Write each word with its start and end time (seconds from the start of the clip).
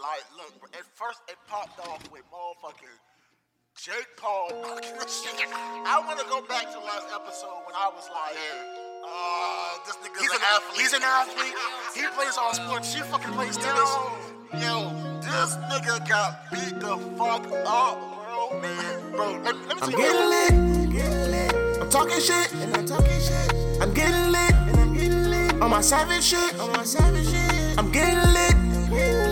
like, 0.00 0.24
look, 0.36 0.52
at 0.72 0.84
first 0.96 1.20
it 1.28 1.36
popped 1.46 1.78
off 1.86 2.00
with 2.10 2.22
motherfucking 2.32 2.96
Jake 3.76 4.08
Paul. 4.16 4.48
I 4.52 6.02
want 6.06 6.18
to 6.18 6.26
go 6.26 6.40
back 6.48 6.72
to 6.72 6.78
last 6.80 7.08
episode 7.12 7.60
when 7.68 7.76
I 7.76 7.88
was 7.92 8.08
like, 8.08 8.36
uh, 9.04 9.76
this 9.84 9.96
nigga's 10.00 10.20
He's 10.20 10.32
an, 10.32 10.40
an 10.40 10.48
athlete. 10.56 10.80
He's 10.80 10.92
an 10.92 11.02
athlete. 11.04 11.56
He 11.94 12.04
plays 12.16 12.36
all 12.36 12.54
sports. 12.54 12.92
She 12.92 13.00
fucking 13.00 13.32
plays 13.32 13.56
tennis. 13.56 13.92
Yo, 14.56 14.60
yo, 14.60 15.20
this 15.20 15.56
nigga 15.68 16.08
got 16.08 16.50
beat 16.50 16.80
the 16.80 16.96
fuck 17.16 17.44
up, 17.68 17.96
bro. 18.00 18.60
Man, 18.60 19.12
bro, 19.12 19.32
let, 19.44 19.54
let 19.54 19.76
me 19.76 19.82
I'm 19.82 19.90
tell 19.90 19.90
you 19.90 19.96
getting 19.96 20.28
lit. 20.28 21.80
I'm 21.80 21.90
talking 21.90 22.20
shit. 22.20 22.52
And 22.54 22.76
I'm 22.76 22.86
talking 22.86 23.20
shit. 23.20 23.54
I'm 23.80 23.92
getting 23.92 24.32
lit. 24.32 24.52
And 24.52 24.76
I'm 24.80 24.94
getting 24.94 25.24
lit. 25.30 25.62
On 25.62 25.70
my 25.70 25.80
savage 25.80 26.24
shit. 26.24 26.58
On 26.58 26.72
my 26.72 26.84
savage 26.84 27.28
shit. 27.28 27.78
I'm 27.78 27.90
getting 27.92 28.18
lit. 28.32 29.29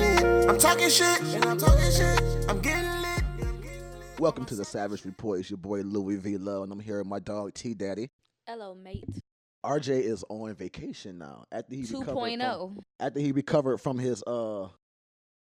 I'm 0.49 0.59
talking 0.59 0.89
shit. 0.89 1.21
And 1.21 1.45
I'm 1.45 1.59
talking 1.59 1.91
shit. 1.91 2.23
I'm 2.49 2.59
getting 2.61 2.91
lit. 3.03 4.19
Welcome 4.19 4.47
to 4.47 4.55
the 4.55 4.65
Savage 4.65 5.05
Report. 5.05 5.41
It's 5.41 5.51
your 5.51 5.59
boy 5.59 5.83
Louis 5.83 6.17
V. 6.17 6.39
Love, 6.39 6.63
and 6.63 6.73
I'm 6.73 6.81
here 6.81 6.99
with 6.99 7.07
my 7.07 7.19
dog 7.19 7.53
T 7.53 7.75
Daddy. 7.75 8.09
Hello, 8.47 8.75
mate. 8.75 9.05
RJ 9.63 10.01
is 10.01 10.25
on 10.31 10.55
vacation 10.55 11.19
now. 11.19 11.45
After 11.53 11.75
he 11.75 11.83
recovered 11.83 12.07
from, 12.07 12.17
2.0. 12.17 12.77
after 12.99 13.21
he 13.21 13.33
recovered 13.33 13.77
from 13.79 13.99
his 13.99 14.23
uh, 14.27 14.69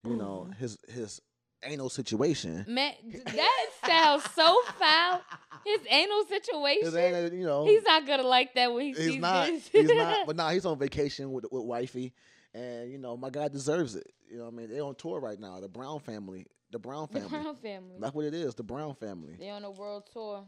you 0.05 0.16
know, 0.16 0.51
his 0.59 0.77
his 0.88 1.20
anal 1.62 1.88
situation. 1.88 2.65
Man, 2.66 2.93
that 3.27 3.66
sounds 3.87 4.24
so 4.34 4.60
foul. 4.79 5.23
His 5.65 5.80
anal 5.88 6.24
situation. 6.24 6.84
His 6.84 6.96
anal, 6.96 7.32
you 7.32 7.46
know, 7.46 7.65
He's 7.65 7.84
not 7.84 8.07
gonna 8.07 8.24
like 8.24 8.54
that 8.54 8.73
when 8.73 8.87
he 8.87 8.88
he's 8.88 8.98
sees 9.12 9.20
not. 9.20 9.46
this. 9.46 9.68
He's 9.68 9.88
not. 9.88 10.16
But 10.27 10.34
now 10.34 10.48
he's 10.51 10.66
on 10.66 10.77
vacation 10.79 11.30
with 11.30 11.45
with 11.52 11.62
wifey, 11.62 12.12
and 12.56 12.91
you 12.91 12.98
know, 12.98 13.16
my 13.16 13.30
guy 13.30 13.48
deserves 13.48 13.95
it. 13.95 14.10
You 14.30 14.38
know, 14.38 14.45
what 14.45 14.55
I 14.55 14.56
mean, 14.56 14.70
they're 14.70 14.83
on 14.83 14.95
tour 14.95 15.20
right 15.20 15.38
now. 15.38 15.60
The 15.60 15.69
Brown 15.69 16.01
family. 16.01 16.46
The 16.73 16.79
Brown 16.79 17.06
family, 17.06 17.29
the. 17.29 17.38
Brown 17.38 17.56
family. 17.56 17.96
That's 18.01 18.15
what 18.15 18.24
it 18.24 18.34
is. 18.34 18.55
The 18.55 18.62
Brown 18.62 18.95
family. 18.95 19.37
They're 19.38 19.54
on 19.54 19.65
a 19.65 19.71
world 19.71 20.09
tour. 20.12 20.45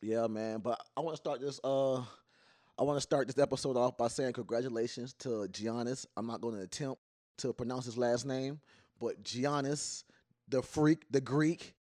Yeah, 0.00 0.26
man. 0.26 0.60
But 0.60 0.80
I 0.96 1.00
want 1.00 1.16
to 1.16 1.20
start 1.20 1.40
this. 1.40 1.58
Uh, 1.64 1.96
I 2.78 2.82
want 2.82 2.98
to 2.98 3.00
start 3.00 3.26
this 3.26 3.38
episode 3.38 3.76
off 3.76 3.96
by 3.96 4.08
saying 4.08 4.34
congratulations 4.34 5.14
to 5.20 5.48
Giannis. 5.50 6.06
I'm 6.16 6.26
not 6.26 6.40
going 6.40 6.56
to 6.56 6.62
attempt 6.62 7.00
to 7.38 7.52
pronounce 7.52 7.86
his 7.86 7.96
last 7.96 8.26
name, 8.26 8.60
but 9.00 9.22
Giannis, 9.22 10.04
the 10.48 10.62
freak, 10.62 11.04
the 11.10 11.20
Greek, 11.20 11.74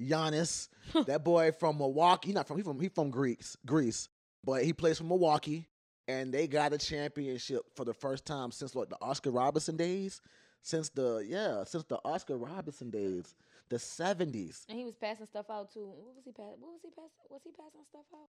Giannis, 0.00 0.68
that 1.06 1.22
boy 1.22 1.52
from 1.52 1.78
Milwaukee. 1.78 2.28
He 2.28 2.34
not 2.34 2.48
from. 2.48 2.56
He 2.56 2.62
from. 2.62 2.80
He 2.80 2.88
from 2.88 3.10
Greece, 3.10 3.56
Greece, 3.66 4.08
but 4.42 4.64
he 4.64 4.72
plays 4.72 4.98
for 4.98 5.04
Milwaukee, 5.04 5.68
and 6.08 6.32
they 6.32 6.48
got 6.48 6.72
a 6.72 6.78
championship 6.78 7.62
for 7.76 7.84
the 7.84 7.94
first 7.94 8.24
time 8.24 8.50
since 8.50 8.74
what 8.74 8.90
the 8.90 8.96
Oscar 9.00 9.30
Robertson 9.30 9.76
days. 9.76 10.20
Since 10.62 10.88
the 10.88 11.24
yeah, 11.26 11.62
since 11.64 11.84
the 11.84 11.98
Oscar 12.04 12.36
Robertson 12.36 12.90
days, 12.90 13.36
the 13.68 13.76
70s. 13.76 14.64
And 14.68 14.76
he 14.76 14.84
was 14.84 14.96
passing 14.96 15.26
stuff 15.26 15.46
out 15.50 15.72
too. 15.72 15.86
What 15.86 16.16
was 16.16 16.24
he 16.24 16.32
passing? 16.32 16.56
What 16.58 16.72
was 16.72 16.80
he 16.82 16.90
passing? 16.90 17.10
Was 17.30 17.40
he 17.44 17.50
passing 17.52 17.84
stuff 17.88 18.04
out? 18.12 18.28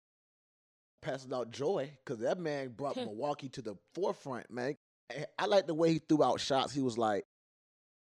passing 1.01 1.33
out 1.33 1.51
joy 1.51 1.91
because 2.05 2.21
that 2.21 2.39
man 2.39 2.69
brought 2.69 2.97
Milwaukee 2.97 3.49
to 3.51 3.63
the 3.63 3.77
forefront, 3.95 4.51
man. 4.51 4.77
Eh, 5.11 5.25
I 5.39 5.47
like 5.47 5.67
the 5.67 5.75
way 5.75 5.93
he 5.93 5.99
threw 6.01 6.23
out 6.23 6.41
shots. 6.41 6.75
He 6.75 6.81
was 6.81 6.99
like, 6.99 7.25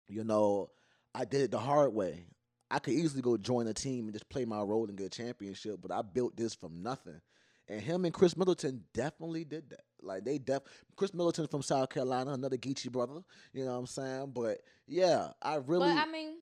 you 0.08 0.23
know, 0.23 0.70
I 1.16 1.25
did 1.25 1.42
it 1.42 1.52
the 1.52 1.59
hard 1.59 1.94
way. 1.94 2.25
I 2.70 2.80
could 2.80 2.94
easily 2.94 3.22
go 3.22 3.38
join 3.38 3.67
a 3.67 3.73
team 3.73 4.05
and 4.05 4.14
just 4.14 4.30
play 4.30 4.45
my 4.45 4.61
role 4.61 4.88
and 4.88 4.98
get 4.98 5.08
a 5.08 5.09
championship, 5.09 5.80
but 5.81 5.92
I 5.92 6.02
built 6.02 6.36
this 6.36 6.55
from 6.55 6.81
nothing. 6.81 7.22
And 7.69 7.81
him 7.81 8.06
and 8.06 8.14
Khris 8.14 8.36
Middleton 8.36 8.83
definitely 8.94 9.45
did 9.45 9.69
that. 9.69 9.81
Like 10.02 10.25
they 10.25 10.38
def 10.38 10.64
Khris 10.97 11.14
Middleton 11.14 11.47
from 11.47 11.61
South 11.61 11.89
Carolina, 11.89 12.31
another 12.33 12.58
Geechee 12.58 12.92
brother. 12.92 13.22
You 13.53 13.66
know 13.66 13.72
what 13.72 13.80
I'm 13.80 13.88
saying? 13.88 14.31
But 14.33 14.59
yeah, 14.88 15.30
I 15.42 15.55
really 15.55 15.88
But 15.88 15.97
I 16.08 16.11
mean, 16.11 16.39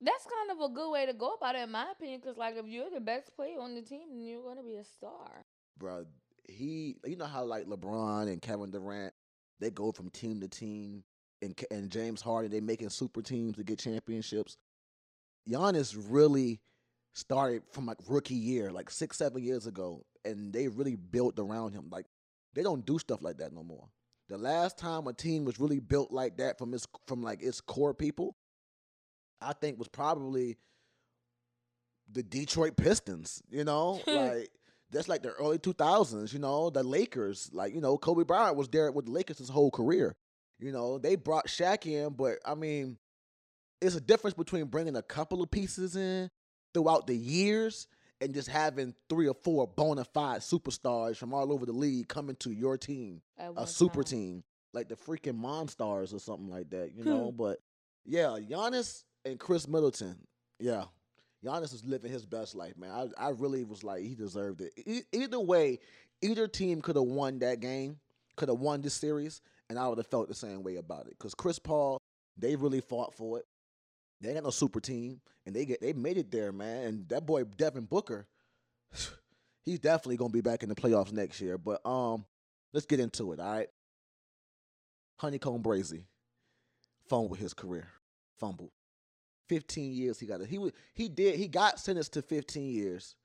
that's 0.00 0.26
kind 0.26 0.50
of 0.58 0.70
a 0.70 0.74
good 0.74 0.90
way 0.90 1.06
to 1.06 1.12
go 1.12 1.34
about 1.34 1.54
it, 1.54 1.62
in 1.62 1.70
my 1.70 1.86
opinion. 1.92 2.20
Because 2.20 2.36
like, 2.36 2.56
if 2.56 2.66
you're 2.66 2.90
the 2.90 3.00
best 3.00 3.34
player 3.36 3.60
on 3.60 3.74
the 3.74 3.82
team, 3.82 4.08
then 4.10 4.24
you're 4.24 4.42
gonna 4.42 4.62
be 4.62 4.76
a 4.76 4.84
star. 4.84 5.44
bro. 5.78 6.06
He, 6.48 6.96
you 7.06 7.14
know 7.16 7.26
how 7.26 7.44
like 7.44 7.66
LeBron 7.66 8.26
and 8.26 8.42
Kevin 8.42 8.72
Durant, 8.72 9.12
they 9.60 9.70
go 9.70 9.92
from 9.92 10.10
team 10.10 10.40
to 10.40 10.48
team, 10.48 11.04
and 11.42 11.54
and 11.70 11.90
James 11.90 12.20
Harden, 12.20 12.50
they 12.50 12.60
making 12.60 12.88
super 12.90 13.22
teams 13.22 13.56
to 13.56 13.62
get 13.62 13.78
championships. 13.78 14.56
Giannis 15.48 15.96
really 16.08 16.60
started 17.14 17.62
from 17.72 17.86
like 17.86 17.98
rookie 18.08 18.34
year, 18.34 18.70
like 18.70 18.90
six, 18.90 19.18
seven 19.18 19.42
years 19.42 19.66
ago, 19.66 20.04
and 20.24 20.52
they 20.52 20.68
really 20.68 20.96
built 20.96 21.38
around 21.38 21.72
him. 21.72 21.88
Like 21.90 22.06
they 22.54 22.62
don't 22.62 22.84
do 22.84 22.98
stuff 22.98 23.22
like 23.22 23.38
that 23.38 23.52
no 23.52 23.62
more. 23.62 23.88
The 24.28 24.38
last 24.38 24.78
time 24.78 25.06
a 25.06 25.12
team 25.12 25.44
was 25.44 25.58
really 25.58 25.80
built 25.80 26.12
like 26.12 26.36
that 26.36 26.58
from 26.58 26.72
its 26.74 26.86
from 27.06 27.22
like 27.22 27.42
its 27.42 27.60
core 27.60 27.94
people, 27.94 28.36
I 29.40 29.52
think 29.52 29.78
was 29.78 29.88
probably 29.88 30.56
the 32.12 32.22
Detroit 32.22 32.76
Pistons. 32.76 33.42
You 33.50 33.64
know, 33.64 34.00
like 34.06 34.50
that's 34.90 35.08
like 35.08 35.22
the 35.22 35.30
early 35.30 35.58
2000s, 35.58 36.32
you 36.32 36.38
know, 36.38 36.70
the 36.70 36.82
Lakers, 36.82 37.50
like, 37.52 37.74
you 37.74 37.80
know, 37.80 37.96
Kobe 37.96 38.24
Bryant 38.24 38.56
was 38.56 38.68
there 38.68 38.90
with 38.90 39.06
the 39.06 39.12
Lakers 39.12 39.38
his 39.38 39.48
whole 39.48 39.70
career. 39.70 40.16
You 40.58 40.72
know, 40.72 40.98
they 40.98 41.16
brought 41.16 41.46
Shaq 41.46 41.86
in, 41.86 42.12
but 42.12 42.38
I 42.44 42.54
mean, 42.54 42.98
it's 43.80 43.94
a 43.94 44.00
difference 44.00 44.34
between 44.34 44.66
bringing 44.66 44.96
a 44.96 45.02
couple 45.02 45.42
of 45.42 45.50
pieces 45.50 45.96
in 45.96 46.28
throughout 46.74 47.06
the 47.06 47.16
years 47.16 47.86
and 48.20 48.34
just 48.34 48.48
having 48.48 48.94
three 49.08 49.28
or 49.28 49.34
four 49.34 49.66
bona 49.66 50.04
fide 50.04 50.40
superstars 50.40 51.16
from 51.16 51.32
all 51.32 51.52
over 51.52 51.64
the 51.66 51.72
league 51.72 52.08
coming 52.08 52.36
to 52.36 52.50
your 52.50 52.76
team, 52.76 53.22
a 53.56 53.66
super 53.66 54.02
time. 54.02 54.18
team, 54.18 54.44
like 54.72 54.88
the 54.88 54.96
freaking 54.96 55.40
Monstars 55.40 56.14
or 56.14 56.18
something 56.18 56.48
like 56.48 56.70
that, 56.70 56.92
you 56.94 57.04
know? 57.04 57.30
Hmm. 57.30 57.36
but 57.36 57.58
yeah, 58.04 58.38
Giannis 58.48 59.04
and 59.24 59.38
Khris 59.38 59.66
Middleton, 59.68 60.16
yeah, 60.58 60.84
Giannis 61.44 61.72
is 61.74 61.84
living 61.84 62.12
his 62.12 62.26
best 62.26 62.54
life, 62.54 62.76
man. 62.76 62.90
I, 63.18 63.26
I 63.26 63.30
really 63.30 63.64
was 63.64 63.82
like, 63.82 64.02
he 64.02 64.14
deserved 64.14 64.60
it. 64.60 64.72
E- 64.86 65.02
either 65.12 65.40
way, 65.40 65.78
either 66.20 66.46
team 66.46 66.82
could 66.82 66.96
have 66.96 67.04
won 67.06 67.38
that 67.38 67.60
game, 67.60 67.98
could 68.36 68.48
have 68.48 68.58
won 68.58 68.82
this 68.82 68.94
series, 68.94 69.40
and 69.68 69.78
I 69.78 69.88
would 69.88 69.98
have 69.98 70.06
felt 70.06 70.28
the 70.28 70.34
same 70.34 70.62
way 70.62 70.76
about 70.76 71.06
it. 71.06 71.16
Because 71.18 71.34
Chris 71.34 71.58
Paul, 71.58 71.98
they 72.36 72.56
really 72.56 72.80
fought 72.80 73.14
for 73.14 73.38
it. 73.38 73.44
They 74.20 74.28
ain't 74.28 74.36
got 74.36 74.44
no 74.44 74.50
super 74.50 74.80
team, 74.80 75.20
and 75.46 75.54
they 75.54 75.64
get 75.64 75.80
they 75.80 75.92
made 75.92 76.18
it 76.18 76.30
there, 76.30 76.52
man. 76.52 76.84
And 76.84 77.08
that 77.08 77.26
boy 77.26 77.44
Devin 77.44 77.84
Booker, 77.84 78.26
he's 79.62 79.78
definitely 79.78 80.16
gonna 80.16 80.30
be 80.30 80.40
back 80.40 80.62
in 80.62 80.68
the 80.68 80.74
playoffs 80.74 81.12
next 81.12 81.40
year. 81.40 81.56
But 81.58 81.84
um, 81.86 82.24
let's 82.72 82.86
get 82.86 83.00
into 83.00 83.32
it. 83.32 83.40
All 83.40 83.52
right, 83.52 83.68
Honeykomb 85.20 85.62
Brazy 85.62 86.04
fumbled 87.08 87.38
his 87.38 87.54
career, 87.54 87.88
fumbled. 88.38 88.70
15 89.48 89.92
years 89.92 90.20
he 90.20 90.26
got 90.26 90.40
it. 90.40 90.48
He 90.48 90.58
was 90.58 90.72
he 90.94 91.08
did 91.08 91.34
he 91.34 91.48
got 91.48 91.80
sentenced 91.80 92.12
to 92.12 92.22
15 92.22 92.70
years 92.70 93.16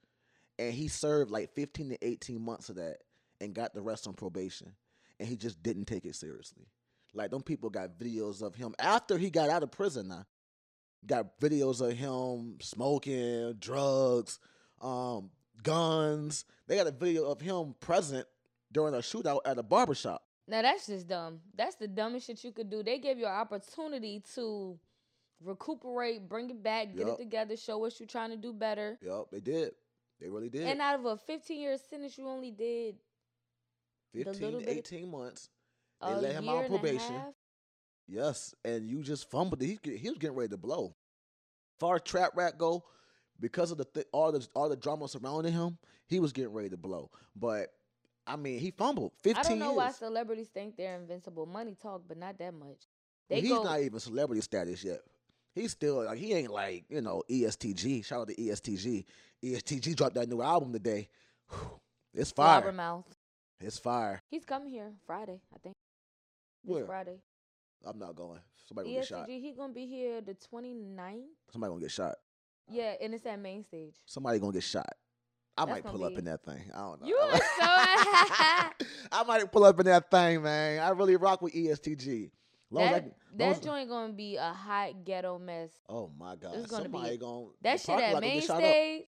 and 0.58 0.74
he 0.74 0.88
served 0.88 1.30
like 1.30 1.54
15 1.54 1.90
to 1.90 2.08
18 2.08 2.42
months 2.42 2.70
of 2.70 2.78
that 2.78 2.98
and 3.40 3.54
got 3.54 3.76
the 3.76 3.82
rest 3.82 4.08
on 4.08 4.14
probation. 4.14 4.74
And 5.20 5.30
he 5.30 5.38
just 5.38 5.62
didn't 5.62 5.86
take 5.86 6.04
it 6.04 6.16
seriously. 6.16 6.66
Like 7.14 7.32
them 7.32 7.44
people 7.44 7.70
got 7.70 7.98
videos 7.98 8.42
of 8.42 8.56
him 8.56 8.74
after 8.80 9.18
he 9.18 9.30
got 9.30 9.50
out 9.50 9.64
of 9.64 9.72
prison 9.72 10.08
now. 10.08 10.26
Got 11.06 11.40
videos 11.40 11.82
of 11.82 11.96
him 11.96 12.58
smoking, 12.62 13.54
drugs, 13.60 14.40
um, 14.82 15.30
guns. 15.62 16.46
They 16.68 16.76
got 16.76 16.88
a 16.88 16.92
video 16.92 17.26
of 17.26 17.42
him 17.42 17.76
present 17.80 18.28
during 18.72 18.94
a 18.94 19.00
shootout 19.00 19.42
at 19.46 19.58
a 19.58 19.64
barbershop. 19.64 20.24
Now 20.48 20.62
that's 20.62 20.88
just 20.88 21.08
dumb. 21.08 21.42
That's 21.56 21.76
the 21.76 21.88
dumbest 21.88 22.28
shit 22.28 22.44
you 22.44 22.52
could 22.52 22.70
do. 22.70 22.84
They 22.84 23.00
gave 23.00 23.18
you 23.18 23.26
an 23.26 23.32
opportunity 23.32 24.24
to 24.36 24.80
recuperate, 25.44 26.28
bring 26.28 26.50
it 26.50 26.62
back, 26.64 26.96
get 26.96 27.08
Yup. 27.08 27.20
it 27.20 27.24
together, 27.24 27.58
show 27.58 27.86
us 27.86 28.00
you're 28.00 28.08
trying 28.08 28.32
to 28.32 28.38
do 28.38 28.54
better. 28.54 28.98
Yep, 29.02 29.26
they 29.32 29.40
did. 29.40 29.72
They 30.20 30.30
really 30.30 30.50
did. 30.50 30.68
And 30.68 30.82
out 30.82 31.00
of 31.00 31.06
a 31.06 31.18
15 31.18 31.60
year 31.60 31.78
sentence, 31.78 32.18
you 32.18 32.28
only 32.28 32.52
did 32.52 32.96
15 34.14 34.42
little 34.42 34.60
to 34.60 34.66
bit 34.66 34.72
of- 34.72 34.78
18 34.78 35.12
months. 35.12 35.50
They 36.02 36.14
let 36.14 36.34
him 36.34 36.50
out 36.50 36.58
on 36.58 36.68
probation. 36.68 37.16
Yes, 38.08 38.54
and 38.64 38.88
you 38.90 39.02
just 39.02 39.30
fumbled. 39.30 39.62
He 39.62 39.80
he 39.84 40.10
was 40.10 40.18
getting 40.20 40.36
ready 40.36 40.50
to 40.50 40.58
blow. 40.58 40.96
Far 41.80 42.00
trap 42.00 42.32
rat 42.36 42.58
go, 42.58 42.84
because 43.40 43.72
of 43.72 43.78
the 43.78 43.86
th- 43.86 44.06
all 44.12 44.32
the 44.32 44.48
all 44.56 44.70
the 44.70 44.76
drama 44.76 45.08
surrounding 45.08 45.54
him, 45.54 45.78
he 46.08 46.20
was 46.20 46.32
getting 46.32 46.54
ready 46.54 46.70
to 46.70 46.78
blow. 46.78 47.10
But 47.36 47.74
I 48.28 48.36
mean, 48.36 48.60
he 48.60 48.72
fumbled. 48.72 49.14
Fifteen 49.22 49.46
I 49.46 49.50
don't 49.50 49.60
know 49.60 49.74
why 49.74 49.92
celebrities 49.92 50.50
think 50.50 50.78
they're 50.78 50.96
invincible. 50.96 51.46
Money 51.46 51.76
talk, 51.82 52.04
but 52.08 52.18
not 52.18 52.38
that 52.38 52.54
much. 52.54 52.88
Well, 53.30 53.42
he's 53.42 53.50
go. 53.50 53.64
not 53.64 53.80
even 53.82 54.00
celebrity 54.00 54.42
status 54.42 54.84
yet. 54.84 55.02
He's 55.56 55.72
still 55.72 56.04
like 56.04 56.18
he 56.18 56.34
ain't 56.34 56.52
like 56.52 56.86
you 56.90 57.02
know 57.02 57.24
ESTG. 57.30 58.06
Shout 58.06 58.22
out 58.22 58.28
to 58.28 58.36
ESTG. 58.36 59.06
ESTG 59.44 59.96
dropped 59.96 60.16
that 60.16 60.30
new 60.30 60.42
album 60.42 60.74
today. 60.74 61.10
Whew. 61.50 61.80
It's 62.14 62.32
fire. 62.32 62.62
Blabbermouth. 62.62 63.06
It's 63.60 63.80
fire. 63.80 64.22
He's 64.30 64.46
coming 64.46 64.70
here 64.70 64.92
Friday, 65.06 65.42
I 65.54 65.58
think. 65.60 65.76
Friday. 66.88 67.20
I'm 67.86 68.00
not 68.00 68.16
going. 68.16 68.40
Somebody 68.68 68.90
gonna 68.90 69.00
get 69.00 69.08
shot. 69.08 69.28
ESTG, 69.30 69.42
he 69.42 69.54
gonna 69.54 69.74
be 69.74 69.86
here 69.86 70.22
the 70.22 70.34
29th. 70.36 71.22
Somebody 71.52 71.72
gonna 71.72 71.82
get 71.82 71.92
shot. 71.92 72.16
Yeah, 72.70 72.94
and 73.02 73.14
it's 73.14 73.26
at 73.26 73.40
main 73.40 73.64
stage. 73.64 73.96
Somebody 74.06 74.40
gonna 74.40 74.54
get 74.54 74.64
shot. 74.64 74.96
I 75.58 75.66
That's 75.66 75.84
might 75.84 75.92
pull 75.92 76.04
up 76.04 76.18
in 76.18 76.26
that 76.26 76.44
thing. 76.44 76.64
I 76.74 76.80
don't 76.80 77.02
know. 77.02 77.08
You 77.08 77.16
are 77.16 77.32
so 77.32 77.42
I 77.60 79.24
might 79.26 79.52
pull 79.52 79.64
up 79.64 79.80
in 79.80 79.86
that 79.86 80.12
thing, 80.12 80.42
man. 80.42 80.82
I 80.82 80.90
really 80.90 81.16
rock 81.16 81.42
with 81.42 81.54
ESTG. 81.54 82.32
Long 82.72 82.92
That 82.92 83.02
can- 83.04 83.14
that 83.38 83.62
joint 83.62 83.90
gonna 83.90 84.14
be 84.14 84.36
a 84.38 84.52
hot 84.52 85.06
ghetto 85.06 85.38
mess. 85.38 85.72
Oh 85.88 86.12
my 86.18 86.36
god! 86.36 86.56
It's 86.56 86.68
gonna 86.68 86.90
be- 86.90 87.18
gonna 87.18 87.48
That 87.62 87.80
shit 87.80 88.00
at 88.00 88.20
main 88.20 88.42
stage. 88.42 89.06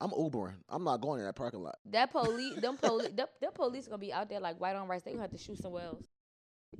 I'm 0.00 0.10
Ubering. 0.10 0.54
I'm 0.68 0.84
not 0.84 1.00
going 1.00 1.20
in 1.20 1.26
that 1.26 1.36
parking 1.36 1.60
lot. 1.60 1.76
That 1.86 2.10
police, 2.10 2.56
them 2.60 2.76
police, 2.82 3.08
them, 3.14 3.26
them 3.40 3.52
police 3.54 3.86
gonna 3.86 3.98
be 3.98 4.12
out 4.12 4.28
there 4.28 4.40
like 4.40 4.60
white 4.60 4.76
on 4.76 4.88
rice. 4.88 5.02
They 5.02 5.12
gonna 5.12 5.22
have 5.22 5.30
to 5.30 5.38
shoot 5.38 5.58
somewhere 5.58 5.84
else. 5.84 6.04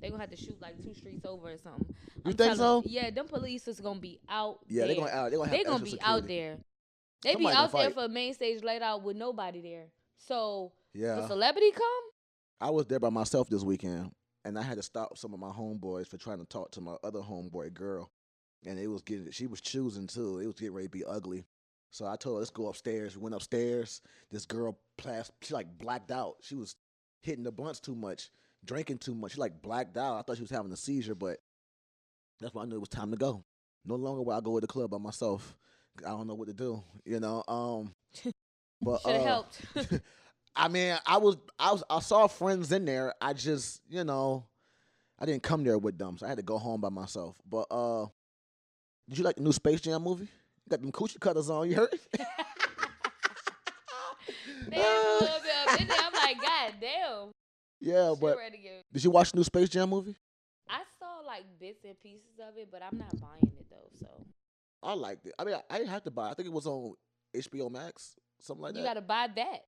They 0.01 0.11
gonna 0.11 0.21
have 0.21 0.31
to 0.31 0.37
shoot 0.37 0.61
like 0.61 0.83
two 0.83 0.95
streets 0.95 1.25
over 1.25 1.53
or 1.53 1.59
something. 1.59 1.95
You 2.25 2.31
I'm 2.31 2.37
think 2.37 2.57
so? 2.57 2.83
Yeah, 2.87 3.11
them 3.11 3.27
police 3.27 3.69
is 3.69 3.81
gonna 3.81 4.01
be 4.01 4.21
out. 4.29 4.61
Yeah, 4.69 4.87
they're 4.87 4.97
gonna 4.97 5.11
out. 5.11 5.31
They're 5.31 5.39
gonna 5.39 5.51
have 5.51 5.59
They 5.59 5.65
gonna 5.65 5.85
be 5.85 6.01
out 6.01 6.27
there. 6.27 6.57
They 7.23 7.33
Somebody 7.33 7.55
be 7.55 7.59
out 7.59 7.73
there 7.73 7.91
for 7.91 8.09
main 8.09 8.35
stage 8.35 8.63
laid 8.63 8.83
out 8.83 9.03
with 9.03 9.17
nobody 9.17 9.61
there. 9.61 9.87
So 10.19 10.73
Yeah, 10.93 11.17
the 11.17 11.29
celebrity 11.29 11.71
come. 11.73 11.85
I 12.61 12.71
was 12.71 12.87
there 12.87 13.01
by 13.01 13.11
myself 13.11 13.49
this 13.49 13.63
weekend, 13.63 14.13
and 14.45 14.59
I 14.59 14.63
had 14.63 14.77
to 14.77 14.83
stop 14.83 15.19
some 15.19 15.35
of 15.35 15.41
my 15.41 15.51
homeboys 15.51 16.07
for 16.07 16.19
trying 16.19 16.39
to 16.39 16.47
talk 16.47 16.71
to 16.73 16.81
my 16.81 16.97
other 17.03 17.21
homeboy 17.21 17.75
girl, 17.75 18.11
and 18.67 18.79
it 18.79 18.89
was 18.89 19.03
getting. 19.03 19.31
She 19.31 19.47
was 19.47 19.61
choosing 19.61 20.07
too. 20.07 20.39
It 20.39 20.47
was 20.47 20.57
getting 20.57 20.75
ready 20.75 20.89
to 20.89 20.93
be 20.93 21.05
ugly. 21.05 21.45
So 21.91 22.07
I 22.07 22.17
told 22.17 22.37
her, 22.37 22.39
let's 22.41 22.51
go 22.51 22.67
upstairs. 22.67 23.17
We 23.17 23.23
went 23.23 23.37
upstairs. 23.37 24.03
This 24.33 24.47
girl, 24.47 24.77
she 25.41 25.55
like 25.55 25.79
blacked 25.79 26.11
out. 26.11 26.37
She 26.43 26.57
was 26.57 26.75
hitting 27.23 27.45
the 27.45 27.53
blunts 27.53 27.79
too 27.79 27.95
much, 27.95 28.31
drinking 28.65 28.99
too 28.99 29.15
much. 29.15 29.33
She 29.33 29.41
like 29.41 29.63
blacked 29.63 29.97
out. 29.97 30.19
I 30.19 30.23
thought 30.23 30.37
she 30.37 30.43
was 30.43 30.51
having 30.51 30.73
a 30.73 30.77
seizure, 30.77 31.15
but 31.15 31.39
that's 32.41 32.55
when 32.55 32.67
I 32.67 32.69
knew 32.69 32.77
it 32.77 32.81
was 32.81 32.89
time 32.89 33.11
to 33.11 33.17
go. 33.17 33.45
No 33.85 33.97
longer 33.97 34.23
will 34.23 34.33
I 34.33 34.41
go 34.41 34.55
to 34.57 34.61
the 34.61 34.67
club 34.67 34.91
by 34.91 34.99
myself. 34.99 35.57
I 35.99 36.11
don't 36.11 36.27
know 36.27 36.35
what 36.35 36.49
to 36.49 36.55
do, 36.55 36.83
you 37.05 37.21
know. 37.21 37.45
Um, 37.47 37.95
but 38.83 39.03
Should 39.03 39.13
have 39.13 39.23
uh, 39.23 39.25
helped. 39.25 39.61
I 40.57 40.69
mean, 40.69 40.97
I 41.07 41.19
was, 41.19 41.37
I 41.59 41.73
was, 41.73 41.83
I 41.91 42.01
saw 42.01 42.27
friends 42.27 42.71
in 42.73 42.85
there. 42.85 43.15
I 43.21 43.33
just, 43.33 43.81
you 43.89 44.05
know, 44.05 44.47
I 45.19 45.27
didn't 45.27 45.43
come 45.43 45.65
there 45.65 45.79
with 45.79 45.99
them, 45.99 46.17
so 46.19 46.27
I 46.27 46.29
had 46.29 46.39
to 46.39 46.45
go 46.45 46.59
home 46.59 46.81
by 46.81 46.91
myself. 46.91 47.37
But 47.49 47.67
uh, 47.71 48.07
did 49.09 49.19
you 49.19 49.25
like 49.25 49.37
the 49.37 49.43
new 49.43 49.53
Space 49.53 49.81
Jam 49.81 50.03
movie? 50.03 50.25
You 50.25 50.71
got 50.71 50.81
them 50.81 50.93
coochie 50.93 51.21
cutters 51.21 51.51
on. 51.51 51.69
You 51.69 51.77
heard? 51.77 51.99
they 54.69 54.77
had 54.77 54.97
a 54.97 55.13
little 55.21 55.41
bit 55.41 55.53
up 55.69 55.81
in 55.81 55.89
there. 55.89 55.97
I'm 56.01 56.13
like, 56.13 56.41
God 56.41 56.75
damn. 56.81 57.34
Yeah, 57.85 58.15
She 58.15 58.21
but 58.21 58.35
to 58.37 58.59
did 58.93 59.05
you 59.05 59.11
watch 59.11 59.33
the 59.33 59.37
new 59.39 59.45
Space 59.45 59.69
Jam 59.69 59.91
movie? 59.91 60.17
I 60.69 60.83
saw 60.99 61.21
like 61.27 61.45
bits 61.61 61.85
and 61.85 61.99
pieces 62.01 62.39
of 62.41 62.57
it, 62.57 62.69
but 62.71 62.83
I'm 62.83 62.99
not 62.99 63.21
buying 63.21 63.53
it 63.59 63.67
though. 63.71 63.91
So 63.99 64.07
I 64.83 64.95
liked 64.95 65.27
it. 65.27 65.35
I 65.39 65.45
mean, 65.45 65.55
I, 65.55 65.63
I 65.75 65.79
didn't 65.79 65.91
have 65.91 66.05
to 66.05 66.11
buy. 66.11 66.29
it. 66.29 66.31
I 66.33 66.35
think 66.35 66.47
it 66.49 66.53
was 66.53 66.67
on 66.67 66.95
HBO 67.37 67.71
Max, 67.71 68.15
something 68.41 68.63
like 68.63 68.75
you 68.75 68.83
that. 68.83 68.89
You 68.89 68.95
gotta 68.95 69.01
buy 69.03 69.29
that. 69.37 69.61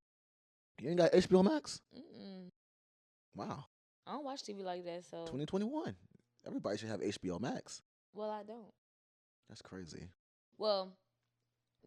you 0.81 0.89
ain't 0.91 0.99
got 0.99 1.13
HBO 1.13 1.45
Max? 1.45 1.81
Mm-mm. 1.97 2.49
Wow, 3.35 3.65
I 4.07 4.13
don't 4.13 4.25
watch 4.25 4.43
TV 4.43 4.63
like 4.65 4.85
that. 4.85 5.05
So 5.05 5.19
2021. 5.27 5.95
Everybody 6.47 6.79
should 6.79 6.89
have 6.89 7.01
HBO 7.01 7.41
Max. 7.41 7.83
well, 8.15 8.31
I 8.31 8.43
don't. 8.45 8.73
That's 9.49 9.63
crazy. 9.63 10.09
Well, 10.59 10.97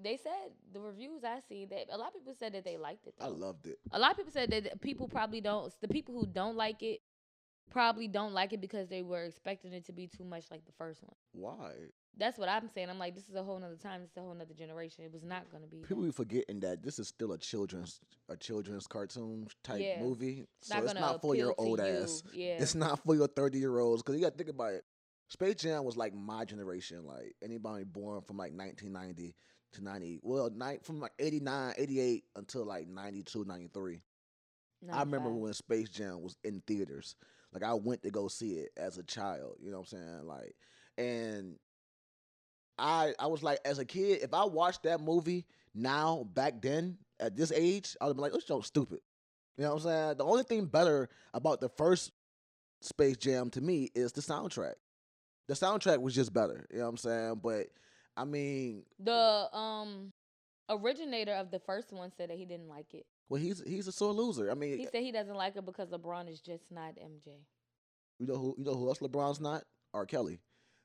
they 0.01 0.17
said 0.17 0.51
the 0.73 0.79
reviews 0.79 1.23
I 1.23 1.39
see 1.47 1.65
that 1.65 1.87
a 1.91 1.97
lot 1.97 2.09
of 2.09 2.13
people 2.15 2.33
said 2.37 2.53
that 2.53 2.63
they 2.63 2.77
liked 2.77 3.07
it. 3.07 3.15
Though. 3.19 3.25
I 3.25 3.29
loved 3.29 3.65
it. 3.67 3.79
a 3.91 3.99
lot 3.99 4.11
of 4.11 4.17
people 4.17 4.31
said 4.31 4.49
that 4.51 4.81
people 4.81 5.07
probably 5.07 5.41
don't. 5.41 5.73
The 5.81 5.87
people 5.87 6.13
who 6.15 6.25
don't 6.25 6.55
like 6.55 6.81
it 6.83 7.01
probably 7.71 8.07
don't 8.07 8.33
like 8.33 8.51
it 8.51 8.61
because 8.61 8.87
they 8.87 9.01
were 9.03 9.25
expecting 9.25 9.73
it 9.73 9.85
to 9.85 9.91
be 9.91 10.07
too 10.07 10.23
much 10.23 10.45
like 10.49 10.65
the 10.65 10.71
first 10.71 11.03
one. 11.03 11.13
Why? 11.33 11.73
That's 12.17 12.37
what 12.37 12.49
I'm 12.49 12.67
saying. 12.73 12.89
I'm 12.89 12.97
like, 12.99 13.13
this 13.15 13.29
is 13.29 13.35
a 13.35 13.43
whole 13.43 13.59
nother 13.59 13.75
time. 13.75 14.01
This 14.01 14.09
is 14.11 14.17
a 14.17 14.21
whole 14.21 14.33
nother 14.33 14.53
generation. 14.55 15.05
It 15.05 15.13
was 15.13 15.23
not 15.23 15.49
gonna 15.51 15.67
be. 15.67 15.77
People 15.77 16.03
be 16.03 16.11
forgetting 16.11 16.59
that 16.61 16.81
this 16.81 16.97
is 16.99 17.07
still 17.07 17.31
a 17.33 17.37
children's 17.37 17.99
a 18.29 18.35
children's 18.35 18.87
cartoon 18.87 19.47
type 19.63 19.81
Yeah. 19.81 20.01
movie, 20.01 20.45
so 20.61 20.75
not 20.75 20.83
it's 20.83 20.93
not 20.95 21.21
for 21.21 21.35
your 21.35 21.53
old 21.57 21.79
you. 21.79 21.85
ass. 21.85 22.23
Yeah. 22.33 22.57
It's 22.59 22.75
not 22.75 23.03
for 23.05 23.15
your 23.15 23.27
thirty 23.27 23.59
year 23.59 23.77
olds 23.79 24.01
because 24.01 24.15
you 24.15 24.21
got 24.25 24.31
to 24.31 24.37
think 24.37 24.49
about 24.49 24.73
it. 24.73 24.83
Space 25.29 25.55
Jam 25.55 25.83
was 25.83 25.95
like 25.95 26.13
my 26.15 26.43
generation, 26.43 27.05
like 27.05 27.35
anybody 27.43 27.83
born 27.83 28.21
from 28.21 28.37
like 28.37 28.51
1990 28.51 29.35
to 29.73 29.83
90. 29.83 30.19
Well, 30.23 30.49
night 30.49 30.83
from 30.83 30.99
like 30.99 31.13
89, 31.19 31.73
88 31.77 32.23
until 32.35 32.65
like 32.65 32.87
92, 32.87 33.45
93. 33.45 34.01
I 34.91 34.99
remember 35.01 35.29
when 35.29 35.53
Space 35.53 35.89
Jam 35.89 36.21
was 36.21 36.37
in 36.43 36.61
theaters. 36.65 37.15
Like 37.53 37.63
I 37.63 37.73
went 37.73 38.03
to 38.03 38.11
go 38.11 38.27
see 38.27 38.53
it 38.53 38.71
as 38.77 38.97
a 38.97 39.03
child. 39.03 39.57
You 39.61 39.71
know 39.71 39.79
what 39.79 39.91
I'm 39.91 39.99
saying? 39.99 40.25
Like, 40.25 40.55
and 40.97 41.55
I 42.77 43.13
I 43.19 43.27
was 43.27 43.43
like, 43.43 43.59
as 43.65 43.79
a 43.79 43.85
kid, 43.85 44.21
if 44.21 44.33
I 44.33 44.45
watched 44.45 44.83
that 44.83 45.01
movie 45.01 45.45
now 45.75 46.27
back 46.33 46.61
then 46.61 46.97
at 47.19 47.35
this 47.35 47.51
age, 47.51 47.97
I 47.99 48.07
would 48.07 48.15
be 48.15 48.21
like, 48.21 48.33
"This 48.33 48.45
so 48.45 48.61
stupid." 48.61 48.99
You 49.57 49.65
know 49.65 49.71
what 49.71 49.83
I'm 49.83 49.89
saying? 49.89 50.17
The 50.17 50.25
only 50.25 50.43
thing 50.43 50.65
better 50.65 51.09
about 51.33 51.59
the 51.59 51.69
first 51.69 52.11
Space 52.81 53.17
Jam 53.17 53.49
to 53.51 53.61
me 53.61 53.89
is 53.93 54.13
the 54.13 54.21
soundtrack. 54.21 54.75
The 55.47 55.53
soundtrack 55.53 55.99
was 56.01 56.15
just 56.15 56.31
better. 56.31 56.65
You 56.71 56.77
know 56.77 56.85
what 56.85 56.89
I'm 56.91 56.97
saying? 56.97 57.39
But 57.43 57.67
I 58.19 58.25
mean, 58.25 58.83
the 58.99 59.47
um 59.53 60.11
originator 60.69 61.33
of 61.33 61.51
the 61.51 61.59
first 61.59 61.91
one 61.93 62.11
said 62.15 62.29
that 62.29 62.37
he 62.37 62.45
didn't 62.45 62.67
like 62.67 62.93
it. 62.93 63.05
well, 63.29 63.41
he's 63.41 63.63
he's 63.65 63.87
a 63.87 63.91
sore 63.91 64.13
loser. 64.13 64.51
I 64.51 64.55
mean, 64.55 64.77
He 64.77 64.87
said 64.91 65.01
he 65.03 65.11
doesn't 65.11 65.35
like 65.35 65.55
it 65.55 65.65
because 65.65 65.89
LeBron 65.89 66.29
is 66.29 66.41
just 66.41 66.71
not 66.71 66.95
MJ. 66.95 67.37
You 68.19 68.27
know 68.27 68.35
who 68.35 68.55
you 68.57 68.65
know 68.65 68.75
who 68.75 68.87
else 68.87 68.99
LeBron's 68.99 69.39
not? 69.39 69.63
R. 69.93 70.05
Kelly. 70.05 70.39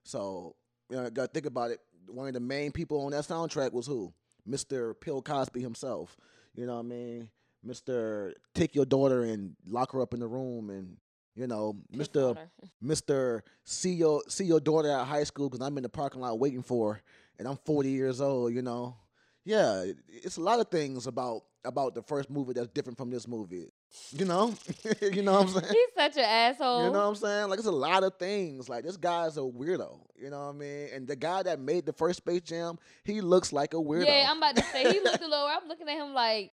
So 0.04 0.54
you 0.90 0.96
know, 0.96 1.10
gotta 1.10 1.28
think 1.28 1.46
about 1.46 1.70
it. 1.72 1.80
One 2.06 2.28
of 2.28 2.34
the 2.34 2.40
main 2.40 2.70
people 2.70 3.04
on 3.04 3.12
that 3.12 3.24
soundtrack 3.24 3.72
was 3.72 3.86
who? 3.86 4.12
Mr. 4.48 4.94
Bill 5.04 5.22
Cosby 5.22 5.60
himself. 5.60 6.16
You 6.54 6.66
know 6.66 6.74
what 6.74 6.80
I 6.80 6.88
mean? 6.88 7.30
Mr. 7.66 8.32
Take 8.54 8.74
your 8.74 8.84
daughter 8.84 9.22
and 9.22 9.56
lock 9.66 9.92
her 9.92 10.02
up 10.02 10.12
in 10.14 10.20
the 10.20 10.26
room 10.28 10.70
and 10.70 10.98
you 11.34 11.48
know, 11.48 11.76
Mr. 11.92 12.38
Mr. 12.84 13.40
See 13.64 13.94
your 13.94 14.22
see 14.28 14.44
your 14.44 14.60
daughter 14.60 14.88
at 14.90 15.04
high 15.06 15.24
school 15.24 15.48
because 15.48 15.66
I'm 15.66 15.76
in 15.78 15.82
the 15.82 15.88
parking 15.88 16.20
lot 16.20 16.38
waiting 16.38 16.62
for 16.62 16.94
her, 16.94 17.02
and 17.38 17.48
I'm 17.48 17.58
40 17.64 17.90
years 17.90 18.20
old. 18.20 18.52
You 18.52 18.62
know, 18.62 18.96
yeah, 19.44 19.84
it's 20.08 20.36
a 20.36 20.40
lot 20.40 20.60
of 20.60 20.68
things 20.68 21.06
about 21.06 21.42
about 21.66 21.94
the 21.94 22.02
first 22.02 22.28
movie 22.28 22.52
that's 22.52 22.68
different 22.68 22.98
from 22.98 23.10
this 23.10 23.26
movie. 23.26 23.68
You 24.12 24.24
know, 24.24 24.54
you 25.02 25.22
know 25.22 25.32
what 25.32 25.42
I'm 25.42 25.48
saying? 25.48 25.72
He's 25.72 25.94
such 25.96 26.16
an 26.16 26.24
asshole. 26.24 26.84
You 26.86 26.92
know 26.92 26.98
what 26.98 27.06
I'm 27.08 27.14
saying? 27.14 27.48
Like 27.48 27.58
it's 27.58 27.68
a 27.68 27.72
lot 27.72 28.02
of 28.04 28.16
things. 28.18 28.68
Like 28.68 28.84
this 28.84 28.96
guy's 28.96 29.36
a 29.36 29.40
weirdo. 29.40 29.98
You 30.16 30.30
know 30.30 30.46
what 30.46 30.54
I 30.54 30.58
mean? 30.58 30.88
And 30.92 31.06
the 31.08 31.16
guy 31.16 31.42
that 31.42 31.58
made 31.60 31.86
the 31.86 31.92
first 31.92 32.18
Space 32.18 32.42
Jam, 32.42 32.78
he 33.04 33.20
looks 33.20 33.52
like 33.52 33.72
a 33.74 33.78
weirdo. 33.78 34.06
Yeah, 34.06 34.26
I'm 34.30 34.38
about 34.38 34.56
to 34.56 34.62
say 34.64 34.92
he 34.92 35.00
looked 35.00 35.22
a 35.22 35.26
little. 35.28 35.46
I'm 35.46 35.68
looking 35.68 35.88
at 35.88 35.96
him 35.96 36.12
like 36.12 36.52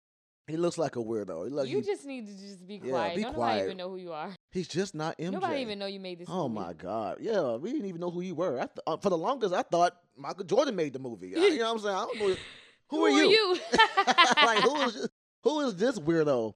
he 0.46 0.56
looks 0.56 0.78
like 0.78 0.96
a 0.96 1.00
weirdo. 1.00 1.44
He 1.46 1.50
look, 1.54 1.68
you 1.68 1.76
he- 1.78 1.82
just 1.84 2.04
need 2.04 2.26
to 2.26 2.32
just 2.32 2.66
be 2.66 2.78
quiet. 2.78 3.10
Yeah, 3.10 3.16
be 3.16 3.22
Don't 3.22 3.34
quiet. 3.34 3.64
even 3.64 3.76
know 3.76 3.88
who 3.90 3.96
you 3.96 4.12
are. 4.12 4.34
He's 4.50 4.68
just 4.68 4.94
not 4.94 5.18
MJ. 5.18 5.32
Nobody 5.32 5.60
even 5.60 5.78
know 5.78 5.86
you 5.86 6.00
made 6.00 6.18
this. 6.18 6.28
Oh 6.30 6.48
movie. 6.48 6.66
my 6.66 6.72
God! 6.72 7.18
Yeah, 7.20 7.56
we 7.56 7.70
didn't 7.70 7.86
even 7.86 8.00
know 8.00 8.10
who 8.10 8.22
you 8.22 8.34
were. 8.34 8.58
I 8.58 8.66
th- 8.66 8.78
uh, 8.86 8.96
for 8.96 9.10
the 9.10 9.18
longest, 9.18 9.52
I 9.54 9.62
thought 9.62 9.94
Michael 10.16 10.44
Jordan 10.44 10.74
made 10.74 10.94
the 10.94 10.98
movie. 10.98 11.36
I- 11.36 11.40
you 11.40 11.58
know 11.58 11.66
what 11.66 11.72
I'm 11.72 11.78
saying? 11.80 11.94
I 11.94 12.04
don't 12.04 12.18
know. 12.18 12.36
Who, 12.90 13.04
are 13.04 13.10
you? 13.10 13.28
you? 13.28 13.56
like 14.42 14.60
who 14.60 14.76
is 14.80 14.94
this, 14.94 15.08
who 15.44 15.60
is 15.60 15.76
this 15.76 15.98
weirdo? 15.98 16.54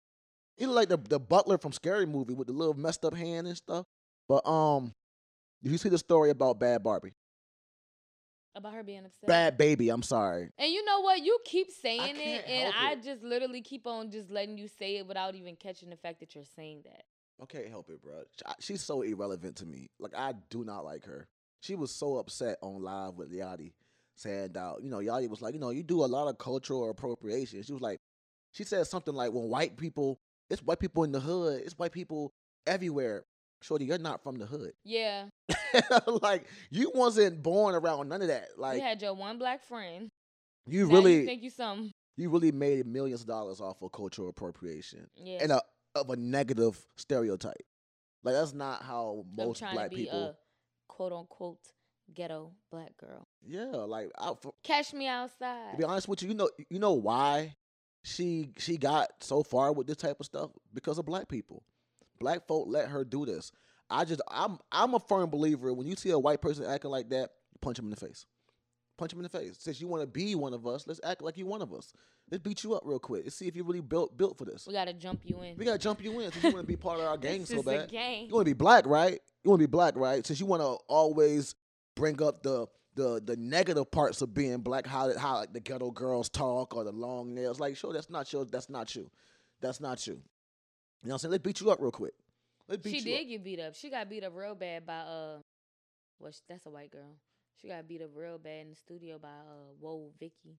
He 0.56 0.64
like 0.64 0.88
the 0.88 0.96
the 0.96 1.20
butler 1.20 1.58
from 1.58 1.72
Scary 1.72 2.06
Movie 2.06 2.32
with 2.32 2.46
the 2.46 2.54
little 2.54 2.72
messed 2.72 3.04
up 3.04 3.14
hand 3.14 3.46
and 3.46 3.56
stuff. 3.56 3.84
But 4.28 4.46
um, 4.48 4.94
did 5.62 5.72
you 5.72 5.78
see 5.78 5.90
the 5.90 5.98
story 5.98 6.30
about 6.30 6.58
Bad 6.58 6.82
Barbie? 6.82 7.12
About 8.54 8.74
her 8.74 8.82
being 8.82 9.04
upset. 9.04 9.26
Bad 9.26 9.58
Bhabie. 9.58 9.92
I'm 9.92 10.02
sorry. 10.02 10.50
And 10.58 10.70
you 10.72 10.84
know 10.84 11.00
what? 11.00 11.22
You 11.22 11.38
keep 11.44 11.70
saying 11.70 12.16
it, 12.16 12.44
and 12.46 12.74
I 12.78 12.92
it. 12.92 13.02
just 13.02 13.22
literally 13.22 13.62
keep 13.62 13.86
on 13.86 14.10
just 14.10 14.30
letting 14.30 14.58
you 14.58 14.68
say 14.68 14.96
it 14.96 15.06
without 15.06 15.34
even 15.34 15.56
catching 15.56 15.88
the 15.88 15.96
fact 15.96 16.20
that 16.20 16.34
you're 16.34 16.44
saying 16.56 16.82
that. 16.84 17.04
I 17.42 17.46
can't 17.46 17.68
help 17.68 17.90
it, 17.90 18.00
bro. 18.02 18.22
She's 18.60 18.82
so 18.82 19.02
irrelevant 19.02 19.56
to 19.56 19.66
me. 19.66 19.90
Like 19.98 20.12
I 20.16 20.34
do 20.50 20.64
not 20.64 20.84
like 20.84 21.04
her. 21.06 21.26
She 21.60 21.74
was 21.74 21.92
so 21.94 22.16
upset 22.18 22.58
on 22.62 22.82
live 22.82 23.14
with 23.16 23.32
Yachty, 23.32 23.72
saying 24.16 24.52
that 24.52 24.76
you 24.82 24.90
know 24.90 24.98
Yachty 24.98 25.28
was 25.28 25.42
like, 25.42 25.54
you 25.54 25.60
know, 25.60 25.70
you 25.70 25.82
do 25.82 26.04
a 26.04 26.06
lot 26.06 26.28
of 26.28 26.38
cultural 26.38 26.88
appropriation. 26.90 27.62
She 27.62 27.72
was 27.72 27.82
like, 27.82 28.00
she 28.52 28.64
said 28.64 28.86
something 28.86 29.14
like, 29.14 29.32
when 29.32 29.44
white 29.48 29.76
people, 29.76 30.18
it's 30.50 30.62
white 30.62 30.78
people 30.78 31.04
in 31.04 31.12
the 31.12 31.20
hood, 31.20 31.62
it's 31.64 31.78
white 31.78 31.92
people 31.92 32.32
everywhere. 32.66 33.24
Shorty, 33.62 33.84
you're 33.84 33.98
not 33.98 34.22
from 34.24 34.36
the 34.38 34.46
hood. 34.46 34.72
Yeah, 34.84 35.26
like 36.22 36.46
you 36.70 36.90
wasn't 36.94 37.42
born 37.42 37.74
around 37.76 38.08
none 38.08 38.22
of 38.22 38.28
that. 38.28 38.48
Like 38.58 38.76
you 38.78 38.82
had 38.82 39.00
your 39.00 39.14
one 39.14 39.38
black 39.38 39.62
friend. 39.64 40.10
you 40.66 40.86
Now 40.88 40.94
really, 40.94 41.20
you 41.20 41.26
think 41.26 41.42
you 41.42 41.50
some? 41.50 41.92
you 42.16 42.28
really 42.28 42.52
made 42.52 42.86
millions 42.86 43.20
of 43.22 43.26
dollars 43.28 43.60
off 43.60 43.80
of 43.82 43.92
cultural 43.92 44.28
appropriation 44.28 45.06
Yeah. 45.16 45.38
and 45.42 45.52
a 45.52 45.62
of 45.94 46.10
a 46.10 46.16
negative 46.16 46.78
stereotype. 46.96 47.62
Like 48.22 48.34
that's 48.34 48.54
not 48.54 48.82
how 48.82 49.24
most 49.34 49.62
black 49.72 49.90
people. 49.90 50.18
a 50.18 50.36
quote 50.88 51.12
unquote 51.12 51.58
ghetto 52.14 52.52
black 52.70 52.96
girl. 52.96 53.26
Yeah, 53.44 53.64
like 53.66 54.10
I, 54.18 54.32
for, 54.40 54.54
Catch 54.62 54.92
me 54.92 55.08
outside. 55.08 55.72
to 55.72 55.78
be 55.78 55.84
honest 55.84 56.08
with 56.08 56.22
you, 56.22 56.28
you 56.28 56.34
know, 56.34 56.50
you 56.70 56.78
know 56.78 56.92
why 56.92 57.56
she 58.04 58.50
she 58.58 58.76
got 58.76 59.10
so 59.20 59.42
far 59.42 59.72
with 59.72 59.86
this 59.86 59.96
type 59.96 60.18
of 60.20 60.26
stuff 60.26 60.50
because 60.72 60.98
of 60.98 61.06
black 61.06 61.28
people. 61.28 61.64
Black 62.20 62.46
folk 62.46 62.66
let 62.68 62.88
her 62.88 63.04
do 63.04 63.26
this. 63.26 63.50
I 63.90 64.04
just 64.04 64.20
I'm 64.28 64.58
I'm 64.70 64.94
a 64.94 65.00
firm 65.00 65.28
believer 65.30 65.72
when 65.74 65.86
you 65.86 65.96
see 65.96 66.10
a 66.10 66.18
white 66.18 66.40
person 66.40 66.64
acting 66.64 66.90
like 66.90 67.10
that, 67.10 67.30
punch 67.60 67.78
him 67.78 67.86
in 67.86 67.90
the 67.90 67.96
face. 67.96 68.26
Punch 68.98 69.12
him 69.12 69.18
in 69.18 69.22
the 69.24 69.28
face. 69.28 69.56
Since 69.58 69.80
you 69.80 69.88
want 69.88 70.02
to 70.02 70.06
be 70.06 70.34
one 70.34 70.52
of 70.54 70.66
us, 70.66 70.86
let's 70.86 71.00
act 71.02 71.22
like 71.22 71.36
you 71.38 71.46
one 71.46 71.62
of 71.62 71.72
us. 71.72 71.92
Let's 72.30 72.42
beat 72.42 72.62
you 72.62 72.74
up 72.74 72.82
real 72.84 72.98
quick. 72.98 73.24
Let's 73.24 73.36
see 73.36 73.48
if 73.48 73.56
you're 73.56 73.64
really 73.64 73.80
built 73.80 74.16
built 74.16 74.38
for 74.38 74.44
this. 74.44 74.66
we 74.66 74.72
gotta 74.72 74.92
jump 74.92 75.20
you 75.24 75.40
in. 75.42 75.56
We 75.56 75.64
gotta 75.64 75.78
jump 75.78 76.02
you 76.02 76.20
in 76.20 76.30
since 76.30 76.44
you 76.44 76.50
want 76.52 76.62
to 76.64 76.66
be 76.68 76.76
part 76.76 77.00
of 77.00 77.06
our 77.06 77.16
gang 77.18 77.44
so 77.44 77.62
bad. 77.62 77.88
a 77.88 77.92
gang. 77.92 78.26
You 78.28 78.34
want 78.34 78.46
to 78.46 78.50
be 78.50 78.58
black, 78.58 78.86
right? 78.86 79.18
You 79.42 79.50
want 79.50 79.60
to 79.60 79.66
be 79.66 79.70
black, 79.70 79.96
right? 79.96 80.24
Since 80.26 80.40
you 80.40 80.46
want 80.46 80.62
to 80.62 80.78
always 80.88 81.54
bring 81.96 82.22
up 82.22 82.42
the 82.42 82.66
the 82.94 83.22
the 83.24 83.36
negative 83.36 83.90
parts 83.90 84.20
of 84.22 84.34
being 84.34 84.58
black, 84.58 84.86
how 84.86 85.16
how 85.16 85.36
like 85.36 85.52
the 85.52 85.60
ghetto 85.60 85.90
girls 85.90 86.28
talk 86.28 86.76
or 86.76 86.84
the 86.84 86.92
long 86.92 87.34
nails. 87.34 87.58
Like, 87.58 87.76
sure, 87.76 87.92
that's 87.92 88.10
not 88.10 88.30
you. 88.32 88.44
That's 88.44 88.68
not 88.68 88.94
you. 88.94 89.10
That's 89.60 89.80
not 89.80 90.06
you. 90.06 90.14
You 90.14 90.18
know 90.18 90.22
what 91.08 91.12
I'm 91.14 91.18
saying? 91.18 91.32
Let's 91.32 91.42
beat 91.42 91.60
you 91.60 91.70
up 91.70 91.80
real 91.80 91.90
quick. 91.90 92.12
Let's 92.68 92.82
beat 92.82 92.90
She 92.90 92.98
you 92.98 93.04
did 93.04 93.20
up. 93.22 93.28
get 93.28 93.44
beat 93.44 93.60
up. 93.60 93.74
She 93.74 93.90
got 93.90 94.08
beat 94.08 94.24
up 94.24 94.32
real 94.36 94.54
bad 94.54 94.86
by 94.86 94.98
uh, 94.98 95.38
well, 96.20 96.32
that's 96.48 96.66
a 96.66 96.70
white 96.70 96.90
girl. 96.90 97.16
She 97.62 97.68
got 97.68 97.86
beat 97.86 98.02
up 98.02 98.10
real 98.14 98.38
bad 98.38 98.62
in 98.62 98.70
the 98.70 98.74
studio 98.76 99.18
by 99.18 99.28
uh, 99.28 99.72
Woah 99.80 100.10
Vicky, 100.18 100.58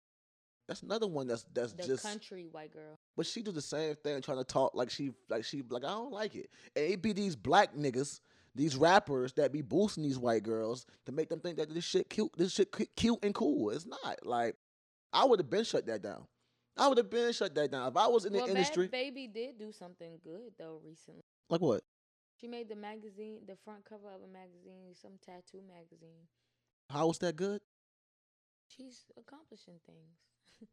That's 0.70 0.84
another 0.84 1.06
one 1.08 1.28
that's 1.28 1.46
that's 1.54 1.74
the 1.74 1.86
just. 1.86 2.04
country 2.04 2.48
white 2.50 2.72
girl. 2.72 2.98
But 3.18 3.26
she 3.26 3.42
do 3.42 3.52
the 3.52 3.62
same 3.62 3.96
thing, 3.96 4.22
trying 4.22 4.38
to 4.38 4.46
talk 4.46 4.74
like 4.74 4.90
she 4.90 5.12
like 5.30 5.44
she 5.44 5.64
like 5.70 5.84
I 5.84 5.90
don't 5.90 6.14
like 6.14 6.36
it. 6.36 6.50
And 6.76 6.86
it 6.86 7.02
be 7.02 7.12
these 7.12 7.36
black 7.36 7.76
niggas, 7.76 8.22
these 8.56 8.78
rappers 8.78 9.34
that 9.34 9.52
be 9.52 9.62
boosting 9.62 10.04
these 10.04 10.18
white 10.18 10.44
girls 10.44 10.86
to 11.06 11.12
make 11.12 11.28
them 11.28 11.42
think 11.42 11.58
that 11.58 11.74
this 11.74 11.84
shit 11.84 12.10
cute, 12.10 12.32
this 12.38 12.54
shit 12.54 12.72
cu- 12.72 12.86
cute 12.96 13.20
and 13.22 13.34
cool. 13.36 13.72
It's 13.72 13.86
not. 13.86 14.26
Like 14.26 14.56
I 15.12 15.26
would 15.26 15.40
have 15.40 15.50
been 15.50 15.66
shut 15.66 15.86
that 15.88 16.02
down. 16.02 16.26
I 16.78 16.88
would 16.88 16.98
have 16.98 17.10
been 17.10 17.34
shut 17.34 17.54
that 17.56 17.70
down 17.70 17.90
if 17.90 17.98
I 17.98 18.08
was 18.08 18.24
in 18.24 18.32
the 18.32 18.46
industry. 18.46 18.88
Baby 18.88 19.28
did 19.28 19.60
do 19.60 19.74
something 19.74 20.20
good 20.24 20.54
though 20.58 20.80
recently. 20.86 21.22
Like 21.50 21.62
what? 21.62 21.82
She 22.40 22.48
made 22.48 22.70
the 22.70 22.76
magazine, 22.76 23.40
the 23.46 23.58
front 23.64 23.84
cover 23.84 24.08
of 24.08 24.22
a 24.24 24.32
magazine, 24.32 24.94
some 24.94 25.14
tattoo 25.24 25.62
magazine. 25.68 26.28
How 26.90 27.08
was 27.08 27.18
that 27.20 27.36
good? 27.36 27.62
She's 28.68 29.04
accomplishing 29.18 29.76
things. 29.86 30.70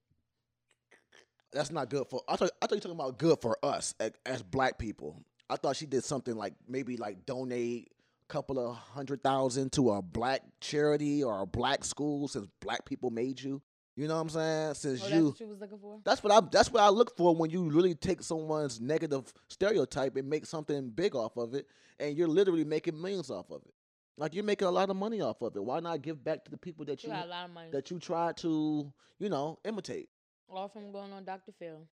That's 1.52 1.70
not 1.72 1.90
good 1.90 2.06
for. 2.08 2.22
I 2.28 2.36
thought 2.36 2.50
I 2.62 2.66
thought 2.66 2.72
you 2.72 2.76
were 2.76 2.80
talking 2.80 2.92
about 3.00 3.18
good 3.18 3.40
for 3.40 3.58
us 3.64 3.94
as, 3.98 4.12
as 4.24 4.42
black 4.42 4.78
people. 4.78 5.20
I 5.48 5.56
thought 5.56 5.74
she 5.76 5.86
did 5.86 6.04
something 6.04 6.36
like 6.36 6.54
maybe 6.68 6.96
like 6.96 7.26
donate 7.26 7.88
a 8.28 8.32
couple 8.32 8.58
of 8.60 8.76
hundred 8.76 9.22
thousand 9.24 9.72
to 9.72 9.90
a 9.90 10.02
black 10.02 10.42
charity 10.60 11.24
or 11.24 11.40
a 11.42 11.46
black 11.46 11.84
school 11.84 12.28
since 12.28 12.46
black 12.60 12.84
people 12.86 13.10
made 13.10 13.40
you. 13.40 13.60
You 13.96 14.06
know 14.06 14.14
what 14.14 14.20
I'm 14.20 14.28
saying? 14.28 14.74
Since 14.74 15.00
Oh, 15.00 15.04
that's 15.06 15.14
you, 15.16 15.24
what 15.26 15.38
she 15.38 15.44
was 15.44 15.58
looking 15.60 15.78
for. 15.78 15.98
that's 16.04 16.22
what 16.22 16.32
I 16.32 16.40
that's 16.52 16.70
what 16.70 16.84
I 16.84 16.88
look 16.88 17.16
for 17.16 17.34
when 17.34 17.50
you 17.50 17.68
really 17.68 17.96
take 17.96 18.22
someone's 18.22 18.80
negative 18.80 19.32
stereotype 19.48 20.14
and 20.16 20.30
make 20.30 20.46
something 20.46 20.88
big 20.90 21.16
off 21.16 21.36
of 21.36 21.54
it, 21.54 21.66
and 21.98 22.16
you're 22.16 22.28
literally 22.28 22.64
making 22.64 22.98
millions 23.00 23.28
off 23.28 23.50
of 23.50 23.62
it. 23.66 23.74
Like 24.16 24.34
you're 24.34 24.44
making 24.44 24.68
a 24.68 24.70
lot 24.70 24.90
of 24.90 24.96
money 24.96 25.20
off 25.20 25.40
of 25.42 25.56
it. 25.56 25.64
Why 25.64 25.80
not 25.80 26.02
give 26.02 26.22
back 26.22 26.44
to 26.44 26.50
the 26.50 26.56
people 26.58 26.84
that 26.86 27.00
She 27.00 27.06
you 27.06 27.12
got 27.12 27.26
a 27.26 27.28
lot 27.28 27.44
of 27.46 27.54
money. 27.54 27.70
that 27.72 27.90
you 27.90 27.98
try 27.98 28.32
to 28.32 28.92
you 29.18 29.28
know 29.28 29.58
imitate? 29.64 30.08
All 30.48 30.68
from 30.68 30.92
going 30.92 31.12
on 31.12 31.24
Dr. 31.24 31.52
Phil. 31.58 31.86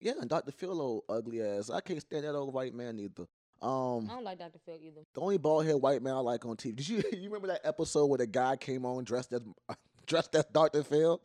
Yeah, 0.00 0.12
and 0.20 0.28
Dr. 0.28 0.52
Phil 0.52 0.80
old 0.80 1.04
ugly 1.08 1.42
ass. 1.42 1.70
I 1.70 1.80
can't 1.80 2.00
stand 2.00 2.24
that 2.24 2.34
old 2.34 2.52
white 2.54 2.74
man 2.74 2.98
either. 2.98 3.26
Um, 3.62 4.08
I 4.10 4.14
don't 4.14 4.24
like 4.24 4.38
Dr. 4.38 4.58
Phil 4.64 4.76
either. 4.80 5.00
the 5.14 5.20
only 5.20 5.38
bald 5.38 5.64
head 5.64 5.76
white 5.76 6.02
man 6.02 6.14
I 6.14 6.18
like 6.18 6.44
on 6.44 6.56
TV. 6.56 6.76
Did 6.76 6.88
you 6.88 7.02
you 7.12 7.24
remember 7.24 7.48
that 7.48 7.62
episode 7.64 8.06
where 8.06 8.18
the 8.18 8.26
guy 8.26 8.56
came 8.56 8.84
on 8.84 9.04
dressed 9.04 9.32
as 9.32 9.40
dressed 10.06 10.34
as 10.34 10.44
Dr. 10.52 10.82
Phil? 10.82 11.20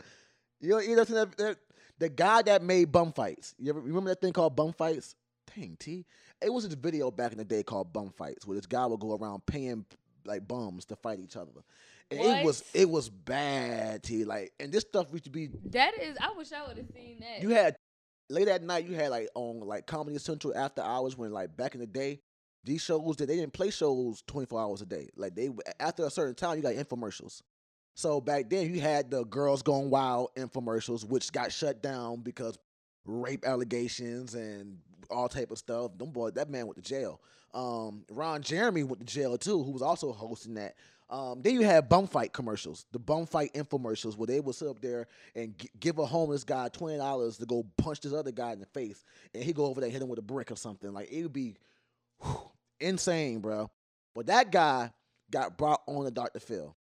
You 0.60 0.70
know, 0.70 0.80
you 0.80 0.96
know 0.96 1.04
that, 1.04 1.38
that 1.38 1.58
the 2.00 2.10
guy 2.10 2.42
that 2.44 2.64
made 2.64 2.92
bum 2.92 3.14
fights. 3.14 3.54
You 3.60 3.70
ever 3.72 3.80
remember 3.82 4.10
that 4.10 4.22
thing 4.22 4.34
called 4.34 4.56
bum 4.56 4.74
fights? 4.74 5.16
Dang, 5.56 5.76
T. 5.80 6.06
It 6.42 6.52
was 6.52 6.64
this 6.64 6.74
video 6.76 7.12
back 7.12 7.32
in 7.34 7.38
the 7.38 7.46
day 7.46 7.62
called 7.64 7.92
bum 7.92 8.12
fights, 8.18 8.48
where 8.48 8.56
this 8.56 8.66
guy 8.66 8.86
would 8.86 9.00
go 9.00 9.16
around 9.16 9.46
paying 9.46 9.86
like 10.26 10.48
bums 10.48 10.86
to 10.86 10.96
fight 10.96 11.20
each 11.20 11.36
other. 11.36 11.52
And 12.10 12.20
it 12.20 12.46
was 12.46 12.64
it 12.74 12.90
was 12.90 13.10
bad, 13.10 14.04
T. 14.04 14.26
Like, 14.26 14.52
and 14.60 14.72
this 14.72 14.82
stuff 14.82 15.08
used 15.12 15.24
to 15.26 15.30
be 15.30 15.50
That 15.70 15.94
is, 16.02 16.18
I 16.20 16.34
wish 16.36 16.52
I 16.52 16.68
would 16.68 16.78
have 16.78 16.88
seen 16.94 17.20
that. 17.22 17.42
you 17.42 17.50
had 17.50 17.76
late 18.30 18.48
at 18.48 18.64
night 18.64 18.86
you 18.88 18.96
had 18.96 19.10
like 19.10 19.30
on 19.36 19.60
like 19.62 19.86
comedy 19.86 20.18
central 20.18 20.56
after 20.56 20.82
hours 20.82 21.18
when 21.18 21.32
like 21.32 21.56
back 21.56 21.74
in 21.74 21.82
the 21.82 21.88
day 21.88 22.20
these 22.64 22.82
shows 22.82 23.16
that 23.18 23.28
they 23.28 23.36
didn't 23.36 23.54
play 23.54 23.70
shows 23.70 24.24
24 24.28 24.60
hours 24.62 24.82
a 24.82 24.86
day 24.86 25.10
like 25.18 25.36
they 25.36 25.50
after 25.80 26.06
a 26.06 26.10
certain 26.10 26.36
time 26.36 26.56
you 26.56 26.64
got 26.64 26.74
infomercials 26.76 27.42
so 27.94 28.22
back 28.22 28.50
then 28.50 28.74
you 28.74 28.80
had 28.80 29.12
the 29.12 29.26
girls 29.26 29.62
going 29.62 29.90
wild 29.90 30.30
infomercials 30.38 31.04
which 31.04 31.32
got 31.34 31.52
shut 31.52 31.84
down 31.84 32.22
because 32.22 32.58
rape 33.06 33.46
allegations 33.46 34.34
and 34.34 34.78
all 35.12 35.30
type 35.30 35.52
of 35.52 35.58
stuff 35.58 35.98
them 35.98 36.12
boy 36.12 36.30
that 36.32 36.50
man 36.50 36.66
went 36.68 36.76
to 36.76 36.82
jail 36.82 37.22
um 37.54 38.04
ron 38.12 38.42
jeremy 38.42 38.84
went 38.84 39.00
to 39.00 39.06
jail 39.06 39.38
too 39.38 39.64
who 39.64 39.72
was 39.72 39.82
also 39.82 40.12
hosting 40.12 40.54
that 40.56 40.76
um, 41.12 41.42
then 41.42 41.56
you 41.56 41.64
had 41.64 41.90
bum 41.90 42.08
fight 42.08 42.32
commercials, 42.32 42.86
the 42.94 43.00
bum 43.00 43.26
fight 43.26 43.54
infomercials, 43.54 44.16
where 44.16 44.28
they 44.28 44.40
would 44.40 44.56
sit 44.56 44.70
up 44.70 44.80
there 44.80 45.08
and 45.36 45.58
g- 45.60 45.70
give 45.78 46.00
a 46.00 46.06
homeless 46.06 46.46
guy 46.46 46.70
twenty 46.70 46.98
dollars 46.98 47.38
to 47.40 47.46
go 47.46 47.66
punch 47.76 48.00
this 48.00 48.14
other 48.14 48.32
guy 48.32 48.54
in 48.54 48.62
the 48.62 48.66
face, 48.68 49.04
and 49.34 49.44
he 49.44 49.52
go 49.52 49.66
over 49.66 49.82
there 49.82 49.90
hit 49.90 50.02
him 50.02 50.08
with 50.08 50.20
a 50.20 50.24
brick 50.24 50.52
or 50.52 50.56
something. 50.56 50.94
Like 50.94 51.12
it 51.12 51.24
would 51.24 51.34
be 51.34 51.58
whew, 52.24 52.50
insane, 52.80 53.42
bro. 53.42 53.70
But 54.16 54.28
that 54.28 54.54
guy 54.54 54.94
got 55.30 55.58
brought 55.58 55.82
on 55.86 56.06
to 56.06 56.12
Dr. 56.12 56.40
Phil, 56.40 56.74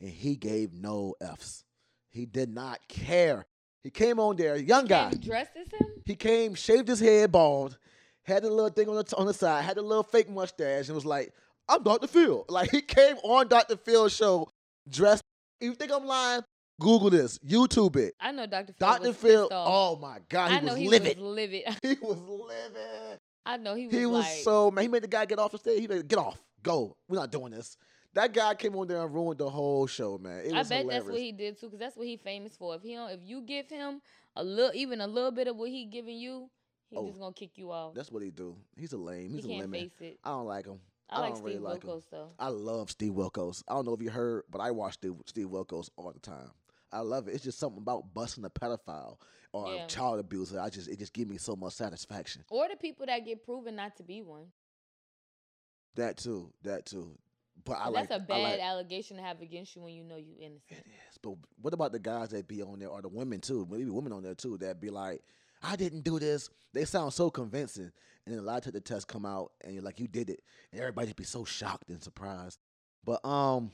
and 0.00 0.08
he 0.08 0.36
gave 0.36 0.72
no 0.72 1.14
f's. 1.20 1.62
He 2.08 2.24
did 2.24 2.48
not 2.48 2.80
care. 2.88 3.44
He 3.86 3.90
came 3.90 4.18
on 4.18 4.34
there, 4.34 4.56
young 4.56 4.86
guy. 4.86 5.10
Came 5.10 5.20
dressed 5.20 5.52
as 5.56 5.68
him? 5.68 5.86
He 6.04 6.16
came, 6.16 6.56
shaved 6.56 6.88
his 6.88 6.98
head 6.98 7.30
bald, 7.30 7.78
had 8.24 8.42
the 8.42 8.50
little 8.50 8.68
thing 8.68 8.88
on 8.88 8.96
the 8.96 9.16
on 9.16 9.26
the 9.26 9.32
side, 9.32 9.62
had 9.62 9.76
the 9.76 9.82
little 9.82 10.02
fake 10.02 10.28
mustache, 10.28 10.88
and 10.88 10.94
was 10.96 11.06
like, 11.06 11.32
"I'm 11.68 11.84
Dr. 11.84 12.08
Phil." 12.08 12.44
Like 12.48 12.72
he 12.72 12.80
came 12.80 13.14
on 13.22 13.46
Dr. 13.46 13.76
Phil's 13.76 14.12
show 14.12 14.48
dressed. 14.88 15.22
If 15.60 15.66
you 15.66 15.74
think 15.76 15.92
I'm 15.92 16.04
lying, 16.04 16.42
Google 16.80 17.10
this, 17.10 17.38
YouTube 17.38 17.94
it. 17.94 18.14
I 18.20 18.32
know 18.32 18.46
Dr. 18.46 18.72
Phil. 18.72 18.88
Dr. 18.88 19.12
Phil. 19.12 19.48
Oh 19.52 19.94
my 20.02 20.18
God, 20.28 20.50
he 20.50 20.56
I 20.56 20.60
know 20.62 20.72
was 20.72 20.80
he 20.80 20.88
livid. 20.88 21.18
was 21.20 21.26
livid. 21.28 21.62
he 21.82 21.94
was 22.02 22.18
livid. 22.18 23.20
I 23.46 23.56
know 23.56 23.76
he 23.76 23.86
was. 23.86 23.96
He 23.96 24.04
was 24.06 24.24
like, 24.24 24.38
so 24.42 24.72
man. 24.72 24.82
He 24.82 24.88
made 24.88 25.04
the 25.04 25.06
guy 25.06 25.26
get 25.26 25.38
off 25.38 25.52
the 25.52 25.58
stage. 25.58 25.78
He 25.80 25.86
made 25.86 26.08
get 26.08 26.18
off, 26.18 26.42
go. 26.60 26.96
We're 27.08 27.20
not 27.20 27.30
doing 27.30 27.52
this. 27.52 27.76
That 28.16 28.32
guy 28.32 28.54
came 28.54 28.74
on 28.76 28.88
there 28.88 29.02
and 29.04 29.14
ruined 29.14 29.38
the 29.38 29.50
whole 29.50 29.86
show, 29.86 30.16
man. 30.16 30.38
It 30.44 30.54
I 30.54 30.62
bet 30.62 30.80
hilarious. 30.80 30.88
that's 31.04 31.04
what 31.12 31.20
he 31.20 31.32
did 31.32 31.60
too, 31.60 31.66
because 31.66 31.78
that's 31.78 31.96
what 31.98 32.06
he's 32.06 32.20
famous 32.22 32.56
for. 32.56 32.74
If 32.74 32.82
he 32.82 32.94
don't, 32.94 33.10
if 33.10 33.20
you 33.22 33.42
give 33.42 33.68
him 33.68 34.00
a 34.34 34.42
little, 34.42 34.70
even 34.74 35.02
a 35.02 35.06
little 35.06 35.30
bit 35.30 35.48
of 35.48 35.56
what 35.56 35.68
he 35.68 35.84
giving 35.84 36.16
you, 36.16 36.48
he's 36.88 36.98
Oh. 36.98 37.06
just 37.06 37.18
gonna 37.20 37.34
kick 37.34 37.58
you 37.58 37.70
off. 37.70 37.94
That's 37.94 38.10
what 38.10 38.22
he 38.22 38.30
do. 38.30 38.56
He's 38.74 38.94
a 38.94 38.96
lame. 38.96 39.28
he 39.28 39.36
He's 39.36 39.44
a 39.44 39.48
can't 39.48 39.60
lemon. 39.70 39.90
I 40.24 40.30
don't 40.30 40.46
like 40.46 40.64
him. 40.66 40.80
I, 41.10 41.20
like 41.20 41.34
don't 41.34 41.42
really 41.42 41.56
Steve 41.56 41.62
like 41.62 41.84
him. 41.84 41.90
Wilkos 41.90 42.02
though. 42.10 42.30
I 42.38 42.48
love 42.48 42.90
Steve 42.90 43.12
Wilkos. 43.12 43.62
I 43.68 43.74
don't 43.74 43.84
know 43.84 43.92
if 43.92 44.00
you 44.00 44.10
heard, 44.10 44.44
but 44.50 44.60
I 44.60 44.70
watch 44.70 44.94
Steve, 44.94 45.14
Steve 45.26 45.48
Wilkos 45.48 45.90
all 45.98 46.10
the 46.10 46.18
time. 46.18 46.50
I 46.90 47.00
love 47.00 47.28
it. 47.28 47.34
It's 47.34 47.44
just 47.44 47.58
something 47.58 47.82
about 47.82 48.14
busting 48.14 48.44
a 48.46 48.50
pedophile 48.50 49.18
or 49.52 49.74
Yeah. 49.74 49.84
a 49.84 49.88
child 49.88 50.20
abuser. 50.20 50.58
I 50.58 50.70
just 50.70 50.88
it 50.88 50.98
just 50.98 51.12
gives 51.12 51.30
me 51.30 51.36
so 51.36 51.54
much 51.54 51.74
satisfaction. 51.74 52.44
Or 52.50 52.66
the 52.66 52.76
people 52.76 53.04
that 53.04 53.26
get 53.26 53.44
proven 53.44 53.76
not 53.76 53.94
to 53.96 54.02
be 54.02 54.22
one. 54.22 54.46
That 55.96 56.16
too. 56.16 56.50
That 56.62 56.86
too. 56.86 57.18
But 57.64 57.78
I 57.80 57.88
like 57.88 58.08
that's 58.08 58.22
a 58.22 58.24
bad 58.24 58.42
like- 58.42 58.60
allegation 58.60 59.16
to 59.16 59.22
have 59.22 59.40
against 59.40 59.74
you 59.76 59.82
when 59.82 59.94
you 59.94 60.04
know 60.04 60.16
you 60.16 60.34
innocent. 60.38 60.62
It 60.70 60.86
is. 61.10 61.18
But 61.22 61.34
what 61.60 61.74
about 61.74 61.92
the 61.92 61.98
guys 61.98 62.28
that 62.30 62.46
be 62.46 62.62
on 62.62 62.78
there 62.78 62.88
or 62.88 63.02
the 63.02 63.08
women 63.08 63.40
too? 63.40 63.66
Maybe 63.70 63.86
women 63.90 64.12
on 64.12 64.22
there 64.22 64.34
too 64.34 64.56
that 64.58 64.80
be 64.80 64.90
like, 64.90 65.22
I 65.62 65.74
didn't 65.76 66.02
do 66.02 66.18
this. 66.18 66.50
They 66.72 66.84
sound 66.84 67.12
so 67.12 67.30
convincing. 67.30 67.90
And 68.24 68.34
then 68.34 68.38
a 68.38 68.42
lot 68.46 68.66
of 68.66 68.72
the 68.72 68.80
tests 68.80 69.04
come 69.04 69.24
out 69.24 69.52
and 69.64 69.74
you're 69.74 69.82
like, 69.82 69.98
you 69.98 70.06
did 70.06 70.30
it. 70.30 70.40
And 70.72 70.80
everybody 70.80 71.12
be 71.14 71.24
so 71.24 71.44
shocked 71.44 71.88
and 71.90 72.02
surprised. 72.02 72.58
But 73.04 73.24
um 73.24 73.72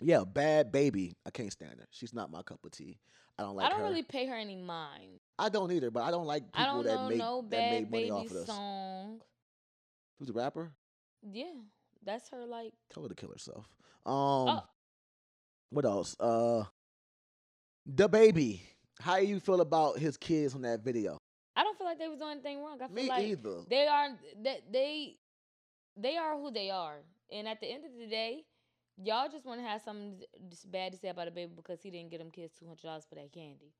yeah, 0.00 0.24
Bad 0.24 0.72
Bhabie. 0.72 1.14
I 1.26 1.30
can't 1.30 1.52
stand 1.52 1.78
her. 1.78 1.86
She's 1.90 2.14
not 2.14 2.30
my 2.30 2.42
cup 2.42 2.64
of 2.64 2.70
tea. 2.70 2.98
I 3.38 3.42
don't 3.42 3.54
like 3.54 3.66
I 3.66 3.68
don't 3.70 3.80
her. 3.80 3.84
really 3.86 4.02
pay 4.02 4.26
her 4.26 4.34
any 4.34 4.56
mind. 4.56 5.20
I 5.38 5.48
don't 5.50 5.70
either, 5.72 5.90
but 5.90 6.02
I 6.02 6.10
don't 6.10 6.26
like 6.26 6.44
people 6.44 6.60
I 6.60 6.64
don't 6.66 6.84
that 6.84 6.94
know 6.94 7.08
make 7.08 7.18
no 7.18 7.42
that 7.42 7.50
bad 7.50 7.72
make 7.72 7.90
money 7.90 8.02
baby 8.04 8.10
off 8.10 8.26
of 8.26 8.32
this. 8.32 8.46
song. 8.46 9.20
Who's 10.18 10.30
a 10.30 10.32
rapper? 10.32 10.72
Yeah, 11.30 11.44
that's 12.04 12.28
her. 12.30 12.44
Like, 12.46 12.72
Tell 12.92 13.02
her 13.02 13.08
to 13.08 13.14
kill 13.14 13.30
herself. 13.30 13.66
Um 14.06 14.48
oh, 14.48 14.62
what 15.70 15.84
else? 15.84 16.16
Uh 16.18 16.64
the 17.86 18.08
baby. 18.08 18.62
How 19.00 19.16
you 19.16 19.40
feel 19.40 19.60
about 19.62 19.98
his 19.98 20.16
kids 20.18 20.54
on 20.54 20.62
that 20.62 20.80
video? 20.84 21.16
I 21.56 21.64
don't 21.64 21.76
feel 21.78 21.86
like 21.86 21.98
they 21.98 22.08
was 22.08 22.18
doing 22.18 22.32
anything 22.32 22.62
wrong. 22.62 22.78
I 22.82 22.86
feel 22.86 22.94
Me 22.94 23.08
like 23.08 23.24
either. 23.24 23.62
they 23.68 23.86
are 23.86 24.08
that 24.44 24.60
they 24.70 25.16
they 25.96 26.16
are 26.16 26.36
who 26.36 26.50
they 26.50 26.70
are, 26.70 26.98
and 27.32 27.48
at 27.48 27.60
the 27.60 27.66
end 27.66 27.84
of 27.84 27.90
the 27.98 28.06
day, 28.06 28.44
y'all 29.02 29.28
just 29.30 29.46
want 29.46 29.60
to 29.60 29.66
have 29.66 29.82
something 29.82 30.20
bad 30.70 30.92
to 30.92 30.98
say 30.98 31.08
about 31.08 31.28
a 31.28 31.30
baby 31.30 31.52
because 31.56 31.82
he 31.82 31.90
didn't 31.90 32.10
get 32.10 32.18
them 32.18 32.30
kids 32.30 32.52
two 32.58 32.66
hundred 32.66 32.82
dollars 32.82 33.04
for 33.08 33.14
that 33.16 33.32
candy. 33.32 33.72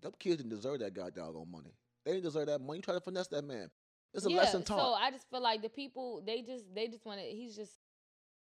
Them 0.00 0.12
kids 0.18 0.36
didn't 0.38 0.50
deserve 0.50 0.80
that 0.80 0.94
goddamn 0.94 1.34
money. 1.50 1.74
They 2.04 2.12
didn't 2.12 2.24
deserve 2.24 2.46
that 2.46 2.60
money. 2.60 2.78
You 2.78 2.82
try 2.82 2.94
to 2.94 3.00
finesse 3.00 3.28
that 3.28 3.44
man. 3.44 3.70
It's 4.14 4.26
a 4.26 4.30
yeah, 4.30 4.36
lesson 4.36 4.64
so. 4.64 4.94
I 4.94 5.10
just 5.10 5.28
feel 5.28 5.42
like 5.42 5.62
the 5.62 5.68
people 5.68 6.22
they 6.24 6.42
just 6.42 6.64
they 6.74 6.88
just 6.88 7.04
want 7.04 7.20
to. 7.20 7.26
He's 7.26 7.56
just 7.56 7.72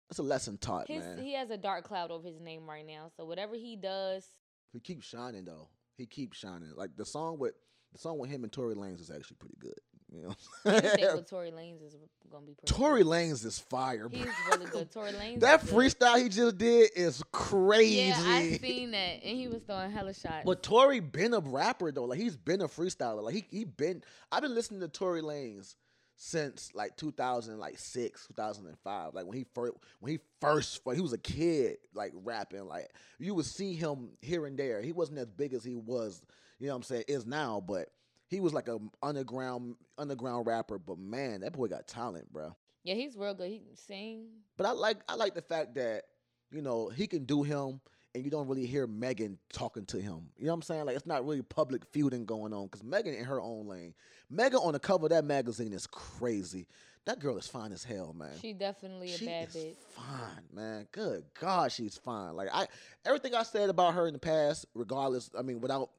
it's 0.09 0.19
a 0.19 0.23
lesson 0.23 0.57
taught, 0.57 0.87
his 0.87 1.03
man. 1.03 1.19
he 1.19 1.33
has 1.33 1.51
a 1.51 1.57
dark 1.57 1.85
cloud 1.85 2.09
over 2.09 2.27
his 2.27 2.39
name 2.39 2.67
right 2.67 2.85
now. 2.85 3.11
So 3.15 3.25
whatever 3.25 3.55
he 3.55 3.75
does, 3.75 4.25
he 4.71 4.79
keeps 4.79 5.05
shining 5.05 5.45
though. 5.45 5.69
He 5.97 6.05
keeps 6.05 6.37
shining. 6.37 6.71
Like 6.75 6.95
the 6.95 7.05
song 7.05 7.37
with 7.37 7.53
the 7.91 7.99
song 7.99 8.17
with 8.17 8.29
him 8.29 8.43
and 8.43 8.51
Tory 8.51 8.75
Lanez 8.75 9.01
is 9.01 9.11
actually 9.11 9.37
pretty 9.37 9.57
good. 9.59 9.79
You 10.11 10.23
know, 10.23 10.35
anything 10.65 11.05
with 11.15 11.29
Tory 11.29 11.51
Lanez 11.51 11.85
is 11.85 11.95
gonna 12.31 12.45
be 12.45 12.53
pretty. 12.53 12.73
Tory 12.73 13.03
good. 13.03 13.11
Lanez 13.11 13.45
is 13.45 13.59
fire. 13.59 14.07
He's 14.11 14.25
really 14.49 14.65
good. 14.65 14.91
Tory 14.93 15.11
Lanez. 15.11 15.39
that 15.41 15.63
is 15.63 15.69
good. 15.69 15.77
freestyle 15.77 16.21
he 16.21 16.29
just 16.29 16.57
did 16.57 16.91
is 16.95 17.23
crazy. 17.31 18.07
Yeah, 18.07 18.23
I 18.25 18.57
seen 18.57 18.91
that, 18.91 19.23
and 19.23 19.37
he 19.37 19.47
was 19.47 19.61
throwing 19.63 19.91
hella 19.91 20.13
shots. 20.13 20.43
But 20.45 20.63
Tory 20.63 20.99
been 20.99 21.33
a 21.33 21.39
rapper 21.39 21.91
though. 21.91 22.05
Like 22.05 22.19
he's 22.19 22.37
been 22.37 22.61
a 22.61 22.67
freestyler. 22.67 23.21
Like 23.21 23.35
he 23.35 23.45
he 23.51 23.65
been. 23.65 24.03
I've 24.31 24.41
been 24.41 24.55
listening 24.55 24.79
to 24.81 24.87
Tory 24.87 25.21
Lanez 25.21 25.75
since 26.21 26.71
like 26.73 26.97
2006, 26.97 28.27
2005. 28.27 29.13
Like 29.13 29.25
when 29.25 29.37
he 29.37 29.45
first 29.53 29.73
when 29.99 30.11
he 30.11 30.19
first 30.41 30.81
he 30.93 31.01
was 31.01 31.13
a 31.13 31.17
kid, 31.17 31.77
like 31.93 32.11
rapping, 32.13 32.67
like 32.67 32.89
you 33.19 33.33
would 33.35 33.45
see 33.45 33.73
him 33.73 34.09
here 34.21 34.45
and 34.45 34.57
there. 34.57 34.81
He 34.81 34.91
wasn't 34.91 35.19
as 35.19 35.27
big 35.27 35.53
as 35.53 35.63
he 35.63 35.75
was, 35.75 36.21
you 36.59 36.67
know 36.67 36.73
what 36.73 36.77
I'm 36.77 36.83
saying, 36.83 37.03
is 37.07 37.25
now, 37.25 37.63
but 37.65 37.87
he 38.29 38.39
was 38.39 38.53
like 38.53 38.67
a 38.69 38.79
underground 39.03 39.75
underground 39.97 40.47
rapper. 40.47 40.79
But 40.79 40.97
man, 40.97 41.41
that 41.41 41.53
boy 41.53 41.67
got 41.67 41.87
talent, 41.87 42.31
bro. 42.31 42.55
Yeah, 42.83 42.93
he's 42.95 43.17
real 43.17 43.33
good. 43.33 43.49
He 43.49 43.59
can 43.59 43.75
sing. 43.75 44.27
But 44.55 44.65
I 44.65 44.71
like 44.71 44.97
I 45.09 45.15
like 45.15 45.33
the 45.35 45.41
fact 45.41 45.75
that 45.75 46.03
you 46.51 46.61
know 46.61 46.87
he 46.89 47.07
can 47.07 47.25
do 47.25 47.43
him, 47.43 47.81
and 48.15 48.23
you 48.23 48.31
don't 48.31 48.47
really 48.47 48.65
hear 48.65 48.87
Megan 48.87 49.37
talking 49.51 49.85
to 49.87 49.97
him. 49.99 50.29
You 50.37 50.45
know 50.45 50.51
what 50.51 50.55
I'm 50.55 50.61
saying? 50.61 50.85
Like 50.85 50.95
it's 50.95 51.05
not 51.05 51.25
really 51.25 51.41
public 51.41 51.83
feuding 51.91 52.25
going 52.25 52.53
on 52.53 52.65
because 52.67 52.83
Megan 52.83 53.13
in 53.13 53.25
her 53.25 53.41
own 53.41 53.67
lane. 53.67 53.93
Megan 54.29 54.59
on 54.59 54.73
the 54.73 54.79
cover 54.79 55.05
of 55.07 55.09
that 55.09 55.25
magazine 55.25 55.73
is 55.73 55.87
crazy. 55.87 56.67
That 57.05 57.19
girl 57.19 57.37
is 57.37 57.47
fine 57.47 57.71
as 57.71 57.83
hell, 57.83 58.13
man. 58.13 58.37
She 58.39 58.53
definitely 58.53 59.11
a 59.11 59.17
She 59.17 59.25
bad 59.25 59.47
is 59.47 59.55
bitch. 59.55 59.75
fine, 59.95 60.43
man. 60.53 60.87
Good 60.91 61.23
God, 61.39 61.71
she's 61.71 61.97
fine. 61.97 62.35
Like 62.35 62.49
I, 62.53 62.67
everything 63.05 63.33
I 63.33 63.41
said 63.43 63.69
about 63.69 63.95
her 63.95 64.05
in 64.05 64.13
the 64.13 64.19
past, 64.19 64.67
regardless. 64.75 65.31
I 65.37 65.41
mean, 65.41 65.59
without, 65.59 65.89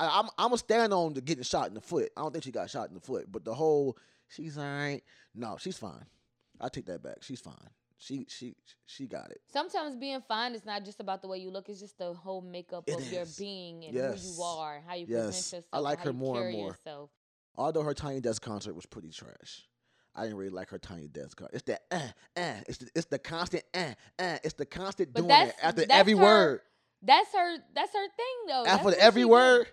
I, 0.00 0.20
I'm, 0.20 0.26
I'm 0.38 0.48
gonna 0.48 0.58
stand 0.58 0.92
on 0.92 1.14
the 1.14 1.20
getting 1.20 1.42
shot 1.44 1.68
in 1.68 1.74
the 1.74 1.80
foot. 1.80 2.10
I 2.16 2.22
don't 2.22 2.32
think 2.32 2.44
she 2.44 2.50
got 2.52 2.70
shot 2.70 2.88
in 2.88 2.94
the 2.94 3.00
foot, 3.00 3.30
but 3.30 3.44
the 3.44 3.54
whole, 3.54 3.96
she's 4.28 4.56
all 4.56 4.64
right. 4.64 5.02
No, 5.34 5.56
she's 5.58 5.76
fine. 5.78 6.04
I 6.60 6.68
take 6.68 6.86
that 6.86 7.02
back. 7.02 7.18
She's 7.22 7.40
fine. 7.40 7.54
She, 8.00 8.26
she, 8.28 8.54
she 8.86 9.06
got 9.06 9.30
it. 9.30 9.40
Sometimes 9.52 9.96
being 9.96 10.20
fine 10.20 10.54
is 10.54 10.64
not 10.64 10.84
just 10.84 11.00
about 11.00 11.20
the 11.20 11.26
way 11.28 11.38
you 11.38 11.50
look; 11.50 11.68
it's 11.68 11.80
just 11.80 11.98
the 11.98 12.12
whole 12.12 12.40
makeup 12.40 12.84
It 12.86 12.94
of 12.94 13.12
your 13.12 13.26
being 13.36 13.84
and 13.84 13.96
who 13.96 14.28
you 14.28 14.42
are, 14.42 14.80
how 14.86 14.94
you 14.94 15.06
Yes. 15.08 15.24
present 15.26 15.44
yourself. 15.46 15.64
I 15.72 15.78
like 15.80 16.00
her 16.00 16.12
more 16.12 16.42
and 16.46 16.56
more. 16.56 16.68
Yourself. 16.68 17.10
Although 17.56 17.82
her 17.82 17.94
Tiny 17.94 18.20
Desk 18.20 18.40
concert 18.40 18.74
was 18.74 18.86
pretty 18.86 19.10
trash. 19.10 19.66
I 20.14 20.22
didn't 20.22 20.36
really 20.38 20.50
like 20.50 20.68
her 20.70 20.78
Tiny 20.78 21.08
Desk 21.08 21.36
concert. 21.36 21.54
It's 21.56 21.64
that 21.64 21.82
uh, 21.90 22.40
uh, 22.40 22.54
it's 22.68 22.78
the, 22.78 22.90
it's 22.94 23.06
the 23.06 23.18
constant 23.18 23.64
uh, 23.74 23.94
uh, 24.18 24.38
it's 24.44 24.54
the 24.54 24.66
constant 24.66 25.12
But 25.12 25.26
doing 25.26 25.48
it 25.48 25.54
after 25.60 25.84
every 25.90 26.12
her- 26.12 26.22
word. 26.22 26.60
That's 27.02 27.32
her. 27.32 27.56
That's 27.74 27.92
her 27.92 28.06
thing, 28.16 28.46
though. 28.48 28.64
After 28.66 28.94
every 28.98 29.24
word, 29.24 29.66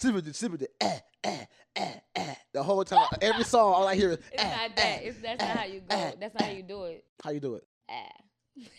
sip 0.00 0.24
the 0.24 0.34
sip 0.34 0.58
the 0.58 0.68
eh, 0.80 0.98
eh, 1.24 1.44
eh, 1.76 1.92
eh. 2.16 2.34
The 2.52 2.62
whole 2.62 2.84
time, 2.84 3.06
every 3.20 3.44
song, 3.44 3.72
all 3.74 3.86
I 3.86 3.94
hear 3.94 4.10
is 4.10 4.18
It's 4.32 4.42
eh, 4.42 4.50
not 4.50 4.70
eh, 4.70 4.74
that. 4.76 5.02
It's 5.04 5.20
that's 5.20 5.40
not 5.42 5.50
eh, 5.50 5.58
how 5.58 5.64
you 5.64 5.80
go. 5.80 5.96
eh, 5.96 6.12
That's 6.20 6.34
not 6.34 6.42
how 6.42 6.48
eh. 6.50 6.56
you 6.56 6.62
do 6.62 6.84
it. 6.84 7.04
How 7.22 7.30
you 7.30 7.40
do 7.40 7.54
it? 7.56 7.64
Ah. 7.90 8.10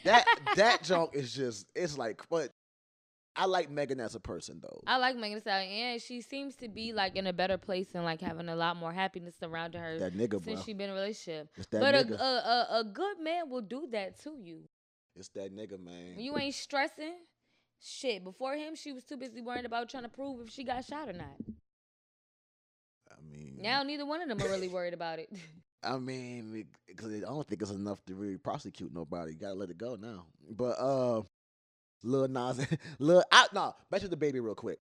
That 0.04 0.26
that 0.56 0.84
junk 0.84 1.12
is 1.14 1.34
just 1.34 1.66
it's 1.76 1.98
like, 1.98 2.22
but 2.30 2.50
I 3.36 3.46
like 3.46 3.70
Megan 3.72 4.00
as 4.02 4.16
a 4.16 4.20
person 4.20 4.60
though. 4.62 4.82
I 4.86 4.98
like 4.98 5.16
Megan 5.16 5.36
Thee 5.38 5.42
Stallion, 5.42 5.72
and 5.94 6.02
she 6.02 6.20
seems 6.22 6.56
to 6.58 6.68
be 6.68 6.92
like 6.92 7.16
in 7.16 7.28
a 7.28 7.34
better 7.34 7.58
place 7.58 7.88
and 7.96 8.04
like 8.04 8.20
having 8.20 8.50
a 8.50 8.56
lot 8.56 8.76
more 8.76 8.92
happiness 8.92 9.36
surrounding 9.40 9.82
her 9.82 10.00
That 10.00 10.14
nigga, 10.18 10.32
bro. 10.32 10.40
since 10.42 10.66
she 10.66 10.74
been 10.74 10.90
in 10.90 10.96
a 10.98 11.00
relationship. 11.00 11.48
It's 11.56 11.68
that 11.68 11.80
But 11.80 11.96
a, 11.96 12.22
a, 12.22 12.26
a 12.26 12.80
a 12.82 12.84
good 12.84 13.20
man 13.22 13.50
will 13.50 13.62
do 13.62 13.88
that 13.94 14.20
to 14.24 14.36
you. 14.38 14.68
it's 15.16 15.30
that 15.30 15.56
nigga, 15.56 15.80
man. 15.82 16.20
You 16.20 16.38
ain't 16.38 16.56
stressing, 16.56 17.16
shit. 17.82 18.24
Before 18.24 18.56
him, 18.56 18.76
she 18.76 18.92
was 18.92 19.04
too 19.04 19.18
busy 19.18 19.42
worrying 19.42 19.66
about 19.66 19.90
trying 19.90 20.04
to 20.04 20.10
prove 20.10 20.42
if 20.42 20.54
she 20.54 20.64
got 20.64 20.86
shot 20.86 21.10
or 21.10 21.14
not. 21.14 21.36
I 23.12 23.16
mean, 23.30 23.60
Now 23.62 23.84
neither 23.84 24.06
one 24.06 24.22
of 24.22 24.30
them 24.30 24.42
are 24.42 24.50
really 24.50 24.68
worried 24.68 24.94
about 24.94 25.20
it. 25.20 25.30
I 25.84 25.98
mean, 25.98 26.66
because 26.88 27.12
I 27.12 27.20
don't 27.22 27.48
think 27.48 27.62
it's 27.62 27.72
enough 27.72 28.04
to 28.06 28.14
really 28.14 28.38
prosecute 28.38 28.94
nobody. 28.94 29.34
You 29.34 29.40
gotta 29.40 29.56
let 29.56 29.72
it 29.72 29.78
go 29.80 29.96
now. 29.96 30.26
But 30.50 30.78
uh, 30.80 31.24
Lil 32.04 32.28
Nas, 32.28 32.66
Lil, 33.00 33.24
I, 33.32 33.48
no, 33.54 33.74
back 33.90 34.02
to 34.02 34.08
the 34.08 34.16
baby 34.16 34.40
real 34.40 34.54
quick. 34.54 34.80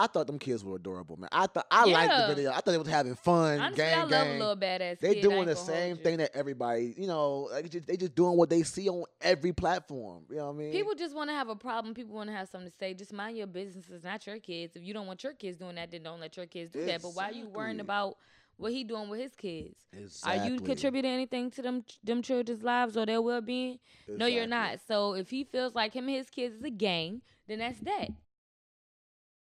I 0.00 0.06
thought 0.06 0.26
them 0.26 0.38
kids 0.38 0.64
were 0.64 0.76
adorable, 0.76 1.18
man. 1.18 1.28
I 1.30 1.46
thought 1.46 1.66
I 1.70 1.84
liked 1.84 2.28
the 2.28 2.34
video. 2.34 2.50
I 2.50 2.54
thought 2.54 2.70
they 2.70 2.78
was 2.78 2.88
having 2.88 3.14
fun, 3.14 3.60
Honestly, 3.60 3.84
gang, 3.84 3.98
I 3.98 4.00
love 4.02 4.10
gang. 4.10 4.36
a 4.36 4.38
little 4.38 4.56
badass. 4.56 4.98
They 4.98 5.14
kid, 5.16 5.20
doing 5.20 5.44
the 5.44 5.54
same 5.56 5.98
thing 5.98 6.16
that 6.18 6.30
everybody, 6.34 6.94
you 6.96 7.06
know, 7.06 7.50
like 7.52 7.68
just, 7.68 7.86
they 7.86 7.98
just 7.98 8.14
doing 8.14 8.38
what 8.38 8.48
they 8.48 8.62
see 8.62 8.88
on 8.88 9.04
every 9.20 9.52
platform. 9.52 10.24
You 10.30 10.36
know 10.36 10.46
what 10.46 10.54
I 10.54 10.56
mean? 10.56 10.72
People 10.72 10.94
just 10.94 11.14
want 11.14 11.28
to 11.28 11.34
have 11.34 11.50
a 11.50 11.54
problem. 11.54 11.92
People 11.92 12.14
want 12.14 12.30
to 12.30 12.34
have 12.34 12.48
something 12.48 12.70
to 12.70 12.76
say. 12.78 12.94
Just 12.94 13.12
mind 13.12 13.36
your 13.36 13.46
business. 13.46 13.84
It's 13.92 14.02
not 14.02 14.26
your 14.26 14.38
kids. 14.38 14.74
If 14.74 14.82
you 14.84 14.94
don't 14.94 15.06
want 15.06 15.22
your 15.22 15.34
kids 15.34 15.58
doing 15.58 15.74
that, 15.74 15.90
then 15.90 16.02
don't 16.02 16.18
let 16.20 16.34
your 16.34 16.46
kids 16.46 16.72
do 16.72 16.86
that. 16.86 17.02
But 17.02 17.10
why 17.10 17.28
are 17.28 17.32
you 17.32 17.48
worrying 17.48 17.80
about 17.80 18.16
what 18.56 18.72
he 18.72 18.84
doing 18.84 19.10
with 19.10 19.20
his 19.20 19.34
kids? 19.34 19.74
exactly. 19.92 20.40
Are 20.40 20.50
you 20.50 20.60
contributing 20.60 21.10
anything 21.10 21.50
to 21.50 21.62
them 21.62 21.84
them 22.02 22.22
children's 22.22 22.62
lives 22.62 22.96
or 22.96 23.04
their 23.04 23.20
well 23.20 23.42
being? 23.42 23.78
No, 24.08 24.24
you're 24.24 24.46
not. 24.46 24.78
So 24.88 25.12
if 25.12 25.28
he 25.28 25.44
feels 25.44 25.74
like 25.74 25.92
him 25.92 26.08
and 26.08 26.16
his 26.16 26.30
kids 26.30 26.56
is 26.56 26.64
a 26.64 26.70
gang, 26.70 27.20
then 27.46 27.58
that's 27.58 27.80
that. 27.80 28.08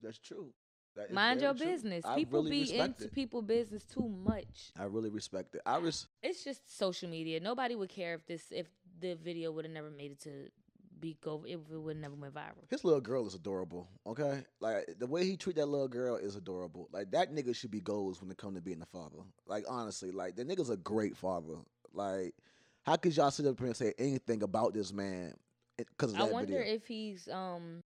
That's 0.06 0.20
true. 0.20 0.54
That 0.96 1.12
Mind 1.12 1.42
your 1.42 1.54
true. 1.54 1.66
business. 1.68 2.06
I 2.06 2.16
People 2.16 2.44
really 2.44 2.64
be 2.64 2.78
into 2.78 3.04
it. 3.06 3.14
people 3.14 3.42
business 3.42 3.84
too 3.84 4.08
much. 4.08 4.72
I 4.80 4.84
really 4.86 5.10
respect 5.10 5.56
it. 5.56 5.62
I 5.66 5.78
res- 5.80 6.08
It's 6.24 6.44
just 6.44 6.78
social 6.78 7.10
media. 7.10 7.40
Nobody 7.42 7.76
would 7.76 7.90
care 7.90 8.14
if 8.14 8.26
this 8.26 8.44
if 8.52 8.68
the 9.02 9.16
video 9.16 9.52
would 9.52 9.66
have 9.66 9.74
never 9.74 9.90
made 9.90 10.12
it 10.12 10.20
to 10.22 10.50
be 10.98 11.18
go 11.22 11.44
if 11.46 11.60
it 11.70 11.78
would 11.78 11.98
never 11.98 12.16
went 12.16 12.34
viral. 12.34 12.70
His 12.70 12.86
little 12.86 13.02
girl 13.02 13.28
is 13.28 13.36
adorable. 13.36 13.90
Okay, 14.08 14.46
like 14.62 14.86
the 14.98 15.06
way 15.08 15.26
he 15.26 15.36
treat 15.36 15.58
that 15.58 15.66
little 15.66 15.90
girl 15.90 16.16
is 16.16 16.38
adorable. 16.38 16.88
Like 16.94 17.12
that 17.12 17.34
nigga 17.34 17.54
should 17.54 17.72
be 17.72 17.82
goals 17.82 18.22
when 18.22 18.32
it 18.32 18.38
come 18.38 18.56
to 18.56 18.62
being 18.62 18.82
a 18.82 18.86
father. 18.86 19.18
Like 19.46 19.66
honestly, 19.68 20.12
like 20.12 20.38
the 20.38 20.46
nigga's 20.46 20.70
a 20.70 20.78
great 20.78 21.18
father. 21.18 21.56
Like 21.94 22.36
how 22.84 22.96
could 22.96 23.18
y'all 23.18 23.32
sit 23.32 23.46
up 23.48 23.58
here 23.60 23.68
and 23.68 23.76
say 23.76 23.94
anything 24.00 24.44
about 24.44 24.74
this 24.74 24.94
man 24.94 25.34
because 25.78 26.14
I 26.14 26.20
that 26.20 26.32
wonder 26.32 26.54
video? 26.60 26.74
if 26.76 26.88
he's 26.88 27.28
um 27.28 27.84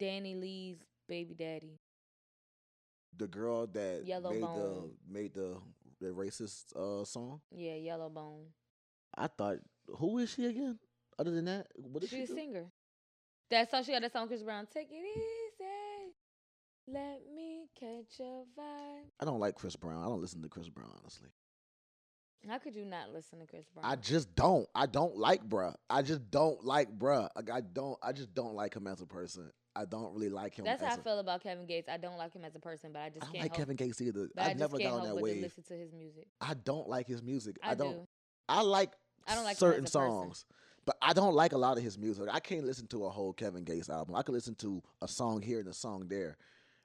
DaniLeigh's 0.00 0.84
baby 1.08 1.34
daddy. 1.34 1.78
the 3.16 3.26
girl 3.28 3.66
that 3.68 4.02
Yellow 4.06 4.30
made 4.30 4.40
Bone. 4.40 4.90
the 5.08 5.12
made 5.12 5.34
the 5.34 5.56
the 6.00 6.06
racist 6.08 6.74
uh 6.76 7.04
song. 7.04 7.40
Yeah, 7.50 7.74
Yellow 7.74 8.08
Bone. 8.08 8.46
I 9.14 9.26
thought, 9.26 9.58
who 9.98 10.18
is 10.18 10.30
she 10.30 10.46
again? 10.46 10.78
Other 11.18 11.30
than 11.30 11.44
that, 11.44 11.66
what 11.76 12.00
did 12.00 12.10
she 12.10 12.16
She's 12.20 12.30
a 12.30 12.34
do? 12.34 12.38
singer. 12.40 12.64
That's 13.50 13.70
how 13.70 13.82
she 13.82 13.92
got 13.92 14.00
that 14.02 14.12
song 14.12 14.26
Chris 14.28 14.42
Brown. 14.42 14.66
Take 14.72 14.88
it 14.90 14.94
easy. 14.94 16.14
Let 16.88 17.20
me 17.34 17.66
catch 17.78 18.18
a 18.20 18.42
vibe. 18.58 19.04
I 19.20 19.24
don't 19.24 19.38
like 19.38 19.54
Chris 19.54 19.76
Brown. 19.76 20.02
I 20.02 20.06
don't 20.06 20.20
listen 20.20 20.42
to 20.42 20.48
Chris 20.48 20.68
Brown 20.68 20.90
honestly. 21.00 21.28
How 22.48 22.58
could 22.58 22.74
you 22.74 22.84
not 22.84 23.12
listen 23.12 23.38
to 23.38 23.46
Chris 23.46 23.66
Brown? 23.72 23.86
I 23.86 23.94
just 23.94 24.34
don't. 24.34 24.66
I 24.74 24.86
don't 24.86 25.16
like 25.16 25.48
bruh. 25.48 25.74
I 25.88 26.02
just 26.02 26.28
don't 26.30 26.64
like 26.64 26.98
bruh. 26.98 27.28
Like 27.36 27.50
I 27.50 27.60
don't. 27.60 27.96
I 28.02 28.12
just 28.12 28.34
don't 28.34 28.54
like 28.54 28.74
him 28.74 28.86
as 28.88 29.00
a 29.00 29.06
person. 29.06 29.52
I 29.74 29.84
don't 29.86 30.12
really 30.14 30.28
like 30.28 30.54
him. 30.54 30.64
That's 30.64 30.82
how 30.82 30.90
I 30.90 30.94
a- 30.94 30.98
feel 30.98 31.18
about 31.18 31.42
Kevin 31.42 31.66
Gates. 31.66 31.88
I 31.88 31.96
don't 31.96 32.18
like 32.18 32.34
him 32.34 32.44
as 32.44 32.54
a 32.54 32.58
person, 32.58 32.90
but 32.92 33.00
I 33.00 33.08
just 33.08 33.22
I 33.22 33.26
don't 33.26 33.32
can't 33.32 33.44
like. 33.44 33.54
Kevin 33.54 33.76
Gates 33.76 34.00
either. 34.00 34.28
but 34.34 34.42
I 34.42 34.46
I've 34.46 34.58
just 34.58 34.60
never 34.60 34.78
got 34.78 35.00
on 35.00 35.04
that 35.04 35.16
wave. 35.16 35.42
listen 35.42 35.62
to 35.64 35.74
his 35.74 35.92
music. 35.92 36.26
I 36.40 36.54
don't 36.54 36.88
like 36.88 37.06
his 37.06 37.22
music. 37.22 37.56
I, 37.62 37.70
I, 37.70 37.74
don't. 37.74 37.92
do. 37.92 38.08
I 38.48 38.60
like. 38.62 38.92
I 39.26 39.34
don't 39.34 39.44
like 39.44 39.56
certain 39.56 39.86
songs, 39.86 40.44
but 40.84 40.96
I 41.00 41.12
don't 41.12 41.34
like 41.34 41.52
a 41.52 41.58
lot 41.58 41.78
of 41.78 41.82
his 41.84 41.96
music. 41.96 42.26
I 42.30 42.40
can't 42.40 42.64
listen 42.64 42.86
to 42.88 43.04
a 43.06 43.08
whole 43.10 43.32
Kevin 43.32 43.64
Gates 43.64 43.88
album. 43.88 44.14
I 44.14 44.22
can 44.22 44.34
listen 44.34 44.54
to 44.56 44.82
a 45.00 45.08
song 45.08 45.40
here 45.40 45.60
and 45.60 45.68
a 45.68 45.72
song 45.74 46.06
there, 46.08 46.36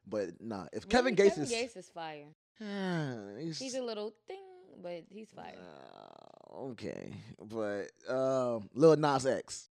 but 0.08 0.39
nah. 0.39 0.67
If 0.71 0.88
Kevin 0.88 1.15
Gates 1.15 1.32
Kevin 1.32 1.43
is, 1.43 1.50
Gates 1.50 1.76
is 1.76 1.89
fire. 1.89 2.28
he's, 3.39 3.60
He's 3.60 3.76
a 3.76 3.82
little 3.82 4.13
thing, 4.28 4.43
but 4.82 5.04
he's 5.10 5.30
fire. 5.32 5.56
uh, 5.60 6.58
okay, 6.69 7.12
but 7.43 7.91
um, 8.10 8.69
Lil 8.73 8.95
Nas 8.95 9.26
X. 9.26 9.69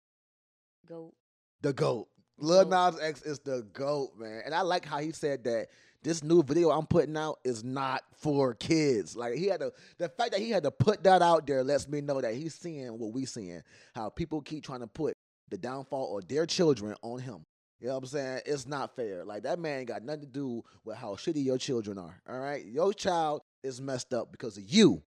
Go. 0.87 1.13
the 1.61 1.73
goat. 1.73 2.07
Lil 2.37 2.65
Nas 2.65 2.99
X 2.99 3.21
is 3.21 3.39
the 3.39 3.65
goat, 3.73 4.11
man. 4.17 4.41
And 4.45 4.53
I 4.53 4.61
like 4.61 4.85
how 4.85 4.99
he 4.99 5.11
said 5.11 5.43
that 5.45 5.67
this 6.03 6.23
new 6.23 6.43
video 6.43 6.69
I'm 6.69 6.85
putting 6.85 7.17
out 7.17 7.39
is 7.43 7.63
not 7.63 8.03
for 8.17 8.53
kids. 8.53 9.15
Like 9.15 9.35
he 9.35 9.47
had 9.47 9.61
to 9.61 9.71
the 9.97 10.09
fact 10.09 10.31
that 10.31 10.39
he 10.39 10.51
had 10.51 10.63
to 10.63 10.71
put 10.71 11.03
that 11.03 11.21
out 11.21 11.47
there 11.47 11.63
lets 11.63 11.87
me 11.87 12.01
know 12.01 12.21
that 12.21 12.35
he's 12.35 12.53
seeing 12.53 12.99
what 12.99 13.13
we 13.13 13.25
seeing. 13.25 13.61
How 13.95 14.09
people 14.09 14.41
keep 14.41 14.63
trying 14.63 14.81
to 14.81 14.87
put 14.87 15.17
the 15.49 15.57
downfall 15.57 16.17
of 16.17 16.27
their 16.27 16.45
children 16.45 16.95
on 17.01 17.19
him. 17.19 17.45
You 17.79 17.87
know 17.87 17.95
what 17.95 18.03
I'm 18.03 18.07
saying? 18.07 18.41
It's 18.45 18.67
not 18.67 18.95
fair. 18.95 19.25
Like 19.25 19.43
that 19.43 19.59
man 19.59 19.85
got 19.85 20.03
nothing 20.03 20.21
to 20.21 20.27
do 20.27 20.63
with 20.83 20.97
how 20.97 21.15
shitty 21.15 21.43
your 21.43 21.57
children 21.57 21.97
are. 21.97 22.21
All 22.29 22.39
right? 22.39 22.63
Your 22.65 22.93
child 22.93 23.41
is 23.63 23.81
messed 23.81 24.13
up 24.13 24.31
because 24.31 24.57
of 24.57 24.63
you. 24.63 25.01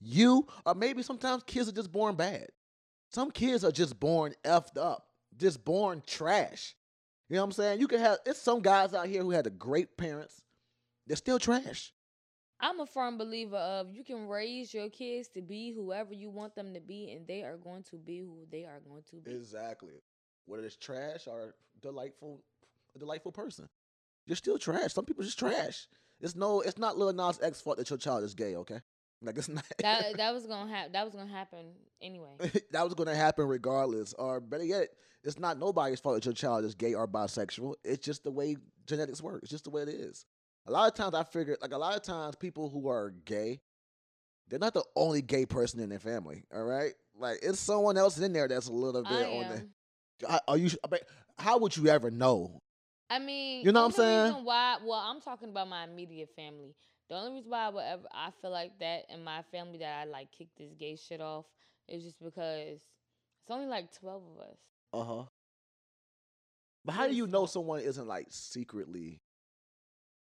You 0.00 0.46
or 0.64 0.74
maybe 0.74 1.02
sometimes 1.02 1.42
kids 1.44 1.68
are 1.68 1.72
just 1.72 1.92
born 1.92 2.16
bad. 2.16 2.48
Some 3.10 3.30
kids 3.30 3.64
are 3.64 3.70
just 3.70 4.00
born 4.00 4.34
effed 4.44 4.78
up, 4.78 5.06
just 5.36 5.64
born 5.64 6.02
trash. 6.06 6.74
You 7.28 7.36
know 7.36 7.42
what 7.42 7.46
I'm 7.46 7.52
saying? 7.52 7.80
You 7.80 7.88
can 7.88 8.00
have 8.00 8.18
it's 8.26 8.40
some 8.40 8.60
guys 8.60 8.94
out 8.94 9.06
here 9.06 9.22
who 9.22 9.30
had 9.30 9.44
the 9.44 9.50
great 9.50 9.96
parents. 9.96 10.42
They're 11.06 11.16
still 11.16 11.38
trash. 11.38 11.92
I'm 12.60 12.78
a 12.78 12.86
firm 12.86 13.18
believer 13.18 13.56
of 13.56 13.92
you 13.92 14.04
can 14.04 14.28
raise 14.28 14.72
your 14.72 14.88
kids 14.88 15.28
to 15.30 15.42
be 15.42 15.72
whoever 15.72 16.14
you 16.14 16.30
want 16.30 16.54
them 16.54 16.74
to 16.74 16.80
be, 16.80 17.10
and 17.10 17.26
they 17.26 17.42
are 17.42 17.56
going 17.56 17.82
to 17.90 17.96
be 17.96 18.20
who 18.20 18.46
they 18.50 18.64
are 18.64 18.80
going 18.88 19.02
to 19.10 19.16
be. 19.16 19.32
Exactly. 19.32 19.94
Whether 20.46 20.64
it's 20.64 20.76
trash 20.76 21.26
or 21.26 21.54
delightful, 21.80 22.40
a 22.94 22.98
delightful 23.00 23.32
person. 23.32 23.68
You're 24.26 24.36
still 24.36 24.58
trash. 24.58 24.92
Some 24.92 25.04
people 25.04 25.24
just 25.24 25.38
trash. 25.38 25.88
It's 26.20 26.36
no, 26.36 26.60
it's 26.60 26.78
not 26.78 26.96
Lil 26.96 27.12
Nas 27.12 27.40
X 27.42 27.60
fault 27.60 27.78
that 27.78 27.90
your 27.90 27.98
child 27.98 28.22
is 28.22 28.34
gay, 28.34 28.54
okay? 28.56 28.80
Like 29.22 29.38
it's 29.38 29.48
not 29.48 29.64
that 29.78 30.04
that 30.16 30.34
was 30.34 30.46
gonna 30.46 30.70
happen. 30.70 30.92
That 30.92 31.04
was 31.04 31.14
gonna 31.14 31.30
happen 31.30 31.66
anyway. 32.00 32.30
that 32.70 32.84
was 32.84 32.94
gonna 32.94 33.14
happen 33.14 33.46
regardless. 33.46 34.12
Or 34.14 34.40
better 34.40 34.64
yet, 34.64 34.88
it's 35.22 35.38
not 35.38 35.58
nobody's 35.58 36.00
fault 36.00 36.16
that 36.16 36.24
your 36.24 36.34
child 36.34 36.64
is 36.64 36.74
gay 36.74 36.94
or 36.94 37.06
bisexual. 37.06 37.74
It's 37.84 38.04
just 38.04 38.24
the 38.24 38.30
way 38.30 38.56
genetics 38.86 39.22
work. 39.22 39.40
It's 39.42 39.50
just 39.50 39.64
the 39.64 39.70
way 39.70 39.82
it 39.82 39.88
is. 39.88 40.26
A 40.66 40.70
lot 40.70 40.88
of 40.88 40.94
times 40.94 41.14
I 41.14 41.24
figure 41.24 41.56
like 41.60 41.72
a 41.72 41.78
lot 41.78 41.96
of 41.96 42.02
times 42.02 42.36
people 42.36 42.68
who 42.68 42.88
are 42.88 43.10
gay 43.24 43.60
they're 44.48 44.58
not 44.58 44.74
the 44.74 44.84
only 44.96 45.22
gay 45.22 45.46
person 45.46 45.80
in 45.80 45.88
their 45.88 45.98
family. 45.98 46.44
All 46.54 46.64
right, 46.64 46.92
like 47.18 47.38
it's 47.42 47.58
someone 47.58 47.96
else 47.96 48.18
in 48.18 48.34
there 48.34 48.48
that's 48.48 48.68
a 48.68 48.72
little 48.72 49.02
bit 49.02 49.12
I 49.12 49.24
on 49.24 49.44
am. 49.44 49.72
the. 50.20 50.42
Are- 50.46 50.58
you? 50.58 50.70
I 50.84 50.88
mean, 50.90 51.00
How 51.38 51.58
would 51.58 51.76
you 51.76 51.88
ever 51.88 52.10
know? 52.10 52.60
I 53.08 53.18
mean, 53.18 53.64
You 53.64 53.72
know 53.72 53.80
what 53.80 53.86
I'm 53.86 53.92
saying? 53.92 54.44
Why? 54.44 54.76
Well, 54.84 54.98
I'm 54.98 55.20
talking 55.20 55.48
about 55.48 55.68
my 55.68 55.84
immediate 55.84 56.30
family. 56.36 56.74
The 57.08 57.16
only 57.16 57.32
reason 57.32 57.50
why 57.50 57.66
I 57.66 57.68
would 57.68 57.84
ever 57.84 58.02
I 58.12 58.30
feel 58.40 58.50
like 58.50 58.78
that 58.80 59.04
in 59.10 59.22
my 59.22 59.42
family 59.50 59.78
that 59.78 60.00
I 60.00 60.04
like 60.04 60.30
kick 60.32 60.48
this 60.56 60.72
gay 60.78 60.96
shit 60.96 61.20
off 61.20 61.44
is 61.88 62.02
just 62.04 62.22
because 62.22 62.80
it's 63.42 63.50
only 63.50 63.66
like 63.66 63.92
twelve 63.92 64.22
of 64.34 64.42
us. 64.42 64.56
Uh 64.92 65.04
huh. 65.04 65.24
But 66.84 66.92
how 66.92 67.06
do 67.06 67.14
you 67.14 67.26
know 67.26 67.46
someone 67.46 67.80
isn't 67.80 68.06
like 68.06 68.26
secretly 68.30 69.20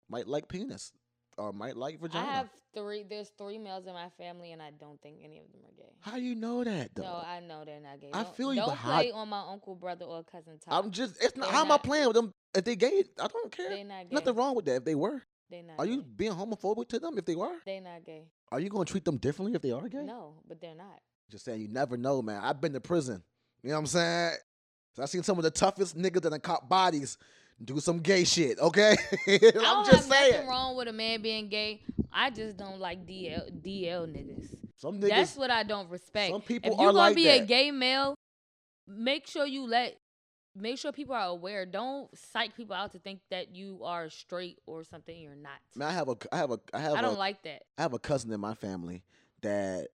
might 0.09 0.27
like 0.27 0.47
penis 0.47 0.91
or 1.37 1.53
might 1.53 1.77
like 1.77 1.99
vagina? 1.99 2.27
I 2.27 2.31
have 2.31 2.49
three. 2.73 3.03
There's 3.07 3.31
three 3.37 3.57
males 3.57 3.85
in 3.85 3.93
my 3.93 4.09
family, 4.17 4.53
and 4.53 4.61
I 4.61 4.71
don't 4.71 4.99
think 5.01 5.17
any 5.23 5.37
of 5.39 5.45
them 5.51 5.61
are 5.65 5.75
gay. 5.77 5.93
How 6.01 6.17
do 6.17 6.23
you 6.23 6.35
know 6.35 6.63
that 6.63 6.95
though? 6.95 7.03
No, 7.03 7.23
I 7.25 7.41
know 7.41 7.63
they're 7.65 7.79
not 7.79 7.99
gay. 7.99 8.09
I 8.13 8.23
Don't- 8.23 8.35
feel 8.35 8.53
you, 8.53 8.61
Don't 8.61 8.77
play 8.77 9.11
on 9.11 9.29
my 9.29 9.43
uncle, 9.47 9.75
brother, 9.75 10.05
or 10.05 10.23
cousin 10.23 10.57
Tom. 10.59 10.85
I'm 10.85 10.91
just. 10.91 11.21
It's 11.21 11.35
not. 11.35 11.45
They're 11.47 11.53
How 11.53 11.65
am 11.65 11.71
I 11.71 11.77
playing 11.77 12.07
with 12.07 12.15
them 12.15 12.31
if 12.55 12.63
they 12.63 12.75
gay? 12.75 13.03
I 13.19 13.27
don't 13.27 13.51
care. 13.51 13.69
They 13.69 13.83
not 13.83 14.09
gay. 14.09 14.15
Nothing 14.15 14.35
wrong 14.35 14.55
with 14.55 14.65
that. 14.65 14.77
If 14.77 14.85
they 14.85 14.95
were, 14.95 15.21
They 15.49 15.61
not. 15.61 15.75
are 15.79 15.85
you 15.85 16.01
gay. 16.01 16.07
being 16.15 16.31
homophobic 16.33 16.87
to 16.89 16.99
them? 16.99 17.17
If 17.17 17.25
they 17.25 17.35
were, 17.35 17.53
They 17.65 17.79
not 17.79 18.03
gay. 18.05 18.23
are 18.51 18.59
you 18.59 18.69
going 18.69 18.85
to 18.85 18.91
treat 18.91 19.05
them 19.05 19.17
differently 19.17 19.55
if 19.55 19.61
they 19.61 19.71
are 19.71 19.87
gay? 19.87 20.03
No, 20.03 20.33
but 20.47 20.59
they're 20.61 20.75
not. 20.75 20.99
Just 21.29 21.45
saying, 21.45 21.61
you 21.61 21.67
never 21.67 21.97
know, 21.97 22.21
man. 22.21 22.41
I've 22.43 22.59
been 22.61 22.73
to 22.73 22.79
prison. 22.81 23.23
You 23.63 23.69
know 23.69 23.75
what 23.75 23.79
I'm 23.81 23.85
saying? 23.87 24.33
So 24.93 25.03
I 25.03 25.05
seen 25.05 25.23
some 25.23 25.37
of 25.37 25.43
the 25.43 25.51
toughest 25.51 25.97
niggas 25.97 26.21
that 26.21 26.29
done 26.31 26.39
caught 26.39 26.67
bodies 26.69 27.17
do 27.63 27.79
some 27.79 27.99
gay 27.99 28.23
shit. 28.23 28.59
Okay, 28.59 28.95
I 29.27 29.39
I'm 29.45 29.51
don't 29.51 29.85
just 29.85 30.07
have 30.09 30.17
saying. 30.19 30.31
nothing 30.33 30.47
wrong 30.47 30.75
with 30.77 30.87
a 30.87 30.93
man 30.93 31.21
being 31.21 31.49
gay. 31.49 31.81
I 32.11 32.29
just 32.29 32.55
don't 32.57 32.79
like 32.79 33.05
DL 33.05 33.51
DL 33.61 34.05
niggas. 34.07 34.47
Some 34.77 34.99
niggas. 34.99 35.09
That's 35.09 35.35
what 35.35 35.49
I 35.51 35.63
don't 35.63 35.89
respect. 35.89 36.31
some 36.31 36.41
people 36.41 36.71
if 36.71 36.77
you 36.79 36.83
are 36.85 36.93
gonna 36.93 36.97
like 36.97 37.15
be 37.15 37.27
a 37.29 37.45
gay 37.45 37.71
male, 37.71 38.15
make 38.87 39.27
sure 39.27 39.45
you 39.45 39.65
let 39.67 39.97
make 40.59 40.77
sure 40.77 40.91
people 40.91 41.15
are 41.15 41.27
aware. 41.27 41.65
Don't 41.65 42.09
psych 42.17 42.55
people 42.55 42.75
out 42.75 42.91
to 42.93 42.99
think 42.99 43.21
that 43.29 43.55
you 43.55 43.81
are 43.83 44.09
straight 44.09 44.59
or 44.65 44.83
something 44.83 45.19
you're 45.19 45.35
not. 45.35 45.59
Man, 45.75 45.87
I 45.87 45.91
have 45.91 46.09
a, 46.09 46.17
I 46.31 46.37
have 46.37 46.51
a, 46.51 46.59
I 46.73 46.79
have 46.79 46.93
I 46.93 46.99
a, 46.99 47.01
don't 47.01 47.17
like 47.19 47.43
that. 47.43 47.63
I 47.77 47.81
have 47.83 47.93
a 47.93 47.99
cousin 47.99 48.31
in 48.31 48.39
my 48.39 48.53
family 48.53 49.03
that, 49.41 49.87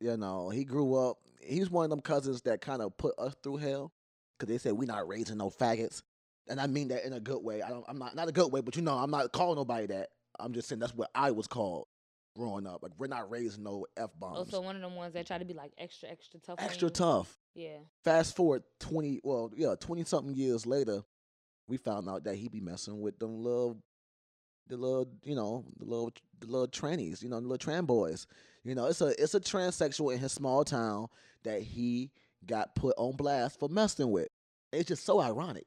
you 0.00 0.16
know, 0.16 0.50
he 0.50 0.64
grew 0.64 0.94
up. 0.94 1.18
He's 1.40 1.70
one 1.70 1.84
of 1.84 1.90
them 1.90 2.00
cousins 2.00 2.42
that 2.42 2.60
kind 2.60 2.82
of 2.82 2.96
put 2.96 3.18
us 3.18 3.34
through 3.42 3.56
hell 3.58 3.92
because 4.38 4.52
they 4.52 4.58
said 4.58 4.72
we 4.72 4.86
not 4.86 5.08
raising 5.08 5.38
no 5.38 5.50
faggots, 5.50 6.02
and 6.48 6.60
I 6.60 6.66
mean 6.66 6.88
that 6.88 7.04
in 7.06 7.12
a 7.12 7.20
good 7.20 7.42
way. 7.42 7.62
I 7.62 7.70
don't. 7.70 7.84
I'm 7.88 7.98
not 7.98 8.14
not 8.14 8.28
a 8.28 8.32
good 8.32 8.52
way, 8.52 8.60
but 8.60 8.76
you 8.76 8.82
know, 8.82 8.94
I'm 8.94 9.10
not 9.10 9.32
calling 9.32 9.56
nobody 9.56 9.86
that. 9.86 10.10
I'm 10.38 10.52
just 10.52 10.68
saying 10.68 10.80
that's 10.80 10.94
what 10.94 11.10
I 11.14 11.30
was 11.30 11.46
called 11.46 11.86
growing 12.36 12.66
up. 12.66 12.82
Like 12.82 12.92
we're 12.98 13.06
not 13.06 13.30
raising 13.30 13.64
no 13.64 13.86
f 13.96 14.10
oh, 14.10 14.16
bombs. 14.18 14.38
Also, 14.38 14.60
one 14.60 14.76
of 14.76 14.82
them 14.82 14.94
ones 14.94 15.14
that 15.14 15.26
try 15.26 15.38
to 15.38 15.44
be 15.44 15.54
like 15.54 15.72
extra, 15.78 16.08
extra 16.08 16.40
tough. 16.40 16.56
Extra 16.58 16.90
tough. 16.90 17.38
Yeah. 17.54 17.78
Fast 18.04 18.36
forward 18.36 18.62
twenty, 18.78 19.20
well, 19.22 19.50
yeah, 19.56 19.74
twenty 19.78 20.04
something 20.04 20.34
years 20.34 20.66
later, 20.66 21.02
we 21.66 21.76
found 21.76 22.08
out 22.08 22.24
that 22.24 22.36
he 22.36 22.48
be 22.48 22.60
messing 22.60 23.00
with 23.00 23.18
them 23.18 23.42
little, 23.42 23.82
the 24.68 24.76
little, 24.76 25.10
you 25.24 25.34
know, 25.34 25.64
the 25.78 25.84
little, 25.84 26.12
the 26.38 26.46
little 26.46 26.68
trannies, 26.68 27.22
you 27.22 27.28
know, 27.28 27.40
the 27.40 27.46
little 27.46 27.58
tran 27.72 27.86
boys. 27.86 28.26
You 28.64 28.74
know, 28.74 28.86
it's 28.86 29.00
a, 29.00 29.08
it's 29.20 29.34
a 29.34 29.40
transsexual 29.40 30.12
in 30.12 30.18
his 30.18 30.32
small 30.32 30.64
town 30.64 31.08
that 31.44 31.62
he 31.62 32.10
got 32.46 32.74
put 32.74 32.94
on 32.98 33.16
blast 33.16 33.58
for 33.58 33.68
messing 33.68 34.10
with. 34.10 34.28
It's 34.72 34.86
just 34.86 35.04
so 35.04 35.20
ironic, 35.20 35.66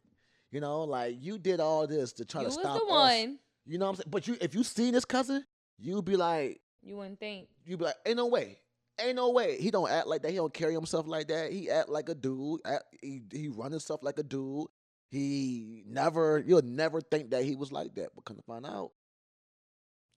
you 0.52 0.62
know, 0.62 0.84
like 0.84 1.17
you 1.19 1.38
did 1.38 1.60
all 1.60 1.88
this 1.88 2.13
to 2.13 2.26
try 2.26 2.41
you 2.41 2.47
to 2.47 2.56
was 2.56 2.60
stop 2.60 2.80
the 2.80 2.86
us. 2.86 2.89
one. 2.89 3.39
You 3.65 3.78
know 3.78 3.86
what 3.86 3.91
I'm 3.91 3.95
saying? 3.95 4.08
But 4.10 4.28
you, 4.28 4.38
if 4.39 4.54
you 4.54 4.63
seen 4.63 4.93
this 4.93 5.06
cousin, 5.06 5.43
you'd 5.79 6.05
be 6.05 6.15
like, 6.15 6.62
You 6.81 6.97
wouldn't 6.97 7.19
think. 7.19 7.47
You'd 7.65 7.79
be 7.79 7.86
like, 7.86 7.95
ain't 8.05 8.17
no 8.17 8.27
way. 8.27 8.59
Ain't 8.99 9.15
no 9.15 9.31
way. 9.31 9.59
He 9.59 9.71
don't 9.71 9.89
act 9.89 10.07
like 10.07 10.21
that. 10.21 10.31
He 10.31 10.38
don't 10.38 10.53
carry 10.53 10.73
himself 10.73 11.07
like 11.07 11.27
that. 11.29 11.51
He 11.51 11.69
act 11.69 11.89
like 11.89 12.09
a 12.09 12.15
dude. 12.15 12.59
Act, 12.65 12.83
he 13.01 13.21
he 13.31 13.47
run 13.49 13.71
himself 13.71 14.03
like 14.03 14.19
a 14.19 14.23
dude. 14.23 14.67
He 15.09 15.83
never 15.88 16.43
you'll 16.45 16.62
never 16.62 17.01
think 17.01 17.31
that 17.31 17.43
he 17.43 17.55
was 17.55 17.71
like 17.71 17.95
that. 17.95 18.09
But 18.15 18.25
come 18.25 18.38
to 18.38 18.43
find 18.43 18.65
out, 18.65 18.91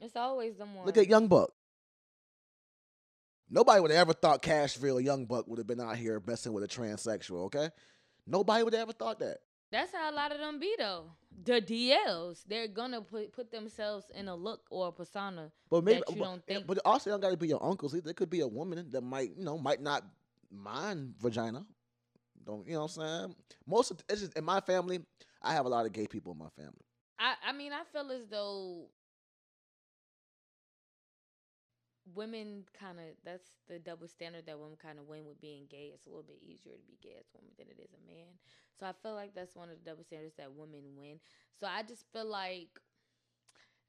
It's 0.01 0.16
always 0.16 0.57
the 0.57 0.66
one. 0.66 0.85
look 0.85 0.99
at 0.99 1.09
Young 1.09 1.27
Buck. 1.29 1.51
Nobody 3.49 3.81
would 3.81 3.90
have 3.92 4.01
ever 4.01 4.12
thought 4.12 4.42
Cashville 4.42 5.03
Young 5.03 5.25
Buck 5.25 5.47
would 5.47 5.59
have 5.59 5.66
been 5.66 5.81
out 5.81 5.97
here 5.97 6.21
messing 6.27 6.53
with 6.53 6.64
a 6.64 6.69
transsexual, 6.69 7.45
okay? 7.47 7.71
Nobody 8.27 8.64
would 8.64 8.73
have 8.73 8.83
ever 8.83 8.92
thought 8.92 9.21
that. 9.21 9.38
That's 9.70 9.92
how 9.92 10.11
a 10.11 10.14
lot 10.14 10.33
of 10.33 10.38
them 10.38 10.59
be 10.61 10.74
though. 10.79 11.11
The 11.44 11.61
DLs, 11.61 12.44
they're 12.46 12.68
gonna 12.68 13.00
put 13.02 13.33
put 13.33 13.50
themselves 13.50 14.07
in 14.14 14.29
a 14.29 14.35
look 14.35 14.62
or 14.70 14.88
a 14.88 14.92
persona. 14.92 15.50
But 15.68 15.85
maybe 15.85 15.98
That 16.00 16.11
you 16.11 16.16
but, 16.16 16.24
don't 16.24 16.46
think- 16.46 16.66
but 16.66 16.79
also 16.85 17.11
don't 17.11 17.20
gotta 17.20 17.37
be 17.37 17.48
your 17.48 17.62
uncles. 17.62 17.92
There 17.92 18.14
could 18.14 18.31
be 18.31 18.40
a 18.40 18.48
woman 18.48 18.90
that 18.90 19.00
might, 19.02 19.37
you 19.37 19.44
know, 19.44 19.59
might 19.59 19.81
not 19.81 20.05
mind 20.50 21.14
vagina. 21.18 21.66
Don't 22.44 22.66
you 22.66 22.74
know 22.74 22.83
what 22.83 22.96
I'm 22.96 23.29
saying? 23.31 23.37
Most 23.66 23.90
of 23.90 24.02
it's 24.09 24.20
just 24.20 24.37
in 24.38 24.44
my 24.44 24.61
family, 24.61 25.00
I 25.42 25.52
have 25.52 25.66
a 25.66 25.68
lot 25.68 25.85
of 25.85 25.92
gay 25.92 26.07
people 26.07 26.33
in 26.33 26.38
my 26.38 26.48
family. 26.50 26.85
I 27.18 27.35
I 27.44 27.52
mean 27.52 27.72
I 27.72 27.83
feel 27.92 28.11
as 28.12 28.29
though 28.29 28.88
women 32.14 32.64
kind 32.79 32.98
of 32.98 33.07
that's 33.24 33.48
the 33.68 33.79
double 33.81 34.07
standard 34.07 34.46
that 34.46 34.59
women 34.59 34.76
kind 34.81 34.98
of 34.98 35.07
win 35.09 35.26
with 35.26 35.40
being 35.40 35.66
gay. 35.68 35.90
It's 35.92 36.07
a 36.07 36.09
little 36.09 36.22
bit 36.22 36.38
easier 36.40 36.74
to 36.74 36.83
be 36.87 36.98
gay 37.02 37.16
as 37.18 37.26
a 37.35 37.38
woman 37.38 37.52
than 37.59 37.66
it 37.68 37.81
is 37.83 37.92
a 37.92 38.07
man. 38.07 38.38
So 38.79 38.87
I 38.87 38.93
feel 39.03 39.15
like 39.15 39.35
that's 39.35 39.55
one 39.57 39.71
of 39.71 39.77
the 39.79 39.91
double 39.91 40.05
standards 40.05 40.35
that 40.37 40.53
women 40.53 40.83
win. 40.97 41.21
So 41.59 41.67
I 41.67 41.83
just 41.83 42.05
feel 42.12 42.27
like 42.27 42.81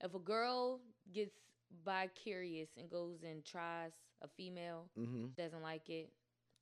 if 0.01 0.13
a 0.13 0.19
girl 0.19 0.79
gets 1.13 1.35
bi 1.83 2.07
curious 2.15 2.69
and 2.77 2.89
goes 2.89 3.23
and 3.23 3.43
tries 3.45 3.91
a 4.21 4.27
female, 4.27 4.89
Mm-hmm. 4.97 5.27
doesn't 5.37 5.61
like 5.61 5.89
it, 5.89 6.11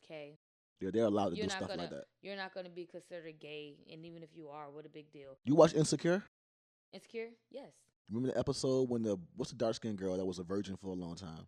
okay, 0.03 0.37
Yeah, 0.79 0.89
they're 0.91 1.05
allowed 1.05 1.29
to 1.29 1.35
you're 1.35 1.45
do 1.45 1.49
stuff 1.49 1.67
gonna 1.67 1.81
like 1.81 1.89
that. 1.91 2.05
you're 2.21 2.35
not 2.35 2.53
gonna 2.53 2.69
be 2.69 2.85
considered 2.85 3.39
gay, 3.39 3.75
and 3.91 4.05
even 4.05 4.23
if 4.23 4.29
you 4.35 4.49
are, 4.49 4.69
what 4.69 4.85
a 4.85 4.89
big 4.89 5.11
deal. 5.11 5.37
You 5.45 5.55
watch 5.55 5.73
Insecure? 5.73 6.23
Insecure, 6.93 7.31
yes. 7.49 7.73
Remember 8.09 8.31
the 8.31 8.37
episode 8.39 8.89
when 8.89 9.03
the 9.03 9.17
what's 9.35 9.51
the 9.51 9.57
dark 9.57 9.75
skinned 9.75 9.97
girl 9.97 10.17
that 10.17 10.25
was 10.25 10.39
a 10.39 10.43
virgin 10.43 10.75
for 10.77 10.87
a 10.89 10.93
long 10.93 11.15
time? 11.15 11.47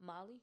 Molly, 0.00 0.40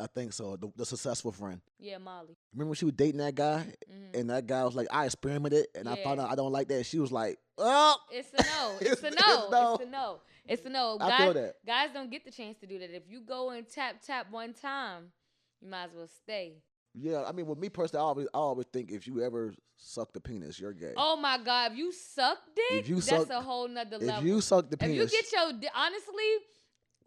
I 0.00 0.06
think 0.06 0.32
so. 0.32 0.56
The, 0.56 0.70
the 0.76 0.86
successful 0.86 1.30
friend. 1.32 1.60
yeah, 1.78 1.98
Molly. 1.98 2.36
Remember 2.52 2.70
when 2.70 2.74
she 2.76 2.84
was 2.86 2.94
dating 2.94 3.18
that 3.18 3.34
guy, 3.34 3.60
hmm 3.88 3.96
and 4.18 4.30
that 4.30 4.46
guy 4.46 4.64
was 4.64 4.74
like, 4.74 4.88
"I 4.90 5.04
experimented, 5.06 5.66
and 5.74 5.88
I 5.88 5.96
found 6.02 6.20
out 6.20 6.30
I 6.30 6.34
don't 6.34 6.52
like 6.52 6.68
that." 6.68 6.84
She 6.86 6.98
was 6.98 7.12
like, 7.12 7.38
"Oh, 7.58 7.96
It's 8.10 8.30
a 8.32 8.42
no. 8.42 8.76
It's 8.80 9.02
a 9.02 9.10
no. 9.10 9.16
it's 9.18 9.50
no. 9.50 9.74
It's 9.74 9.84
a 9.84 9.90
no. 9.90 10.20
It's 10.46 10.66
a 10.66 10.68
no. 10.70 10.98
I 11.00 11.18
feel 11.18 11.26
Guys, 11.26 11.34
that." 11.34 11.54
guys 11.66 11.88
don't 11.92 12.10
get 12.10 12.24
the 12.24 12.30
chance 12.32 12.56
to 12.58 12.66
do 12.66 12.78
that. 12.80 12.90
If 12.94 13.04
you 13.08 13.20
go 13.20 13.50
and 13.50 13.68
tap 13.68 14.02
tap 14.04 14.26
one 14.30 14.52
time, 14.54 15.12
you 15.60 15.68
might 15.68 15.84
as 15.84 15.90
well 15.94 16.08
stay. 16.08 16.54
Yeah, 16.92 17.22
I 17.24 17.30
mean, 17.30 17.46
with 17.46 17.58
me 17.58 17.68
personally, 17.68 18.00
I 18.02 18.06
always, 18.08 18.26
I 18.34 18.38
always 18.38 18.66
think 18.72 18.90
if 18.90 19.06
you 19.06 19.22
ever 19.22 19.54
suck 19.76 20.12
the 20.12 20.20
penis, 20.20 20.58
you're 20.58 20.72
gay. 20.72 20.94
Oh 20.96 21.16
my 21.16 21.38
God! 21.38 21.70
If 21.72 21.78
you 21.78 21.92
suck 21.92 22.38
dick, 22.56 22.80
If 22.80 22.88
you 22.88 22.96
that's 22.96 23.06
suck- 23.06 23.30
a 23.30 23.40
whole 23.40 23.68
nother 23.68 23.98
level. 23.98 24.18
if 24.18 24.24
you 24.24 24.40
suck 24.40 24.68
the 24.68 24.74
if 24.74 24.80
penis, 24.80 25.12
you 25.12 25.22
get 25.22 25.30
your 25.32 25.70
honestly, 25.76 26.24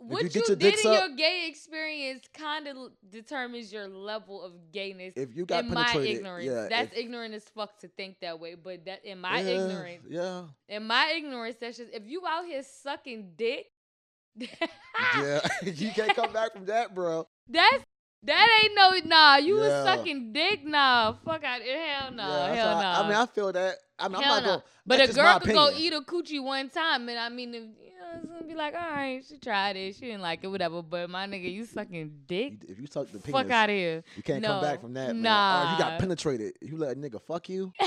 what 0.08 0.36
you 0.36 0.42
you, 0.48 0.56
did 0.56 0.74
in 0.74 0.78
sucked- 0.80 1.00
your 1.00 1.16
gay 1.16 1.48
experience 1.48 2.24
kind 2.34 2.68
of 2.68 2.92
determines 3.10 3.72
your 3.72 3.88
level 3.88 4.44
of 4.44 4.54
gayness. 4.72 5.14
if 5.16 5.36
you 5.36 5.46
got 5.46 5.66
in 5.66 5.74
my 5.74 5.96
ignorance, 5.98 6.46
yeah, 6.46 6.68
that's 6.70 6.92
if- 6.94 7.00
ignorant 7.00 7.34
as 7.34 7.44
fuck 7.56 7.78
to 7.80 7.88
think 7.88 8.20
that 8.22 8.40
way. 8.40 8.56
But 8.56 8.86
that 8.86 9.06
in 9.06 9.22
my 9.22 9.42
yeah, 9.42 9.50
ignorance, 9.50 10.06
yeah, 10.10 10.44
in 10.68 10.86
my 10.86 11.14
ignorance, 11.16 11.58
that's 11.60 11.78
just 11.78 11.94
if 11.94 12.06
you 12.06 12.24
out 12.28 12.46
here 12.46 12.64
sucking 12.64 13.32
dick. 13.36 13.68
yeah, 14.36 15.40
you 15.64 15.92
can't 15.92 16.16
come 16.16 16.34
back 16.34 16.54
from 16.54 16.66
that, 16.66 16.96
bro. 16.96 17.28
That's 17.48 17.84
that 18.24 18.64
ain't 18.64 18.76
no 18.76 19.10
nah. 19.10 19.38
You 19.38 19.56
was 19.58 19.86
sucking 19.86 20.34
dick, 20.34 20.66
nah. 20.66 21.14
Fuck 21.26 21.44
out, 21.44 21.62
hell 21.62 22.12
no, 22.12 22.28
yeah, 22.28 22.54
hell 22.56 22.82
no. 22.82 22.88
I, 22.88 23.00
I 23.00 23.08
mean, 23.08 23.18
I 23.18 23.26
feel 23.26 23.52
that. 23.52 23.76
I 24.00 24.08
mean, 24.08 24.22
hell 24.22 24.34
I'm 24.34 24.44
not 24.44 24.44
no. 24.44 24.50
going. 24.50 24.62
But 24.86 25.10
a 25.10 25.14
girl 25.14 25.40
could 25.40 25.54
go 25.54 25.72
eat 25.78 25.94
a 25.94 26.02
coochie 26.02 26.44
one 26.44 26.70
time, 26.70 27.10
and 27.10 27.20
I 27.20 27.30
mean, 27.30 27.76
if, 28.16 28.24
you 28.24 28.30
know, 28.30 28.36
it's 28.36 28.42
gonna 28.42 28.48
be 28.48 28.56
like, 28.56 28.74
all 28.74 28.82
right, 28.82 29.24
she 29.28 29.38
tried 29.38 29.76
it, 29.76 29.96
she 29.96 30.02
didn't 30.02 30.22
like 30.22 30.44
it, 30.44 30.48
whatever. 30.48 30.82
But 30.82 31.10
my 31.10 31.28
nigga, 31.28 31.52
you 31.52 31.66
sucking 31.66 32.12
dick? 32.28 32.54
If 32.68 32.80
you 32.80 32.88
suck 32.88 33.12
the 33.12 33.20
penis, 33.20 33.42
Fuck 33.42 33.52
out 33.52 33.70
of 33.70 33.76
here. 33.76 34.04
you 34.16 34.24
can't 34.24 34.44
come 34.44 34.62
back 34.62 34.82
from 34.82 34.94
that. 34.94 35.16
Man. 35.16 35.26
Or 35.26 35.68
oh, 35.68 35.74
if 35.74 35.78
you 35.80 35.84
got 35.86 36.00
penetrated, 36.00 36.54
you 36.62 36.78
let 36.78 36.98
a 36.98 37.00
nigga 37.00 37.22
fuck 37.22 37.50
you. 37.50 37.72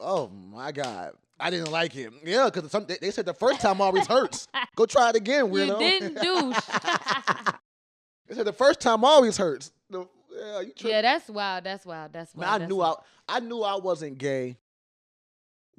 Oh 0.00 0.28
my 0.28 0.70
god, 0.70 1.12
I 1.40 1.50
didn't 1.50 1.72
like 1.72 1.96
it. 1.96 2.12
Yeah, 2.24 2.48
because 2.52 2.70
some 2.70 2.86
they, 2.86 2.98
they 3.00 3.10
said 3.10 3.26
the 3.26 3.34
first 3.34 3.60
time 3.60 3.80
always 3.80 4.06
hurts. 4.06 4.46
Go 4.76 4.86
try 4.86 5.10
it 5.10 5.16
again, 5.16 5.46
you 5.46 5.52
weirdo. 5.52 5.78
didn't 5.78 6.14
douche. 6.22 6.56
they 8.28 8.34
said 8.36 8.46
the 8.46 8.52
first 8.52 8.80
time 8.80 9.04
always 9.04 9.36
hurts. 9.36 9.72
The, 9.90 10.06
yeah, 10.32 10.60
you 10.60 10.72
yeah, 10.84 11.02
that's 11.02 11.28
wild. 11.28 11.64
That's 11.64 11.84
wild. 11.84 12.12
That's 12.12 12.34
Man, 12.36 12.46
wild. 12.46 12.54
I 12.54 12.58
that's 12.58 12.68
knew 12.68 12.76
wild. 12.76 12.98
I, 13.28 13.36
I 13.36 13.40
knew 13.40 13.62
I 13.62 13.76
wasn't 13.76 14.18
gay 14.18 14.56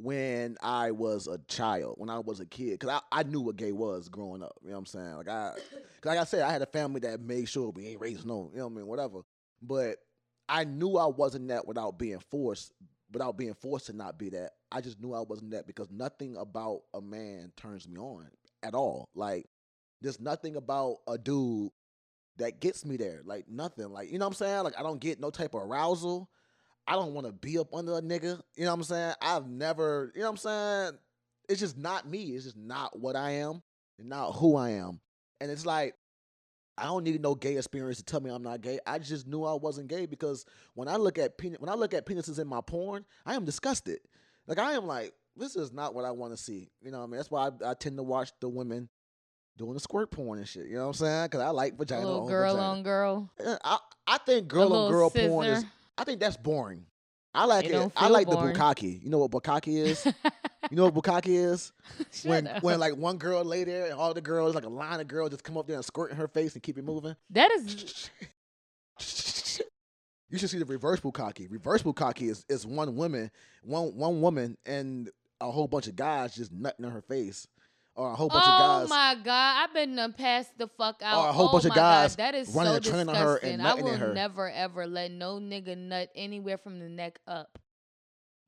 when 0.02 0.58
I 0.64 0.92
was 0.92 1.28
a 1.28 1.38
child, 1.50 1.96
when 1.98 2.10
I 2.10 2.20
was 2.20 2.40
a 2.40 2.46
kid, 2.46 2.80
because 2.80 3.02
I, 3.12 3.20
I 3.20 3.24
knew 3.24 3.42
what 3.42 3.58
gay 3.58 3.74
was 3.74 4.08
growing 4.08 4.42
up. 4.42 4.56
You 4.62 4.70
know 4.70 4.76
what 4.76 4.80
I'm 4.80 4.86
saying? 4.86 5.16
Like 5.16 5.28
I, 5.28 5.52
like 6.06 6.18
I 6.18 6.24
said, 6.24 6.44
I 6.44 6.52
had 6.52 6.62
a 6.62 6.68
family 6.68 7.02
that 7.02 7.20
made 7.20 7.50
sure 7.50 7.72
we 7.72 7.88
ain't 7.88 8.02
raised 8.02 8.26
no, 8.26 8.50
you 8.54 8.60
know 8.60 8.68
what 8.68 8.74
I 8.74 8.78
mean, 8.78 8.88
whatever. 8.88 9.22
But 9.62 9.98
I 10.48 10.64
knew 10.64 10.98
I 10.98 11.08
wasn't 11.08 11.50
that 11.50 11.68
without 11.68 12.00
being 12.00 12.20
forced, 12.32 12.72
without 13.12 13.38
being 13.38 13.54
forced 13.54 13.88
to 13.88 13.94
not 13.94 14.18
be 14.18 14.30
that. 14.30 14.52
I 14.72 14.82
just 14.82 15.02
knew 15.02 15.14
I 15.14 15.22
wasn't 15.22 15.52
that 15.52 15.68
because 15.68 15.92
nothing 15.92 16.38
about 16.38 16.82
a 16.94 17.02
man 17.02 17.52
turns 17.58 17.88
me 17.88 17.98
on 17.98 18.28
at 18.64 18.76
all. 18.76 19.10
Like 19.14 19.48
there's 20.02 20.20
nothing 20.20 20.56
about 20.56 20.98
a 21.08 21.18
dude 21.18 21.72
that 22.38 22.62
gets 22.62 22.86
me 22.86 22.96
there. 22.96 23.22
Like 23.26 23.50
nothing. 23.50 23.92
Like, 23.92 24.12
you 24.12 24.18
know 24.18 24.26
what 24.26 24.40
I'm 24.40 24.46
saying? 24.46 24.64
Like 24.64 24.80
I 24.80 24.84
don't 24.84 25.02
get 25.02 25.20
no 25.20 25.30
type 25.30 25.54
of 25.54 25.64
arousal. 25.64 26.30
I 26.88 26.94
don't 26.94 27.14
want 27.14 27.28
to 27.28 27.34
be 27.34 27.58
up 27.60 27.74
under 27.74 27.98
a 27.98 28.02
nigga. 28.02 28.42
You 28.56 28.66
know 28.66 28.72
what 28.72 28.74
I'm 28.80 28.84
saying? 28.84 29.14
I've 29.22 29.48
never, 29.48 30.12
you 30.16 30.22
know 30.22 30.28
what 30.28 30.32
I'm 30.32 30.38
saying? 30.38 31.00
It's 31.48 31.60
just 31.60 31.78
not 31.78 32.08
me. 32.08 32.24
It's 32.36 32.46
just 32.46 32.58
not 32.58 33.00
what 33.00 33.16
I 33.16 33.32
am 33.32 33.62
and 34.00 34.10
not 34.10 34.32
who 34.34 34.56
I 34.56 34.72
am. 34.72 35.00
And 35.42 35.52
it's 35.52 35.66
like, 35.66 35.96
I 36.78 36.84
don't 36.84 37.04
need 37.04 37.22
no 37.22 37.36
gay 37.36 37.58
experience 37.58 37.98
to 37.98 38.04
tell 38.04 38.22
me 38.22 38.30
I'm 38.32 38.42
not 38.44 38.62
gay. 38.62 38.80
I 38.88 39.00
just 39.00 39.28
knew 39.28 39.44
I 39.44 39.54
wasn't 39.54 39.88
gay 39.90 40.06
because 40.06 40.46
when 40.76 40.88
I 40.88 40.96
look 40.96 41.18
at 41.18 41.38
pen- 41.38 41.58
when 41.60 41.70
I 41.70 41.74
look 41.76 41.94
at 41.94 42.06
penises 42.06 42.40
in 42.40 42.48
my 42.48 42.62
porn, 42.62 43.04
I 43.26 43.36
am 43.36 43.44
disgusted. 43.46 44.00
Like 44.48 44.60
I 44.60 44.74
am 44.74 44.86
like, 44.88 45.14
this 45.36 45.56
is 45.56 45.74
not 45.74 45.94
what 45.94 46.06
I 46.06 46.12
want 46.12 46.32
to 46.36 46.38
see. 46.42 46.70
You 46.82 46.92
know 46.92 47.00
what 47.00 47.04
I 47.04 47.08
mean? 47.08 47.18
That's 47.18 47.30
why 47.32 47.48
I, 47.50 47.72
I 47.72 47.74
tend 47.74 47.98
to 47.98 48.04
watch 48.04 48.32
the 48.40 48.48
women 48.50 48.88
doing 49.58 49.74
the 49.74 49.80
squirt 49.82 50.10
porn 50.12 50.40
and 50.40 50.48
shit. 50.48 50.68
You 50.68 50.76
know 50.76 50.84
what 50.84 50.88
I'm 50.88 50.94
saying? 50.94 51.26
Because 51.26 51.42
I 51.42 51.50
like 51.50 51.74
A 51.74 51.78
vagina 51.78 52.06
little 52.06 52.22
on 52.24 52.28
girl 52.30 52.54
vagina. 52.56 52.72
on 52.72 52.84
girl. 52.84 53.30
I 53.64 53.78
I 54.08 54.18
think 54.20 54.48
girl 54.48 54.74
on 54.74 54.92
girl 54.92 55.10
porn 55.10 55.48
is. 55.48 55.66
I 56.00 56.04
think 56.06 56.20
that's 56.20 56.38
boring. 56.38 56.86
I 57.34 57.46
like 57.46 57.66
It 57.66 57.72
it. 57.74 57.92
I 57.96 58.08
like 58.08 58.26
boring. 58.28 58.54
the 58.54 58.60
bukkake. 58.60 59.04
You 59.04 59.10
know 59.10 59.20
what 59.20 59.32
bukkake 59.32 59.68
is? 59.86 60.06
you 60.06 60.76
know 60.78 60.86
what 60.88 60.96
bukkake 60.96 61.28
is? 61.28 61.72
When 62.24 62.48
up. 62.48 62.64
when 62.64 62.80
like 62.80 62.96
one 62.96 63.18
girl 63.18 63.44
lay 63.44 63.64
there 63.66 63.86
and 63.86 63.94
all 63.94 64.14
the 64.14 64.22
girls 64.22 64.56
like 64.56 64.64
a 64.66 64.70
line 64.70 65.00
of 65.00 65.08
girls 65.08 65.30
just 65.32 65.44
come 65.44 65.58
up 65.58 65.68
there 65.68 65.76
and 65.76 65.86
squirt 65.86 66.10
in 66.12 66.18
her 66.18 66.28
face 66.28 66.54
and 66.56 66.64
keep 66.64 66.78
it 66.78 66.84
moving. 66.84 67.16
that 67.32 67.52
is 67.52 68.10
You 70.32 70.38
should 70.38 70.50
see 70.52 70.60
the 70.60 70.66
reverse 70.66 71.00
bukkake. 71.00 71.48
Reverse 71.52 71.82
bukkake 71.84 72.30
is 72.30 72.46
is 72.50 72.66
one 72.66 72.96
woman, 72.96 73.32
one 73.64 73.96
one 73.96 74.22
woman 74.22 74.58
and 74.66 75.10
a 75.42 75.50
whole 75.50 75.68
bunch 75.68 75.88
of 75.88 75.96
guys 75.96 76.36
just 76.36 76.52
nutting 76.52 76.86
in 76.86 76.92
her 76.92 77.02
face, 77.02 77.48
or 78.00 78.12
a 78.12 78.16
whole 78.16 78.30
bunch 78.30 78.46
oh 78.48 78.52
of 78.54 78.82
guys. 78.82 78.90
my 78.90 79.16
god, 79.24 79.64
I've 79.64 79.74
been 79.74 79.96
done 79.98 80.14
passed 80.14 80.58
the 80.58 80.68
fuck 80.68 81.02
out. 81.04 81.26
Or 81.26 81.30
a 81.30 81.34
whole 81.34 81.50
oh 81.50 81.52
bunch 81.52 81.66
of 81.66 81.70
my 81.72 81.76
guys 81.76 82.16
God, 82.16 82.24
that 82.24 82.36
is 82.36 82.48
running 82.50 82.72
so 82.72 82.76
and 82.76 82.84
disgusting. 82.84 83.10
on 83.10 83.16
her 83.16 83.36
and 83.38 83.62
I 83.62 83.74
will 83.74 83.98
her. 83.98 84.14
never 84.14 84.50
ever 84.50 84.88
let 84.88 85.12
no 85.12 85.38
nigga 85.40 85.78
nut 85.78 86.10
anywhere 86.16 86.58
from 86.58 86.80
the 86.80 86.88
neck 86.88 87.20
up. 87.28 87.60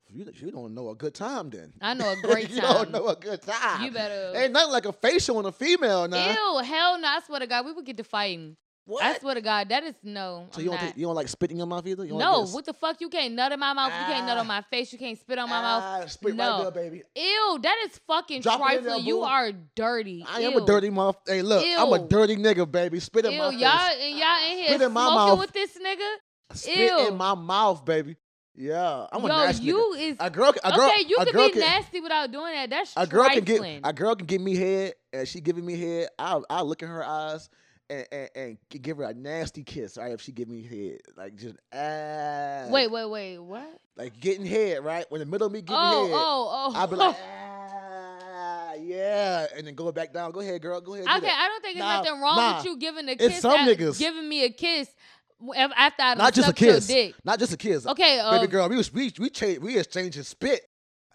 You, 0.10 0.26
you 0.34 0.52
don't 0.52 0.74
know 0.74 0.90
a 0.90 0.96
good 0.96 1.14
time 1.14 1.50
then. 1.50 1.74
I 1.82 1.94
know 1.94 2.12
a 2.12 2.16
great 2.22 2.48
time. 2.48 2.56
you 2.56 2.62
don't 2.62 2.92
know 2.92 3.08
a 3.08 3.16
good 3.16 3.42
time. 3.42 3.84
You 3.84 3.92
better. 3.92 4.34
Ain't 4.38 4.54
nothing 4.54 4.72
like 4.72 4.86
a 4.86 4.94
facial 4.94 5.38
on 5.38 5.46
a 5.46 5.52
female 5.52 6.08
now. 6.08 6.30
Ew, 6.30 6.64
hell 6.64 7.00
no! 7.00 7.08
I 7.08 7.20
swear 7.26 7.42
to 7.42 7.48
God, 7.48 7.66
we 7.66 7.74
would 7.74 7.86
get 7.86 7.98
to 7.98 8.04
fighting. 8.04 8.56
What? 8.86 9.04
I 9.04 9.17
swear 9.20 9.36
to 9.36 9.41
God, 9.41 9.70
that 9.70 9.84
is 9.84 9.94
no. 10.04 10.48
so 10.52 10.58
I'm 10.58 10.63
you 10.63 10.65
don't 10.72 10.76
not. 10.76 10.84
think, 10.86 10.98
you 10.98 11.06
don't 11.06 11.15
like 11.15 11.28
spit 11.28 11.52
in 11.52 11.58
your 11.58 11.67
mouth 11.67 11.86
either? 11.86 12.04
You 12.04 12.17
no, 12.17 12.39
like 12.41 12.54
what 12.54 12.65
the 12.65 12.74
fuck? 12.74 13.00
You 13.00 13.10
can't 13.10 13.34
nut 13.36 13.52
in 13.52 13.60
my 13.60 13.74
mouth. 13.74 13.91
you 13.91 14.06
can't 14.13 14.26
nut 14.26 14.38
Ah. 14.38 14.41
on 14.41 14.48
my 14.48 14.62
face. 14.63 14.91
You 14.91 14.98
can't 15.00 15.17
spit 15.20 15.38
on 15.38 15.48
my 15.50 15.62
mouth. 15.62 15.84
Ah, 15.86 16.06
spit 16.08 16.36
No. 16.36 16.63
right 16.63 16.74
there, 16.74 16.84
baby. 16.89 17.04
Ew, 17.15 17.60
that 17.62 17.78
is 17.86 18.00
fucking 18.08 18.41
Drop 18.41 18.60
trifling. 18.60 19.06
You 19.06 19.22
are 19.22 19.52
dirty. 19.76 20.26
I 20.28 20.41
am 20.41 20.58
a 20.58 20.65
dirty 20.65 20.89
mother. 20.89 21.17
Hey, 21.28 21.41
look, 21.44 21.63
I'm 21.65 21.94
a 21.94 22.00
dirty 22.08 22.36
nigga, 22.38 22.70
baby. 22.70 23.00
Spit 23.00 23.26
in 23.26 23.34
Ew, 23.34 23.38
my 23.38 23.50
y'all 23.52 23.88
face. 23.89 23.98
and 24.02 24.17
y'all 24.17 24.52
in 24.52 24.58
here 24.58 24.67
Spit 24.70 24.82
in 24.82 24.91
my 24.91 25.06
mouth. 25.15 25.39
with 25.39 25.52
this 25.54 25.78
nigga. 25.78 26.15
Spit 26.56 26.78
ew. 26.78 27.08
in 27.08 27.15
my 27.17 27.36
mouth, 27.36 27.86
baby. 27.86 28.17
Yeah, 28.56 29.06
I'm 29.13 29.24
a 29.24 29.28
Yo, 29.30 29.34
nasty 29.46 29.63
you 29.63 29.94
nigga. 29.96 30.00
is 30.12 30.17
A 30.20 30.30
girl, 30.30 30.54
a 30.63 30.72
girl, 30.76 30.89
okay. 30.89 31.04
You 31.08 31.15
a 31.20 31.24
can 31.26 31.34
girl 31.34 31.50
be 31.50 31.60
nasty 31.60 32.02
without 32.02 32.32
doing 32.32 32.52
that. 32.54 32.70
That's 32.70 32.94
A 32.98 33.08
girl 33.08 33.30
can 33.30 33.46
trifling. 33.46 33.82
get 33.82 33.89
a 33.89 33.94
girl 33.94 34.15
can 34.15 34.26
give 34.26 34.41
me 34.41 34.56
head, 34.58 34.94
and 35.13 35.26
she 35.28 35.39
giving 35.39 35.65
me 35.65 35.80
head. 35.80 36.10
I'll 36.20 36.44
I'll 36.50 36.65
look 36.65 36.82
in 36.82 36.89
her 36.89 37.04
eyes 37.06 37.48
and, 37.91 38.08
and, 38.12 38.30
and 38.36 38.58
give 38.82 38.97
her 38.97 39.04
a 39.04 39.13
nasty 39.13 39.63
kiss. 39.63 39.97
Right, 39.97 40.12
if 40.13 40.21
she 40.21 40.32
give 40.32 40.47
me 40.47 40.63
head, 40.63 40.99
like 41.17 41.36
just 41.36 41.56
ah, 41.73 42.65
Wait, 42.69 42.89
wait, 42.89 43.06
wait. 43.06 43.38
What? 43.38 43.80
like 43.97 44.19
getting 44.19 44.45
head. 44.45 44.84
Right, 44.84 45.06
when 45.10 45.19
the 45.19 45.25
middle 45.25 45.47
of 45.47 45.54
me 45.54 45.62
getting 45.62 45.75
Oh, 45.77 46.06
head, 46.08 46.15
oh, 46.15 46.71
oh. 46.73 46.80
I'll 46.80 46.88
be 46.88 46.95
like 46.95 47.15
ah, 47.23 48.73
yeah, 48.82 49.47
and 49.56 49.67
then 49.67 49.75
go 49.75 49.91
back 49.91 50.13
down. 50.13 50.32
Go 50.32 50.39
ahead, 50.39 50.62
girl. 50.62 50.80
Go 50.82 50.93
ahead. 50.95 51.06
okay. 51.06 51.30
I 51.32 51.47
don't 51.47 51.62
think 51.62 51.77
there's 51.77 51.86
Nah, 51.86 51.97
nothing 52.01 52.21
wrong 52.21 52.36
nah. 52.38 52.56
with 52.58 52.65
you 52.65 52.77
giving 52.77 53.08
a 53.10 53.12
It's 53.12 53.27
kiss. 53.27 53.41
some 53.41 53.51
at- 53.60 53.67
niggas. 53.77 53.99
giving 53.99 54.27
me 54.27 54.45
a 54.45 54.49
kiss 54.49 54.89
after 55.56 56.04
I 56.04 56.13
Not 56.15 56.34
just 56.34 56.49
a 56.49 56.54
kiss. 56.54 56.88
dick. 56.88 57.15
Not 57.23 57.39
just 57.39 57.54
a 57.54 57.58
kiss. 57.58 57.86
Okay, 57.88 58.19
uh, 58.19 58.32
baby 58.39 58.51
girl, 58.51 58.69
we 58.69 58.77
was 58.77 58.91
we 58.93 59.12
we 59.19 59.30
cha- 59.30 59.60
we 59.60 59.77
exchanging 59.77 60.23
spit. 60.23 60.62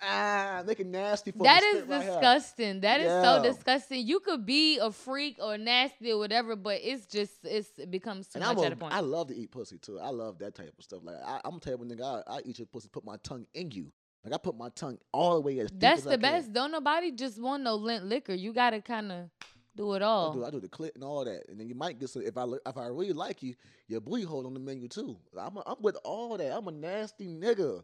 Ah, 0.03 0.63
making 0.67 0.91
nasty 0.91 1.33
for 1.33 1.45
That 1.45 1.63
is 1.63 1.87
here. 1.87 1.99
disgusting. 2.01 2.81
That 2.81 3.01
is 3.01 3.09
so 3.25 3.43
disgusting. 3.43 4.07
You 4.07 4.21
could 4.21 4.45
be 4.45 4.79
a 4.79 4.91
freak 4.93 5.39
or 5.43 5.57
nasty 5.59 6.13
or 6.13 6.19
whatever, 6.19 6.55
but 6.57 6.81
it's 6.83 7.07
just 7.07 7.33
it's 7.45 7.79
it 7.79 7.91
becomes 7.91 8.29
too 8.29 8.39
And 8.39 8.45
much 8.47 8.59
I'm 8.59 8.65
at 8.65 8.73
a, 8.73 8.75
a 8.75 8.77
point. 8.77 8.95
I 8.95 9.01
love 9.01 9.29
to 9.29 9.35
eat 9.37 9.51
pussy 9.51 9.79
too. 9.79 9.99
I 9.99 10.11
love 10.11 10.39
that 10.41 10.55
type 10.55 10.75
of 10.79 10.85
stuff. 10.85 11.01
Like 11.03 11.17
I, 11.25 11.41
I'm 11.45 11.57
a 11.57 11.61
type 11.61 11.75
of 11.81 11.87
nigga. 11.89 12.25
I, 12.29 12.37
I 12.37 12.41
eat 12.45 12.59
your 12.59 12.67
pussy, 12.67 12.89
put 12.93 13.05
my 13.05 13.17
tongue 13.23 13.47
in 13.55 13.71
you. 13.71 13.91
Like 14.25 14.35
I 14.35 14.39
put 14.39 14.57
my 14.57 14.69
tongue 14.71 14.99
all 15.13 15.35
the 15.37 15.41
way 15.41 15.59
as 15.61 15.71
deep 15.71 15.81
That's 15.81 16.01
as 16.01 16.07
I 16.07 16.11
the 16.11 16.19
can. 16.19 16.21
best. 16.33 16.53
Don't 16.53 16.73
nobody 16.73 17.13
just 17.13 17.41
want 17.41 17.63
no 17.63 17.77
lint 17.77 18.05
liquor. 18.05 18.35
You 18.35 18.53
gotta 18.53 18.81
kind 18.83 19.13
of 19.13 19.31
do 19.77 19.95
it 19.95 20.03
I 20.03 20.07
all. 20.07 20.33
do, 20.33 20.45
I 20.45 20.51
do 20.51 20.61
the 20.61 20.69
clit 20.69 20.95
and 20.95 21.05
all 21.05 21.25
that, 21.25 21.45
and 21.49 21.59
then 21.61 21.69
you 21.69 21.75
might 21.75 21.99
get 21.99 22.11
some. 22.11 22.23
If 22.23 22.37
I 22.37 22.45
if 22.67 22.77
I 22.77 22.87
really 22.89 23.13
like 23.13 23.43
you, 23.43 23.55
your 23.89 24.01
booty 24.01 24.25
hole 24.25 24.47
on 24.47 24.55
the 24.55 24.61
menu 24.61 24.89
too. 24.89 25.17
I'm 25.39 25.57
a, 25.57 25.63
I'm 25.67 25.77
with 25.81 25.97
all 26.05 26.37
that. 26.37 26.53
I'm 26.57 26.67
a 26.69 26.73
nasty 26.73 27.27
nigga. 27.29 27.83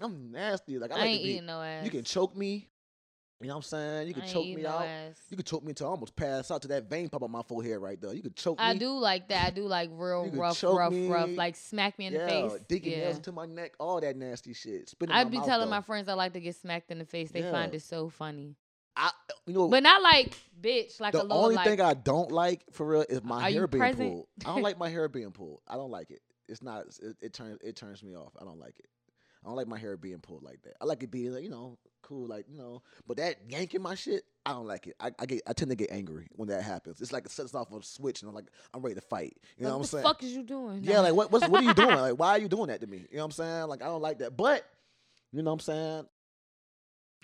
I'm 0.00 0.30
nasty. 0.30 0.78
Like 0.78 0.92
I, 0.92 0.94
I, 0.94 0.98
like 0.98 1.08
ain't 1.08 1.20
to 1.20 1.24
be. 1.24 1.30
eating 1.34 1.46
no 1.46 1.62
ass. 1.62 1.84
You 1.84 1.90
can 1.90 2.04
choke 2.04 2.36
me. 2.36 2.68
You 3.40 3.48
know 3.48 3.54
what 3.54 3.58
I'm 3.58 3.62
saying? 3.64 4.08
You 4.08 4.14
can 4.14 4.26
choke 4.26 4.46
me 4.46 4.56
no 4.56 4.70
out. 4.70 4.86
ass. 4.86 5.20
You 5.28 5.36
can 5.36 5.44
choke 5.44 5.64
me 5.64 5.70
until 5.70 5.88
I 5.88 5.90
almost 5.90 6.16
pass 6.16 6.50
out 6.50 6.62
to 6.62 6.68
that 6.68 6.88
vein 6.88 7.08
pop 7.08 7.22
on 7.22 7.30
my 7.30 7.42
forehead 7.42 7.78
right 7.78 8.00
there. 8.00 8.14
You 8.14 8.22
could 8.22 8.36
choke 8.36 8.56
I 8.58 8.70
me. 8.70 8.76
I 8.76 8.78
do 8.78 8.90
like 8.92 9.28
that. 9.28 9.46
I 9.46 9.50
do 9.50 9.66
like 9.66 9.90
real 9.92 10.30
rough, 10.32 10.62
rough, 10.62 10.92
me. 10.92 11.08
rough. 11.08 11.30
Like 11.30 11.56
smack 11.56 11.98
me 11.98 12.06
in 12.06 12.14
yeah, 12.14 12.24
the 12.24 12.28
face. 12.28 12.60
digging 12.68 12.92
yeah. 12.92 12.98
nails 12.98 13.16
into 13.16 13.32
my 13.32 13.44
neck, 13.44 13.74
all 13.78 14.00
that 14.00 14.16
nasty 14.16 14.54
shit. 14.54 14.94
I'd 15.02 15.08
my 15.08 15.24
be 15.24 15.36
mouth, 15.38 15.46
telling 15.46 15.66
though. 15.66 15.70
my 15.70 15.80
friends 15.82 16.08
I 16.08 16.14
like 16.14 16.32
to 16.34 16.40
get 16.40 16.56
smacked 16.56 16.90
in 16.90 16.98
the 16.98 17.04
face. 17.04 17.32
They 17.32 17.42
find 17.42 17.74
it 17.74 17.82
so 17.82 18.08
funny, 18.08 18.56
I, 18.96 19.10
you 19.46 19.54
know, 19.54 19.68
but 19.68 19.82
not 19.82 20.00
like 20.00 20.34
bitch. 20.60 21.00
Like 21.00 21.14
a 21.14 21.18
the 21.18 21.24
little 21.24 21.42
only 21.42 21.56
like. 21.56 21.66
thing 21.66 21.80
I 21.80 21.94
don't 21.94 22.30
like 22.30 22.64
for 22.72 22.86
real 22.86 23.04
is 23.08 23.22
my 23.22 23.50
hair 23.50 23.66
being 23.66 23.80
present? 23.80 24.10
pulled. 24.10 24.26
I 24.46 24.54
don't 24.54 24.62
like 24.62 24.78
my 24.78 24.88
hair 24.88 25.08
being 25.08 25.32
pulled. 25.32 25.60
I 25.68 25.74
don't 25.74 25.90
like 25.90 26.10
it. 26.10 26.20
It's 26.48 26.62
not. 26.62 26.86
It, 27.02 27.16
it 27.20 27.32
turns. 27.34 27.58
It 27.62 27.76
turns 27.76 28.02
me 28.02 28.16
off. 28.16 28.32
I 28.40 28.44
don't 28.44 28.60
like 28.60 28.78
it. 28.78 28.86
I 29.44 29.48
don't 29.48 29.56
like 29.56 29.68
my 29.68 29.78
hair 29.78 29.96
being 29.96 30.18
pulled 30.20 30.42
like 30.42 30.62
that. 30.62 30.74
I 30.80 30.86
like 30.86 31.02
it 31.02 31.10
being, 31.10 31.32
like, 31.32 31.42
you 31.44 31.50
know, 31.50 31.78
cool, 32.02 32.26
like 32.26 32.46
you 32.48 32.56
know. 32.58 32.82
But 33.06 33.18
that 33.18 33.36
yanking 33.48 33.82
my 33.82 33.94
shit, 33.94 34.24
I 34.46 34.52
don't 34.52 34.66
like 34.66 34.86
it. 34.86 34.94
I, 35.00 35.10
I 35.18 35.26
get. 35.26 35.42
I 35.46 35.52
tend 35.52 35.70
to 35.70 35.76
get 35.76 35.90
angry 35.90 36.28
when 36.32 36.48
that 36.48 36.62
happens. 36.62 37.00
It's 37.00 37.12
like 37.12 37.26
it 37.26 37.30
sets 37.30 37.54
off 37.54 37.72
a 37.72 37.82
switch, 37.82 38.22
and 38.22 38.28
I'm 38.28 38.34
like, 38.34 38.46
I'm 38.72 38.80
ready 38.82 38.94
to 38.94 39.00
fight. 39.00 39.36
You 39.58 39.64
know 39.64 39.70
what 39.70 39.72
what 39.72 39.76
I'm 39.76 39.82
the 39.82 39.88
saying? 39.88 40.02
fuck 40.04 40.22
is 40.22 40.32
you 40.32 40.42
doing? 40.42 40.80
Yeah, 40.82 41.00
like 41.00 41.14
what 41.14 41.30
what's, 41.32 41.48
what 41.48 41.62
are 41.62 41.66
you 41.66 41.74
doing? 41.74 41.88
Like 41.96 42.18
why 42.18 42.30
are 42.30 42.38
you 42.38 42.48
doing 42.48 42.68
that 42.68 42.80
to 42.80 42.86
me? 42.86 42.98
You 43.10 43.16
know 43.16 43.18
what 43.18 43.24
I'm 43.24 43.30
saying? 43.32 43.66
Like 43.68 43.82
I 43.82 43.86
don't 43.86 44.02
like 44.02 44.18
that. 44.18 44.36
But 44.36 44.64
you 45.32 45.42
know 45.42 45.50
what 45.50 45.54
I'm 45.54 45.60
saying? 45.60 46.06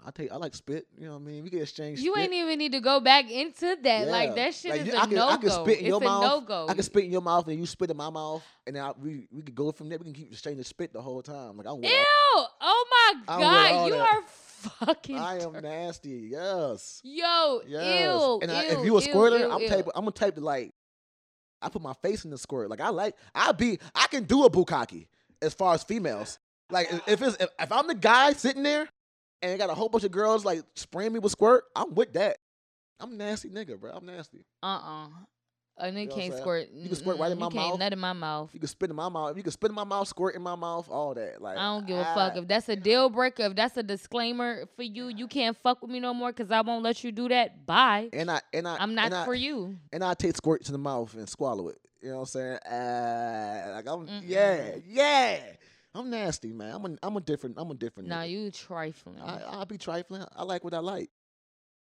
I 0.06 0.10
take 0.10 0.32
I 0.32 0.36
like 0.36 0.54
spit. 0.54 0.86
You 0.98 1.06
know 1.06 1.12
what 1.14 1.22
I 1.22 1.24
mean? 1.24 1.44
We 1.44 1.50
can 1.50 1.60
exchange. 1.60 2.00
You 2.00 2.12
spit. 2.12 2.24
ain't 2.24 2.32
even 2.34 2.58
need 2.58 2.72
to 2.72 2.80
go 2.80 3.00
back 3.00 3.30
into 3.30 3.76
that. 3.82 4.08
Like 4.08 4.34
that 4.34 4.54
shit 4.54 4.70
Like, 4.72 4.80
is 4.82 4.86
you- 4.88 4.92
a 4.94 4.98
I 4.98 5.06
can, 5.06 5.14
no 5.14 5.28
I 5.28 5.36
can 5.36 5.50
spit 5.50 5.78
in 5.78 5.84
It's 5.84 5.88
your 5.88 6.00
mouth. 6.00 6.22
no 6.22 6.40
go. 6.40 6.66
I 6.68 6.74
can 6.74 6.82
spit 6.82 7.04
in 7.04 7.10
your 7.12 7.20
mouth 7.20 7.46
and 7.48 7.58
you 7.58 7.66
spit 7.66 7.90
in 7.90 7.96
my 7.96 8.08
mouth, 8.10 8.42
and 8.66 8.76
then 8.76 8.82
I, 8.84 8.92
we 8.98 9.28
we 9.30 9.42
could 9.42 9.54
go 9.54 9.72
from 9.72 9.88
there. 9.88 9.98
We 9.98 10.04
can 10.04 10.14
keep 10.14 10.30
exchanging 10.32 10.64
spit 10.64 10.92
the 10.92 11.02
whole 11.02 11.22
time. 11.22 11.56
Like 11.56 11.66
I'm 11.66 11.76
with 11.80 11.90
Ew! 11.90 11.96
all- 12.36 12.50
Oh 12.62 12.86
my 12.90 13.34
I'm 13.34 13.38
with 13.40 13.46
all 13.46 13.52
god, 13.52 13.86
you 13.86 13.92
that. 13.92 14.00
are 14.14 14.22
fucking. 14.86 15.18
I 15.18 15.38
am 15.40 15.52
nasty. 15.62 16.28
Yes. 16.30 17.00
Yo, 17.04 17.60
Yes. 17.66 18.02
ew, 18.02 18.38
and 18.42 18.50
I, 18.50 18.64
ew, 18.64 18.78
if 18.78 18.84
you 18.86 18.96
a 18.96 19.02
squirter, 19.02 19.38
ew, 19.38 19.50
I'm 19.50 19.66
type. 19.68 19.88
I'm 19.94 20.06
a 20.08 20.12
type 20.12 20.34
to 20.36 20.40
like. 20.40 20.72
I 21.62 21.68
put 21.68 21.82
my 21.82 21.92
face 22.00 22.24
in 22.24 22.30
the 22.30 22.38
squirt. 22.38 22.70
Like 22.70 22.80
I 22.80 22.88
like. 22.88 23.16
I 23.34 23.52
be. 23.52 23.78
I 23.94 24.06
can 24.06 24.24
do 24.24 24.44
a 24.44 24.50
bukkake 24.50 25.08
as 25.42 25.52
far 25.52 25.74
as 25.74 25.82
females. 25.84 26.38
Like 26.70 26.90
if- 26.92 27.08
if 27.08 27.22
it's 27.22 27.36
if, 27.42 27.50
if 27.58 27.72
I'm 27.72 27.86
the 27.86 27.94
guy 27.94 28.32
sitting 28.32 28.62
there, 28.62 28.88
and 29.42 29.52
I 29.52 29.56
got 29.56 29.70
a 29.70 29.74
whole 29.74 29.88
bunch 29.88 30.04
of 30.04 30.10
girls 30.10 30.44
like 30.44 30.62
spraying 30.74 31.12
me 31.12 31.18
with 31.18 31.32
squirt, 31.32 31.64
I'm 31.74 31.94
with 31.94 32.12
that. 32.14 32.38
I'm 32.98 33.16
nasty 33.16 33.48
nigga, 33.48 33.80
bro. 33.80 33.92
I'm 33.92 34.04
nasty. 34.04 34.44
Uh-uh. 34.62 35.08
A 35.78 35.84
nigga 35.84 36.08
what 36.08 36.14
I'm 36.14 36.20
can't 36.20 36.34
squirt. 36.34 36.68
You 36.74 36.88
can 36.88 36.96
squirt 36.98 37.18
right 37.18 37.32
in 37.32 37.38
my 37.38 37.46
you 37.46 37.52
can't 37.52 37.70
mouth. 37.70 37.78
nut 37.78 37.92
in 37.94 37.98
my 37.98 38.12
mouth. 38.12 38.50
You 38.52 38.60
can 38.60 38.68
spit 38.68 38.90
in 38.90 38.96
my 38.96 39.08
mouth. 39.08 39.34
You 39.34 39.42
can 39.42 39.50
spit 39.50 39.70
in 39.70 39.74
my 39.74 39.84
mouth, 39.84 40.08
squirt 40.08 40.34
in 40.34 40.42
my 40.42 40.54
mouth, 40.54 40.90
all 40.90 41.14
that. 41.14 41.40
Like 41.40 41.56
I 41.56 41.62
don't 41.62 41.86
give 41.86 41.96
a 41.96 42.06
ah, 42.06 42.14
fuck. 42.14 42.36
If 42.36 42.46
that's 42.46 42.68
a 42.68 42.76
deal 42.76 43.08
breaker, 43.08 43.44
if 43.44 43.56
that's 43.56 43.78
a 43.78 43.82
disclaimer 43.82 44.66
for 44.76 44.82
you, 44.82 45.08
you 45.08 45.26
can't 45.26 45.56
fuck 45.56 45.80
with 45.80 45.90
me 45.90 45.98
no 45.98 46.12
more 46.12 46.32
because 46.32 46.50
I 46.50 46.60
won't 46.60 46.82
let 46.82 47.02
you 47.02 47.12
do 47.12 47.28
that. 47.30 47.64
Bye. 47.64 48.10
And 48.12 48.30
I 48.30 48.42
and 48.52 48.68
I 48.68 48.76
I'm 48.76 48.94
not 48.94 49.10
I, 49.10 49.24
for 49.24 49.34
you. 49.34 49.78
And 49.90 50.04
I 50.04 50.12
take 50.12 50.36
squirt 50.36 50.66
in 50.66 50.72
the 50.72 50.78
mouth 50.78 51.14
and 51.14 51.26
swallow 51.26 51.68
it. 51.68 51.78
You 52.02 52.10
know 52.10 52.16
what 52.16 52.20
I'm 52.22 52.26
saying? 52.26 52.58
Uh, 52.58 53.72
like 53.72 53.86
I'm 53.88 54.06
Mm-mm. 54.06 54.22
yeah 54.26 54.76
yeah. 54.86 55.38
I'm 55.94 56.10
nasty, 56.10 56.52
man. 56.52 56.74
I'm 56.74 56.84
a 56.84 56.96
I'm 57.02 57.16
a 57.16 57.20
different 57.20 57.56
I'm 57.58 57.70
a 57.70 57.74
different. 57.74 58.08
Nah, 58.08 58.22
nigga. 58.22 58.30
you 58.30 58.50
trifling. 58.50 59.20
I 59.20 59.40
I'll 59.46 59.66
be 59.66 59.78
trifling. 59.78 60.24
I 60.36 60.44
like 60.44 60.62
what 60.62 60.74
I 60.74 60.78
like. 60.78 61.10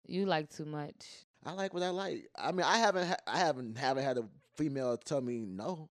you 0.06 0.26
like 0.26 0.50
too 0.50 0.66
much. 0.66 1.06
I 1.46 1.54
like 1.54 1.74
what 1.74 1.84
I 1.84 1.90
like. 1.90 2.28
I 2.38 2.52
mean, 2.52 2.66
I 2.66 2.78
haven't 2.78 3.08
ha- 3.08 3.18
I 3.26 3.40
haven't 3.40 3.78
haven't 3.78 4.04
had 4.04 4.18
a 4.18 4.26
female 4.56 4.98
tell 4.98 5.22
me 5.22 5.46
no. 5.46 5.90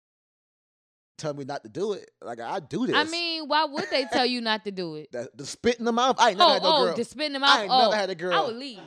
Tell 1.17 1.33
me 1.33 1.45
not 1.45 1.63
to 1.63 1.69
do 1.69 1.93
it. 1.93 2.09
Like 2.21 2.41
I 2.41 2.59
do 2.59 2.87
this. 2.87 2.95
I 2.95 3.03
mean, 3.05 3.47
why 3.47 3.65
would 3.65 3.85
they 3.89 4.05
tell 4.11 4.25
you 4.25 4.41
not 4.41 4.65
to 4.65 4.71
do 4.71 4.95
it? 4.95 5.11
the, 5.11 5.29
the 5.35 5.45
spit 5.45 5.77
in 5.77 5.85
the 5.85 5.91
mouth. 5.91 6.17
I 6.19 6.29
ain't 6.29 6.39
never 6.39 6.49
oh, 6.49 6.53
had 6.53 6.63
no 6.63 6.75
oh, 6.75 6.85
girl. 6.85 6.95
to 6.95 7.05
spit 7.05 7.25
in 7.27 7.33
the 7.33 7.37
I 7.37 7.41
mouth. 7.41 7.59
ain't 7.61 7.71
oh, 7.71 7.81
never 7.83 7.95
had 7.95 8.09
a 8.09 8.15
girl. 8.15 8.33
I 8.33 8.45
would 8.45 8.55
leave. 8.55 8.79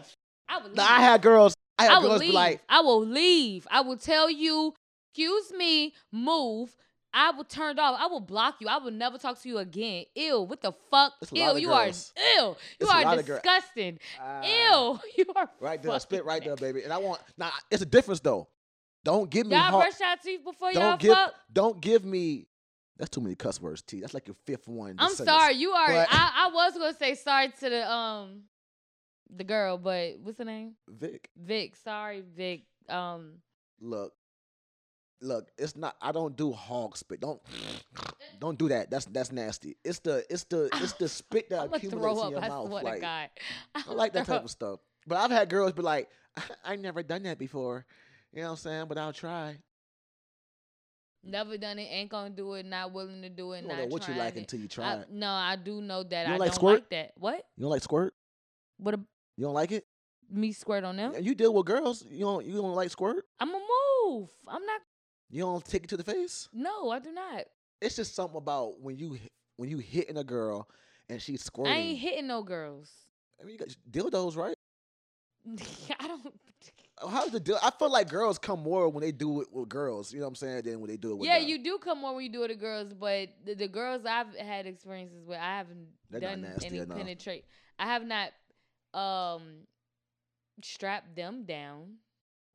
I 0.49 0.59
would 0.59 0.67
leave. 0.67 0.77
Nah, 0.77 0.83
I 0.83 1.01
had 1.01 1.23
girls. 1.23 1.55
I 1.79 1.85
had 1.85 1.93
I 1.93 1.99
would 1.99 2.09
girls 2.09 2.21
leave. 2.21 2.31
be 2.31 2.35
like, 2.35 2.63
I 2.69 2.81
will 2.81 3.07
leave. 3.07 3.67
I 3.71 3.81
will 3.83 3.97
tell 3.97 4.29
you, 4.29 4.75
excuse 5.13 5.53
me, 5.53 5.95
move. 6.13 6.77
I 7.19 7.31
will 7.31 7.45
turned 7.45 7.81
off. 7.81 7.99
I 7.99 8.07
will 8.09 8.21
block 8.21 8.57
you. 8.61 8.69
I 8.69 8.77
will 8.77 8.91
never 8.91 9.17
talk 9.17 9.41
to 9.41 9.49
you 9.49 9.57
again. 9.57 10.05
Ew. 10.15 10.43
What 10.43 10.61
the 10.61 10.73
fuck? 10.91 11.15
Ew. 11.33 11.57
You 11.57 11.69
girls. 11.69 12.13
are 12.17 12.23
ew. 12.23 12.49
You 12.49 12.57
It's 12.81 12.91
are 12.91 13.17
disgusting. 13.23 13.99
Ah, 14.21 14.43
ew. 14.43 15.01
You 15.17 15.25
are 15.35 15.49
Right 15.59 15.83
there, 15.83 15.99
spit 15.99 16.27
right 16.27 16.45
there, 16.45 16.57
baby. 16.57 16.83
And 16.83 16.93
I 16.93 16.99
want 16.99 17.23
now. 17.39 17.51
It's 17.71 17.83
a 17.83 17.87
difference 17.87 18.21
though. 18.21 18.49
Don't 19.03 19.31
give 19.31 19.47
me 19.47 19.55
Y'all 19.55 19.63
hard. 19.63 19.85
brush 19.85 20.01
your 20.01 20.17
teeth 20.23 20.45
before 20.45 20.73
y'all 20.73 20.83
Don't 20.83 21.01
give. 21.01 21.15
fuck. 21.15 21.35
Don't 21.51 21.81
give 21.81 22.05
me. 22.05 22.49
That's 22.99 23.09
too 23.11 23.21
many 23.21 23.35
cuss 23.35 23.61
words, 23.63 23.83
T. 23.83 24.01
That's 24.01 24.15
like 24.15 24.27
your 24.27 24.37
fifth 24.47 24.69
one. 24.69 24.97
I'm 24.99 25.15
sorry. 25.15 25.55
You 25.55 25.71
are. 25.73 25.87
But- 25.87 26.09
I, 26.11 26.47
I 26.47 26.51
was 26.53 26.73
gonna 26.77 26.93
say 26.95 27.15
sorry 27.15 27.49
to 27.61 27.71
the 27.71 27.91
um, 27.91 28.43
the 29.35 29.45
girl, 29.45 29.79
but 29.79 30.19
what's 30.23 30.39
her 30.39 30.45
name? 30.45 30.75
Vic. 30.89 31.31
Vic. 31.37 31.77
Sorry, 31.77 32.23
Vic. 32.37 32.63
Um, 32.89 33.35
Look, 33.81 34.13
look. 35.21 35.49
It's 35.59 35.77
not. 35.77 35.97
I 36.01 36.13
don't 36.13 36.37
do 36.37 36.53
hog 36.53 36.97
spit. 36.97 37.21
Don't. 37.21 37.41
Don't 38.39 38.59
do 38.59 38.69
that. 38.69 38.91
That's 38.91 39.07
that's 39.07 39.33
nasty. 39.33 39.77
It's 39.85 39.99
the 40.01 40.25
it's 40.31 40.45
the 40.45 40.69
it's 40.75 40.93
the 40.95 41.09
spit 41.21 41.51
that 41.51 41.73
accumulates 41.73 42.23
in 42.23 42.31
your 42.31 42.41
I 42.45 42.49
mouth. 42.49 42.71
Like. 42.71 43.03
I 43.03 43.29
like 43.89 44.13
that 44.15 44.27
type 44.27 44.45
of 44.45 44.51
stuff. 44.51 44.81
But 45.07 45.19
I've 45.19 45.31
had 45.31 45.49
girls 45.49 45.73
be 45.73 45.83
like, 45.83 46.09
I 46.65 46.77
never 46.77 47.03
done 47.03 47.23
that 47.25 47.39
before. 47.39 47.87
You 48.33 48.41
know 48.43 48.49
what 48.49 48.51
I'm 48.53 48.57
saying? 48.59 48.87
But 48.89 48.99
I'll 48.99 49.13
try. 49.13 49.57
Never 51.25 51.57
done 51.59 51.79
it. 51.79 51.89
Ain't 51.91 52.11
gonna 52.11 52.31
do 52.31 52.55
it. 52.55 52.67
Not 52.67 52.93
willing 52.93 53.23
to 53.23 53.29
do 53.29 53.53
it. 53.53 53.63
You 53.63 53.69
don't 53.69 53.79
know 53.79 53.87
what 53.87 54.07
you 54.07 54.15
like 54.15 54.37
it. 54.37 54.41
until 54.41 54.61
you 54.61 54.67
I- 54.67 54.69
try 54.69 54.95
it. 54.95 55.11
no, 55.11 55.29
I 55.31 55.57
do 55.57 55.81
know 55.81 56.03
that. 56.05 56.27
You 56.27 56.33
don't 56.33 56.35
I 56.35 56.37
like 56.39 56.49
don't 56.51 56.55
squirt? 56.55 56.75
like 56.81 56.91
that. 56.91 57.13
What? 57.17 57.43
You 57.57 57.63
don't 57.63 57.71
like 57.71 57.83
squirt? 57.83 58.15
What? 58.79 58.95
A, 58.95 58.99
You 59.37 59.45
don't 59.45 59.55
like 59.55 59.73
it? 59.73 59.85
me 60.31 60.53
squirt 60.53 60.83
on 60.85 60.97
them? 60.97 61.15
And 61.15 61.25
You 61.25 61.35
deal 61.37 61.55
with 61.55 61.67
girls. 61.67 62.05
You 62.09 62.21
don't 62.25 62.45
you 62.45 62.55
don't 62.57 62.75
like 62.75 62.91
squirt? 62.91 63.25
I'm 63.41 63.51
a 63.51 63.61
move. 64.05 64.29
I'm 64.47 64.65
not. 64.65 64.81
You 65.29 65.43
don't 65.43 65.65
take 65.65 65.85
it 65.85 65.89
to 65.91 65.97
the 65.97 66.05
face? 66.05 66.49
No, 66.53 66.91
I 66.91 66.99
do 66.99 67.13
not. 67.13 67.45
It's 67.81 67.97
just 67.97 68.15
something 68.15 68.37
about 68.39 68.81
when 68.81 68.97
you 68.97 69.19
when 69.57 69.69
you 69.69 69.79
hitting 69.79 70.17
a 70.19 70.25
girl 70.25 70.69
and 71.09 71.21
she's 71.21 71.43
squirting. 71.45 71.73
I 71.73 71.77
ain't 71.79 71.99
hitting 71.99 72.27
no 72.27 72.43
girls. 72.43 72.91
I 73.41 73.45
mean, 73.45 73.55
you 73.55 73.59
got 73.59 73.77
dildos, 73.91 74.37
right? 74.37 74.55
I 76.01 76.09
don't. 76.09 76.33
How's 77.11 77.31
the 77.31 77.41
deal? 77.41 77.59
I 77.63 77.71
feel 77.79 77.91
like 77.93 78.09
girls 78.09 78.39
come 78.39 78.63
more 78.63 78.89
when 78.89 79.03
they 79.03 79.13
do 79.13 79.43
it 79.43 79.49
with 79.53 79.69
girls. 79.69 80.13
You 80.13 80.21
know 80.21 80.25
what 80.27 80.31
I'm 80.31 80.35
saying? 80.37 80.63
Than 80.63 80.81
when 80.81 80.89
they 80.89 80.97
do 80.97 81.13
it 81.13 81.19
with 81.19 81.29
Yeah, 81.29 81.39
guys. 81.39 81.49
you 81.49 81.63
do 81.63 81.77
come 81.79 82.01
more 82.01 82.15
when 82.15 82.25
you 82.25 82.33
do 82.33 82.43
it 82.45 82.51
with 82.51 82.61
girls, 82.61 82.95
but 82.95 83.29
the, 83.45 83.55
the 83.55 83.69
girls 83.69 84.07
I've 84.07 84.35
had 84.35 84.67
experiences 84.67 85.25
with, 85.27 85.39
I 85.39 85.59
haven't 85.59 85.89
They're 86.11 86.21
done 86.21 86.47
any 86.65 86.79
enough. 86.79 86.97
penetrate. 86.97 87.45
I 87.79 87.87
have 87.87 88.05
not 88.05 88.31
um 88.99 89.43
strapped 90.63 91.15
them 91.15 91.45
down. 91.45 91.97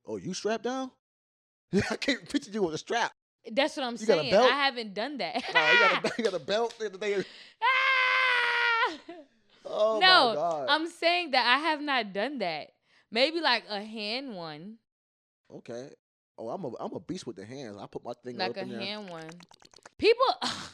Oh, 0.06 0.18
you 0.18 0.34
strapped 0.34 0.64
down? 0.64 0.90
I 1.90 1.96
can't 1.96 2.28
picture 2.28 2.52
you 2.52 2.64
with 2.64 2.76
a 2.76 2.78
strap. 2.78 3.12
That's 3.52 3.76
what 3.76 3.86
I'm 3.86 3.96
You 4.00 4.06
got 4.06 4.18
a 4.18 4.22
saying. 4.22 4.32
belt? 4.32 4.52
I 4.52 4.56
haven't 4.56 4.94
done 4.94 5.18
that. 5.18 5.44
No, 5.54 5.72
you 5.72 5.80
got 5.80 6.06
a 6.06 6.14
you 6.18 6.24
got 6.24 6.34
a 6.34 6.40
belt. 6.40 6.76
Ah! 7.62 8.98
Oh 9.64 10.00
no, 10.02 10.30
my 10.30 10.36
god. 10.36 10.66
I'm 10.70 10.88
saying 10.90 11.32
that 11.32 11.46
I 11.46 11.60
have 11.70 11.82
not 11.82 12.14
done 12.14 12.40
that. 12.40 12.70
Maybe 13.12 13.40
like 13.40 13.64
a 13.70 13.82
hand 13.82 14.36
one, 14.36 14.78
okay. 15.58 15.90
Oh, 16.38 16.50
I'm 16.50 16.64
a 16.66 16.72
I'm 16.80 16.94
a 16.94 17.00
beast 17.00 17.28
with 17.28 17.36
the 17.36 17.46
hands. 17.46 17.78
I 17.80 17.86
put 17.86 18.04
my 18.04 18.14
thing 18.24 18.38
like 18.38 18.50
up 18.52 18.58
a 18.58 18.62
in 18.62 18.70
there. 18.70 18.80
hand 18.82 19.10
one. 19.10 19.30
People, 20.00 20.26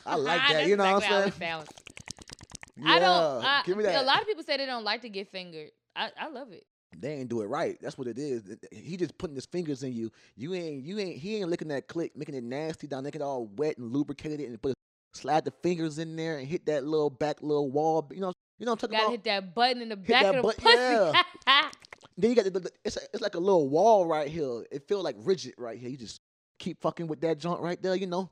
I 0.05 0.15
like 0.15 0.41
that, 0.49 0.67
you 0.67 0.77
know 0.77 0.85
what 0.85 0.89
I'm 0.89 0.97
exactly 0.97 1.45
how 1.45 1.59
it 1.59 1.67
saying? 1.67 2.85
I 2.85 2.99
don't. 2.99 3.41
Yeah, 3.43 3.47
I, 3.47 3.61
give 3.65 3.77
me 3.77 3.83
that. 3.83 4.03
A 4.03 4.05
lot 4.05 4.21
of 4.21 4.27
people 4.27 4.43
say 4.43 4.55
they 4.55 4.65
don't 4.65 4.85
like 4.85 5.01
to 5.01 5.09
get 5.09 5.29
fingered. 5.29 5.71
I, 5.95 6.11
I 6.17 6.29
love 6.29 6.53
it. 6.53 6.65
They 6.95 7.13
ain't 7.13 7.29
do 7.29 7.41
it 7.41 7.45
right. 7.45 7.77
That's 7.81 7.97
what 7.97 8.07
it 8.07 8.17
is. 8.17 8.43
He 8.71 8.97
just 8.97 9.17
putting 9.17 9.35
his 9.35 9.45
fingers 9.45 9.83
in 9.83 9.93
you. 9.93 10.11
You 10.35 10.53
ain't 10.53 10.83
you 10.83 10.99
ain't 10.99 11.17
he 11.17 11.37
ain't 11.37 11.49
licking 11.49 11.67
that 11.69 11.87
click, 11.87 12.15
making 12.15 12.35
it 12.35 12.43
nasty 12.43 12.87
down, 12.87 13.03
making 13.03 13.21
it 13.21 13.23
all 13.23 13.47
wet 13.57 13.77
and 13.77 13.91
lubricated 13.91 14.41
and 14.41 14.61
put 14.61 14.73
slide 15.13 15.45
the 15.45 15.51
fingers 15.63 15.97
in 15.99 16.15
there 16.15 16.37
and 16.37 16.47
hit 16.47 16.65
that 16.67 16.85
little 16.85 17.09
back 17.09 17.41
little 17.41 17.69
wall. 17.71 18.07
You 18.13 18.21
know 18.21 18.33
you 18.59 18.65
know 18.65 18.71
what 18.71 18.83
I'm 18.83 18.89
talking 18.89 18.97
Gotta 18.97 19.03
about? 19.05 19.11
hit 19.11 19.23
that 19.25 19.55
button 19.55 19.81
in 19.81 19.89
the 19.89 19.95
back 19.95 20.23
that 20.23 20.35
of 20.35 20.45
the 20.45 20.53
pussy. 20.53 21.19
Then 22.19 22.31
you 22.31 22.35
got 22.35 22.45
the, 22.51 22.59
the, 22.59 22.71
it's 22.83 22.97
a, 22.97 23.01
it's 23.13 23.21
like 23.21 23.35
a 23.35 23.39
little 23.39 23.69
wall 23.69 24.07
right 24.07 24.27
here. 24.27 24.65
It 24.71 24.87
feel 24.87 25.03
like 25.03 25.15
rigid 25.19 25.53
right 25.59 25.77
here. 25.77 25.89
You 25.89 25.97
just 25.97 26.19
keep 26.57 26.81
fucking 26.81 27.05
with 27.05 27.21
that 27.21 27.37
joint 27.37 27.61
right 27.61 27.79
there. 27.79 27.95
You 27.95 28.07
know, 28.07 28.31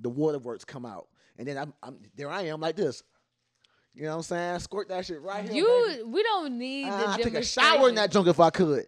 the 0.00 0.08
waterworks 0.08 0.64
come 0.64 0.84
out, 0.84 1.06
and 1.38 1.46
then 1.46 1.56
I'm, 1.56 1.72
I'm 1.84 1.98
there. 2.16 2.28
I 2.28 2.42
am 2.42 2.60
like 2.60 2.74
this. 2.74 3.04
You 3.94 4.02
know 4.04 4.10
what 4.10 4.16
I'm 4.16 4.22
saying? 4.22 4.58
Squirt 4.60 4.88
that 4.88 5.04
shit 5.04 5.20
right 5.20 5.42
here. 5.48 5.64
baby. 5.64 5.98
you, 5.98 6.08
we 6.08 6.22
don't 6.22 6.58
need 6.58 6.86
the 6.86 7.08
I 7.08 7.16
take 7.20 7.34
a 7.34 7.44
shower 7.44 7.88
in 7.88 7.96
that 7.96 8.10
junk 8.10 8.28
if 8.28 8.38
I 8.38 8.50
could. 8.50 8.86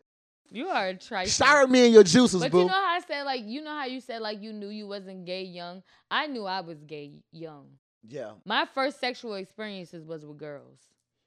You 0.51 0.69
are 0.69 0.89
a 0.89 0.95
trifling. 0.95 1.31
Shower 1.31 1.67
me 1.67 1.87
in 1.87 1.93
your 1.93 2.05
juices, 2.05 2.41
But 2.43 2.53
boo. 2.53 2.61
you 2.61 2.65
know 2.67 2.73
how 2.73 2.97
I 2.97 3.01
said 3.07 3.23
like 3.25 3.43
you 3.45 3.63
know 3.63 3.71
how 3.71 3.87
you 3.87 4.01
said 4.01 4.21
like 4.21 4.43
you 4.43 4.53
knew 4.53 4.69
you 4.69 4.87
wasn't 4.87 5.25
gay 5.25 5.45
young. 5.45 5.83
I 6.11 6.27
knew 6.27 6.45
I 6.45 6.61
was 6.61 6.79
gay 6.85 7.13
young. 7.33 7.67
yeah, 8.07 8.33
My 8.45 8.67
first 8.75 9.01
sexual 9.01 9.35
experiences 9.35 10.05
was 10.05 10.25
with 10.27 10.37
girls 10.37 10.79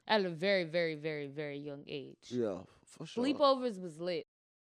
at 0.07 0.23
a 0.23 0.29
very, 0.29 0.63
very, 0.65 0.95
very, 0.95 1.27
very 1.27 1.57
young 1.57 1.83
age. 1.87 2.17
yeah, 2.29 2.59
for 2.85 3.05
sure. 3.07 3.23
Sleepovers 3.23 3.81
was 3.81 3.99
lit. 3.99 4.27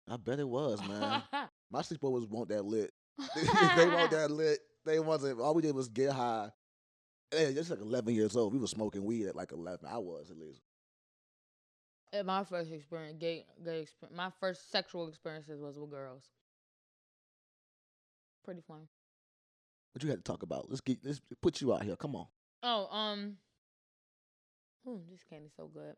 I 0.09 0.17
bet 0.17 0.41
it 0.41 0.49
was, 0.49 0.81
man. 0.89 1.23
My 1.71 1.83
sleepovers 1.83 2.29
want 2.29 2.49
that 2.49 2.65
lit. 2.65 2.91
they 3.77 3.87
want 3.87 4.11
that 4.11 4.31
lit. 4.31 4.59
They 4.85 4.99
wasn't. 4.99 5.41
All 5.41 5.55
we 5.55 5.63
did 5.63 5.75
was 5.75 5.89
get 5.89 6.11
high. 6.11 6.51
Hey, 7.33 7.55
just 7.55 7.71
like 7.71 7.81
11 7.81 8.15
years 8.15 8.37
old. 8.37 8.53
We 8.53 8.59
were 8.59 8.67
smoking 8.67 9.05
weed 9.05 9.27
at 9.27 9.37
like 9.37 9.53
11. 9.53 9.89
I 9.89 9.99
was 9.99 10.31
at 10.31 10.39
least. 10.39 10.61
My 12.25 12.43
first 12.43 12.73
experience, 12.73 13.19
gay, 13.21 13.47
gay 13.65 13.83
experience, 13.83 14.17
my 14.17 14.31
first 14.41 14.73
sexual 14.73 15.07
experiences 15.07 15.61
was 15.61 15.79
with 15.79 15.91
girls. 15.91 16.25
Pretty 18.45 18.63
fun. 18.67 18.89
What 19.93 20.03
you 20.03 20.11
had 20.11 20.19
to 20.19 20.25
talk 20.25 20.43
about? 20.43 20.69
Let's 20.69 20.81
get 20.81 20.99
let's 21.05 21.21
put 21.41 21.61
you 21.61 21.73
out 21.73 21.85
here. 21.85 21.95
Come 21.95 22.17
on. 22.17 22.27
Oh, 22.65 22.89
um, 22.91 23.37
ooh, 24.89 25.01
this 25.11 25.23
candy's 25.23 25.53
so 25.57 25.69
good. 25.73 25.95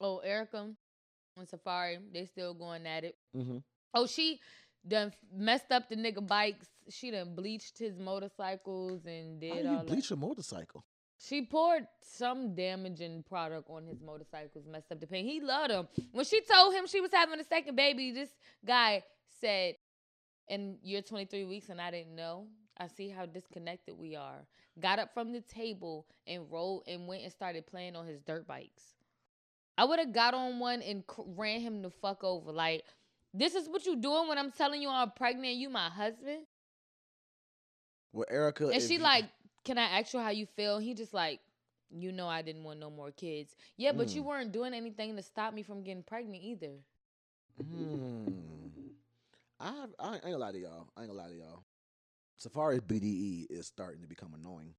Oh, 0.00 0.18
Erica 0.18 0.70
and 1.36 1.48
Safaree, 1.48 1.98
they 2.12 2.26
still 2.26 2.54
going 2.54 2.86
at 2.86 3.04
it. 3.04 3.16
Mm-hmm. 3.36 3.58
Oh, 3.94 4.06
she 4.06 4.40
done 4.88 5.12
messed 5.34 5.70
up 5.70 5.88
the 5.88 5.96
nigga 5.96 6.26
bikes. 6.26 6.66
She 6.88 7.10
done 7.10 7.34
bleached 7.34 7.78
his 7.78 7.98
motorcycles 7.98 9.04
and 9.06 9.42
How 9.42 9.54
did 9.54 9.66
all 9.66 9.72
you 9.72 9.78
that. 9.78 9.86
bleach 9.86 10.10
a 10.10 10.16
motorcycle? 10.16 10.84
She 11.20 11.42
poured 11.46 11.86
some 12.00 12.54
damaging 12.54 13.24
product 13.28 13.68
on 13.68 13.86
his 13.86 14.00
motorcycles, 14.00 14.66
messed 14.66 14.92
up 14.92 15.00
the 15.00 15.06
paint. 15.06 15.26
He 15.26 15.40
loved 15.40 15.70
him. 15.72 15.88
When 16.12 16.24
she 16.24 16.40
told 16.42 16.74
him 16.74 16.86
she 16.86 17.00
was 17.00 17.10
having 17.12 17.40
a 17.40 17.44
second 17.44 17.74
baby, 17.74 18.12
this 18.12 18.30
guy 18.64 19.02
said, 19.40 19.74
And 20.48 20.78
you're 20.82 21.02
23 21.02 21.44
weeks 21.44 21.68
and 21.70 21.80
I 21.80 21.90
didn't 21.90 22.14
know. 22.14 22.46
I 22.80 22.86
see 22.86 23.08
how 23.08 23.26
disconnected 23.26 23.98
we 23.98 24.14
are. 24.14 24.46
Got 24.78 25.00
up 25.00 25.12
from 25.12 25.32
the 25.32 25.40
table 25.40 26.06
and 26.28 26.44
rolled 26.50 26.84
and 26.86 27.08
went 27.08 27.24
and 27.24 27.32
started 27.32 27.66
playing 27.66 27.96
on 27.96 28.06
his 28.06 28.20
dirt 28.20 28.46
bikes. 28.46 28.84
I 29.76 29.84
would 29.84 29.98
have 29.98 30.12
got 30.12 30.34
on 30.34 30.60
one 30.60 30.82
and 30.82 31.04
cr- 31.06 31.22
ran 31.26 31.60
him 31.60 31.82
the 31.82 31.90
fuck 31.90 32.22
over. 32.22 32.52
Like, 32.52 32.84
this 33.34 33.54
is 33.54 33.68
what 33.68 33.84
you 33.86 33.96
doing 33.96 34.28
when 34.28 34.38
I'm 34.38 34.50
telling 34.52 34.82
you 34.82 34.88
I'm 34.90 35.10
pregnant, 35.12 35.56
you 35.56 35.68
my 35.70 35.88
husband? 35.88 36.46
Well, 38.12 38.26
Erica. 38.30 38.68
And 38.68 38.82
she 38.82 38.94
you- 38.94 39.00
like, 39.00 39.26
can 39.64 39.78
I 39.78 39.98
ask 40.00 40.12
you 40.14 40.20
how 40.20 40.30
you 40.30 40.46
feel? 40.46 40.78
He 40.78 40.94
just 40.94 41.12
like, 41.14 41.40
you 41.90 42.12
know, 42.12 42.28
I 42.28 42.42
didn't 42.42 42.64
want 42.64 42.80
no 42.80 42.90
more 42.90 43.10
kids. 43.10 43.54
Yeah, 43.76 43.92
but 43.92 44.14
you 44.14 44.22
Mm. 44.22 44.26
weren't 44.26 44.52
doing 44.52 44.74
anything 44.74 45.16
to 45.16 45.22
stop 45.22 45.54
me 45.54 45.62
from 45.62 45.82
getting 45.82 46.02
pregnant 46.02 46.42
either. 46.42 46.72
Hmm. 47.62 48.26
I 49.60 49.86
I 49.98 50.14
ain't 50.14 50.22
gonna 50.22 50.38
lie 50.38 50.52
to 50.52 50.58
y'all. 50.58 50.88
I 50.96 51.02
ain't 51.02 51.10
gonna 51.10 51.22
lie 51.22 51.28
to 51.30 51.34
y'all. 51.36 51.64
Safaree's 52.38 52.80
BDE 52.82 53.46
is 53.50 53.66
starting 53.66 54.00
to 54.02 54.06
become 54.08 54.32
annoying. 54.34 54.74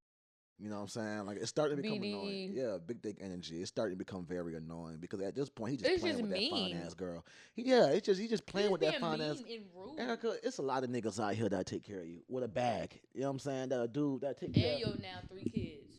You 0.62 0.68
know 0.68 0.76
what 0.76 0.82
I'm 0.82 0.88
saying? 0.88 1.26
Like 1.26 1.38
it's 1.38 1.48
starting 1.48 1.76
to 1.78 1.82
become 1.82 2.02
annoying. 2.02 2.52
Yeah, 2.54 2.76
big 2.86 3.00
dick 3.00 3.16
energy. 3.20 3.60
It's 3.62 3.68
starting 3.70 3.96
to 3.96 4.04
become 4.04 4.26
very 4.26 4.56
annoying 4.56 4.98
because 5.00 5.20
at 5.22 5.34
this 5.34 5.48
point 5.48 5.70
he 5.72 5.76
just 5.78 5.90
It's 5.90 6.00
playing 6.02 6.16
just 6.16 6.22
with 6.22 6.30
that 6.32 6.38
mean. 6.38 6.74
fine 6.76 6.82
ass 6.86 6.92
girl. 6.94 7.24
He, 7.54 7.62
yeah, 7.62 7.86
it's 7.86 8.04
just 8.04 8.20
he 8.20 8.28
just 8.28 8.44
playing 8.44 8.70
with 8.70 8.82
that 8.82 9.00
fine 9.00 9.22
ass. 9.22 9.42
mean 9.42 9.60
and 9.62 9.66
rude. 9.74 9.98
Erica, 9.98 10.34
it's 10.42 10.58
a 10.58 10.62
lot 10.62 10.84
of 10.84 10.90
niggas 10.90 11.18
out 11.18 11.34
here 11.34 11.48
that 11.48 11.64
take 11.64 11.82
care 11.82 12.00
of 12.00 12.06
you 12.06 12.20
with 12.28 12.44
a 12.44 12.48
bag. 12.48 13.00
You 13.14 13.22
know 13.22 13.28
what 13.28 13.32
I'm 13.32 13.38
saying? 13.38 13.68
That 13.70 13.80
a 13.80 13.88
dude 13.88 14.20
that 14.20 14.38
take 14.38 14.52
care. 14.52 14.72
and 14.72 14.80
yo 14.80 14.88
now 15.00 15.20
three 15.30 15.44
kids. 15.44 15.98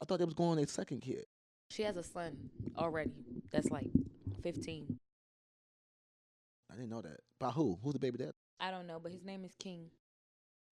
I 0.00 0.04
thought 0.06 0.18
they 0.18 0.24
was 0.24 0.34
going 0.34 0.56
their 0.56 0.66
second 0.66 1.00
kid. 1.00 1.26
She 1.68 1.82
has 1.82 1.96
a 1.96 2.02
son 2.02 2.36
already. 2.78 3.12
That's 3.50 3.70
like 3.70 3.88
15. 4.42 4.98
I 6.70 6.74
didn't 6.76 6.90
know 6.90 7.02
that. 7.02 7.20
By 7.38 7.50
who? 7.50 7.78
Who's 7.82 7.92
the 7.94 7.98
baby 7.98 8.18
dad? 8.18 8.32
I 8.58 8.70
don't 8.70 8.86
know, 8.86 8.98
but 9.02 9.12
his 9.12 9.24
name 9.24 9.44
is 9.44 9.52
King. 9.58 9.86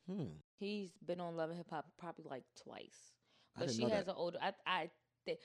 Hmm. 0.09 0.25
He's 0.59 0.91
been 1.07 1.21
on 1.21 1.37
Love 1.37 1.51
and 1.51 1.59
Hip 1.59 1.71
Hop 1.71 1.87
probably 1.99 2.25
like 2.29 2.45
twice. 2.65 3.13
But 3.59 3.71
she 3.71 3.83
has 3.83 4.07
that. 4.07 4.13
an 4.13 4.17
older. 4.17 4.39
I 4.43 4.53
I 4.67 4.91
th- 5.27 5.39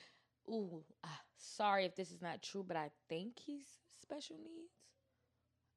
ooh. 0.50 0.82
ah, 1.04 1.20
sorry 1.38 1.84
if 1.84 1.94
this 1.96 2.10
is 2.10 2.22
not 2.22 2.42
true, 2.42 2.64
but 2.66 2.76
I 2.76 2.90
think 3.08 3.38
he's 3.38 3.66
special 4.02 4.36
needs. 4.38 4.72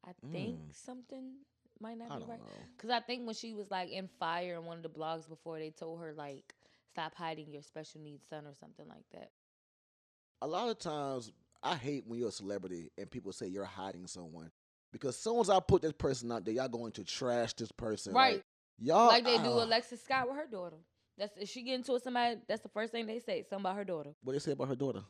I 0.06 0.12
think 0.32 0.60
Mm. 0.60 0.76
something 0.76 1.34
might 1.80 1.98
not 1.98 2.12
I 2.12 2.16
be 2.16 2.22
don't 2.22 2.30
right. 2.30 2.40
Cause 2.78 2.90
I 2.90 3.00
think 3.02 3.26
when 3.26 3.36
she 3.36 3.54
was 3.54 3.70
like 3.70 3.90
in 3.90 4.08
fire 4.20 4.56
in 4.56 4.66
one 4.66 4.78
of 4.78 4.84
the 4.84 4.90
blogs 4.90 5.28
before, 5.28 5.60
they 5.60 5.72
told 5.72 6.00
her 6.02 6.14
like 6.14 6.56
stop 6.92 7.14
hiding 7.16 7.52
your 7.52 7.62
special 7.64 8.02
needs 8.02 8.26
son 8.30 8.46
or 8.46 8.54
something 8.60 8.88
like 8.88 9.06
that. 9.14 9.32
a 10.42 10.48
lot 10.48 10.70
of 10.70 10.80
times 10.80 11.32
I 11.64 11.76
hate 11.76 12.06
when 12.08 12.20
you're 12.20 12.30
a 12.30 12.32
celebrity 12.32 12.92
and 12.98 13.10
people 13.10 13.32
say 13.34 13.48
you're 13.48 13.66
hiding 13.66 14.08
someone. 14.08 14.52
Because 14.94 15.16
as 15.16 15.22
soon 15.22 15.40
as 15.42 15.50
I 15.50 15.60
put 15.60 15.82
this 15.82 15.92
person 15.94 16.32
out 16.32 16.46
there, 16.46 16.54
y'all 16.54 16.70
going 16.70 16.94
to 16.94 17.04
trash 17.04 17.54
this 17.54 17.72
person. 17.72 18.14
Right. 18.14 18.36
Like, 18.38 18.46
y'all 18.80 19.08
like 19.08 19.24
they 19.26 19.38
do. 19.38 19.50
Alexis 19.50 20.02
Scott 20.04 20.28
with 20.28 20.38
her 20.38 20.48
daughter. 20.48 20.78
That's 21.18 21.36
if 21.38 21.50
she 21.50 21.64
get 21.64 21.76
into 21.76 21.92
it 21.92 21.96
with 21.96 22.04
somebody. 22.04 22.38
That's 22.48 22.62
the 22.62 22.70
first 22.70 22.92
thing 22.92 23.06
they 23.08 23.20
say. 23.20 23.44
Something 23.50 23.66
about 23.66 23.76
her 23.78 23.84
daughter. 23.86 24.12
What 24.24 24.34
they 24.34 24.40
say 24.40 24.52
about 24.52 24.68
her 24.68 24.76
daughter? 24.76 25.02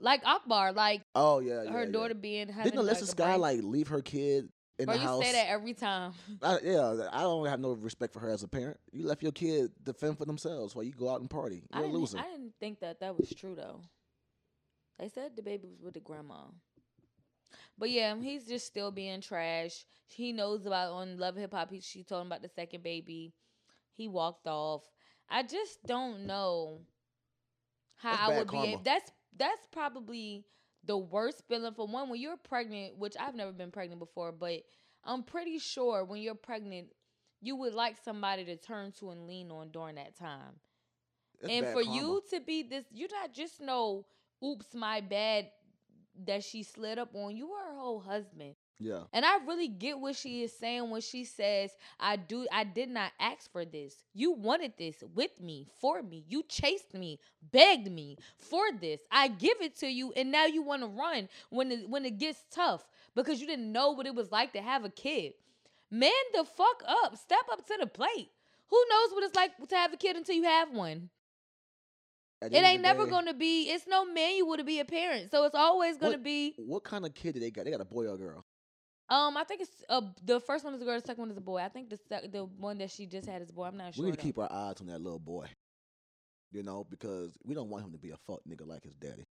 Like 0.00 0.22
Akbar, 0.26 0.72
like 0.72 1.02
Oh 1.14 1.38
yeah, 1.38 1.62
yeah 1.62 1.70
her 1.70 1.84
yeah. 1.84 1.90
daughter 1.92 2.14
being 2.14 2.48
having 2.48 2.72
Didn't 2.72 2.80
Alexis 2.84 3.10
like, 3.10 3.16
brain- 3.16 3.40
like 3.40 3.60
leave 3.62 3.88
her 3.88 4.02
kid 4.02 4.48
in 4.80 4.86
Bro, 4.86 4.94
the 4.96 5.00
you 5.00 5.06
house? 5.06 5.18
You 5.20 5.24
say 5.26 5.32
that 5.32 5.48
every 5.48 5.72
time. 5.74 6.12
I, 6.42 6.58
yeah, 6.64 7.08
I 7.12 7.20
don't 7.20 7.46
have 7.46 7.60
no 7.60 7.72
respect 7.72 8.12
for 8.12 8.18
her 8.18 8.30
as 8.30 8.42
a 8.42 8.48
parent. 8.48 8.76
You 8.92 9.06
left 9.06 9.22
your 9.22 9.30
kid 9.30 9.70
to 9.84 9.92
fend 9.92 10.18
for 10.18 10.24
themselves 10.24 10.74
while 10.74 10.82
you 10.84 10.92
go 10.92 11.08
out 11.08 11.20
and 11.20 11.30
party. 11.30 11.62
I 11.72 11.80
You're 11.80 11.88
a 11.90 11.92
loser. 11.92 12.18
I 12.18 12.22
didn't 12.22 12.54
think 12.58 12.80
that 12.80 12.98
that 13.00 13.16
was 13.16 13.32
true 13.32 13.54
though. 13.54 13.80
They 14.98 15.08
said 15.08 15.36
the 15.36 15.42
baby 15.42 15.68
was 15.68 15.80
with 15.80 15.94
the 15.94 16.00
grandma. 16.00 16.46
But 17.78 17.90
yeah, 17.90 18.12
um, 18.12 18.22
he's 18.22 18.46
just 18.46 18.66
still 18.66 18.90
being 18.90 19.20
trash. 19.20 19.84
He 20.06 20.32
knows 20.32 20.66
about 20.66 20.92
on 20.92 21.18
Love 21.18 21.36
Hip 21.36 21.52
Hop. 21.52 21.70
He, 21.70 21.80
she 21.80 22.04
told 22.04 22.22
him 22.22 22.26
about 22.28 22.42
the 22.42 22.48
second 22.48 22.82
baby. 22.82 23.32
He 23.94 24.08
walked 24.08 24.46
off. 24.46 24.82
I 25.28 25.42
just 25.42 25.84
don't 25.86 26.26
know 26.26 26.82
how 27.96 28.12
That's 28.12 28.22
I 28.28 28.28
would 28.28 28.50
be. 28.50 28.76
karma. 28.76 28.82
That's 28.84 29.10
that's 29.36 29.66
probably 29.72 30.44
the 30.84 30.96
worst 30.96 31.42
feeling 31.48 31.74
for 31.74 31.86
one 31.86 32.08
when 32.10 32.20
you're 32.20 32.36
pregnant, 32.36 32.96
which 32.98 33.14
I've 33.18 33.34
never 33.34 33.52
been 33.52 33.70
pregnant 33.70 33.98
before, 34.00 34.32
but 34.32 34.62
I'm 35.04 35.22
pretty 35.22 35.58
sure 35.58 36.04
when 36.04 36.20
you're 36.20 36.34
pregnant, 36.34 36.88
you 37.40 37.56
would 37.56 37.74
like 37.74 37.96
somebody 38.04 38.44
to 38.44 38.56
turn 38.56 38.92
to 39.00 39.10
and 39.10 39.26
lean 39.26 39.50
on 39.50 39.70
during 39.70 39.96
that 39.96 40.16
time 40.16 40.60
It's 41.40 41.54
and 41.54 41.66
for 41.68 41.82
karma. 41.82 41.82
you 41.82 42.22
to 42.30 42.40
be 42.40 42.62
this, 42.62 42.84
you're 42.90 43.08
not 43.10 43.32
just 43.32 43.60
know, 43.60 44.06
oops, 44.44 44.74
my 44.74 45.00
bad, 45.00 45.48
that 46.26 46.44
she 46.44 46.62
slid 46.62 46.98
up 46.98 47.14
on 47.14 47.36
you. 47.36 47.50
Are 47.50 47.72
her 47.72 47.78
whole 47.78 48.00
husband, 48.00 48.54
yeah, 48.78 49.02
and 49.12 49.24
I 49.24 49.38
really 49.46 49.68
get 49.68 49.98
what 49.98 50.16
she 50.16 50.42
is 50.42 50.52
saying 50.56 50.90
when 50.90 51.00
she 51.00 51.24
says, 51.24 51.70
"I 51.98 52.16
do, 52.16 52.46
I 52.52 52.64
did 52.64 52.88
not 52.90 53.12
ask 53.20 53.50
for 53.50 53.64
this. 53.64 53.96
You 54.12 54.32
wanted 54.32 54.74
this 54.78 55.02
with 55.14 55.40
me, 55.40 55.66
for 55.80 56.02
me. 56.02 56.24
You 56.28 56.42
chased 56.44 56.94
me, 56.94 57.20
begged 57.52 57.90
me 57.90 58.16
for 58.36 58.72
this. 58.72 59.00
I 59.10 59.28
give 59.28 59.60
it 59.60 59.76
to 59.78 59.88
you, 59.88 60.12
and 60.12 60.30
now 60.30 60.46
you 60.46 60.62
want 60.62 60.82
to 60.82 60.88
run 60.88 61.28
when 61.50 61.72
it 61.72 61.88
when 61.88 62.04
it 62.04 62.18
gets 62.18 62.44
tough 62.50 62.84
because 63.14 63.40
you 63.40 63.46
didn't 63.46 63.72
know 63.72 63.90
what 63.92 64.06
it 64.06 64.14
was 64.14 64.30
like 64.32 64.52
to 64.52 64.62
have 64.62 64.84
a 64.84 64.90
kid. 64.90 65.34
Man, 65.90 66.10
the 66.32 66.44
fuck 66.44 66.82
up. 66.86 67.16
Step 67.16 67.46
up 67.50 67.66
to 67.66 67.76
the 67.80 67.86
plate. 67.86 68.30
Who 68.68 68.84
knows 68.90 69.12
what 69.12 69.24
it's 69.24 69.36
like 69.36 69.56
to 69.68 69.76
have 69.76 69.92
a 69.92 69.96
kid 69.96 70.16
until 70.16 70.34
you 70.34 70.44
have 70.44 70.70
one? 70.72 71.10
It 72.42 72.52
ain't 72.54 72.82
never 72.82 73.04
day, 73.04 73.10
gonna 73.10 73.34
be. 73.34 73.70
It's 73.70 73.86
no 73.86 74.04
manual 74.04 74.56
to 74.56 74.64
be 74.64 74.80
a 74.80 74.84
parent, 74.84 75.30
so 75.30 75.44
it's 75.44 75.54
always 75.54 75.96
gonna 75.96 76.12
What- 76.12 76.22
be. 76.22 76.54
What 76.58 76.84
kind 76.84 77.06
of 77.06 77.14
kid 77.14 77.34
do 77.34 77.40
they 77.40 77.50
got? 77.50 77.64
They 77.64 77.70
got 77.70 77.80
a 77.80 77.84
boy 77.86 78.06
or 78.06 78.14
a 78.14 78.18
girl? 78.18 78.44
Um, 79.10 79.36
I 79.36 79.44
think 79.44 79.60
it's 79.60 79.82
uh 79.88 80.00
the 80.24 80.40
first 80.40 80.64
one 80.64 80.74
is 80.74 80.80
a 80.82 80.84
girl, 80.84 80.98
the 80.98 81.06
second 81.06 81.22
one 81.22 81.30
is 81.30 81.36
a 81.36 81.40
boy. 81.42 81.58
I 81.58 81.68
think 81.68 81.90
the 81.90 81.98
sec- 82.08 82.32
the 82.32 82.44
one 82.44 82.78
that 82.78 82.90
she 82.90 83.06
just 83.06 83.28
had 83.28 83.42
is 83.42 83.50
a 83.50 83.52
boy. 83.52 83.64
I'm 83.64 83.76
not 83.76 83.94
sure. 83.94 84.04
we 84.04 84.10
need 84.10 84.16
to 84.16 84.22
keep 84.22 84.38
our 84.38 84.50
eyes 84.50 84.76
on 84.80 84.86
that 84.88 85.00
little 85.00 85.18
boy. 85.18 85.46
You 86.52 86.62
know, 86.62 86.84
because 86.88 87.36
we 87.44 87.54
don't 87.54 87.68
want 87.68 87.84
him 87.84 87.92
to 87.92 87.98
be 87.98 88.10
a 88.10 88.16
fuck 88.26 88.40
nigga 88.48 88.66
like 88.66 88.84
his 88.84 88.94
daddy. 88.94 89.24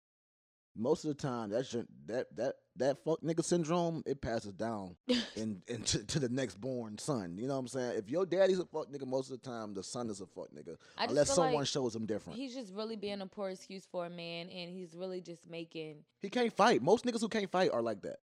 Most 0.75 1.05
of 1.05 1.09
the 1.09 1.21
time, 1.21 1.51
that 1.51 1.67
shit- 1.67 1.87
that 2.07 2.35
that 2.35 2.55
that 2.77 3.03
fuck 3.03 3.21
nigga 3.21 3.43
syndrome 3.43 4.01
it 4.07 4.21
passes 4.21 4.53
down 4.53 4.95
in, 5.35 5.61
into 5.67 6.03
to 6.05 6.19
the 6.19 6.29
next 6.29 6.59
born 6.59 6.97
son. 6.97 7.37
You 7.37 7.47
know 7.47 7.53
what 7.53 7.59
I'm 7.59 7.67
saying? 7.67 7.97
If 7.97 8.09
your 8.09 8.25
daddy's 8.25 8.57
a 8.59 8.65
fuck 8.65 8.91
nigga, 8.91 9.05
most 9.05 9.29
of 9.31 9.39
the 9.39 9.47
time 9.49 9.73
the 9.75 9.83
son 9.83 10.09
is 10.09 10.21
a 10.21 10.25
fuck 10.25 10.49
nigga, 10.51 10.75
unless 10.97 11.31
someone 11.31 11.53
like 11.53 11.67
shows 11.67 11.95
him 11.95 12.05
different. 12.07 12.39
He's 12.39 12.55
just 12.55 12.73
really 12.73 12.95
being 12.95 13.21
a 13.21 13.27
poor 13.27 13.49
excuse 13.51 13.85
for 13.91 14.05
a 14.07 14.09
man, 14.09 14.49
and 14.49 14.71
he's 14.71 14.95
really 14.95 15.21
just 15.21 15.47
making. 15.47 15.97
He 16.21 16.29
can't 16.29 16.51
fight. 16.51 16.81
Most 16.81 17.05
niggas 17.05 17.21
who 17.21 17.29
can't 17.29 17.51
fight 17.51 17.71
are 17.71 17.81
like 17.81 18.01
that. 18.01 18.17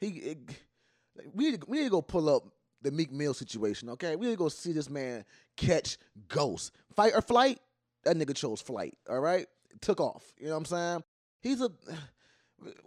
He, 0.00 0.08
it, 0.08 0.38
we 1.32 1.50
need, 1.50 1.60
to, 1.62 1.66
we 1.68 1.78
need 1.78 1.84
to 1.84 1.90
go 1.90 2.02
pull 2.02 2.28
up 2.28 2.44
the 2.82 2.90
Meek 2.92 3.10
Mill 3.10 3.34
situation. 3.34 3.88
Okay, 3.90 4.14
we 4.14 4.26
need 4.26 4.32
to 4.34 4.38
go 4.38 4.48
see 4.48 4.72
this 4.72 4.88
man 4.90 5.24
catch 5.56 5.98
ghosts. 6.28 6.70
Fight 6.94 7.12
or 7.14 7.22
flight? 7.22 7.58
That 8.04 8.16
nigga 8.16 8.36
chose 8.36 8.60
flight. 8.60 8.94
All 9.08 9.18
right, 9.20 9.46
took 9.80 10.00
off. 10.00 10.32
You 10.38 10.46
know 10.46 10.52
what 10.52 10.58
I'm 10.58 10.64
saying? 10.66 11.04
He's 11.46 11.60
a. 11.60 11.70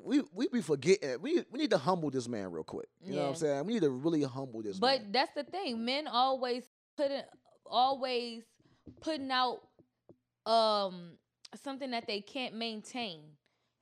We 0.04 0.24
we 0.34 0.48
be 0.48 0.62
forgetting. 0.62 1.22
We 1.22 1.44
we 1.52 1.60
need 1.60 1.70
to 1.70 1.78
humble 1.78 2.10
this 2.10 2.28
man 2.28 2.52
real 2.52 2.64
quick. 2.64 2.90
You 3.02 3.14
know 3.14 3.22
what 3.22 3.30
I'm 3.30 3.36
saying? 3.36 3.66
We 3.66 3.74
need 3.74 3.84
to 3.84 3.90
really 3.90 4.24
humble 4.24 4.62
this 4.64 4.80
man. 4.80 4.82
But 4.82 5.02
man. 5.04 5.12
that's 5.12 5.32
the 5.36 5.44
thing. 5.44 5.86
Men 5.86 6.08
always 6.08 6.64
putting 6.98 7.22
always 7.66 8.44
putting 9.00 9.32
out 9.32 9.60
um 10.46 11.18
something 11.64 11.92
that 11.92 12.08
they 12.08 12.20
can't 12.20 12.56
maintain. 12.56 13.22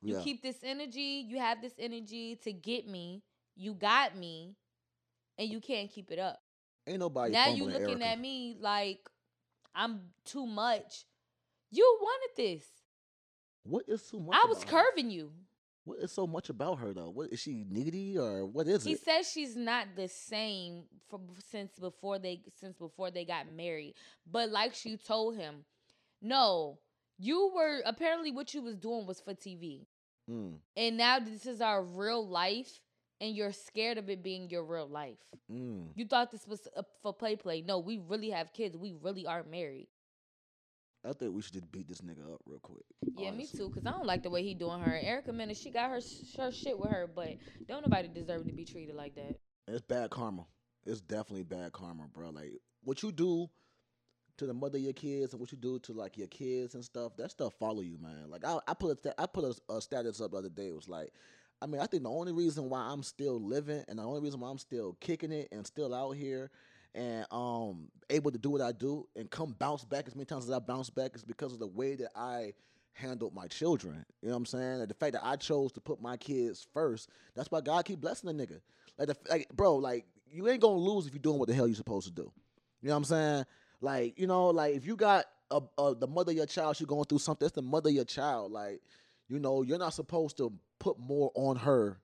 You 0.02 0.16
Yeah. 0.16 0.22
keep 0.22 0.44
this 0.44 0.58
energy, 0.64 1.26
you 1.28 1.40
have 1.40 1.62
this 1.62 1.74
energy 1.80 2.36
to 2.44 2.54
get 2.54 2.88
me, 2.88 3.24
you 3.56 3.74
got 3.74 4.16
me, 4.16 4.56
and 5.38 5.50
you 5.50 5.60
can't 5.60 5.90
keep 5.90 6.12
it 6.12 6.20
up. 6.20 6.40
Ain't 6.86 7.00
nobody. 7.00 7.32
now 7.34 7.48
you 7.50 7.66
looking 7.66 8.02
Erica. 8.02 8.06
at 8.06 8.20
me 8.20 8.58
like 8.60 9.10
I'm 9.74 10.12
too 10.26 10.46
much. 10.46 11.06
You 11.72 11.98
wanted 12.02 12.36
this. 12.36 12.66
What 13.68 13.86
is 13.88 14.02
so 14.08 14.20
much? 14.20 14.36
I 14.42 14.48
was 14.48 14.64
about 14.64 14.72
her? 14.72 14.84
curving 14.84 15.12
you. 15.12 15.32
What 15.86 16.00
is 16.00 16.12
so 16.12 16.28
much 16.28 16.50
about 16.50 16.80
her 16.80 16.94
though? 16.94 17.10
What 17.10 17.32
is 17.32 17.40
she 17.40 17.66
needy 17.70 18.18
or 18.18 18.46
what 18.46 18.68
is 18.68 18.84
He 18.84 18.92
it? 18.94 19.00
He 19.00 19.04
says 19.04 19.32
she's 19.32 19.56
not 19.56 19.88
the 19.96 20.08
same 20.08 20.84
from 21.10 21.22
since 21.50 21.78
before 21.80 22.20
they 22.20 22.42
since 22.60 22.78
before 22.78 23.10
they 23.12 23.24
got 23.26 23.52
married. 23.54 23.94
But 24.30 24.50
like 24.50 24.74
she 24.74 24.98
told 24.98 25.38
him, 25.38 25.64
no, 26.22 26.80
you 27.18 27.52
were 27.56 27.82
apparently 27.86 28.32
what 28.32 28.54
you 28.54 28.62
was 28.62 28.76
doing 28.76 29.06
was 29.08 29.20
for 29.22 29.34
TV. 29.34 29.86
Mm, 30.30 30.56
And 30.76 30.98
now 30.98 31.20
this 31.20 31.46
is 31.46 31.62
our 31.62 31.82
real 31.82 32.28
life 32.28 32.82
and 33.22 33.34
you're 33.36 33.54
scared 33.54 33.98
of 33.98 34.10
it 34.10 34.22
being 34.22 34.50
your 34.50 34.64
real 34.66 34.88
life. 34.88 35.18
mm. 35.52 35.88
You 35.96 36.06
thought 36.06 36.32
this 36.32 36.46
was 36.46 36.68
uh, 36.76 36.84
for 37.02 37.14
play 37.14 37.36
play. 37.38 37.62
No, 37.62 37.80
we 37.80 37.98
really 37.98 38.30
have 38.32 38.52
kids. 38.52 38.76
We 38.76 38.94
really 39.02 39.26
are 39.26 39.44
married. 39.44 39.88
I 41.08 41.14
think 41.14 41.34
we 41.34 41.42
should 41.42 41.54
just 41.54 41.72
beat 41.72 41.88
this 41.88 42.02
nigga 42.02 42.34
up 42.34 42.42
real 42.46 42.60
quick. 42.60 42.84
Yeah, 43.18 43.32
me 43.32 43.48
too. 43.48 43.70
Cause 43.70 43.86
I 43.86 43.92
don't 43.92 44.06
like 44.06 44.24
the 44.24 44.30
way 44.30 44.44
he 44.44 44.54
doing 44.54 44.82
her. 44.82 45.00
Erica 45.02 45.32
Mena, 45.32 45.54
she 45.54 45.72
got 45.72 45.90
her 45.90 46.02
her 46.38 46.52
shit 46.52 46.78
with 46.78 46.90
her, 46.90 47.10
but 47.14 47.30
don't 47.68 47.88
nobody 47.88 48.08
deserve 48.08 48.46
to 48.46 48.54
be 48.54 48.66
treated 48.66 48.96
like 48.96 49.16
that. 49.16 49.40
It's 49.68 49.82
bad 49.82 50.10
karma. 50.10 50.46
It's 50.86 51.02
definitely 51.02 51.44
bad 51.44 51.72
karma, 51.72 52.08
bro. 52.14 52.30
Like 52.30 52.52
what 52.84 53.04
you 53.04 53.12
do 53.12 53.50
to 54.38 54.46
the 54.46 54.54
mother 54.54 54.78
of 54.78 54.84
your 54.84 54.94
kids 54.94 55.34
and 55.34 55.40
what 55.40 55.52
you 55.52 55.58
do 55.58 55.80
to 55.80 55.94
like 55.94 56.18
your 56.18 56.28
kids 56.28 56.76
and 56.76 56.84
stuff, 56.84 57.16
that 57.18 57.32
stuff 57.32 57.54
follow 57.60 57.82
you, 57.82 57.98
man. 57.98 58.30
Like 58.30 58.46
I, 58.46 58.58
I 58.68 58.74
put 58.74 59.06
a 59.06 59.22
I 59.22 59.26
put 59.26 59.44
a, 59.44 59.74
a 59.74 59.82
status 59.82 60.22
up 60.22 60.32
the 60.32 60.38
other 60.38 60.50
day. 60.50 60.68
It 60.68 60.76
was 60.76 60.88
like, 60.90 61.12
I 61.62 61.66
mean, 61.66 61.82
I 61.82 61.88
think 61.88 62.04
the 62.04 62.10
only 62.10 62.34
reason 62.34 62.70
why 62.70 62.82
I'm 62.82 63.04
still 63.04 63.42
living 63.42 63.84
and 63.88 64.00
the 64.00 64.04
only 64.04 64.22
reason 64.22 64.40
why 64.40 64.50
I'm 64.50 64.60
still 64.60 64.98
kicking 65.00 65.32
it 65.32 65.50
and 65.52 65.66
still 65.66 65.94
out 65.94 66.12
here 66.12 66.52
and 66.96 67.26
um 67.32 67.88
able 68.10 68.32
to 68.32 68.38
do 68.38 68.50
what 68.50 68.62
I 68.62 68.72
do 68.72 69.08
and 69.16 69.30
come 69.30 69.56
bounce 69.60 69.84
back 69.84 70.08
as 70.08 70.16
many 70.16 70.26
times 70.26 70.46
as 70.46 70.52
I 70.52 70.60
bounce 70.60 70.90
back 70.90 71.16
is 71.16 71.24
because 71.24 71.54
of 71.54 71.60
the 71.60 71.68
way 71.68 71.96
that 71.96 72.12
I 72.16 72.54
handled 72.94 73.34
my 73.34 73.48
children. 73.48 74.06
You 74.22 74.30
know 74.30 74.34
what 74.34 74.40
I'm 74.40 74.46
saying? 74.46 74.82
And 74.82 74.90
the 74.90 74.94
fact 74.96 75.14
that 75.14 75.26
I 75.26 75.36
chose 75.36 75.72
to 75.74 75.82
put 75.82 76.02
my 76.02 76.18
kids 76.18 76.66
first, 76.74 77.10
that's 77.36 77.52
why 77.52 77.62
God 77.62 77.86
keep 77.86 78.02
blessing 78.02 78.36
the 78.36 78.46
nigga. 78.46 78.60
Like, 78.98 79.10
the, 79.10 79.18
like, 79.30 79.50
bro, 79.54 79.76
like 79.76 80.06
you 80.32 80.48
ain't 80.50 80.62
gonna 80.62 80.78
lose 80.78 81.08
if 81.08 81.14
you're 81.14 81.22
doing 81.22 81.40
what 81.40 81.48
the 81.48 81.54
hell 81.54 81.68
you 81.68 81.76
supposed 81.76 82.08
to 82.08 82.14
do. 82.14 82.32
You 82.82 82.90
know 82.90 82.94
what 82.94 82.98
I'm 82.98 83.04
saying? 83.06 83.46
Like, 83.82 84.20
you 84.20 84.28
know, 84.28 84.48
like 84.48 84.76
if 84.76 84.86
you 84.86 84.96
got 84.96 85.26
a, 85.52 85.62
a 85.78 85.96
the 85.96 86.08
mother 86.08 86.32
of 86.32 86.38
your 86.38 86.46
child, 86.46 86.78
she 86.78 86.86
going 86.86 87.06
through 87.06 87.20
something. 87.20 87.46
That's 87.46 87.56
the 87.56 87.62
mother 87.62 87.90
of 87.90 87.96
your 87.96 88.06
child. 88.06 88.52
Like, 88.52 88.82
you 89.28 89.40
know, 89.40 89.62
you're 89.62 89.78
not 89.78 89.94
supposed 89.94 90.38
to 90.38 90.52
put 90.80 91.00
more 91.00 91.32
on 91.36 91.58
her 91.58 92.00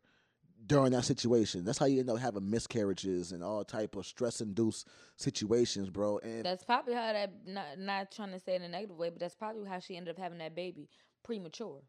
during 0.66 0.91
that 0.91 1.05
situation. 1.05 1.64
That's 1.66 1.78
how 1.78 1.86
you 1.86 1.99
end 1.99 2.09
up 2.09 2.20
having 2.20 2.49
miscarriages 2.49 3.32
and 3.32 3.43
all 3.43 3.64
type 3.64 3.95
of 3.95 4.05
stress 4.05 4.41
induced 4.41 4.88
situations, 5.18 5.89
bro. 5.89 6.20
And 6.20 6.43
That's 6.43 6.64
probably 6.64 6.93
how 6.93 7.14
that 7.14 7.32
not 7.45 7.78
not 7.80 8.11
trying 8.11 8.32
to 8.32 8.39
say 8.39 8.53
it 8.53 8.57
in 8.57 8.64
a 8.64 8.68
negative 8.70 8.97
way, 8.97 9.09
but 9.09 9.20
that's 9.20 9.36
probably 9.36 9.68
how 9.70 9.80
she 9.80 9.95
ended 9.97 10.16
up 10.16 10.22
having 10.22 10.39
that 10.39 10.55
baby 10.55 10.89
premature. 11.24 11.82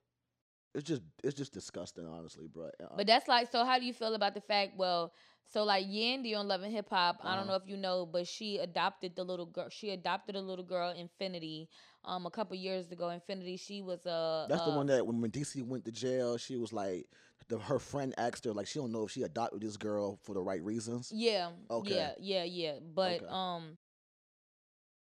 it's 0.74 0.84
just 0.84 1.02
it's 1.22 1.36
just 1.36 1.52
disgusting, 1.52 2.06
honestly, 2.06 2.46
bro. 2.46 2.70
Uh, 2.80 2.86
But 2.96 3.06
that's 3.06 3.28
like, 3.28 3.50
so 3.50 3.64
how 3.64 3.78
do 3.78 3.84
you 3.84 3.92
feel 3.92 4.14
about 4.14 4.34
the 4.34 4.40
fact? 4.40 4.76
Well, 4.76 5.12
so 5.46 5.64
like 5.64 5.86
Yandy 5.86 6.36
on 6.36 6.48
Love 6.48 6.62
and 6.62 6.72
Hip 6.72 6.88
Hop, 6.90 7.20
I 7.24 7.36
don't 7.36 7.46
Uh-huh. 7.46 7.48
know 7.48 7.56
if 7.56 7.66
you 7.66 7.76
know, 7.76 8.06
but 8.06 8.26
she 8.26 8.58
adopted 8.58 9.16
the 9.16 9.24
little 9.24 9.46
girl. 9.46 9.68
She 9.70 9.90
adopted 9.90 10.36
a 10.36 10.40
little 10.40 10.64
girl, 10.64 10.90
Infinity, 10.90 11.68
um, 12.05 12.26
a 12.26 12.30
couple 12.30 12.57
years 12.57 12.90
ago. 12.92 13.09
Infinity, 13.11 13.57
she 13.57 13.80
was 13.80 14.05
a. 14.07 14.46
That's 14.48 14.62
the 14.62 14.70
uh, 14.70 14.76
one 14.76 14.86
that 14.86 15.07
when 15.07 15.30
DC 15.30 15.62
went 15.62 15.84
to 15.86 15.92
jail, 15.92 16.36
she 16.36 16.57
was 16.57 16.72
like, 16.72 17.07
the, 17.48 17.59
her 17.59 17.78
friend 17.78 18.14
asked 18.16 18.44
her 18.44 18.52
like 18.52 18.66
she 18.66 18.78
don't 18.78 18.92
know 18.92 19.05
if 19.05 19.11
she 19.11 19.22
adopted 19.22 19.61
this 19.61 19.76
girl 19.76 20.18
for 20.22 20.34
the 20.34 20.40
right 20.40 20.62
reasons. 20.62 21.12
Yeah. 21.14 21.50
Okay. 21.70 21.94
Yeah, 21.94 22.12
yeah, 22.18 22.44
yeah. 22.44 22.72
But 22.94 23.22
Okay. 23.22 23.32
um 23.32 23.76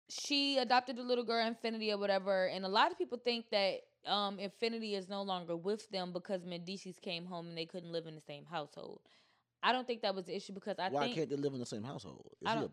she 0.10 0.58
adopted 0.58 0.98
the 0.98 1.04
little 1.04 1.24
girl 1.24 1.46
Infinity 1.46 1.92
or 1.92 1.98
whatever, 1.98 2.48
and 2.48 2.66
a 2.66 2.70
lot 2.70 2.92
of 2.92 2.98
people 2.98 3.18
think 3.18 3.46
that 3.52 3.82
um 4.06 4.40
Infinity 4.40 4.96
is 4.96 5.08
no 5.10 5.22
longer 5.22 5.56
with 5.56 5.90
them 5.90 6.12
because 6.12 6.44
Mendeecees 6.44 7.00
came 7.02 7.26
home 7.26 7.48
and 7.48 7.58
they 7.58 7.66
couldn't 7.66 7.92
live 7.92 8.08
in 8.08 8.16
the 8.16 8.22
same 8.22 8.46
household. 8.46 9.02
I 9.64 9.72
don't 9.72 9.86
think 9.86 10.02
that 10.02 10.16
was 10.16 10.26
the 10.26 10.36
issue 10.36 10.54
because 10.54 10.78
I 10.80 10.90
think 10.90 10.94
why 10.94 11.02
think 11.04 11.16
can't 11.16 11.30
they 11.30 11.36
live 11.36 11.54
in 11.54 11.60
the 11.60 11.66
same 11.66 11.84
household? 11.84 12.34
Is 12.42 12.52
I 12.52 12.56
he 12.56 12.64
a 12.64 12.70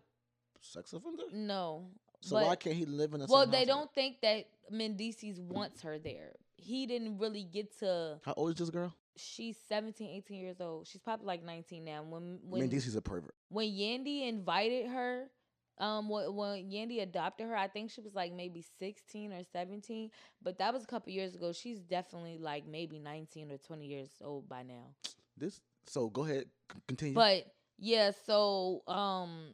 sex 0.61 0.93
offender? 0.93 1.23
no. 1.31 1.85
So 2.21 2.35
but, 2.35 2.47
why 2.47 2.55
can't 2.55 2.75
he 2.75 2.85
live 2.85 3.13
in 3.13 3.21
the 3.21 3.27
Well, 3.29 3.45
they 3.45 3.59
household? 3.59 3.67
don't 3.67 3.93
think 3.93 4.21
that 4.21 4.45
Mendeecees 4.71 5.39
wants 5.39 5.81
her 5.81 5.97
there. 5.99 6.33
He 6.57 6.85
didn't 6.85 7.17
really 7.17 7.43
get 7.43 7.77
to 7.79 8.19
How 8.25 8.33
old 8.35 8.51
is 8.51 8.57
this 8.57 8.69
girl? 8.69 8.93
she's 9.15 9.57
17, 9.67 10.09
18 10.09 10.37
years 10.37 10.61
old. 10.61 10.87
She's 10.87 11.01
probably 11.01 11.25
like 11.25 11.43
19 11.43 11.83
now. 11.83 12.03
When 12.03 12.39
when 12.43 12.61
Mendeece's 12.61 12.95
a 12.95 13.01
pervert. 13.01 13.35
when 13.49 13.67
Yandy 13.67 14.27
invited 14.27 14.87
her, 14.87 15.29
um, 15.77 16.09
when, 16.09 16.35
when 16.35 16.69
Yandy 16.69 17.01
adopted 17.01 17.47
her, 17.47 17.55
I 17.55 17.67
think 17.67 17.91
she 17.91 18.01
was 18.01 18.13
like 18.13 18.33
maybe 18.33 18.63
16 18.79 19.31
or 19.31 19.43
17, 19.51 20.11
but 20.43 20.57
that 20.59 20.73
was 20.73 20.83
a 20.83 20.87
couple 20.87 21.11
years 21.13 21.35
ago. 21.35 21.53
She's 21.53 21.79
definitely 21.79 22.37
like 22.37 22.67
maybe 22.67 22.99
19 22.99 23.51
or 23.51 23.57
20 23.57 23.85
years 23.85 24.09
old 24.21 24.47
by 24.49 24.63
now. 24.63 24.93
This. 25.37 25.61
So 25.87 26.09
go 26.09 26.25
ahead, 26.25 26.45
continue. 26.87 27.15
But 27.15 27.45
yeah, 27.77 28.11
so 28.25 28.83
um 28.87 29.53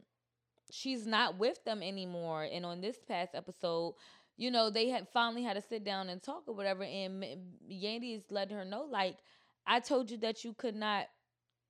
she's 0.70 1.06
not 1.06 1.38
with 1.38 1.62
them 1.64 1.82
anymore 1.82 2.44
and 2.50 2.64
on 2.66 2.80
this 2.80 2.98
past 3.06 3.34
episode, 3.34 3.94
you 4.36 4.50
know, 4.50 4.70
they 4.70 4.88
had 4.88 5.08
finally 5.08 5.42
had 5.42 5.54
to 5.54 5.62
sit 5.62 5.84
down 5.84 6.08
and 6.08 6.22
talk 6.22 6.44
or 6.46 6.54
whatever 6.54 6.82
and 6.82 7.24
Yandy 7.70 8.16
is 8.16 8.24
letting 8.30 8.56
her 8.56 8.64
know 8.64 8.86
like 8.90 9.18
I 9.66 9.80
told 9.80 10.10
you 10.10 10.18
that 10.18 10.44
you 10.44 10.54
could 10.54 10.76
not 10.76 11.06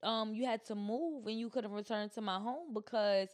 um 0.03 0.35
you 0.35 0.45
had 0.47 0.65
to 0.67 0.75
move 0.75 1.27
and 1.27 1.39
you 1.39 1.49
couldn't 1.51 1.73
return 1.73 2.11
to 2.11 2.21
my 2.21 2.39
home 2.39 2.75
because 2.75 3.29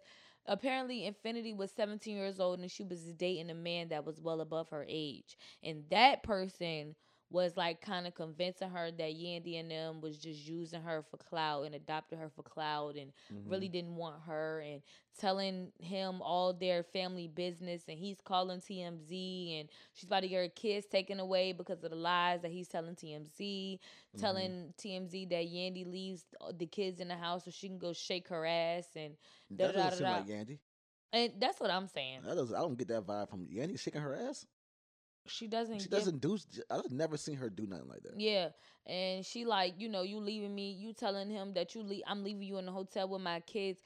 apparently 0.47 1.07
Infinity 1.07 1.53
was 1.53 1.71
17 1.73 2.17
years 2.17 2.41
old 2.41 2.61
and 2.61 2.71
she 2.71 2.85
was 2.85 3.03
dating 3.15 3.51
a 3.51 3.55
man 3.55 3.89
that 3.89 4.05
was 4.05 4.21
well 4.21 4.41
above 4.41 4.71
her 4.71 4.85
age. 4.89 5.37
And 5.63 5.85
that 5.91 6.23
person 6.23 6.95
was 7.33 7.57
like 7.57 7.81
kind 7.81 8.07
of 8.07 8.15
convincing 8.15 8.69
her 8.71 8.91
that 8.91 9.11
Yandy 9.15 9.59
and 9.59 9.71
them 9.71 10.01
was 10.01 10.19
just 10.19 10.47
using 10.47 10.83
her 10.83 11.03
for 11.11 11.17
clout 11.17 11.65
and 11.65 11.75
adopted 11.75 12.19
her 12.19 12.29
for 12.29 12.43
clout 12.43 12.95
and 12.97 13.13
really 13.47 13.67
Mm-hmm. 13.67 13.73
didn't 13.73 13.97
want 13.97 14.17
her 14.27 14.61
and 14.61 14.83
telling 15.19 15.73
him 15.79 16.21
all 16.23 16.53
their 16.53 16.83
family 16.83 17.29
business 17.29 17.85
and 17.89 17.99
he's 17.99 18.21
calling 18.23 18.61
TMZ 18.61 19.61
and 19.61 19.69
she's 19.95 20.05
about 20.07 20.21
to 20.21 20.29
get 20.29 20.37
her 20.43 20.49
kids 20.49 20.87
taken 20.87 21.19
away 21.21 21.53
because 21.53 21.83
of 21.83 21.91
the 21.91 21.97
lies 21.97 22.43
that 22.43 22.51
he's 22.51 22.69
telling 22.69 22.95
TMZ, 22.95 23.79
Mm-hmm. 24.15 24.21
telling 24.21 24.75
TMZ 24.79 25.29
that 25.31 25.47
Yandy 25.47 25.91
leaves 25.91 26.25
the 26.59 26.67
kids 26.67 27.01
in 27.01 27.09
the 27.09 27.17
house 27.17 27.45
so 27.47 27.51
she 27.51 27.69
can 27.69 27.79
go 27.79 27.93
shake 27.93 28.29
her 28.29 28.45
ass 28.47 28.87
and 28.95 29.15
that 29.51 29.75
doesn't 29.75 29.99
seem 29.99 30.07
like 30.07 30.27
Yandy. 30.27 30.59
and 31.13 31.33
that's 31.39 31.61
what 31.61 31.71
I'm 31.71 31.87
saying. 31.89 32.21
That. 32.25 32.33
I 32.57 32.61
don't 32.61 32.77
get 32.77 32.89
that 32.89 33.07
vibe 33.07 33.29
from 33.31 33.47
Yandy 33.47 33.79
shaking 33.79 34.01
her 34.03 34.15
ass. 34.15 34.47
She 35.27 35.47
doesn't. 35.47 35.81
She 35.81 35.89
doesn't 35.89 36.21
do. 36.21 36.39
I've 36.71 36.91
never 36.91 37.17
seen 37.17 37.37
her 37.37 37.49
do 37.49 37.67
nothing 37.67 37.89
like 37.89 38.03
that. 38.03 38.19
Yeah, 38.19 38.49
and 38.87 39.25
she 39.25 39.45
like 39.45 39.75
you 39.79 39.89
know 39.89 40.03
you 40.03 40.19
leaving 40.19 40.55
me. 40.55 40.73
You 40.73 40.93
telling 40.93 41.31
him 41.31 41.55
that 41.55 41.75
you 41.75 41.83
leave. 41.83 42.03
I'm 42.07 42.25
leaving 42.25 42.43
you 42.43 42.59
in 42.59 42.67
the 42.67 42.73
hotel 42.73 43.09
with 43.09 43.23
my 43.23 43.41
kids. 43.41 43.81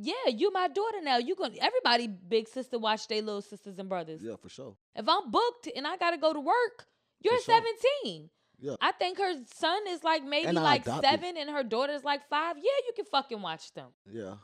Yeah, 0.00 0.14
you 0.28 0.52
my 0.52 0.68
daughter 0.68 0.98
now. 1.02 1.18
You 1.18 1.34
gonna 1.34 1.54
everybody 1.60 2.06
big 2.06 2.48
sister 2.48 2.78
watch 2.78 3.08
their 3.08 3.20
little 3.20 3.42
sisters 3.42 3.78
and 3.78 3.88
brothers. 3.88 4.22
Yeah, 4.22 4.36
for 4.40 4.48
sure. 4.48 4.76
If 4.94 5.08
I'm 5.08 5.30
booked 5.30 5.68
and 5.74 5.86
I 5.86 5.96
gotta 5.96 6.18
go 6.18 6.32
to 6.32 6.40
work, 6.40 6.86
you're 7.20 7.36
For 7.38 7.44
sure. 7.44 7.62
17. 8.02 8.30
Yeah. 8.60 8.76
I 8.80 8.92
think 8.92 9.18
her 9.18 9.34
son 9.54 9.82
is 9.88 10.02
like 10.02 10.24
maybe 10.24 10.52
like 10.52 10.82
adopted. 10.82 11.10
seven, 11.10 11.36
and 11.36 11.50
her 11.50 11.62
daughter's 11.62 12.02
like 12.02 12.28
five. 12.28 12.56
Yeah, 12.56 12.62
you 12.86 12.92
can 12.96 13.04
fucking 13.04 13.40
watch 13.40 13.72
them. 13.72 13.88
Yeah. 14.10 14.34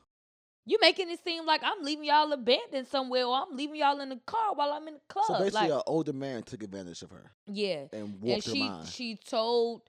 You 0.66 0.78
making 0.80 1.10
it 1.10 1.22
seem 1.22 1.44
like 1.44 1.62
I'm 1.62 1.82
leaving 1.82 2.04
y'all 2.04 2.32
abandoned 2.32 2.86
somewhere, 2.88 3.24
or 3.24 3.36
I'm 3.36 3.56
leaving 3.56 3.76
y'all 3.76 4.00
in 4.00 4.08
the 4.08 4.20
car 4.24 4.54
while 4.54 4.72
I'm 4.72 4.88
in 4.88 4.94
the 4.94 5.00
club. 5.08 5.26
So 5.26 5.38
basically, 5.38 5.68
like, 5.68 5.70
an 5.72 5.82
older 5.86 6.12
man 6.12 6.42
took 6.42 6.62
advantage 6.62 7.02
of 7.02 7.10
her 7.10 7.30
yeah, 7.46 7.84
and 7.92 7.92
and 7.92 8.22
warped 8.22 8.46
her 8.46 8.52
she 8.52 8.60
mind. 8.60 8.88
she 8.88 9.16
told 9.16 9.82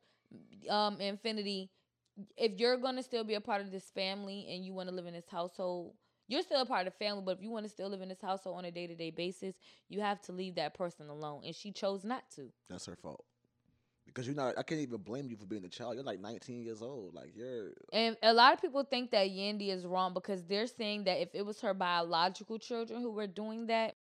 um 0.70 1.00
Infinity, 1.00 1.70
if 2.36 2.60
you're 2.60 2.78
gonna 2.78 3.04
still 3.04 3.24
be 3.24 3.36
a 3.36 3.42
part 3.42 3.62
of 3.62 3.72
this 3.72 3.90
family 3.92 4.48
and 4.50 4.66
you 4.66 4.74
want 4.74 4.90
to 4.90 4.96
live 4.96 5.06
in 5.06 5.14
this 5.14 5.30
household, 5.30 5.94
you're 6.28 6.42
still 6.42 6.62
a 6.62 6.66
part 6.66 6.88
of 6.88 6.94
the 6.94 7.06
family. 7.06 7.24
But 7.26 7.38
if 7.38 7.44
you 7.44 7.52
want 7.52 7.66
to 7.66 7.70
still 7.70 7.90
live 7.90 8.02
in 8.02 8.10
this 8.10 8.22
household 8.22 8.58
on 8.58 8.66
a 8.66 8.72
day 8.72 8.88
to 8.88 8.96
day 8.96 9.12
basis, 9.12 9.56
you 9.88 10.02
have 10.02 10.22
to 10.24 10.32
leave 10.32 10.56
that 10.56 10.74
person 10.74 11.08
alone. 11.08 11.44
And 11.46 11.56
she 11.56 11.72
chose 11.72 12.04
not 12.04 12.24
to. 12.36 12.52
That's 12.70 12.86
her 12.88 12.96
fault. 12.96 13.26
Because 14.16 14.28
you're 14.28 14.36
not. 14.36 14.58
I 14.58 14.64
can't 14.64 14.80
even 14.80 15.02
blame 15.02 15.30
you 15.30 15.36
for 15.36 15.46
being 15.46 15.66
a 15.66 15.70
child. 15.70 15.96
You're 15.96 16.06
like 16.06 16.22
19 16.22 16.64
years 16.64 16.82
old. 16.82 17.14
Like 17.14 17.36
you're. 17.36 17.74
And 17.92 18.16
a 18.24 18.32
lot 18.32 18.54
of 18.54 18.62
people 18.62 18.82
think 18.86 19.12
that 19.12 19.28
Yandy 19.28 19.70
is 19.70 19.86
wrong 19.86 20.14
because 20.14 20.42
they're 20.46 20.68
saying 20.68 21.04
that 21.04 21.22
if 21.22 21.30
it 21.34 21.46
was 21.46 21.60
her 21.60 21.74
biological 21.74 22.58
children 22.58 23.02
who 23.02 23.12
were 23.12 23.28
doing 23.28 23.68
that, 23.68 23.96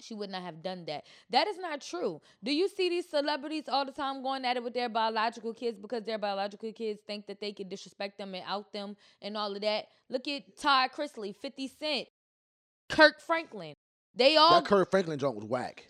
she 0.00 0.14
would 0.14 0.30
not 0.30 0.42
have 0.42 0.64
done 0.64 0.84
that. 0.86 1.04
That 1.30 1.46
is 1.46 1.58
not 1.58 1.80
true. 1.80 2.20
Do 2.42 2.52
you 2.52 2.68
see 2.68 2.88
these 2.88 3.08
celebrities 3.08 3.68
all 3.68 3.84
the 3.84 3.92
time 3.92 4.20
going 4.20 4.44
at 4.44 4.56
it 4.56 4.64
with 4.64 4.74
their 4.74 4.88
biological 4.88 5.54
kids 5.54 5.78
because 5.78 6.02
their 6.02 6.18
biological 6.18 6.72
kids 6.72 7.00
think 7.06 7.28
that 7.28 7.40
they 7.40 7.52
can 7.52 7.68
disrespect 7.68 8.18
them 8.18 8.34
and 8.34 8.44
out 8.48 8.72
them 8.72 8.96
and 9.22 9.36
all 9.36 9.54
of 9.54 9.62
that? 9.62 9.86
Look 10.10 10.26
at 10.26 10.56
Todd 10.58 10.90
Chrisley, 10.94 11.34
50 11.36 11.68
Cent, 11.68 12.08
Kirk 12.88 13.20
Franklin. 13.20 13.74
They 14.14 14.36
all 14.36 14.60
that 14.60 14.68
Kirk 14.68 14.90
Franklin 14.90 15.18
joint 15.18 15.36
was 15.36 15.44
whack. 15.44 15.86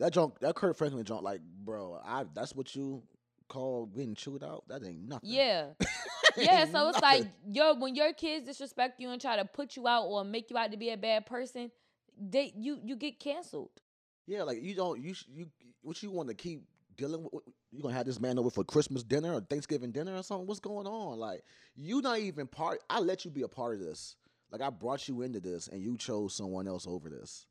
That 0.00 0.14
joint. 0.14 0.40
That 0.40 0.54
Kirk 0.54 0.76
Franklin 0.76 1.04
joint. 1.04 1.22
Like, 1.22 1.40
bro, 1.62 2.00
I. 2.04 2.24
That's 2.34 2.54
what 2.54 2.74
you 2.74 3.02
call 3.48 3.86
getting 3.86 4.14
chewed 4.14 4.42
out. 4.42 4.64
That 4.68 4.82
ain't 4.82 5.06
nothing. 5.06 5.28
Yeah. 5.30 5.66
yeah, 6.36 6.64
so 6.64 6.88
it's 6.88 7.00
like 7.00 7.26
yo, 7.46 7.74
when 7.74 7.94
your 7.94 8.12
kids 8.14 8.46
disrespect 8.46 8.98
you 8.98 9.10
and 9.10 9.20
try 9.20 9.36
to 9.36 9.44
put 9.44 9.76
you 9.76 9.86
out 9.86 10.04
or 10.06 10.24
make 10.24 10.50
you 10.50 10.56
out 10.56 10.70
to 10.72 10.78
be 10.78 10.90
a 10.90 10.96
bad 10.96 11.26
person, 11.26 11.70
they 12.18 12.52
you 12.56 12.78
you 12.82 12.96
get 12.96 13.20
canceled. 13.20 13.70
Yeah, 14.26 14.42
like 14.44 14.62
you 14.62 14.74
don't. 14.74 15.00
You 15.00 15.14
you. 15.28 15.46
What 15.82 16.02
you 16.02 16.10
want 16.10 16.28
to 16.28 16.34
keep 16.34 16.62
dealing 16.96 17.22
with? 17.30 17.42
You 17.70 17.82
gonna 17.82 17.94
have 17.94 18.06
this 18.06 18.20
man 18.20 18.38
over 18.38 18.50
for 18.50 18.64
Christmas 18.64 19.02
dinner 19.02 19.34
or 19.34 19.40
Thanksgiving 19.40 19.92
dinner 19.92 20.16
or 20.16 20.22
something? 20.22 20.46
What's 20.46 20.60
going 20.60 20.86
on? 20.86 21.18
Like 21.18 21.42
you 21.76 22.00
not 22.00 22.20
even 22.20 22.46
part. 22.46 22.80
I 22.88 23.00
let 23.00 23.26
you 23.26 23.30
be 23.30 23.42
a 23.42 23.48
part 23.48 23.74
of 23.74 23.80
this. 23.80 24.16
Like 24.50 24.62
I 24.62 24.70
brought 24.70 25.08
you 25.08 25.20
into 25.20 25.40
this, 25.40 25.68
and 25.68 25.82
you 25.82 25.98
chose 25.98 26.34
someone 26.34 26.66
else 26.66 26.86
over 26.86 27.10
this. 27.10 27.46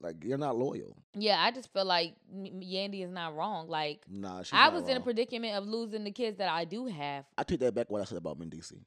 Like 0.00 0.22
you're 0.24 0.38
not 0.38 0.56
loyal. 0.56 0.96
Yeah, 1.14 1.40
I 1.40 1.50
just 1.50 1.72
feel 1.72 1.84
like 1.84 2.14
Yandy 2.34 3.04
is 3.04 3.10
not 3.10 3.34
wrong. 3.34 3.68
Like 3.68 4.04
Nah, 4.08 4.42
I 4.52 4.68
was 4.68 4.88
in 4.88 4.96
a 4.96 5.00
predicament 5.00 5.54
of 5.56 5.66
losing 5.66 6.04
the 6.04 6.10
kids 6.10 6.38
that 6.38 6.48
I 6.48 6.64
do 6.64 6.86
have 6.86 7.24
I 7.38 7.44
take 7.44 7.60
that 7.60 7.74
back. 7.74 7.90
What 7.90 8.00
I 8.02 8.04
said 8.04 8.18
about 8.18 8.38
Mendici. 8.38 8.84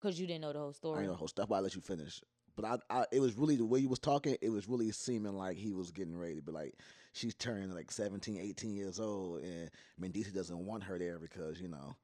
because 0.00 0.18
you 0.20 0.26
didn't 0.26 0.42
know 0.42 0.52
the 0.52 0.58
whole 0.58 0.68
I 0.70 0.72
story. 0.72 0.98
ain't 0.98 1.06
know 1.06 1.12
the 1.12 1.18
whole 1.18 1.28
stuff. 1.28 1.48
Why 1.48 1.58
I 1.58 1.60
let 1.60 1.74
you 1.74 1.80
finish? 1.80 2.20
But 2.54 2.66
I, 2.66 3.00
I, 3.00 3.06
it 3.12 3.20
was 3.20 3.34
really 3.38 3.56
the 3.56 3.64
way 3.64 3.78
you 3.80 3.88
was 3.88 3.98
talking. 3.98 4.36
It 4.42 4.50
was 4.50 4.68
really 4.68 4.90
seeming 4.90 5.32
like 5.38 5.56
he 5.56 5.72
was 5.72 5.90
getting 5.90 6.18
ready 6.18 6.38
be 6.40 6.52
like, 6.52 6.74
she's 7.14 7.34
turning 7.34 7.70
like 7.70 7.90
17, 7.90 8.36
18 8.38 8.74
years 8.74 9.00
old, 9.00 9.42
and 9.42 9.70
Mendici 9.98 10.34
doesn't 10.34 10.66
want 10.66 10.82
her 10.82 10.98
there 10.98 11.18
because 11.18 11.60
you 11.60 11.68
know, 11.68 11.96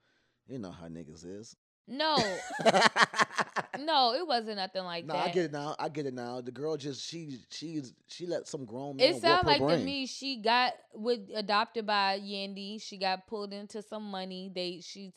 you 0.49 0.59
know 0.59 0.71
how 0.71 0.87
niggas 0.87 1.27
is. 1.27 1.55
No, 1.89 2.17
no, 3.79 4.13
it 4.15 4.27
wasn't 4.27 4.57
nothing 4.57 4.85
like 4.85 5.07
that. 5.07 5.13
no, 5.15 5.15
that. 5.15 5.31
I 5.31 5.33
get 5.33 5.45
it 5.47 5.53
now. 5.53 5.75
I 5.79 5.89
get 5.89 6.05
it 6.07 6.13
now. 6.13 6.41
The 6.43 6.51
girl 6.51 6.77
just 6.77 7.09
she 7.09 7.39
she's 7.51 7.95
she 8.09 8.27
let 8.27 8.47
some 8.47 8.67
grown 8.67 8.97
man 8.97 9.15
It 9.15 9.25
her 9.25 9.41
like 9.45 9.61
brain. 9.61 9.79
to 9.79 9.85
me 9.85 10.07
she 10.07 10.37
got 10.37 10.75
with 10.95 11.31
adopted 11.35 11.87
by 11.87 12.21
Yandy. 12.23 12.81
She 12.83 12.99
got 12.99 13.27
pulled 13.27 13.55
into 13.55 13.81
some 13.81 14.11
money. 14.11 14.51
They 14.55 14.81
she's 14.83 15.13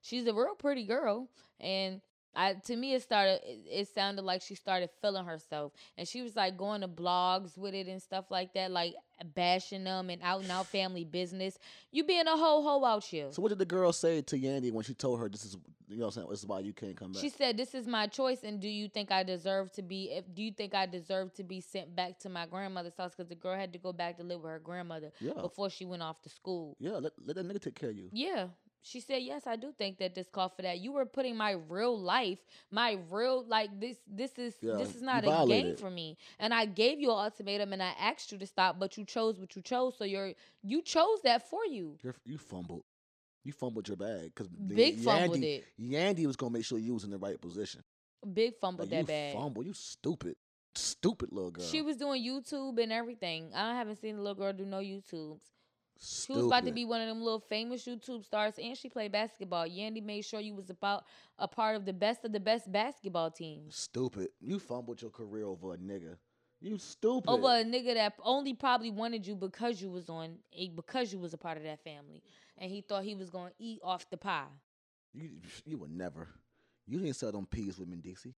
she's 0.00 0.26
a 0.26 0.32
real 0.32 0.54
pretty 0.54 0.84
girl, 0.84 1.28
and 1.60 2.00
I 2.36 2.52
to 2.66 2.76
me 2.76 2.94
it 2.94 3.02
started. 3.02 3.40
It, 3.44 3.88
sounded 3.88 4.22
like 4.22 4.42
she 4.42 4.54
started 4.54 4.90
feeling 5.00 5.24
herself, 5.24 5.72
and 5.96 6.06
she 6.06 6.20
was 6.22 6.36
like 6.36 6.56
going 6.58 6.82
to 6.82 6.88
blogs 6.88 7.56
with 7.56 7.72
it 7.74 7.86
and 7.86 8.00
stuff 8.02 8.26
like 8.30 8.52
that, 8.54 8.70
like 8.70 8.94
bashing 9.34 9.84
them 9.84 10.10
and 10.10 10.20
out 10.22 10.42
and 10.42 10.50
out 10.50 10.66
family 10.66 11.04
business. 11.04 11.58
You 11.90 12.04
being 12.04 12.26
a 12.26 12.36
whole 12.36 12.62
hoe 12.62 12.84
out 12.84 13.04
here. 13.04 13.28
So 13.32 13.40
what 13.40 13.48
did 13.48 13.58
the 13.58 13.64
girl 13.64 13.92
say 13.92 14.20
to 14.20 14.38
Yandy 14.38 14.70
when 14.70 14.84
she 14.84 14.92
told 14.92 15.18
her 15.20 15.28
this 15.30 15.44
is 15.46 15.56
you 15.88 15.96
know 15.98 16.06
what 16.06 16.08
I'm 16.08 16.12
saying 16.22 16.26
this 16.30 16.40
is 16.40 16.46
why 16.46 16.60
you 16.60 16.72
can't 16.74 16.96
come 16.96 17.12
back? 17.12 17.22
She 17.22 17.30
said, 17.30 17.56
"This 17.56 17.74
is 17.74 17.86
my 17.86 18.06
choice, 18.06 18.42
and 18.42 18.60
do 18.60 18.68
you 18.68 18.88
think 18.88 19.10
I 19.10 19.22
deserve 19.22 19.72
to 19.72 19.82
be? 19.82 20.10
If 20.10 20.24
do 20.34 20.42
you 20.42 20.52
think 20.52 20.74
I 20.74 20.84
deserve 20.84 21.32
to 21.34 21.44
be 21.44 21.60
sent 21.60 21.96
back 21.96 22.18
to 22.20 22.28
my 22.28 22.44
grandmother's 22.46 22.96
house? 22.96 23.12
Because 23.16 23.28
the 23.28 23.34
girl 23.36 23.56
had 23.56 23.72
to 23.72 23.78
go 23.78 23.92
back 23.92 24.18
to 24.18 24.24
live 24.24 24.42
with 24.42 24.50
her 24.50 24.58
grandmother 24.58 25.10
Yeah. 25.20 25.32
before 25.40 25.70
she 25.70 25.84
went 25.86 26.02
off 26.02 26.20
to 26.22 26.28
school. 26.28 26.76
yeah, 26.78 26.92
let, 26.92 27.12
let 27.24 27.36
that 27.36 27.46
nigga 27.48 27.60
take 27.62 27.76
care 27.76 27.90
of 27.90 27.96
you. 27.96 28.10
Yeah, 28.12 28.48
she 28.86 29.00
said, 29.00 29.22
"Yes, 29.22 29.46
I 29.46 29.56
do 29.56 29.72
think 29.72 29.98
that 29.98 30.14
this 30.14 30.28
called 30.28 30.52
for 30.54 30.62
that. 30.62 30.78
You 30.78 30.92
were 30.92 31.06
putting 31.06 31.36
my 31.36 31.52
real 31.68 31.98
life, 31.98 32.38
my 32.70 32.98
real 33.10 33.44
like 33.44 33.80
this. 33.80 33.96
This 34.06 34.38
is 34.38 34.54
Yeah, 34.60 34.74
this 34.74 34.94
is 34.94 35.02
not 35.02 35.24
a 35.24 35.46
game 35.48 35.76
for 35.76 35.90
me. 35.90 36.16
And 36.38 36.54
I 36.54 36.66
gave 36.66 37.00
you 37.00 37.10
an 37.10 37.18
ultimatum, 37.18 37.72
and 37.72 37.82
I 37.82 37.92
asked 37.98 38.30
you 38.30 38.38
to 38.38 38.46
stop, 38.46 38.78
but 38.78 38.96
you 38.96 39.04
chose 39.04 39.40
what 39.40 39.56
you 39.56 39.62
chose. 39.62 39.96
So 39.98 40.04
you're 40.04 40.34
you 40.62 40.82
chose 40.82 41.20
that 41.24 41.50
for 41.50 41.66
you. 41.66 41.98
You're, 42.02 42.14
you 42.24 42.38
fumbled. 42.38 42.84
You 43.42 43.52
fumbled 43.52 43.88
your 43.88 43.96
bag 43.96 44.32
because 44.34 44.48
Big 44.48 44.98
fumbled 44.98 45.38
Yandy, 45.38 45.58
it. 45.58 45.64
Yandy 45.80 46.26
was 46.26 46.36
gonna 46.36 46.52
make 46.52 46.64
sure 46.64 46.78
you 46.78 46.94
was 46.94 47.04
in 47.04 47.10
the 47.10 47.18
right 47.18 47.40
position. 47.40 47.82
Big 48.32 48.54
fumbled 48.60 48.88
Like, 48.88 48.98
you 49.00 49.04
that 49.04 49.06
bad." 49.08 49.34
fumble. 49.34 49.64
You 49.64 49.72
stupid, 49.72 50.36
stupid 50.76 51.32
little 51.32 51.50
girl. 51.50 51.64
She 51.64 51.82
was 51.82 51.96
doing 51.96 52.24
YouTube 52.24 52.80
and 52.80 52.92
everything. 52.92 53.52
I 53.52 53.74
haven't 53.74 53.96
seen 53.96 54.14
the 54.16 54.22
little 54.22 54.36
girl 54.36 54.52
do 54.52 54.64
no 54.64 54.78
YouTubes. 54.78 55.55
She 55.98 56.32
was 56.32 56.46
about 56.46 56.64
to 56.66 56.72
be 56.72 56.84
one 56.84 57.00
of 57.00 57.08
them 57.08 57.20
little 57.22 57.40
famous 57.40 57.86
YouTube 57.86 58.24
stars, 58.24 58.54
and 58.62 58.76
she 58.76 58.88
played 58.88 59.12
basketball. 59.12 59.66
Yandy 59.66 60.02
made 60.02 60.22
sure 60.24 60.40
you 60.40 60.54
was 60.54 60.68
about 60.70 61.04
a 61.38 61.48
part 61.48 61.76
of 61.76 61.84
the 61.84 61.92
best 61.92 62.24
of 62.24 62.32
the 62.32 62.40
best 62.40 62.70
basketball 62.70 63.30
team. 63.30 63.62
stupid. 63.70 64.28
You 64.40 64.58
fumbled 64.58 65.00
your 65.00 65.10
career 65.10 65.44
over 65.46 65.74
a 65.74 65.78
nigga. 65.78 66.16
You 66.60 66.78
stupid. 66.78 67.28
Over 67.30 67.48
a 67.48 67.64
nigga 67.64 67.94
that 67.94 68.14
only 68.22 68.54
probably 68.54 68.90
wanted 68.90 69.26
you 69.26 69.36
because 69.36 69.80
you 69.80 69.90
was 69.90 70.08
on 70.08 70.36
because 70.74 71.12
you 71.12 71.18
was 71.18 71.34
a 71.34 71.38
part 71.38 71.56
of 71.58 71.64
that 71.64 71.82
family, 71.84 72.22
and 72.58 72.70
he 72.70 72.80
thought 72.80 73.04
he 73.04 73.14
was 73.14 73.30
gonna 73.30 73.52
eat 73.58 73.80
off 73.82 74.08
the 74.10 74.16
pie. 74.16 74.46
You 75.14 75.30
you 75.64 75.78
would 75.78 75.90
never. 75.90 76.28
You 76.86 76.98
didn't 77.00 77.16
sell 77.16 77.32
them 77.32 77.46
peas 77.46 77.78
with 77.78 77.88
Mendici. 77.90 78.34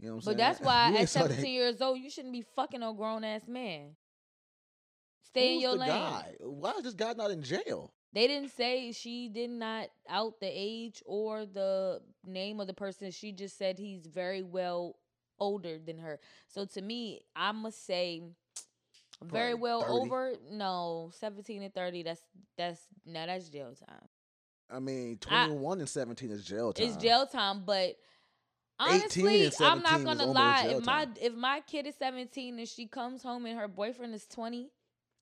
You 0.00 0.08
know 0.08 0.14
what 0.16 0.16
I'm 0.16 0.16
But 0.16 0.24
saying? 0.24 0.24
But 0.24 0.36
that's 0.36 0.60
why 0.60 0.94
at 0.98 1.08
sell 1.08 1.22
that- 1.28 1.34
17 1.34 1.52
years 1.54 1.80
old, 1.80 1.98
you 1.98 2.10
shouldn't 2.10 2.32
be 2.32 2.42
fucking 2.56 2.80
no 2.80 2.92
grown 2.92 3.24
ass 3.24 3.46
man. 3.46 3.94
Stay 5.24 5.54
in 5.54 5.60
your 5.60 5.72
the 5.72 5.78
lane. 5.78 5.88
guy? 5.88 6.34
Why 6.40 6.70
is 6.72 6.82
this 6.82 6.94
guy 6.94 7.12
not 7.14 7.30
in 7.30 7.42
jail? 7.42 7.92
They 8.12 8.28
didn't 8.28 8.50
say 8.50 8.92
she 8.92 9.28
did 9.28 9.50
not 9.50 9.88
out 10.08 10.38
the 10.38 10.46
age 10.48 11.02
or 11.04 11.46
the 11.46 12.00
name 12.24 12.60
of 12.60 12.68
the 12.68 12.74
person. 12.74 13.10
She 13.10 13.32
just 13.32 13.58
said 13.58 13.78
he's 13.78 14.06
very 14.06 14.42
well 14.42 14.96
older 15.40 15.78
than 15.78 15.98
her. 15.98 16.20
So 16.46 16.64
to 16.64 16.80
me, 16.82 17.22
I 17.34 17.50
must 17.50 17.84
say 17.84 18.22
very 19.22 19.52
Probably 19.52 19.60
well 19.62 19.80
30. 19.80 19.92
over. 19.92 20.32
No, 20.52 21.10
17 21.18 21.62
and 21.62 21.74
30 21.74 22.02
that's 22.04 22.20
that's 22.56 22.80
now 23.04 23.26
that's 23.26 23.48
jail 23.48 23.74
time. 23.74 24.08
I 24.70 24.78
mean, 24.78 25.18
I- 25.28 25.46
21 25.46 25.80
and 25.80 25.88
17 25.88 26.30
is 26.30 26.44
jail 26.44 26.72
time. 26.72 26.86
It's 26.86 26.96
jail 26.96 27.26
time, 27.26 27.64
but 27.66 27.96
honestly, 28.78 29.50
I'm 29.60 29.82
not 29.82 30.04
gonna 30.04 30.26
lie. 30.26 30.66
If 30.68 30.84
my 30.84 31.04
time. 31.04 31.14
if 31.20 31.34
my 31.34 31.60
kid 31.66 31.86
is 31.86 31.96
17 31.96 32.58
and 32.58 32.68
she 32.68 32.86
comes 32.86 33.22
home 33.22 33.46
and 33.46 33.58
her 33.58 33.68
boyfriend 33.68 34.14
is 34.14 34.26
20, 34.26 34.70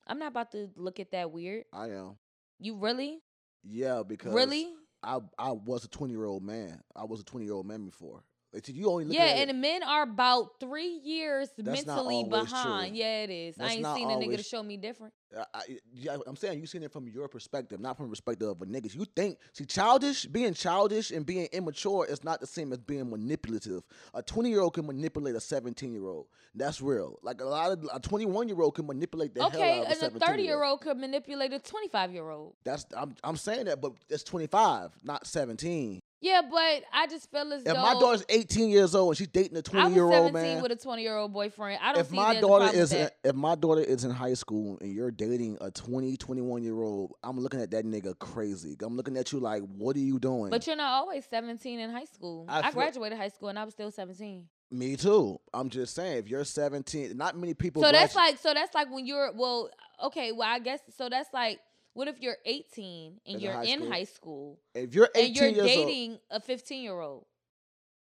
I'm 0.07 0.18
not 0.18 0.28
about 0.28 0.53
to 0.53 0.68
look 0.76 1.00
at 1.00 1.12
that 1.12 1.30
weird. 1.30 1.64
I 1.72 1.90
am. 1.90 2.16
You 2.59 2.76
really? 2.76 3.20
Yeah, 3.64 4.03
because 4.07 4.32
Really? 4.34 4.68
I 5.03 5.20
I 5.38 5.53
was 5.53 5.84
a 5.84 5.88
20 5.88 6.12
year 6.12 6.24
old 6.24 6.42
man. 6.42 6.80
I 6.94 7.05
was 7.05 7.20
a 7.20 7.24
20 7.24 7.44
year 7.44 7.55
old 7.55 7.66
man 7.66 7.84
before. 7.84 8.24
Like, 8.53 8.68
You 8.68 8.90
only 8.90 9.05
look 9.07 9.14
Yeah, 9.14 9.22
at 9.24 9.36
and 9.38 9.50
the 9.50 9.55
men 9.55 9.82
are 9.82 10.03
about 10.03 10.61
three 10.61 11.00
years 11.05 11.48
That's 11.57 11.86
not 11.86 11.96
mentally 11.96 12.14
always 12.16 12.50
behind. 12.50 12.90
true. 12.92 12.98
Yeah, 13.00 13.22
it 13.22 13.30
is. 13.30 13.57
That's 13.57 13.70
I 13.70 13.72
ain't 13.74 13.82
not 13.82 13.96
seen 13.96 14.11
a 14.11 14.14
nigga 14.14 14.18
to 14.18 14.24
always- 14.24 14.46
show 14.46 14.62
me 14.62 14.76
different. 14.76 15.14
I, 15.34 15.44
I, 15.55 15.62
yeah, 15.94 16.18
I'm 16.26 16.36
saying 16.36 16.61
you 16.61 16.66
seen 16.66 16.82
it 16.82 16.92
from 16.92 17.09
your 17.09 17.26
perspective, 17.26 17.80
not 17.80 17.96
from 17.96 18.05
the 18.07 18.11
perspective 18.11 18.46
of 18.50 18.61
a 18.61 18.66
nigga. 18.66 18.94
You 18.94 19.07
think 19.16 19.38
see 19.55 19.64
childish, 19.64 20.26
being 20.26 20.53
childish 20.53 21.11
and 21.11 21.24
being 21.24 21.46
immature 21.53 22.05
is 22.07 22.22
not 22.22 22.40
the 22.40 22.46
same 22.46 22.70
as 22.70 22.78
being 22.80 23.09
manipulative. 23.09 23.82
A 24.12 24.22
20 24.22 24.50
year 24.50 24.61
old 24.61 24.74
can 24.74 24.86
manipulate 24.86 25.34
a 25.34 25.40
17 25.40 25.90
year 25.90 26.07
old. 26.07 26.26
That's 26.55 26.82
real. 26.82 27.18
Like 27.22 27.40
a 27.40 27.46
lot 27.46 27.72
of 27.72 27.88
a 27.94 27.98
21 27.98 28.48
year 28.50 28.61
old 28.61 28.74
can 28.74 28.86
manipulate 28.86 29.34
the 29.34 29.46
Okay, 29.46 29.59
hell 29.59 29.70
out 29.70 29.76
of 29.78 29.82
a 29.84 29.86
and 29.86 29.92
a 29.94 30.00
17 30.00 30.28
30 30.28 30.42
year 30.42 30.62
old 30.62 30.80
could 30.82 30.98
manipulate 30.98 31.55
a 31.55 31.59
25 31.59 32.12
year 32.12 32.28
old. 32.28 32.55
That's 32.64 32.84
I'm 32.94 33.14
I'm 33.24 33.36
saying 33.38 33.64
that, 33.64 33.80
but 33.80 33.92
it's 34.11 34.24
25, 34.24 34.98
not 35.03 35.26
17. 35.26 36.00
Yeah, 36.22 36.40
but 36.48 36.84
I 36.92 37.08
just 37.10 37.28
feel 37.32 37.52
as 37.52 37.62
If 37.62 37.66
though 37.74 37.82
my 37.82 37.94
daughter's 37.94 38.24
18 38.28 38.70
years 38.70 38.94
old 38.94 39.10
and 39.10 39.18
she's 39.18 39.26
dating 39.26 39.56
a 39.56 39.62
20 39.62 39.84
was 39.86 39.94
year 39.94 40.06
17 40.08 40.22
old 40.22 40.32
man, 40.32 40.62
with 40.62 40.70
a 40.70 40.76
20 40.76 41.02
year 41.02 41.16
old 41.16 41.32
boyfriend. 41.32 41.80
I 41.82 41.92
don't 41.92 42.00
if 42.00 42.12
my 42.12 42.40
daughter 42.40 42.70
is 42.72 42.92
in, 42.92 43.08
if 43.24 43.34
my 43.34 43.56
daughter 43.56 43.80
is 43.80 44.04
in 44.04 44.12
high 44.12 44.34
school 44.34 44.78
and 44.80 44.92
you're 44.92 45.10
dating 45.10 45.58
a 45.60 45.72
20 45.72 46.16
21 46.16 46.62
year 46.62 46.80
old 46.80 47.14
i'm 47.24 47.40
looking 47.40 47.60
at 47.60 47.72
that 47.72 47.84
nigga 47.84 48.16
crazy 48.20 48.76
i'm 48.82 48.96
looking 48.96 49.16
at 49.16 49.32
you 49.32 49.40
like 49.40 49.62
what 49.76 49.96
are 49.96 50.00
you 50.00 50.18
doing 50.20 50.48
But 50.50 50.64
you're 50.66 50.76
not 50.76 50.92
always 50.92 51.24
17 51.28 51.80
in 51.80 51.90
high 51.90 52.04
school. 52.04 52.46
I 52.48 52.68
I, 52.68 52.70
graduated 52.70 53.18
high 53.18 53.28
school 53.28 53.48
and 53.48 53.58
I 53.58 53.64
was 53.64 53.74
still 53.74 53.90
17. 53.90 54.46
me 54.70 54.96
too 54.96 55.40
i'm 55.52 55.68
just 55.70 55.94
saying 55.96 56.18
if 56.18 56.28
you're 56.28 56.44
17 56.44 57.16
not 57.16 57.36
many 57.36 57.54
people 57.54 57.82
So 57.82 57.90
that's 57.90 58.14
like 58.14 58.38
so 58.38 58.54
that's 58.54 58.74
like 58.74 58.90
when 58.92 59.06
you're 59.06 59.32
well 59.34 59.70
okay 60.04 60.30
well 60.32 60.48
I 60.48 60.60
guess 60.60 60.80
so 60.96 61.08
that's 61.08 61.32
like 61.34 61.58
what 61.95 62.09
if 62.09 62.20
you're 62.20 62.36
18 62.45 63.20
and 63.26 63.34
In 63.36 63.40
you're 63.40 63.53
high 63.53 63.64
in 63.64 63.78
school. 63.80 63.90
high 63.93 64.05
school 64.05 64.59
if 64.74 64.95
you're 64.95 65.09
18 65.14 65.26
and 65.26 65.36
you're 65.36 65.66
years 65.66 65.76
old 65.78 65.86
dating 65.88 66.18
a 66.30 66.40
15 66.40 66.82
year 66.82 67.01
old? 67.01 67.26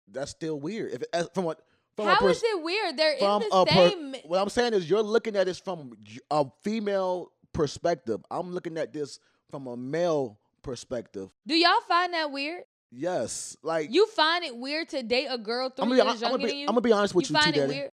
that's 0.07 0.31
still 0.31 0.59
weird 0.59 0.91
if 0.93 1.03
as- 1.13 1.29
from 1.33 1.45
what 1.45 1.61
from 1.95 2.05
How 2.07 2.25
a 2.25 2.29
is 2.29 2.41
it 2.43 2.63
weird? 2.63 2.95
They're 2.97 3.13
in 3.13 3.19
the 3.19 3.65
per- 3.69 3.89
same. 3.89 4.15
what 4.25 4.39
i'm 4.41 4.49
saying 4.49 4.73
is 4.73 4.89
you're 4.89 5.01
looking 5.03 5.35
at 5.35 5.45
this 5.45 5.59
from 5.59 5.93
a 6.29 6.45
female 6.63 7.31
perspective 7.53 8.21
i'm 8.31 8.51
looking 8.53 8.77
at 8.77 8.93
this 8.93 9.19
from 9.49 9.67
a 9.67 9.75
male 9.77 10.39
perspective 10.63 11.29
Do 11.45 11.55
y'all 11.55 11.81
find 11.87 12.13
that 12.13 12.31
weird? 12.31 12.63
yes 12.91 13.55
like 13.63 13.89
You 13.91 14.05
find 14.07 14.43
it 14.43 14.55
weird 14.57 14.89
to 14.89 15.01
date 15.03 15.27
a 15.29 15.37
girl 15.37 15.69
3 15.69 15.83
I'm 15.83 15.89
gonna, 15.89 16.01
be, 16.03 16.07
years 16.09 16.23
I'm, 16.23 16.29
younger 16.29 16.37
gonna 16.39 16.47
than 16.49 16.57
you? 16.57 16.63
I'm 16.67 16.73
gonna 16.73 16.81
be 16.81 16.91
honest 16.91 17.15
with 17.15 17.29
you, 17.29 17.35
find 17.35 17.53
T 17.53 17.59
it 17.59 17.63
Daddy. 17.67 17.73
weird? 17.79 17.91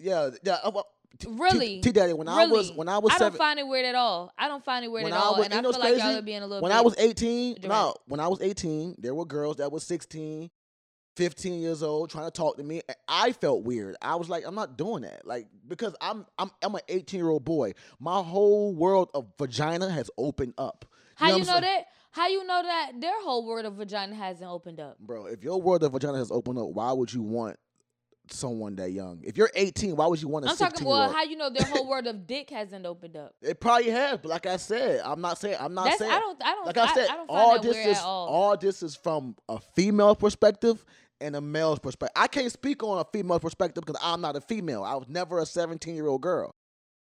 Yeah, 0.00 0.30
yeah. 0.44 0.58
uh, 0.62 0.70
well, 0.74 0.86
T- 1.18 1.26
T- 1.26 1.32
Really? 1.38 1.80
T 1.80 1.90
Daddy, 1.92 2.12
when 2.12 2.28
I 2.28 2.46
was 2.46 2.72
when 2.72 2.88
I 2.88 2.98
was 2.98 3.12
I 3.12 3.18
don't 3.18 3.26
seven, 3.26 3.38
find 3.38 3.58
it 3.58 3.66
weird 3.66 3.86
at 3.86 3.94
all. 3.94 4.32
I 4.38 4.46
don't 4.48 4.64
find 4.64 4.84
it 4.84 4.88
weird 4.88 5.06
at 5.06 5.12
all, 5.14 5.36
was- 5.36 5.44
and 5.46 5.54
I 5.54 5.56
you 5.56 5.62
know 5.62 5.72
feel 5.72 5.80
what's 5.80 5.92
like 5.92 6.02
y'all 6.02 6.18
are 6.18 6.22
being 6.22 6.42
a 6.42 6.46
little. 6.46 6.62
when 6.62 6.72
I 6.72 6.80
was 6.80 6.94
18, 6.98 7.56
no, 7.64 7.94
when 8.06 8.20
I 8.20 8.28
was 8.28 8.40
18, 8.40 8.96
there 8.98 9.14
were 9.14 9.24
girls 9.24 9.56
that 9.56 9.72
was 9.72 9.84
16, 9.84 10.50
15 11.16 11.60
years 11.60 11.82
old 11.82 12.10
trying 12.10 12.26
to 12.26 12.30
talk 12.30 12.56
to 12.58 12.62
me. 12.62 12.80
and 12.88 12.96
I 13.08 13.32
felt 13.32 13.64
weird. 13.64 13.96
I 14.00 14.14
was 14.16 14.28
like, 14.28 14.44
I'm 14.46 14.54
not 14.54 14.76
doing 14.78 15.02
that. 15.02 15.26
Like 15.26 15.48
because 15.66 15.96
I'm 16.00 16.26
I'm 16.38 16.50
I'm 16.62 16.74
an 16.74 16.82
18 16.88 17.18
year 17.18 17.28
old 17.28 17.44
boy. 17.44 17.72
My 17.98 18.22
whole 18.22 18.72
world 18.74 19.10
of 19.14 19.26
vagina 19.38 19.90
has 19.90 20.10
opened 20.16 20.54
up. 20.58 20.84
How 21.16 21.30
what 21.30 21.38
you 21.38 21.44
know 21.46 21.52
saying? 21.52 21.62
that? 21.62 21.84
How 22.12 22.28
you 22.28 22.44
know 22.46 22.62
that 22.62 22.92
their 23.00 23.20
whole 23.22 23.44
world 23.46 23.66
of 23.66 23.74
vagina 23.74 24.14
hasn't 24.14 24.48
opened 24.48 24.78
up? 24.80 24.98
Bro, 25.00 25.26
if 25.26 25.42
your 25.42 25.60
world 25.60 25.82
of 25.82 25.92
vagina 25.92 26.18
has 26.18 26.30
opened 26.30 26.58
up, 26.58 26.68
why 26.68 26.92
would 26.92 27.12
you 27.12 27.22
want 27.22 27.56
someone 28.32 28.76
that 28.76 28.92
young? 28.92 29.20
If 29.22 29.36
you're 29.36 29.50
18, 29.54 29.96
why 29.96 30.06
would 30.06 30.20
you 30.20 30.28
want 30.28 30.44
a 30.46 30.48
I'm 30.48 30.56
16 30.56 30.70
talking. 30.70 30.86
Well, 30.86 31.12
how 31.12 31.22
you 31.22 31.36
know 31.36 31.50
their 31.50 31.66
whole 31.66 31.88
world 31.88 32.06
of 32.06 32.26
dick 32.26 32.50
hasn't 32.50 32.86
opened 32.86 33.16
up? 33.16 33.34
It 33.42 33.60
probably 33.60 33.90
has, 33.90 34.18
but 34.18 34.28
like 34.28 34.46
I 34.46 34.56
said, 34.56 35.00
I'm 35.04 35.20
not 35.20 35.38
saying 35.38 35.56
I'm 35.60 35.74
not 35.74 35.86
That's 35.86 35.98
saying 35.98 36.10
I 36.10 36.18
don't. 36.18 36.42
I 36.44 36.52
don't. 36.52 36.66
like 36.66 36.78
I 36.78 36.94
said, 36.94 37.08
I, 37.08 37.24
all 37.28 37.60
this 37.60 37.76
is 37.76 37.98
all. 37.98 38.28
all 38.28 38.56
this 38.56 38.82
is 38.82 38.96
from 38.96 39.36
a 39.48 39.58
female 39.58 40.14
perspective 40.14 40.84
and 41.20 41.36
a 41.36 41.40
male's 41.40 41.78
perspective. 41.78 42.12
I 42.20 42.26
can't 42.26 42.52
speak 42.52 42.82
on 42.82 42.98
a 42.98 43.04
female 43.12 43.40
perspective 43.40 43.84
because 43.84 44.00
I'm 44.02 44.20
not 44.20 44.36
a 44.36 44.40
female. 44.40 44.84
I 44.84 44.94
was 44.94 45.08
never 45.08 45.40
a 45.40 45.46
17 45.46 45.94
year 45.94 46.06
old 46.06 46.20
girl, 46.22 46.54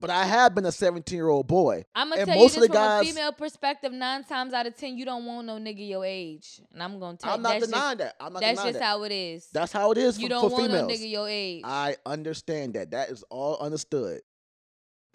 but 0.02 0.10
I 0.10 0.24
have 0.24 0.52
been 0.52 0.66
a 0.66 0.72
17 0.72 1.16
year 1.16 1.28
old 1.28 1.46
boy. 1.46 1.84
I'm 1.94 2.08
gonna 2.08 2.22
and 2.22 2.28
tell 2.28 2.36
you 2.36 2.42
this 2.42 2.56
of 2.56 2.62
the 2.62 2.66
from 2.66 2.74
guys- 2.74 3.02
a 3.02 3.06
female 3.06 3.32
perspective. 3.32 3.92
Nine 3.92 4.24
times 4.24 4.52
out 4.52 4.66
of 4.66 4.76
ten, 4.76 4.98
you 4.98 5.04
don't 5.04 5.24
want 5.24 5.46
no 5.46 5.58
nigga 5.58 5.88
your 5.88 6.04
age, 6.04 6.60
and 6.72 6.82
I'm 6.82 6.98
gonna 6.98 7.16
tell. 7.16 7.30
You. 7.30 7.34
I'm 7.36 7.42
not 7.42 7.60
denying 7.60 7.98
just, 7.98 7.98
that. 7.98 8.16
I'm 8.20 8.32
not 8.32 8.42
That's 8.42 8.62
just 8.62 8.72
that. 8.80 8.82
how 8.82 9.04
it 9.04 9.12
is. 9.12 9.48
That's 9.52 9.72
how 9.72 9.92
it 9.92 9.98
is 9.98 10.18
you 10.18 10.26
for, 10.26 10.30
don't 10.30 10.50
for 10.50 10.56
want 10.56 10.66
females. 10.66 10.88
no 10.88 10.94
nigga 10.94 11.10
your 11.10 11.28
age. 11.28 11.62
I 11.64 11.96
understand 12.04 12.74
that. 12.74 12.90
That 12.90 13.10
is 13.10 13.22
all 13.30 13.56
understood. 13.58 14.22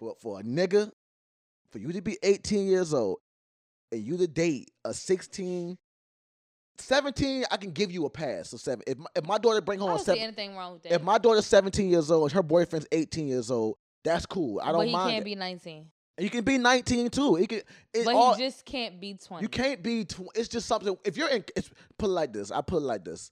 But 0.00 0.18
for 0.22 0.40
a 0.40 0.42
nigga, 0.42 0.90
for 1.70 1.78
you 1.78 1.92
to 1.92 2.00
be 2.00 2.16
18 2.22 2.66
years 2.66 2.94
old 2.94 3.18
and 3.92 4.02
you 4.02 4.16
to 4.16 4.26
date 4.26 4.70
a 4.86 4.94
16, 4.94 5.76
17, 6.78 7.44
I 7.50 7.56
can 7.58 7.72
give 7.72 7.90
you 7.90 8.06
a 8.06 8.10
pass. 8.10 8.50
So 8.50 8.56
seven. 8.56 8.84
If 8.86 8.96
my, 8.96 9.06
if 9.14 9.26
my 9.26 9.36
daughter 9.36 9.60
bring 9.60 9.80
home 9.80 9.90
a 9.90 9.92
don't 9.96 9.98
see 9.98 10.04
seven, 10.06 10.22
anything 10.22 10.56
wrong 10.56 10.74
with 10.74 10.84
that. 10.84 10.92
if 10.92 11.02
my 11.02 11.18
daughter's 11.18 11.46
17 11.46 11.90
years 11.90 12.10
old 12.10 12.30
and 12.30 12.32
her 12.32 12.42
boyfriend's 12.42 12.86
18 12.92 13.28
years 13.28 13.50
old, 13.50 13.76
that's 14.04 14.26
cool. 14.26 14.60
I 14.60 14.66
don't 14.66 14.76
but 14.78 14.86
he 14.86 14.92
mind. 14.92 15.10
can't 15.10 15.22
it. 15.22 15.24
be 15.24 15.34
19. 15.34 15.86
You 16.20 16.30
can 16.30 16.42
be 16.44 16.58
19 16.58 17.10
too. 17.10 17.36
It 17.36 17.48
can. 17.48 17.58
It 17.94 18.04
But 18.04 18.14
all, 18.14 18.34
he 18.34 18.42
just 18.44 18.64
can't 18.64 19.00
be 19.00 19.14
20. 19.14 19.42
you 19.42 19.48
can't 19.48 19.82
be. 19.82 20.04
Tw- 20.04 20.28
it's 20.34 20.48
just 20.48 20.66
something. 20.66 20.96
If 21.04 21.16
you're 21.16 21.28
in, 21.28 21.44
it's 21.54 21.70
put 21.96 22.06
it 22.06 22.12
like 22.12 22.32
this. 22.32 22.50
I 22.50 22.60
put 22.60 22.78
it 22.78 22.86
like 22.86 23.04
this. 23.04 23.30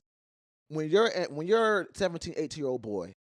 When 0.68 0.88
you're 0.88 1.08
at, 1.10 1.32
when 1.32 1.46
you're 1.46 1.88
17, 1.94 2.34
18 2.36 2.62
year 2.62 2.68
old 2.70 2.82
boy, 2.82 3.14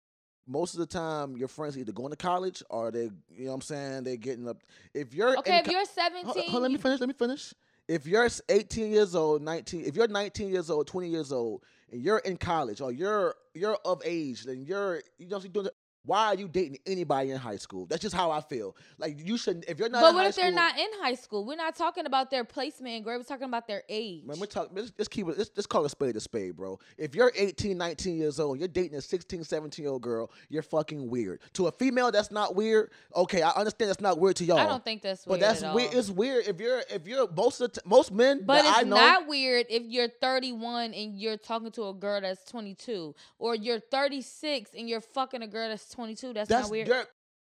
most 0.47 0.75
of 0.75 0.81
the 0.81 0.87
time 0.87 1.37
your 1.37 1.49
friends 1.49 1.79
either 1.79 1.93
going 1.93 2.11
to 2.11 2.17
college 2.17 2.63
or 2.69 2.91
they, 2.91 3.05
you 3.31 3.45
know, 3.45 3.49
what 3.51 3.55
I'm 3.55 3.61
saying 3.63 4.05
they're 4.05 4.17
getting 4.17 4.49
up. 4.49 4.59
If 4.93 5.15
you're 5.15 5.37
Okay, 5.39 5.59
if 5.59 5.65
co- 5.65 5.71
you're 5.73 5.85
17, 5.85 6.25
Hold, 6.27 6.39
hold, 6.47 6.63
let 6.63 6.71
me 6.71 6.79
finish. 6.79 7.01
Let 7.01 7.09
me 7.09 7.15
finish. 7.15 7.55
If 7.89 8.07
you're 8.07 8.29
18 8.49 8.93
years 8.93 9.15
old, 9.15 9.43
19, 9.43 9.85
if 9.85 9.95
you're 9.97 10.09
19 10.09 10.49
years 10.49 10.71
old, 10.71 10.87
20 10.87 11.09
years 11.09 11.33
old, 11.33 11.63
and 11.91 12.03
you're 12.03 12.19
in 12.19 12.37
college 12.37 12.81
or 12.81 12.91
you're 12.93 13.35
you're 13.55 13.77
of 13.85 14.03
age, 14.05 14.45
then 14.45 14.65
you're 14.65 15.03
you 15.19 15.29
know 15.29 15.39
you're 15.39 15.49
doing. 15.49 15.69
Why 16.07 16.27
are 16.27 16.35
you 16.35 16.49
dating 16.49 16.79
anybody 16.87 17.31
in 17.31 17.39
high 17.39 17.57
school? 17.57 17.87
That's 17.87 18.03
just 18.03 18.15
how 18.15 18.31
I 18.31 18.43
feel. 18.43 18.77
Like 18.99 19.27
you 19.27 19.39
shouldn't. 19.39 19.65
If 19.67 19.79
you're 19.79 19.89
not, 19.89 20.03
but 20.03 20.15
what 20.15 20.27
if 20.27 20.37
they're 20.37 20.47
school- 20.47 20.55
not 20.55 20.79
in 20.79 20.89
high 21.01 21.15
school? 21.15 21.47
We're 21.47 21.57
not 21.57 21.77
talking 21.77 22.05
about 22.05 22.31
their 22.31 22.45
placement 22.45 22.95
in 22.95 23.03
grade. 23.03 23.19
We're 23.19 23.25
talking 23.25 23.47
about 23.47 23.67
their 23.67 23.83
age. 23.89 24.25
Man, 24.25 24.39
we're 24.39 24.47
talking. 24.47 24.77
Let's, 24.77 24.93
let's 24.99 25.09
keep 25.09 25.27
it. 25.29 25.39
Let's, 25.39 25.51
let's 25.57 25.67
call 25.67 25.85
a 25.87 25.89
spade 25.89 26.15
a 26.17 26.21
spade, 26.21 26.57
bro. 26.57 26.79
If 26.99 27.15
you're 27.15 27.33
18, 27.35 27.79
19 27.79 28.19
years 28.19 28.39
old, 28.39 28.59
you're 28.59 28.69
dating 28.69 28.99
a 28.99 29.01
16, 29.01 29.45
17 29.45 29.83
year 29.83 29.93
old 29.93 30.03
girl, 30.03 30.31
you're 30.51 30.63
fucking 30.63 31.09
weird. 31.09 31.41
To 31.55 31.69
a 31.69 31.73
female, 31.73 32.13
that's 32.13 32.31
not 32.31 32.55
weird. 32.55 32.91
Okay, 33.17 33.41
I 33.41 33.51
understand 33.53 33.89
that's 33.89 34.01
not 34.03 34.19
weird 34.19 34.37
to 34.37 34.45
y'all. 34.45 34.59
I 34.59 34.67
don't 34.67 34.85
think 34.85 35.01
that's 35.01 35.27
weird. 35.27 35.41
But 35.41 35.47
that's 35.47 35.75
weird. 35.75 35.95
It's 35.95 36.11
weird 36.11 36.47
if 36.47 36.61
you're 36.61 36.83
if 36.91 37.07
you're 37.07 37.27
most 37.35 37.63
of 37.63 37.73
the 37.73 37.81
t- 37.81 37.89
most 37.89 38.13
men 38.13 38.43
But 38.45 38.63
it's 38.67 38.85
know. 38.85 38.97
not 38.97 39.27
weird 39.27 39.65
if 39.71 39.85
you're 39.87 40.09
31 40.09 40.93
and 40.93 41.19
you're 41.19 41.39
talking 41.39 41.71
to 41.73 41.89
a 41.89 41.95
girl 41.95 42.21
that's 42.21 42.45
22, 42.51 43.15
or 43.39 43.55
you're 43.55 43.81
36 43.81 44.73
and 44.77 44.87
you're 44.87 45.01
fucking 45.01 45.41
a 45.41 45.47
girl 45.47 45.71
that's 45.71 45.94
22. 45.95 46.33
That's, 46.33 46.49
that's 46.49 46.63
not 46.67 46.71
weird. 46.71 46.89
you're- 46.89 47.05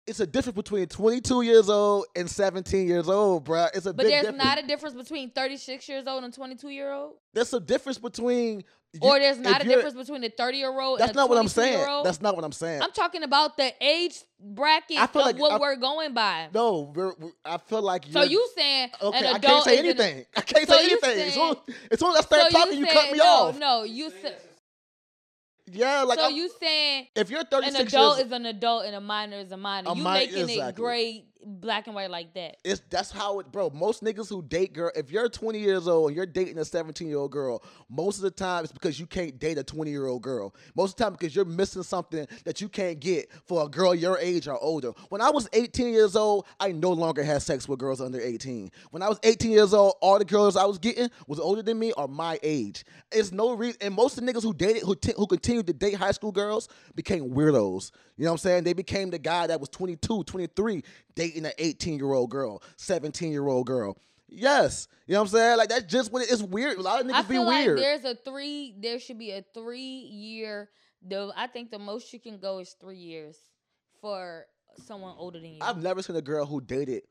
It's 0.08 0.20
a 0.20 0.26
difference 0.26 0.56
between 0.56 0.88
22 0.88 1.44
years 1.44 1.70
old 1.70 2.06
and 2.16 2.28
17 2.30 2.88
years 2.88 3.08
old, 3.08 3.46
bruh. 3.46 3.70
It's 3.76 3.86
a 3.86 3.94
But 3.94 4.08
there's 4.08 4.24
difference. 4.24 4.44
not 4.44 4.58
a 4.58 4.64
difference 4.68 4.96
between 4.96 5.30
36 5.30 5.88
years 5.88 6.08
old 6.08 6.24
and 6.24 6.34
22 6.34 6.70
year 6.70 6.92
old, 6.92 7.14
there's 7.34 7.54
a 7.54 7.60
difference 7.60 8.00
between. 8.00 8.64
you- 8.94 9.00
or 9.04 9.20
there's 9.20 9.38
not 9.38 9.62
a 9.62 9.64
difference 9.68 9.94
between 9.96 10.24
a 10.24 10.30
30 10.30 10.58
year 10.58 10.82
old. 10.82 11.00
That's 11.00 11.10
and 11.12 11.18
a 11.18 11.22
not 11.22 11.30
what 11.30 11.38
I'm 11.38 11.48
saying. 11.48 12.04
That's 12.04 12.20
not 12.20 12.36
what 12.36 12.44
I'm 12.44 12.52
saying. 12.52 12.82
I'm 12.82 12.92
talking 12.92 13.22
about 13.24 13.56
the 13.58 13.72
age 13.80 14.16
bracket 14.40 14.98
I 14.98 15.06
feel 15.08 15.22
of 15.22 15.28
like- 15.28 15.38
what 15.40 15.52
I- 15.54 15.60
we're 15.60 15.76
going 15.78 16.14
by. 16.16 16.50
no, 16.54 16.92
we're, 16.96 17.14
we're- 17.20 17.34
I 17.46 17.58
feel 17.60 17.84
like 17.84 18.06
So 18.12 18.24
you're- 18.24 18.32
you 18.34 18.50
saying 18.58 18.90
Okay, 19.04 19.30
I 19.30 19.38
can't 19.40 19.64
say 19.64 19.74
is 19.76 19.80
an- 19.82 19.86
anything. 19.86 20.26
I 20.36 20.42
can't 20.42 20.68
So 20.68 20.74
say 20.78 20.84
you 20.90 21.00
anything. 21.04 21.28
As 21.28 21.34
saying- 21.36 21.56
soon, 21.68 21.76
as 21.92 22.00
soon 22.00 22.10
as 22.12 22.18
I 22.18 22.22
start 22.22 22.52
so 22.52 22.58
talking, 22.58 22.80
you, 22.80 22.86
cut 22.88 23.12
me 23.12 23.18
no, 23.20 23.24
off. 23.26 23.58
No, 23.60 23.84
you 23.84 24.10
said 24.10 24.36
Yeah, 25.74 26.04
like 26.04 26.20
so 26.20 26.26
I'm- 26.26 26.36
you 26.36 26.50
saying 26.60 27.08
if 27.16 27.30
you're 27.30 27.44
36 27.44 27.80
an 27.80 27.88
adult 27.88 28.18
years, 28.18 28.28
is 28.28 28.32
an 28.34 28.46
adult 28.46 28.86
and 28.86 28.96
a 28.96 29.02
minor 29.02 29.38
is 29.38 29.52
a 29.52 29.58
minor. 29.58 29.90
A 29.90 29.96
you 29.96 30.04
mi- 30.04 30.10
making 30.12 30.38
it 30.38 30.50
exactly. 30.50 30.84
Black 31.46 31.88
and 31.88 31.96
white 31.96 32.10
like 32.10 32.34
that. 32.34 32.58
it's 32.64 32.82
that's 32.90 33.12
how 33.12 33.40
it, 33.40 33.52
bro. 33.52 33.70
Most 33.70 34.04
niggas 34.04 34.30
who 34.30 34.42
date 34.42 34.74
girl, 34.74 34.92
if 34.96 35.12
you're 35.12 35.30
20 35.30 35.60
years 35.60 35.88
old 35.88 36.10
and 36.10 36.16
you're 36.16 36.26
dating 36.26 36.58
a 36.58 36.66
17 36.66 37.08
year 37.08 37.18
old 37.18 37.32
girl, 37.32 37.64
most 37.90 38.18
of 38.18 38.24
the 38.24 38.32
time 38.32 38.64
it's 38.64 38.74
because 38.74 39.00
you 39.00 39.06
can't 39.06 39.40
date 39.40 39.58
a 39.58 39.64
20 39.64 39.90
year 39.92 40.08
old 40.08 40.22
girl. 40.22 40.54
Most 40.76 40.92
of 40.92 40.98
the 40.98 41.04
time 41.04 41.12
because 41.14 41.36
you're 41.36 41.46
missing 41.46 41.84
something 41.84 42.28
that 42.46 42.62
you 42.62 42.70
can't 42.70 43.00
get 43.00 43.30
for 43.46 43.66
a 43.66 43.70
girl 43.70 43.94
your 43.96 44.18
age 44.20 44.48
or 44.48 44.58
older. 44.62 44.92
When 45.10 45.22
I 45.22 45.30
was 45.30 45.48
18 45.54 45.94
years 45.94 46.16
old, 46.16 46.46
I 46.60 46.72
no 46.72 46.92
longer 46.92 47.24
had 47.24 47.42
sex 47.42 47.68
with 47.68 47.80
girls 47.80 48.02
under 48.02 48.20
18. 48.20 48.72
When 48.92 49.02
I 49.02 49.10
was 49.10 49.20
18 49.24 49.52
years 49.52 49.74
old, 49.74 49.96
all 50.02 50.20
the 50.20 50.26
girls 50.26 50.56
I 50.56 50.66
was 50.66 50.78
getting 50.78 51.10
was 51.28 51.40
older 51.40 51.62
than 51.62 51.80
me 51.80 51.92
or 51.94 52.08
my 52.08 52.40
age. 52.44 52.86
It's 53.12 53.32
no 53.32 53.54
reason, 53.54 53.78
and 53.82 53.94
most 53.94 54.18
of 54.18 54.26
the 54.26 54.32
niggas 54.32 54.44
who 54.44 54.54
dated, 54.54 54.84
who 54.84 54.96
t- 54.96 55.14
who 55.16 55.28
continued 55.28 55.68
to 55.68 55.74
date 55.74 55.96
high 55.96 56.12
school 56.12 56.32
girls, 56.32 56.70
became 56.96 57.30
weirdos. 57.32 57.92
You 58.18 58.26
know 58.26 58.32
what 58.32 58.36
I'm 58.36 58.38
saying? 58.40 58.64
They 58.66 58.74
became 58.74 59.10
the 59.10 59.20
guy 59.20 59.48
that 59.48 59.60
was 59.60 59.70
22, 59.70 60.24
23, 60.24 60.84
dating 61.16 61.46
an 61.46 61.54
18 61.58 61.98
year 61.98 62.12
old 62.14 62.30
girl, 62.30 62.62
17 62.78 63.32
year 63.32 63.48
old 63.48 63.66
girl. 63.68 63.98
Yes, 64.28 64.88
you 65.08 65.14
know 65.14 65.20
what 65.22 65.26
I'm 65.26 65.32
saying? 65.34 65.58
Like 65.58 65.70
that's 65.70 65.92
just 65.92 66.12
what 66.12 66.24
it, 66.24 66.32
it's 66.32 66.42
weird. 66.42 66.78
A 66.78 66.82
lot 66.82 67.02
of 67.02 67.08
niggas 67.08 67.14
I 67.16 67.22
be 67.24 67.28
feel 67.34 67.46
like 67.46 67.66
weird. 67.66 67.80
there's 67.80 68.06
a 68.06 68.16
three. 68.16 68.74
There 68.80 68.98
should 69.00 69.20
be 69.20 69.32
a 69.32 69.44
three 69.54 69.82
year. 69.82 70.70
The 71.06 71.34
I 71.36 71.48
think 71.48 71.70
the 71.72 71.80
most 71.80 72.14
you 72.14 72.20
can 72.20 72.38
go 72.38 72.60
is 72.60 72.76
three 72.80 72.98
years 72.98 73.38
for 74.00 74.46
someone 74.86 75.16
older 75.18 75.40
than 75.40 75.52
you. 75.56 75.60
I've 75.62 75.82
never 75.82 76.02
seen 76.02 76.16
a 76.16 76.22
girl 76.22 76.46
who 76.46 76.62
dated 76.62 77.04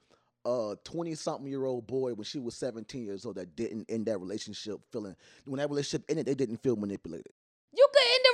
a 0.47 0.77
20 0.85 1.15
something 1.15 1.47
year 1.47 1.67
old 1.67 1.87
boy 1.87 2.15
when 2.15 2.25
she 2.25 2.39
was 2.39 2.57
17 2.57 3.05
years 3.05 3.27
old 3.27 3.37
that 3.37 3.55
didn't 3.57 3.85
end 3.91 4.07
that 4.07 4.19
relationship 4.19 4.81
feeling 4.91 5.15
when 5.45 5.59
that 5.59 5.69
relationship 5.69 6.05
ended 6.09 6.25
they 6.25 6.35
didn't 6.35 6.63
feel 6.63 6.77
manipulated. 6.77 7.31
you 7.73 7.87
could 7.93 8.03
end 8.03 8.25
a 8.25 8.33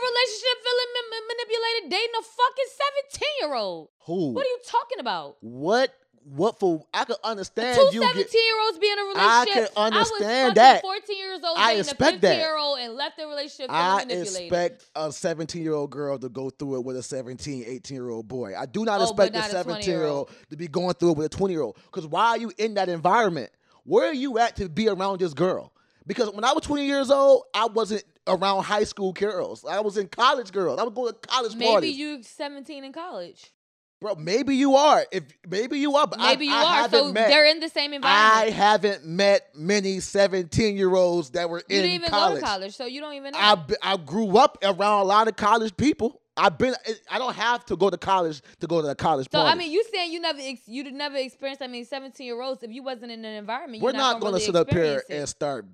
dating 1.89 2.15
a 2.19 2.23
fucking 2.23 2.65
seventeen 2.71 3.29
year 3.41 3.55
old. 3.55 3.89
Who? 4.07 4.33
What 4.33 4.45
are 4.47 4.49
you 4.49 4.59
talking 4.67 5.01
about? 5.01 5.37
What? 5.41 5.93
What 6.29 6.59
for? 6.59 6.83
I 6.93 7.05
could 7.05 7.19
understand 7.23 7.77
Two 7.79 7.89
you 7.95 8.01
17 8.03 8.15
get. 8.25 8.35
year 8.35 8.61
olds 8.67 8.79
being 8.81 8.93
in 8.95 8.99
a 8.99 9.03
relationship. 9.03 9.73
I 9.77 9.91
can 9.91 9.95
understand 9.95 10.51
I 10.51 10.55
that. 10.55 10.83
14 10.83 11.17
years 11.17 11.41
old 11.45 11.57
I 11.57 11.75
expect 11.75 12.01
a 12.01 12.05
15 12.15 12.21
that. 12.23 12.37
year 12.39 12.57
old 12.57 12.79
and 12.81 12.95
left 12.95 13.17
the 13.17 13.29
relationship 13.29 13.71
I 13.71 14.03
expect 14.09 14.87
a 14.97 15.13
17 15.13 15.63
year 15.63 15.75
old 15.75 15.91
girl 15.91 16.19
to 16.19 16.29
go 16.29 16.51
through 16.51 16.79
it 16.79 16.85
with 16.85 16.97
a 16.97 17.03
17, 17.05 17.63
18 17.69 17.95
year 17.95 18.11
old 18.11 18.27
boy. 18.27 18.55
I 18.59 18.67
do 18.67 18.85
not 18.85 18.99
Oh, 19.01 19.05
expect 19.05 19.37
a 19.37 19.39
not 19.39 19.49
a 19.51 19.53
17 19.53 19.89
year 19.89 20.05
old 20.07 20.31
to 20.51 20.57
be 20.57 20.67
going 20.67 20.95
through 20.95 21.13
it 21.13 21.17
with 21.17 21.27
a 21.27 21.37
20 21.37 21.55
year 21.55 21.63
old. 21.63 21.77
Because 21.85 22.09
why 22.09 22.31
are 22.31 22.39
you 22.39 22.51
in 22.59 22.75
that 22.75 22.89
environment? 22.89 23.51
Where 23.85 24.09
are 24.09 24.13
you 24.15 24.39
at 24.41 24.57
to 24.57 24.69
be 24.69 24.89
around 24.89 25.21
this 25.21 25.33
girl? 25.33 25.73
Because 26.09 26.33
when 26.33 26.43
I 26.43 26.53
was 26.55 26.65
20 26.65 26.87
years 26.87 27.09
old, 27.09 27.45
I 27.55 27.67
wasn't 27.67 28.03
around 28.27 28.65
high 28.65 28.85
school 28.85 29.13
girls. 29.13 29.65
I 29.65 29.81
was 29.81 29.97
in 29.97 30.09
college 30.09 30.53
girls. 30.53 30.79
I 30.79 30.83
was 30.85 30.93
going 30.95 31.13
to 31.13 31.29
college 31.29 31.55
Maybe 31.55 31.71
parties. 31.71 31.97
you 31.97 32.23
17 32.23 32.85
in 32.85 32.93
college. 32.93 33.53
Bro, 34.01 34.17
maybe 34.17 34.55
you 34.55 34.77
are. 34.77 35.07
If 35.11 35.23
maybe 35.49 35.79
you 35.79 35.97
are, 35.97 36.07
but 36.07 36.21
I- 36.21 36.33
Maybe 36.33 36.47
you 36.47 36.55
I 36.55 36.83
are. 36.83 36.89
So 36.91 37.13
met, 37.13 37.29
they're 37.29 37.47
in 37.47 37.61
the 37.61 37.69
same 37.71 37.95
environment. 37.95 38.47
I 38.47 38.51
haven't 38.51 39.07
met 39.07 39.49
many 39.57 40.01
17 40.01 40.77
year 40.77 40.95
olds 40.95 41.31
that 41.31 41.49
were 41.49 41.63
you 41.69 41.77
in 41.77 41.83
didn't 41.83 41.95
even 41.95 42.11
college. 42.11 42.35
go 42.35 42.41
to 42.41 42.47
college, 42.47 42.77
so 42.77 42.85
you 42.85 43.01
don't 43.01 43.15
even 43.15 43.33
know. 43.33 43.39
I 43.39 43.57
I 43.83 43.97
grew 43.97 44.37
up 44.37 44.59
around 44.63 45.01
a 45.01 45.05
lot 45.05 45.29
of 45.29 45.37
college 45.37 45.75
people. 45.79 46.21
I've 46.37 46.59
been. 46.59 46.75
Eh, 46.85 46.93
I 47.11 47.19
don't 47.19 47.35
have 47.35 47.65
to 47.67 47.77
go 47.77 47.89
to 47.89 47.97
college 47.97 48.43
to 48.61 48.67
go 48.67 48.83
to 48.83 48.89
a 48.89 48.95
college 48.95 49.29
so 49.33 49.39
party. 49.39 49.51
I 49.51 49.55
mean, 49.55 49.73
you 49.73 49.83
saying 49.91 50.13
you 50.13 50.21
never 50.21 50.41
ex- 50.43 50.69
you 50.69 50.93
never 50.93 51.17
experienced? 51.17 51.63
I 51.63 51.67
mean, 51.67 51.87
17 51.87 52.27
year 52.27 52.39
olds. 52.43 52.63
If 52.63 52.73
you 52.73 52.83
wasn't 52.83 53.13
in 53.13 53.25
an 53.25 53.35
environment, 53.37 53.83
we're 53.83 53.93
you're 53.93 53.97
not 53.97 54.13
not 54.17 54.21
going 54.21 54.33
gonna 54.33 54.33
really 54.35 54.45
sit 54.45 54.57
up 54.57 54.71
here 54.71 55.03
it. 55.09 55.15
and 55.21 55.27
start, 55.27 55.65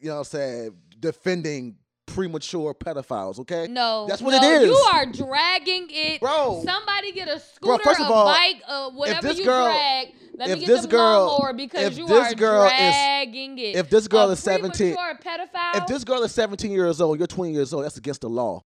you 0.00 0.08
know, 0.08 0.14
what 0.14 0.18
I'm 0.18 0.24
saying 0.24 0.74
defending 0.98 1.76
premature 2.08 2.74
pedophiles. 2.74 3.38
Okay, 3.40 3.66
No, 3.68 4.06
that's 4.08 4.20
what 4.22 4.30
no, 4.32 4.36
it 4.52 4.62
is. 4.62 4.68
You 4.68 4.88
are 4.94 5.06
dragging 5.06 5.86
it, 5.90 6.20
Bro. 6.20 6.62
Somebody 6.64 7.12
get 7.12 7.28
a 7.28 7.38
scooter, 7.38 7.82
first 7.84 8.00
of 8.00 8.08
a 8.08 8.12
all, 8.12 8.26
bike, 8.26 8.62
uh, 8.66 8.90
whatever 8.90 9.32
you 9.32 9.44
girl- 9.44 9.66
drag. 9.66 10.08
Let 10.36 10.50
if 10.50 10.54
me 10.54 10.60
get 10.60 10.66
this 10.68 10.82
the 10.82 10.88
girl- 10.88 11.52
because 11.56 11.82
if 11.82 11.98
you 11.98 12.06
this 12.06 12.32
are 12.32 12.34
girl 12.36 12.64
is- 12.64 12.70
dragging 12.70 13.58
it. 13.58 13.74
if 13.76 13.90
this 13.90 14.06
girl 14.08 14.28
a 14.28 14.32
is 14.32 14.38
17 14.40 14.94
premature 14.94 15.18
pedophile. 15.24 15.76
If 15.82 15.86
this 15.88 16.04
girl 16.04 16.22
is 16.22 16.32
17 16.32 16.70
years 16.70 17.00
old, 17.00 17.18
you're 17.18 17.26
20 17.26 17.52
years 17.52 17.72
old. 17.72 17.84
That's 17.84 17.96
against 17.96 18.20
the 18.20 18.28
law 18.28 18.62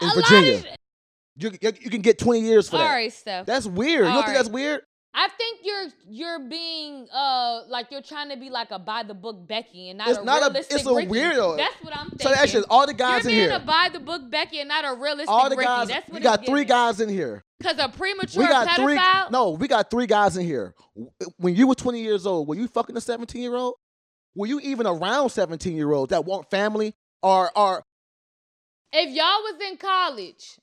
in 0.00 0.08
a 0.08 0.14
Virginia. 0.14 0.62
You, 1.36 1.50
you 1.60 1.72
you 1.80 1.90
can 1.90 2.02
get 2.02 2.18
20 2.18 2.40
years 2.40 2.68
for 2.68 2.76
all 2.76 2.82
that. 2.82 2.92
right, 2.94 3.12
Steph. 3.12 3.46
That's 3.46 3.66
weird. 3.66 4.00
you 4.00 4.04
don't 4.06 4.16
All 4.16 4.22
think 4.22 4.36
that's 4.36 4.48
weird? 4.48 4.82
I 5.14 5.26
think 5.36 5.60
you're 5.64 5.86
you're 6.08 6.48
being 6.48 7.08
uh 7.12 7.62
like 7.68 7.90
you're 7.90 8.02
trying 8.02 8.28
to 8.28 8.36
be 8.36 8.50
like 8.50 8.70
a 8.70 8.78
by 8.78 9.02
the 9.02 9.14
book 9.14 9.48
Becky 9.48 9.88
and 9.88 9.98
not 9.98 10.08
It's 10.08 10.18
a 10.18 10.24
not 10.24 10.42
a- 10.42 10.44
realistic 10.52 10.76
it's 10.78 10.86
a 10.86 10.94
Ricky. 10.94 11.10
weirdo. 11.10 11.56
That's 11.56 11.74
what 11.82 11.96
I'm 11.96 12.10
thinking. 12.10 12.34
So 12.36 12.46
just 12.46 12.66
all 12.70 12.86
the 12.86 12.94
guys 12.94 13.24
you're 13.24 13.32
in 13.32 13.38
being 13.38 13.48
here. 13.50 13.56
a 13.56 13.60
by 13.66 13.88
the 13.92 14.00
book 14.00 14.30
Becky 14.30 14.60
and 14.60 14.68
not 14.68 14.84
a 14.84 14.94
realistic 15.00 15.28
All 15.30 15.48
the 15.48 15.56
Ricky. 15.56 15.66
guys. 15.66 15.88
That's 15.88 16.08
what 16.08 16.14
we 16.14 16.20
got 16.20 16.40
it's 16.40 16.48
three 16.48 16.64
guys 16.64 17.00
in 17.00 17.08
here. 17.08 17.42
Cause 17.62 17.78
a 17.78 17.88
premature 17.88 18.42
We 18.42 18.48
got 18.48 18.68
pedophile. 18.68 19.24
three. 19.26 19.32
No, 19.32 19.50
we 19.52 19.66
got 19.66 19.90
three 19.90 20.06
guys 20.06 20.36
in 20.36 20.44
here. 20.46 20.74
When 21.38 21.56
you 21.56 21.66
were 21.66 21.74
20 21.74 22.00
years 22.00 22.24
old, 22.26 22.46
were 22.46 22.54
you 22.54 22.68
fucking 22.68 22.96
a 22.96 23.00
17 23.00 23.40
year 23.42 23.56
old? 23.56 23.74
Were 24.36 24.46
you 24.46 24.60
even 24.60 24.86
around 24.86 25.30
17 25.30 25.74
year 25.74 25.90
olds 25.90 26.10
that 26.10 26.24
want 26.26 26.48
family 26.50 26.94
or 27.22 27.50
or 27.58 27.82
If 28.92 29.08
y'all 29.08 29.42
was 29.42 29.54
in 29.68 29.76
college 29.78 30.58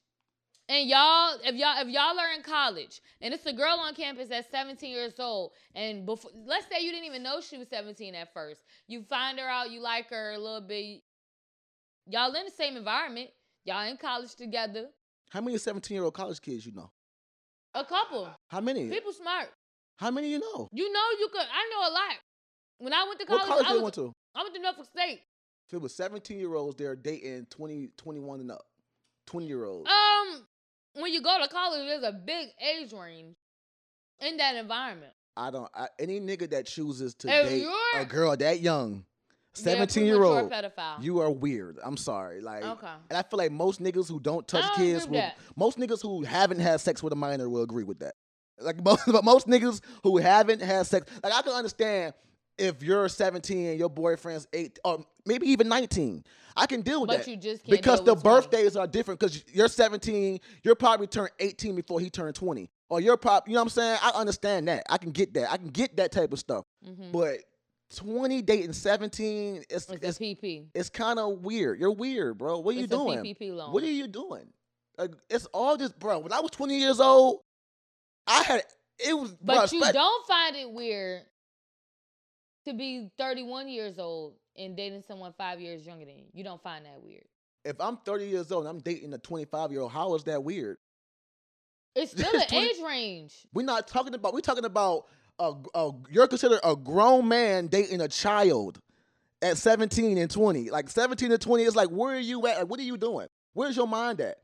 and 0.67 0.89
y'all 0.89 1.37
if 1.43 1.55
y'all 1.55 1.75
if 1.79 1.87
y'all 1.87 2.19
are 2.19 2.33
in 2.35 2.41
college 2.41 3.01
and 3.21 3.33
it's 3.33 3.45
a 3.45 3.53
girl 3.53 3.77
on 3.79 3.93
campus 3.93 4.29
that's 4.29 4.49
17 4.49 4.89
years 4.89 5.13
old 5.19 5.51
and 5.75 6.05
before 6.05 6.31
let's 6.45 6.65
say 6.71 6.83
you 6.83 6.91
didn't 6.91 7.05
even 7.05 7.21
know 7.23 7.39
she 7.41 7.57
was 7.57 7.67
17 7.69 8.15
at 8.15 8.33
first. 8.33 8.61
You 8.87 9.03
find 9.03 9.37
her 9.39 9.47
out, 9.47 9.71
you 9.71 9.79
like 9.81 10.09
her 10.09 10.31
a 10.31 10.37
little 10.37 10.61
bit. 10.61 11.01
Y'all 12.07 12.33
in 12.33 12.45
the 12.45 12.51
same 12.51 12.77
environment. 12.77 13.29
Y'all 13.63 13.87
in 13.89 13.97
college 13.97 14.35
together. 14.35 14.87
how 15.29 15.41
many 15.41 15.57
17 15.57 15.93
year 15.95 16.03
old 16.03 16.13
college 16.13 16.41
kids 16.41 16.65
you 16.65 16.71
know? 16.73 16.91
A 17.73 17.83
couple. 17.83 18.29
How 18.47 18.61
many? 18.61 18.89
People 18.89 19.11
smart. 19.11 19.49
How 19.97 20.11
many 20.11 20.29
you 20.29 20.39
know? 20.39 20.69
You 20.71 20.91
know 20.91 21.05
you 21.19 21.27
could 21.31 21.41
I 21.41 21.69
know 21.71 21.89
a 21.89 21.93
lot. 21.93 22.15
When 22.79 22.93
I 22.93 23.03
went 23.07 23.19
to 23.19 23.25
What 23.27 23.41
college, 23.47 23.65
college 23.65 23.67
I, 23.67 23.73
was, 23.73 23.81
went 23.83 23.95
to? 23.95 24.13
I 24.35 24.43
went 24.43 24.55
to 24.55 24.61
Norfolk 24.61 24.85
State. 24.85 25.21
If 25.67 25.73
it 25.73 25.81
was 25.81 25.95
17 25.95 26.37
year 26.37 26.53
olds, 26.55 26.75
they're 26.75 26.95
dating 26.95 27.47
20, 27.49 27.89
21 27.97 28.39
and 28.41 28.51
up. 28.51 28.65
20 29.27 29.47
year 29.47 29.65
olds. 29.65 29.89
Um, 29.89 30.45
when 30.95 31.13
you 31.13 31.21
go 31.21 31.37
to 31.41 31.47
college, 31.47 31.85
there's 31.87 32.03
a 32.03 32.11
big 32.11 32.49
age 32.61 32.91
range 32.93 33.35
in 34.19 34.37
that 34.37 34.55
environment. 34.55 35.13
I 35.37 35.51
don't. 35.51 35.69
I, 35.75 35.87
any 35.99 36.19
nigga 36.19 36.49
that 36.51 36.65
chooses 36.65 37.13
to 37.15 37.27
If 37.29 37.49
date 37.49 37.67
a 37.95 38.05
girl 38.05 38.35
that 38.37 38.61
young, 38.61 39.03
17 39.53 40.05
year 40.05 40.23
old, 40.23 40.49
pedophile. 40.51 41.01
you 41.03 41.19
are 41.19 41.29
weird. 41.31 41.77
I'm 41.83 41.97
sorry. 41.97 42.41
Like, 42.41 42.63
Okay. 42.63 42.87
and 43.09 43.17
I 43.17 43.21
feel 43.21 43.37
like 43.37 43.51
most 43.51 43.81
niggas 43.81 44.07
who 44.09 44.19
don't 44.19 44.47
touch 44.47 44.63
don't 44.63 44.75
kids, 44.77 45.05
will, 45.07 45.13
that. 45.15 45.37
most 45.55 45.77
niggas 45.77 46.01
who 46.01 46.23
haven't 46.23 46.59
had 46.59 46.79
sex 46.81 47.03
with 47.03 47.11
a 47.13 47.15
minor 47.17 47.49
will 47.49 47.63
agree 47.63 47.83
with 47.83 47.99
that. 47.99 48.15
Like 48.59 48.81
most, 48.85 49.03
but 49.07 49.23
most 49.25 49.47
niggas 49.47 49.81
who 50.03 50.17
haven't 50.17 50.61
had 50.61 50.85
sex, 50.87 51.05
like 51.23 51.33
I 51.33 51.41
can 51.41 51.51
understand 51.51 52.13
if 52.57 52.81
you're 52.81 53.09
17 53.09 53.67
and 53.67 53.79
your 53.79 53.89
boyfriend's 53.89 54.47
eight, 54.53 54.79
or 54.85 55.05
maybe 55.25 55.47
even 55.51 55.67
19. 55.67 56.23
I 56.55 56.65
can 56.67 56.81
deal 56.81 57.01
with 57.01 57.09
But 57.09 57.17
that. 57.19 57.27
you 57.27 57.35
just 57.37 57.63
can't 57.65 57.71
because 57.77 58.01
the 58.03 58.13
with 58.13 58.23
20. 58.23 58.35
birthdays 58.41 58.75
are 58.77 58.87
different. 58.87 59.19
Because 59.19 59.43
you're 59.53 59.67
17, 59.67 60.39
you're 60.63 60.75
probably 60.75 61.07
turned 61.07 61.31
18 61.39 61.75
before 61.75 61.99
he 61.99 62.09
turned 62.09 62.35
20, 62.35 62.69
or 62.89 63.01
you're 63.01 63.17
probably, 63.17 63.51
you 63.51 63.55
know 63.55 63.61
what 63.61 63.65
I'm 63.65 63.69
saying? 63.69 63.99
I 64.01 64.11
understand 64.11 64.67
that. 64.69 64.83
I 64.89 64.97
can 64.97 65.11
get 65.11 65.33
that. 65.33 65.51
I 65.51 65.57
can 65.57 65.67
get 65.67 65.97
that 65.97 66.11
type 66.11 66.31
of 66.31 66.39
stuff. 66.39 66.63
Mhm. 66.85 67.11
But 67.11 67.39
20 67.95 68.41
dating 68.41 68.73
17, 68.73 69.57
it's 69.69 69.89
It's 69.89 70.03
it's, 70.03 70.17
a 70.17 70.23
PP. 70.23 70.67
it's 70.73 70.89
kind 70.89 71.19
of 71.19 71.39
weird. 71.43 71.79
You're 71.79 71.91
weird, 71.91 72.37
bro. 72.37 72.59
What 72.59 72.71
are 72.73 72.77
you 72.77 72.85
It's 72.85 72.93
a 72.93 72.97
doing? 72.97 73.19
PPP 73.19 73.51
loan. 73.55 73.73
What 73.73 73.83
are 73.83 73.87
you 73.91 74.07
doing? 74.07 74.47
Like, 74.97 75.11
it's 75.29 75.45
all 75.47 75.75
just, 75.77 75.99
bro. 75.99 76.19
When 76.19 76.31
I 76.31 76.39
was 76.39 76.51
20 76.51 76.79
years 76.79 76.99
old, 77.01 77.41
I 78.27 78.43
had 78.43 78.63
it 78.99 79.13
was. 79.13 79.35
But 79.41 79.67
bruh, 79.67 79.71
you 79.73 79.83
spe- 79.83 79.93
don't 79.93 80.25
find 80.25 80.55
it 80.55 80.71
weird 80.71 81.23
to 82.65 82.73
be 82.73 83.11
31 83.17 83.67
years 83.67 83.99
old 83.99 84.35
and 84.57 84.75
dating 84.75 85.03
someone 85.07 85.33
five 85.37 85.59
years 85.59 85.85
younger 85.85 86.05
than 86.05 86.17
you. 86.17 86.25
You 86.33 86.43
don't 86.43 86.61
find 86.61 86.85
that 86.85 87.01
weird. 87.03 87.25
If 87.63 87.79
I'm 87.79 87.97
30 87.97 88.27
years 88.27 88.51
old 88.51 88.65
and 88.65 88.75
I'm 88.75 88.81
dating 88.81 89.13
a 89.13 89.17
25 89.17 89.71
year 89.71 89.81
old, 89.81 89.91
how 89.91 90.13
is 90.15 90.23
that 90.25 90.43
weird? 90.43 90.77
It's 91.95 92.11
still 92.19 92.29
an 92.39 92.47
20 92.47 92.67
age 92.67 92.75
range. 92.85 93.33
We're 93.53 93.65
not 93.65 93.87
talking 93.87 94.13
about. 94.13 94.33
We're 94.33 94.41
talking 94.41 94.65
about 94.65 95.05
a, 95.39 95.53
a. 95.73 95.91
You're 96.11 96.27
considered 96.27 96.59
a 96.63 96.75
grown 96.75 97.27
man 97.27 97.67
dating 97.67 98.01
a 98.01 98.07
child 98.07 98.79
at 99.41 99.57
17 99.57 100.17
and 100.17 100.29
20. 100.29 100.69
Like 100.69 100.89
17 100.89 101.31
and 101.31 101.41
20 101.41 101.63
is 101.63 101.75
like, 101.75 101.89
where 101.89 102.15
are 102.15 102.19
you 102.19 102.45
at? 102.47 102.59
Like, 102.59 102.69
what 102.69 102.79
are 102.79 102.83
you 102.83 102.97
doing? 102.97 103.27
Where's 103.53 103.75
your 103.75 103.87
mind 103.87 104.21
at? 104.21 104.37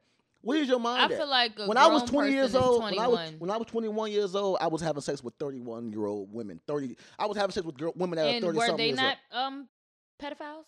Where's 0.43 0.67
your 0.67 0.79
I 0.79 0.83
mind 0.83 1.11
at? 1.11 1.19
feel 1.19 1.29
like 1.29 1.59
a 1.59 1.67
when 1.67 1.77
I 1.77 1.87
was 1.87 2.01
grown 2.09 2.23
20 2.23 2.31
years 2.31 2.55
old, 2.55 2.81
when 2.83 2.97
I 2.97 3.07
was 3.07 3.19
21. 3.19 3.39
when 3.39 3.51
I 3.51 3.57
was 3.57 3.67
21 3.67 4.11
years 4.11 4.35
old, 4.35 4.57
I 4.59 4.67
was 4.67 4.81
having 4.81 5.01
sex 5.01 5.23
with 5.23 5.35
31 5.35 5.91
year 5.91 6.05
old 6.05 6.33
women. 6.33 6.59
30. 6.67 6.97
I 7.19 7.27
was 7.27 7.37
having 7.37 7.51
sex 7.51 7.65
with 7.65 7.77
girl, 7.77 7.93
women 7.95 8.17
that 8.17 8.25
and 8.25 8.43
are 8.43 8.47
30 8.47 8.57
were 8.57 8.65
something 8.65 8.77
they 8.77 8.87
years 8.87 8.97
not 8.97 9.17
um 9.31 9.67
pedophiles? 10.21 10.65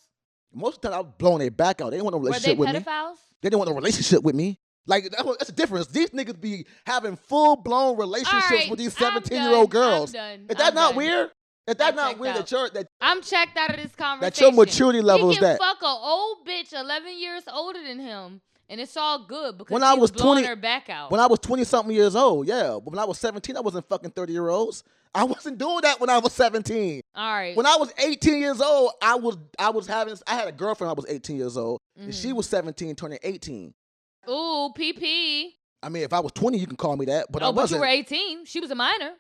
Most 0.54 0.76
of 0.78 0.82
the 0.82 0.89
time, 0.89 0.97
I 0.97 1.01
was 1.01 1.12
blowing 1.18 1.39
their 1.39 1.51
back 1.51 1.82
out. 1.82 1.89
They 1.91 1.97
didn't 1.97 2.06
want 2.06 2.16
a 2.16 2.18
Were 2.20 2.26
relationship 2.26 2.58
with 2.58 2.70
me. 2.74 2.80
pedophiles? 2.80 3.16
They 3.41 3.49
didn't 3.49 3.60
want 3.60 3.72
a 3.72 3.74
relationship 3.74 4.24
with 4.24 4.36
me. 4.36 4.60
Like 4.86 5.10
that 5.12 5.26
was- 5.26 5.38
that's 5.38 5.49
the 5.49 5.56
difference. 5.56 5.88
These 5.88 6.10
niggas 6.10 6.39
be 6.39 6.66
having 6.86 7.16
full 7.16 7.56
blown 7.56 7.97
relationships 7.97 8.51
right, 8.51 8.70
with 8.70 8.80
these 8.80 8.95
17 8.97 9.41
year 9.41 9.51
old 9.56 9.70
girls. 9.72 10.10
Is 10.10 10.14
that 10.14 10.60
I'm 10.68 10.74
not 10.76 10.89
done. 10.89 10.95
weird? 10.97 11.32
Is 11.66 11.76
that 11.76 11.89
I'm 11.89 11.95
not 11.95 12.20
weird 12.20 12.36
that 12.36 12.41
out. 12.41 12.51
you're 12.51 12.70
that 12.72 12.88
I'm 12.99 13.22
checked 13.22 13.56
out 13.58 13.70
of 13.70 13.78
this 13.78 13.95
conversation. 13.95 14.20
that 14.34 14.41
your 14.41 14.51
maturity 14.51 14.99
level 15.01 15.30
he 15.30 15.36
is 15.36 15.41
that? 15.41 15.58
fuck 15.60 15.82
a 15.82 15.86
old 15.86 16.45
bitch 16.45 16.74
11 16.74 17.18
years 17.18 17.43
older 17.51 17.82
than 17.82 17.99
him 17.99 18.41
and 18.70 18.82
it's 18.82 18.97
all 18.97 19.20
good 19.26 19.58
because 19.58 19.72
When 19.74 19.84
I 19.84 19.93
was 19.93 20.12
blowing 20.12 20.39
20 20.43 20.47
her 20.47 20.56
back 20.58 20.89
out. 20.89 21.12
When 21.12 21.22
I 21.22 21.28
was 21.28 21.39
twenty 21.39 21.64
something 21.64 21.95
years 21.95 22.16
old, 22.16 22.47
yeah. 22.47 22.72
But 22.84 22.86
when 22.91 22.99
I 22.99 23.06
was 23.06 23.20
seventeen, 23.20 23.56
I 23.56 23.62
wasn't 23.62 23.88
fucking 23.88 24.12
thirty 24.12 24.34
year 24.34 24.49
olds. 24.49 24.84
I 25.16 25.24
wasn't 25.26 25.57
doing 25.59 25.80
that 25.84 25.99
when 25.99 26.09
I 26.09 26.18
was 26.18 26.34
seventeen. 26.34 27.01
all 27.16 27.34
right, 27.34 27.55
When 27.55 27.66
I 27.68 27.76
was 27.78 27.93
18 27.97 28.39
years 28.39 28.59
old, 28.61 28.91
I 29.01 29.16
was 29.16 29.38
I 29.59 29.70
was 29.70 29.86
having 29.88 30.16
I 30.28 30.36
had 30.36 30.47
a 30.47 30.51
girlfriend. 30.51 30.89
I 30.89 30.93
was 30.93 31.05
18 31.07 31.38
years 31.38 31.55
old, 31.57 31.80
Mm-hmm. 31.99 32.09
she 32.11 32.34
was 32.34 32.47
17, 32.49 32.95
turning 32.95 33.20
18. 33.24 33.74
ooh, 34.30 34.70
PP. 34.78 35.49
I 35.84 35.89
mean, 35.89 36.03
if 36.03 36.14
I 36.14 36.20
was 36.22 36.32
20, 36.32 36.57
you 36.57 36.66
can 36.66 36.78
call 36.78 36.95
me 36.97 37.05
that, 37.05 37.28
but 37.32 37.43
I 37.43 37.47
oh, 37.47 37.51
but 37.51 37.57
you 37.59 37.64
wasn't, 37.64 37.82
were 37.82 37.86
18. 37.88 38.45
She 38.45 38.59
was 38.59 38.72
a 38.72 38.76
minor. 38.76 39.11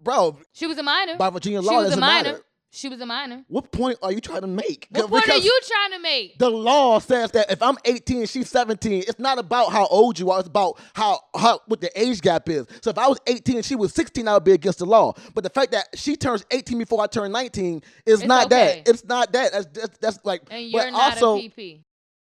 bro. 0.00 0.36
She 0.52 0.66
was 0.66 0.78
a 0.78 0.82
minor. 0.82 1.16
By 1.16 1.30
Virginia 1.30 1.60
law, 1.60 1.72
she 1.72 1.76
was 1.76 1.84
a 1.86 1.88
doesn't 1.96 2.00
minor. 2.00 2.40
She 2.74 2.88
was 2.88 3.02
a 3.02 3.06
minor. 3.06 3.44
What 3.48 3.70
point 3.70 3.98
are 4.02 4.10
you 4.10 4.20
trying 4.22 4.40
to 4.40 4.46
make? 4.46 4.88
What 4.90 5.10
point 5.10 5.28
are 5.28 5.36
you 5.36 5.60
trying 5.62 5.90
to 5.92 5.98
make? 6.02 6.38
The 6.38 6.48
law 6.48 7.00
says 7.00 7.30
that 7.32 7.50
if 7.52 7.62
I'm 7.62 7.76
18 7.84 8.24
she's 8.24 8.48
17, 8.48 9.04
it's 9.06 9.18
not 9.18 9.38
about 9.38 9.72
how 9.72 9.86
old 9.88 10.18
you 10.18 10.30
are. 10.30 10.38
It's 10.38 10.48
about 10.48 10.80
how, 10.94 11.20
how 11.36 11.60
what 11.66 11.82
the 11.82 11.90
age 12.00 12.22
gap 12.22 12.48
is. 12.48 12.66
So 12.82 12.88
if 12.88 12.96
I 12.96 13.08
was 13.08 13.18
18 13.26 13.56
and 13.56 13.64
she 13.64 13.76
was 13.76 13.92
16, 13.92 14.26
I 14.26 14.32
would 14.34 14.44
be 14.44 14.52
against 14.52 14.78
the 14.78 14.86
law. 14.86 15.12
But 15.34 15.44
the 15.44 15.50
fact 15.50 15.72
that 15.72 15.88
she 15.94 16.16
turns 16.16 16.46
18 16.50 16.78
before 16.78 17.02
I 17.02 17.08
turn 17.08 17.30
19 17.30 17.82
is 18.06 18.20
It's 18.20 18.26
not 18.26 18.46
okay. 18.46 18.82
that. 18.84 18.88
It's 18.88 19.04
not 19.04 19.32
that. 19.34 19.52
That's 19.52 19.66
that's, 19.66 19.98
that's 19.98 20.18
like. 20.24 20.40
And 20.50 20.72
but 20.72 20.82
you're 20.84 20.90
not 20.92 21.12
also, 21.12 21.36
a 21.36 21.40
PP. 21.40 21.82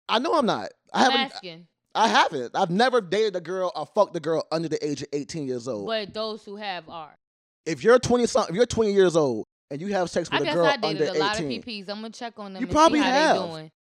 I 0.10 0.18
know 0.18 0.34
I'm 0.34 0.48
not. 0.48 0.72
I 0.92 1.06
I'm 1.06 1.12
haven't. 1.12 1.36
asking. 1.36 1.68
I 1.94 2.08
haven't. 2.08 2.56
I've 2.56 2.72
never 2.72 3.02
dated 3.02 3.36
a 3.36 3.42
girl 3.42 3.72
or 3.76 3.86
fucked 3.86 4.16
a 4.16 4.20
girl 4.20 4.48
under 4.52 4.68
the 4.68 4.84
age 4.84 5.04
of 5.04 5.10
18 5.14 5.48
years 5.48 5.68
old. 5.68 5.86
But 5.86 6.12
those 6.12 6.44
who 6.44 6.56
have 6.56 6.90
are. 6.90 7.14
if 7.68 7.84
you're 7.84 8.00
20 8.00 8.26
something, 8.26 8.56
if 8.56 8.58
you're 8.58 8.66
20 8.66 8.94
years 8.94 9.16
old 9.16 9.46
and 9.72 9.82
you 9.82 9.88
have 9.88 10.10
sex 10.10 10.30
I 10.32 10.36
with 10.36 10.42
a 10.42 10.46
guess 10.46 10.56
girl 10.56 10.66
I 10.66 10.74
under 10.74 10.88
dated 10.94 11.16
a 11.16 11.20
lot 11.20 11.40
18, 11.40 11.60
of 11.60 11.66
PPs. 11.66 11.90
I'm 11.90 11.96
gonna 12.02 12.10
check 12.12 12.34
on 12.38 12.54
them. 12.54 12.62
You 12.62 12.68
probably 12.68 13.00
have. 13.00 13.38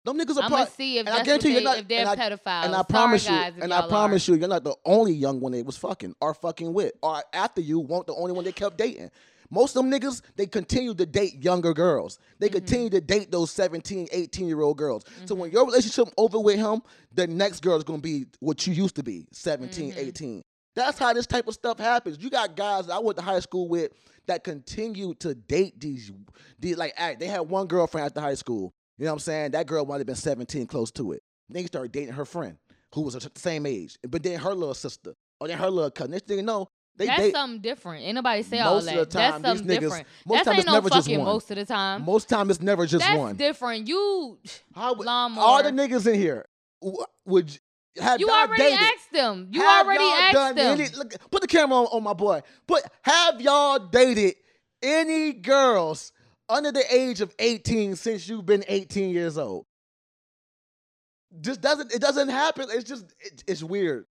Them 0.04 0.18
niggas 0.20 0.36
are 0.36 0.42
I'm 0.44 0.50
probably. 0.50 0.56
gonna 0.58 0.70
see 0.70 0.98
if 0.98 1.06
and 1.06 1.14
I 1.16 1.22
guarantee 1.24 1.48
they, 1.48 1.54
you're 1.54 1.62
not- 1.62 1.78
if 1.78 1.88
they're 1.88 2.06
and 2.06 2.08
I- 2.08 2.16
pedophiles. 2.30 2.64
And 2.66 2.74
I 2.74 2.76
Sorry, 2.78 2.84
promise 2.88 3.24
you, 3.24 3.30
guys, 3.30 3.52
and 3.60 3.74
I 3.74 3.88
promise 3.88 4.28
are. 4.28 4.32
you, 4.32 4.38
you're 4.38 4.48
not 4.48 4.62
the 4.62 4.76
only 4.84 5.12
young 5.12 5.40
one 5.40 5.50
they 5.50 5.62
was 5.64 5.76
fucking 5.76 6.14
or 6.20 6.32
fucking 6.32 6.72
with, 6.72 6.92
or 7.02 7.22
after 7.32 7.60
you 7.60 7.80
weren't 7.80 8.06
the 8.06 8.14
only 8.14 8.32
one 8.32 8.44
they 8.44 8.52
kept 8.52 8.78
dating. 8.78 9.10
Most 9.50 9.76
of 9.76 9.82
them 9.84 9.90
niggas, 9.92 10.22
they 10.36 10.46
continue 10.46 10.94
to 10.94 11.06
date 11.06 11.42
younger 11.42 11.72
girls. 11.74 12.18
They 12.38 12.46
Mm-hmm. 12.48 12.54
continue 12.56 12.90
to 12.90 13.00
date 13.00 13.30
those 13.32 13.50
17, 13.52 14.06
18 14.12 14.46
year 14.46 14.60
old 14.60 14.76
girls. 14.78 15.04
So 15.24 15.34
when 15.34 15.50
your 15.50 15.64
relationship 15.66 16.08
over 16.16 16.38
with 16.40 16.56
him, 16.56 16.82
the 17.12 17.26
next 17.26 17.60
girl 17.62 17.76
is 17.76 17.82
gonna 17.84 17.98
be 18.00 18.26
what 18.40 18.64
you 18.66 18.74
used 18.74 18.94
to 18.96 19.02
be, 19.02 19.26
17, 19.32 19.90
Mm-hmm. 19.90 19.98
18. 20.00 20.42
That's 20.76 20.98
how 20.98 21.12
this 21.12 21.26
type 21.26 21.48
of 21.48 21.54
stuff 21.54 21.78
happens. 21.80 22.18
You 22.20 22.30
got 22.30 22.54
guys 22.54 22.86
that 22.86 22.94
I 22.94 22.98
went 23.00 23.16
to 23.18 23.24
high 23.24 23.40
school 23.40 23.68
with 23.68 23.90
that 24.26 24.44
continue 24.44 25.14
to 25.14 25.34
date 25.34 25.80
these, 25.80 26.12
these 26.58 26.76
like 26.76 26.92
act- 26.96 27.18
they 27.18 27.26
had 27.26 27.40
one 27.40 27.66
girlfriend 27.66 28.06
after 28.06 28.20
high 28.20 28.34
school. 28.34 28.72
You 28.98 29.06
know 29.06 29.10
what 29.12 29.14
I'm 29.14 29.18
saying? 29.20 29.50
That 29.52 29.66
girl 29.66 29.84
might 29.86 29.98
have 29.98 30.06
been 30.06 30.14
17, 30.14 30.66
close 30.66 30.90
to 30.92 31.12
it. 31.12 31.22
Then 31.48 31.62
he 31.62 31.66
started 31.66 31.92
dating 31.92 32.14
her 32.14 32.24
friend, 32.24 32.56
who 32.94 33.02
was 33.02 33.14
the 33.14 33.30
same 33.36 33.66
age, 33.66 33.96
but 34.08 34.22
then 34.22 34.38
her 34.38 34.54
little 34.54 34.74
sister, 34.74 35.14
or 35.40 35.48
then 35.48 35.58
her 35.58 35.70
little 35.70 35.90
cousin. 35.90 36.10
Next 36.12 36.26
thing 36.26 36.38
you 36.38 36.42
know, 36.42 36.68
they 36.96 37.06
That's 37.06 37.30
something 37.32 37.60
different. 37.60 38.04
Ain't 38.04 38.14
nobody 38.14 38.42
say 38.42 38.58
all 38.60 38.80
that. 38.80 38.96
of 38.96 39.10
the 39.10 39.18
time, 39.18 39.42
That's 39.42 39.60
these 39.60 39.60
something 39.60 39.76
niggas- 39.76 39.80
different. 39.80 40.06
most 40.26 40.36
That's 40.36 40.44
time 40.46 40.52
ain't 40.54 40.58
it's 40.60 40.66
no 40.66 40.72
never 40.72 40.88
just 40.90 41.06
fucking 41.06 41.18
one. 41.18 41.26
most 41.28 41.50
of 41.50 41.56
the 41.56 41.64
time. 41.66 42.02
Most 42.04 42.28
time 42.28 42.50
it's 42.50 42.60
never 42.62 42.86
just 42.86 43.04
That's 43.04 43.18
one. 43.18 43.36
different. 43.36 43.86
You 43.88 44.38
How 44.74 44.94
lawnmower. 44.94 45.44
all 45.44 45.62
the 45.62 45.70
niggas 45.72 46.06
in 46.06 46.14
here 46.18 46.46
would 47.26 47.58
have 48.00 48.20
you 48.20 48.28
already 48.28 48.62
dated? 48.62 48.78
asked 48.78 49.12
them. 49.12 49.48
You 49.50 49.60
Have 49.60 49.86
already 49.86 50.04
asked 50.04 50.56
them. 50.56 50.80
Any, 50.80 50.88
look, 50.90 51.14
put 51.30 51.42
the 51.42 51.48
camera 51.48 51.78
on, 51.78 51.86
on 51.86 52.02
my 52.02 52.12
boy. 52.12 52.42
Put 52.66 52.82
have 53.02 53.40
y'all 53.40 53.78
dated 53.78 54.34
any 54.82 55.32
girls 55.32 56.12
under 56.48 56.72
the 56.72 56.84
age 56.94 57.20
of 57.20 57.34
18 57.38 57.96
since 57.96 58.28
you've 58.28 58.46
been 58.46 58.64
18 58.68 59.10
years 59.10 59.38
old? 59.38 59.66
Just 61.40 61.60
doesn't 61.60 61.92
it 61.92 62.00
doesn't 62.00 62.28
happen. 62.28 62.68
It's 62.70 62.84
just 62.84 63.04
it, 63.20 63.44
it's 63.46 63.62
weird. 63.62 64.06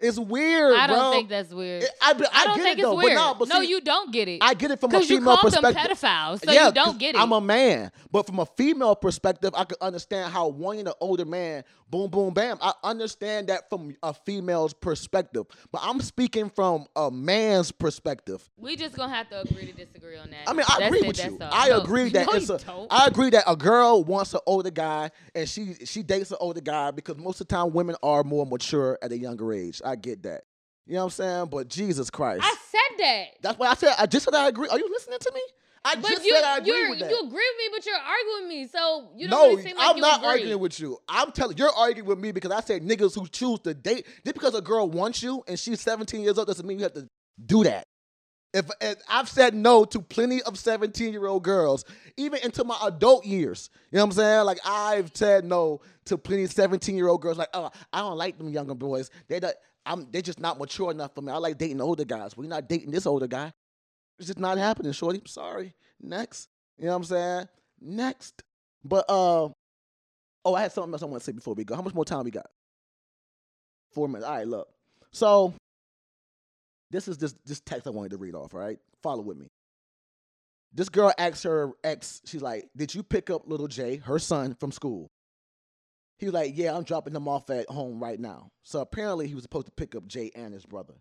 It's 0.00 0.18
weird, 0.18 0.74
I 0.76 0.86
don't 0.86 0.98
bro. 0.98 1.10
think 1.12 1.28
that's 1.28 1.52
weird. 1.52 1.84
I, 2.00 2.10
I, 2.12 2.24
I 2.32 2.44
don't 2.44 2.56
get 2.56 2.62
think 2.64 2.78
it 2.78 2.80
it's 2.80 2.82
though, 2.88 2.94
weird. 2.96 3.16
but 3.16 3.22
no, 3.28 3.34
but 3.34 3.48
no, 3.48 3.60
see, 3.60 3.68
you 3.68 3.80
don't 3.80 4.12
get 4.12 4.28
it. 4.28 4.38
I 4.42 4.54
get 4.54 4.70
it 4.70 4.80
from 4.80 4.88
a 4.90 4.92
Because 4.94 5.10
you 5.10 5.18
female 5.18 5.36
them 5.36 5.50
perspective. 5.50 5.98
pedophiles, 5.98 6.44
so 6.44 6.52
yeah, 6.52 6.66
you 6.68 6.72
don't 6.72 6.98
get 6.98 7.14
it. 7.14 7.20
I'm 7.20 7.32
a 7.32 7.40
man, 7.40 7.92
but 8.10 8.26
from 8.26 8.38
a 8.38 8.46
female 8.46 8.96
perspective, 8.96 9.50
I 9.54 9.64
can 9.64 9.76
understand 9.80 10.32
how 10.32 10.48
wanting 10.48 10.86
an 10.86 10.94
older 11.00 11.24
man, 11.26 11.64
boom, 11.90 12.08
boom, 12.10 12.32
bam. 12.32 12.56
I 12.62 12.72
understand 12.82 13.48
that 13.48 13.68
from 13.68 13.94
a 14.02 14.14
female's 14.14 14.72
perspective, 14.72 15.46
but 15.70 15.80
I'm 15.84 16.00
speaking 16.00 16.48
from 16.50 16.86
a 16.96 17.10
man's 17.10 17.70
perspective. 17.70 18.48
we 18.56 18.76
just 18.76 18.96
gonna 18.96 19.14
have 19.14 19.28
to 19.30 19.42
agree 19.42 19.66
to 19.66 19.72
disagree 19.72 20.16
on 20.16 20.30
that. 20.30 20.48
I 20.48 20.52
mean, 20.54 20.64
I 20.68 20.76
That's 20.78 20.86
agree 20.86 21.00
it, 21.00 21.06
with 21.08 21.24
you. 21.24 21.38
all. 21.42 21.48
I 21.52 21.68
No, 21.68 21.80
agree 21.82 22.08
that 22.10 22.26
no, 22.26 22.32
it's 22.32 22.48
a. 22.48 22.58
don't. 22.58 22.86
I 22.90 23.06
agree 23.06 23.30
that 23.30 23.44
a 23.46 23.56
girl 23.56 24.02
wants 24.04 24.32
an 24.34 24.40
older 24.46 24.70
guy, 24.70 25.10
and 25.34 25.48
she 25.48 25.74
she 25.84 26.02
dates 26.02 26.30
an 26.30 26.38
older 26.40 26.60
guy 26.62 26.90
because 26.90 27.18
most 27.18 27.40
of 27.40 27.48
the 27.48 27.54
time 27.54 27.72
women 27.72 27.96
are 28.02 28.24
more 28.24 28.46
mature 28.46 28.98
at 29.02 29.12
a 29.12 29.18
younger 29.18 29.52
age. 29.52 29.82
I 29.84 29.89
get 29.96 30.22
that. 30.24 30.42
You 30.86 30.94
know 30.94 31.00
what 31.00 31.04
I'm 31.04 31.10
saying? 31.10 31.46
But 31.50 31.68
Jesus 31.68 32.10
Christ, 32.10 32.42
I 32.44 32.56
said 32.70 32.98
that. 33.04 33.24
that's 33.42 33.58
why 33.58 33.68
I 33.68 33.74
said 33.74 33.94
I 33.98 34.06
just 34.06 34.24
said 34.24 34.34
I 34.34 34.48
agree. 34.48 34.68
Are 34.68 34.78
you 34.78 34.88
listening 34.90 35.18
to 35.20 35.32
me? 35.34 35.40
I 35.84 35.94
But 35.94 36.10
just 36.10 36.24
you, 36.24 36.34
said 36.34 36.44
I 36.44 36.58
agree 36.58 36.90
with 36.90 36.98
that. 36.98 37.10
you 37.10 37.16
agree 37.16 37.30
with 37.30 37.32
me, 37.58 37.64
but 37.72 37.86
you're 37.86 37.94
arguing 37.96 38.42
with 38.42 38.48
me, 38.50 38.66
so 38.66 39.08
you 39.16 39.28
don't 39.28 39.40
no, 39.40 39.48
really 39.50 39.62
seem 39.62 39.76
like 39.76 39.88
I'm 39.88 39.96
you 39.96 40.02
not 40.02 40.18
agree. 40.18 40.28
arguing 40.28 40.58
with 40.58 40.78
you. 40.78 40.98
I'm 41.08 41.32
telling 41.32 41.56
you're 41.56 41.70
arguing 41.74 42.06
with 42.08 42.18
me 42.18 42.32
because 42.32 42.50
I 42.50 42.60
said 42.60 42.82
niggas 42.82 43.14
who 43.14 43.26
choose 43.28 43.60
to 43.60 43.72
date 43.72 44.06
just 44.24 44.34
because 44.34 44.54
a 44.54 44.60
girl 44.60 44.90
wants 44.90 45.22
you 45.22 45.42
and 45.48 45.58
she's 45.58 45.80
17 45.80 46.20
years 46.20 46.36
old 46.36 46.48
doesn't 46.48 46.66
mean 46.66 46.78
you 46.78 46.84
have 46.84 46.92
to 46.94 47.06
do 47.46 47.64
that. 47.64 47.84
If, 48.52 48.68
if 48.80 48.96
I've 49.08 49.28
said 49.28 49.54
no 49.54 49.84
to 49.86 50.00
plenty 50.00 50.42
of 50.42 50.58
17 50.58 51.12
year 51.12 51.26
old 51.26 51.44
girls, 51.44 51.84
even 52.16 52.40
into 52.42 52.64
my 52.64 52.76
adult 52.82 53.24
years, 53.24 53.70
you 53.92 53.96
know 53.96 54.02
what 54.02 54.06
I'm 54.06 54.12
saying? 54.12 54.44
Like 54.44 54.58
I've 54.66 55.12
said 55.14 55.44
no 55.44 55.80
to 56.06 56.18
plenty 56.18 56.42
of 56.44 56.52
17 56.52 56.96
year 56.96 57.06
old 57.08 57.22
girls. 57.22 57.38
Like, 57.38 57.48
oh, 57.54 57.70
I 57.92 58.00
don't 58.00 58.18
like 58.18 58.36
them 58.38 58.48
younger 58.48 58.74
boys. 58.74 59.08
They 59.28 59.38
not, 59.38 59.54
I'm 59.86 60.06
they're 60.10 60.22
just 60.22 60.40
not 60.40 60.58
mature 60.58 60.90
enough 60.90 61.14
for 61.14 61.22
me. 61.22 61.32
I 61.32 61.36
like 61.36 61.58
dating 61.58 61.80
older 61.80 62.04
guys. 62.04 62.36
We're 62.36 62.46
not 62.46 62.68
dating 62.68 62.90
this 62.90 63.06
older 63.06 63.26
guy. 63.26 63.52
It's 64.18 64.26
just 64.26 64.38
not 64.38 64.58
happening, 64.58 64.92
shorty. 64.92 65.18
I'm 65.18 65.26
Sorry. 65.26 65.74
Next. 66.00 66.48
You 66.78 66.86
know 66.86 66.92
what 66.92 66.96
I'm 66.96 67.04
saying? 67.04 67.48
Next. 67.80 68.42
But 68.84 69.04
uh 69.08 69.48
oh, 70.44 70.54
I 70.54 70.62
had 70.62 70.72
something 70.72 70.92
else 70.92 71.02
I 71.02 71.06
want 71.06 71.22
to 71.22 71.24
say 71.24 71.32
before 71.32 71.54
we 71.54 71.64
go. 71.64 71.74
How 71.74 71.82
much 71.82 71.94
more 71.94 72.04
time 72.04 72.24
we 72.24 72.30
got? 72.30 72.46
Four 73.92 74.08
minutes. 74.08 74.26
All 74.26 74.36
right, 74.36 74.46
look. 74.46 74.68
So 75.12 75.54
this 76.90 77.08
is 77.08 77.18
this 77.18 77.34
this 77.44 77.60
text 77.60 77.86
I 77.86 77.90
wanted 77.90 78.10
to 78.10 78.18
read 78.18 78.34
off, 78.34 78.54
all 78.54 78.60
right? 78.60 78.78
Follow 79.02 79.22
with 79.22 79.38
me. 79.38 79.48
This 80.72 80.88
girl 80.88 81.12
asks 81.18 81.42
her 81.42 81.72
ex, 81.82 82.20
she's 82.24 82.42
like, 82.42 82.68
Did 82.76 82.94
you 82.94 83.02
pick 83.02 83.28
up 83.30 83.48
little 83.48 83.66
Jay, 83.66 83.96
her 83.96 84.18
son, 84.18 84.54
from 84.54 84.70
school? 84.70 85.08
He 86.20 86.26
was 86.26 86.34
like, 86.34 86.52
Yeah, 86.54 86.76
I'm 86.76 86.84
dropping 86.84 87.14
them 87.14 87.26
off 87.26 87.48
at 87.48 87.66
home 87.68 87.98
right 87.98 88.20
now. 88.20 88.52
So 88.62 88.80
apparently 88.80 89.26
he 89.26 89.34
was 89.34 89.42
supposed 89.42 89.66
to 89.66 89.72
pick 89.72 89.94
up 89.94 90.06
Jay 90.06 90.30
and 90.34 90.52
his 90.52 90.66
brother. 90.66 90.92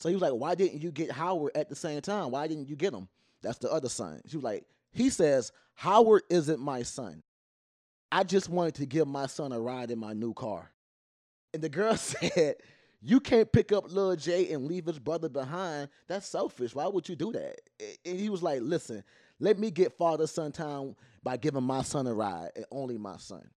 So 0.00 0.08
he 0.08 0.14
was 0.16 0.22
like, 0.22 0.32
Why 0.32 0.56
didn't 0.56 0.82
you 0.82 0.90
get 0.90 1.12
Howard 1.12 1.52
at 1.54 1.68
the 1.68 1.76
same 1.76 2.00
time? 2.00 2.32
Why 2.32 2.48
didn't 2.48 2.68
you 2.68 2.74
get 2.74 2.92
him? 2.92 3.08
That's 3.42 3.58
the 3.58 3.72
other 3.72 3.88
son. 3.88 4.20
She 4.26 4.36
was 4.36 4.42
like, 4.42 4.64
He 4.90 5.08
says, 5.08 5.52
Howard 5.74 6.24
isn't 6.28 6.58
my 6.58 6.82
son. 6.82 7.22
I 8.10 8.24
just 8.24 8.48
wanted 8.48 8.74
to 8.76 8.86
give 8.86 9.06
my 9.06 9.26
son 9.26 9.52
a 9.52 9.60
ride 9.60 9.92
in 9.92 10.00
my 10.00 10.12
new 10.12 10.34
car. 10.34 10.72
And 11.54 11.62
the 11.62 11.68
girl 11.68 11.96
said, 11.96 12.56
You 13.00 13.20
can't 13.20 13.52
pick 13.52 13.70
up 13.70 13.92
Lil 13.92 14.16
Jay 14.16 14.52
and 14.52 14.66
leave 14.66 14.86
his 14.86 14.98
brother 14.98 15.28
behind. 15.28 15.90
That's 16.08 16.26
selfish. 16.26 16.74
Why 16.74 16.88
would 16.88 17.08
you 17.08 17.14
do 17.14 17.30
that? 17.30 17.60
And 18.04 18.18
he 18.18 18.30
was 18.30 18.42
like, 18.42 18.62
Listen, 18.62 19.04
let 19.38 19.60
me 19.60 19.70
get 19.70 19.96
father 19.96 20.26
son 20.26 20.50
time 20.50 20.96
by 21.22 21.36
giving 21.36 21.62
my 21.62 21.82
son 21.82 22.08
a 22.08 22.12
ride 22.12 22.50
and 22.56 22.64
only 22.72 22.98
my 22.98 23.16
son. 23.18 23.48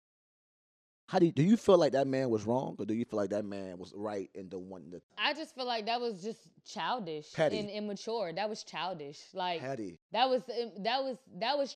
How 1.10 1.18
do 1.18 1.26
you, 1.26 1.32
do 1.32 1.42
you 1.42 1.58
feel 1.58 1.80
like 1.80 1.94
that 1.94 2.06
man 2.06 2.30
was 2.30 2.46
wrong, 2.46 2.76
or 2.78 2.86
do 2.86 2.94
you 2.94 3.04
feel 3.04 3.18
like 3.18 3.32
that 3.32 3.44
man 3.44 3.80
was 3.80 3.92
right 3.96 4.30
in 4.36 4.48
the 4.48 4.60
one 4.60 4.92
that 4.92 5.02
I 5.18 5.34
just 5.34 5.56
feel 5.56 5.66
like 5.66 5.88
that 5.88 6.00
was 6.00 6.22
just 6.22 6.40
childish 6.72 7.34
Petty. 7.34 7.58
and 7.58 7.68
immature. 7.68 8.32
That 8.32 8.48
was 8.48 8.64
childish. 8.64 9.20
Like 9.34 9.60
Hattie? 9.60 9.98
that 10.12 10.30
was 10.30 10.44
that 10.46 11.04
was 11.04 11.18
that 11.40 11.58
was. 11.58 11.76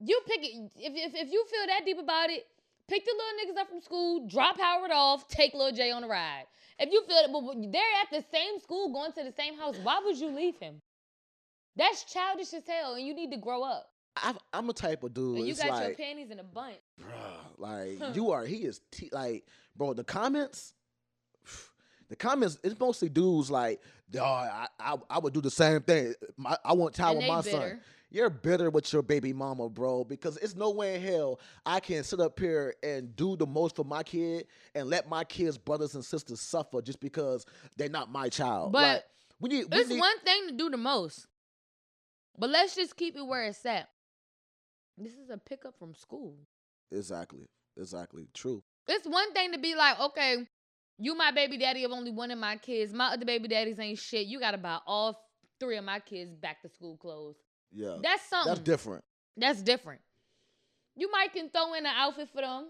You 0.00 0.20
pick 0.26 0.40
it 0.42 0.72
if, 0.74 0.92
if 0.92 1.14
if 1.14 1.32
you 1.32 1.44
feel 1.48 1.66
that 1.68 1.82
deep 1.86 1.98
about 2.00 2.30
it. 2.30 2.44
Pick 2.88 3.04
the 3.04 3.12
little 3.12 3.54
niggas 3.54 3.60
up 3.60 3.68
from 3.68 3.80
school, 3.80 4.26
drop 4.26 4.58
Howard 4.58 4.90
off, 4.90 5.28
take 5.28 5.54
Lil 5.54 5.70
J 5.70 5.92
on 5.92 6.02
a 6.02 6.08
ride. 6.08 6.46
If 6.80 6.90
you 6.90 7.04
feel 7.06 7.22
that, 7.22 7.32
but 7.32 7.70
they're 7.70 7.82
at 8.02 8.10
the 8.10 8.24
same 8.36 8.58
school, 8.58 8.92
going 8.92 9.12
to 9.12 9.22
the 9.22 9.32
same 9.32 9.56
house, 9.56 9.76
why 9.84 10.00
would 10.04 10.18
you 10.18 10.30
leave 10.30 10.56
him? 10.56 10.82
That's 11.76 12.02
childish 12.04 12.52
as 12.52 12.66
hell, 12.66 12.94
and 12.94 13.06
you 13.06 13.14
need 13.14 13.30
to 13.30 13.38
grow 13.38 13.62
up. 13.62 13.91
I, 14.16 14.34
I'm 14.52 14.68
a 14.68 14.72
type 14.72 15.02
of 15.04 15.14
dude. 15.14 15.38
And 15.38 15.48
you 15.48 15.54
got 15.54 15.70
like, 15.70 15.86
your 15.88 15.96
panties 15.96 16.30
in 16.30 16.38
a 16.38 16.44
bunch. 16.44 16.76
bruh, 17.00 17.58
like 17.58 18.14
you 18.14 18.30
are. 18.32 18.44
He 18.44 18.58
is 18.58 18.80
t- 18.90 19.10
like, 19.12 19.46
bro. 19.76 19.94
The 19.94 20.04
comments, 20.04 20.74
the 22.08 22.16
comments. 22.16 22.58
It's 22.62 22.78
mostly 22.78 23.08
dudes 23.08 23.50
like, 23.50 23.80
oh, 24.18 24.22
I, 24.22 24.66
I, 24.78 24.96
I 25.08 25.18
would 25.18 25.32
do 25.32 25.40
the 25.40 25.50
same 25.50 25.80
thing. 25.80 26.14
My, 26.36 26.56
I 26.64 26.74
want 26.74 26.94
time 26.94 27.10
And 27.10 27.18
with 27.18 27.28
my 27.28 27.40
son. 27.40 27.80
You're 28.10 28.28
bitter 28.28 28.68
with 28.68 28.92
your 28.92 29.00
baby 29.00 29.32
mama, 29.32 29.70
bro, 29.70 30.04
because 30.04 30.36
it's 30.36 30.54
no 30.54 30.70
way 30.70 30.96
in 30.96 31.00
hell 31.00 31.40
I 31.64 31.80
can 31.80 32.04
sit 32.04 32.20
up 32.20 32.38
here 32.38 32.74
and 32.82 33.16
do 33.16 33.36
the 33.36 33.46
most 33.46 33.74
for 33.74 33.86
my 33.86 34.02
kid 34.02 34.48
and 34.74 34.90
let 34.90 35.08
my 35.08 35.24
kids' 35.24 35.56
brothers 35.56 35.94
and 35.94 36.04
sisters 36.04 36.38
suffer 36.42 36.82
just 36.82 37.00
because 37.00 37.46
they're 37.78 37.88
not 37.88 38.12
my 38.12 38.28
child. 38.28 38.72
But 38.72 38.82
like, 38.82 39.04
we 39.40 39.48
need, 39.48 39.64
we 39.72 39.78
It's 39.78 39.88
need, 39.88 39.98
one 39.98 40.18
thing 40.20 40.48
to 40.48 40.52
do 40.52 40.68
the 40.68 40.76
most, 40.76 41.26
but 42.38 42.50
let's 42.50 42.74
just 42.74 42.96
keep 42.98 43.16
it 43.16 43.26
where 43.26 43.44
it's 43.44 43.64
at. 43.64 43.88
This 44.98 45.14
is 45.14 45.30
a 45.30 45.38
pickup 45.38 45.78
from 45.78 45.94
school. 45.94 46.36
Exactly. 46.90 47.46
Exactly. 47.76 48.28
True. 48.34 48.62
It's 48.88 49.06
one 49.06 49.32
thing 49.32 49.52
to 49.52 49.58
be 49.58 49.74
like, 49.74 49.98
okay, 50.00 50.46
you 50.98 51.14
my 51.14 51.30
baby 51.30 51.56
daddy 51.58 51.84
of 51.84 51.92
only 51.92 52.10
one 52.10 52.30
of 52.30 52.38
my 52.38 52.56
kids. 52.56 52.92
My 52.92 53.12
other 53.12 53.24
baby 53.24 53.48
daddies 53.48 53.78
ain't 53.78 53.98
shit. 53.98 54.26
You 54.26 54.38
gotta 54.40 54.58
buy 54.58 54.78
all 54.86 55.18
three 55.58 55.76
of 55.76 55.84
my 55.84 56.00
kids 56.00 56.34
back 56.34 56.60
to 56.62 56.68
school 56.68 56.96
clothes. 56.96 57.36
Yeah, 57.70 57.96
That's 58.02 58.22
something. 58.28 58.50
that's 58.50 58.60
different. 58.60 59.04
That's 59.36 59.62
different. 59.62 60.00
You 60.94 61.10
might 61.10 61.32
can 61.32 61.48
throw 61.48 61.72
in 61.72 61.86
an 61.86 61.92
outfit 61.96 62.28
for 62.30 62.42
them, 62.42 62.66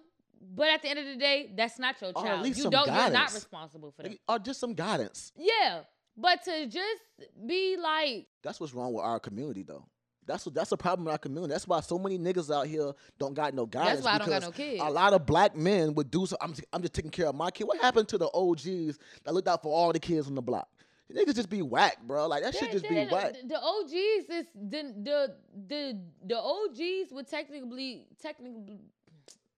but 0.55 0.68
at 0.68 0.83
the 0.83 0.89
end 0.89 0.99
of 1.01 1.07
the 1.07 1.16
day, 1.16 1.51
that's 1.57 1.79
not 1.79 2.01
your 2.01 2.12
child. 2.12 2.27
Or 2.27 2.31
at 2.31 2.43
least 2.43 2.59
you 2.59 2.64
some 2.64 2.70
don't. 2.70 2.87
You're 2.87 3.11
not 3.11 3.35
responsible 3.35 3.91
for 3.91 4.05
them. 4.05 4.16
Or 4.29 4.39
just 4.39 4.61
some 4.61 4.75
guidance. 4.75 5.33
Yeah, 5.37 5.81
but 6.16 6.45
to 6.45 6.66
just 6.66 7.03
be 7.47 7.77
like, 7.77 8.29
That's 8.45 8.61
what's 8.61 8.75
wrong 8.75 8.93
with 8.93 9.05
our 9.05 9.18
community, 9.18 9.64
though. 9.64 9.87
That's 10.27 10.47
what, 10.47 10.55
that's 10.55 10.73
a 10.73 10.77
problem 10.77 11.09
in 11.09 11.12
our 11.12 11.18
community. 11.18 11.53
That's 11.53 11.66
why 11.66 11.81
so 11.81 11.99
many 11.99 12.18
niggas 12.18 12.55
out 12.55 12.66
here 12.66 12.93
don't 13.18 13.35
got 13.35 13.55
no 13.55 13.66
guidance. 13.66 14.01
that's 14.01 14.05
why 14.05 14.12
I 14.14 14.18
don't 14.18 14.29
got 14.29 14.41
because 14.41 14.59
no 14.59 14.64
kids. 14.64 14.83
A 14.83 14.91
lot 14.91 15.12
of 15.12 15.27
black 15.27 15.57
men 15.57 15.95
would 15.95 16.11
do 16.11 16.27
so. 16.27 16.37
I'm 16.41 16.51
just, 16.53 16.64
I'm 16.73 16.81
just 16.81 16.95
taking 16.95 17.11
care 17.11 17.27
of 17.27 17.35
my 17.35 17.51
kid. 17.51 17.64
What 17.64 17.81
happened 17.81 18.09
to 18.09 18.18
the 18.18 18.31
OGs 18.33 18.99
that 19.25 19.35
looked 19.35 19.49
out 19.49 19.62
for 19.62 19.75
all 19.75 19.93
the 19.93 19.99
kids 19.99 20.29
on 20.29 20.35
the 20.35 20.43
block? 20.43 20.68
Niggas 21.12 21.35
just 21.35 21.51
be 21.51 21.61
whack, 21.61 21.99
bro. 22.05 22.27
Like 22.27 22.43
that 22.43 22.55
should 22.55 22.70
just 22.70 22.89
be 22.89 23.07
whack. 23.07 23.35
The, 23.43 23.49
the 23.49 23.61
OGs 23.61 23.93
is 23.93 24.47
the 24.55 24.95
the 25.03 25.35
the 25.68 26.01
the 26.25 26.39
OGs 26.39 27.12
would 27.12 27.29
technically 27.29 28.07
technically 28.20 28.81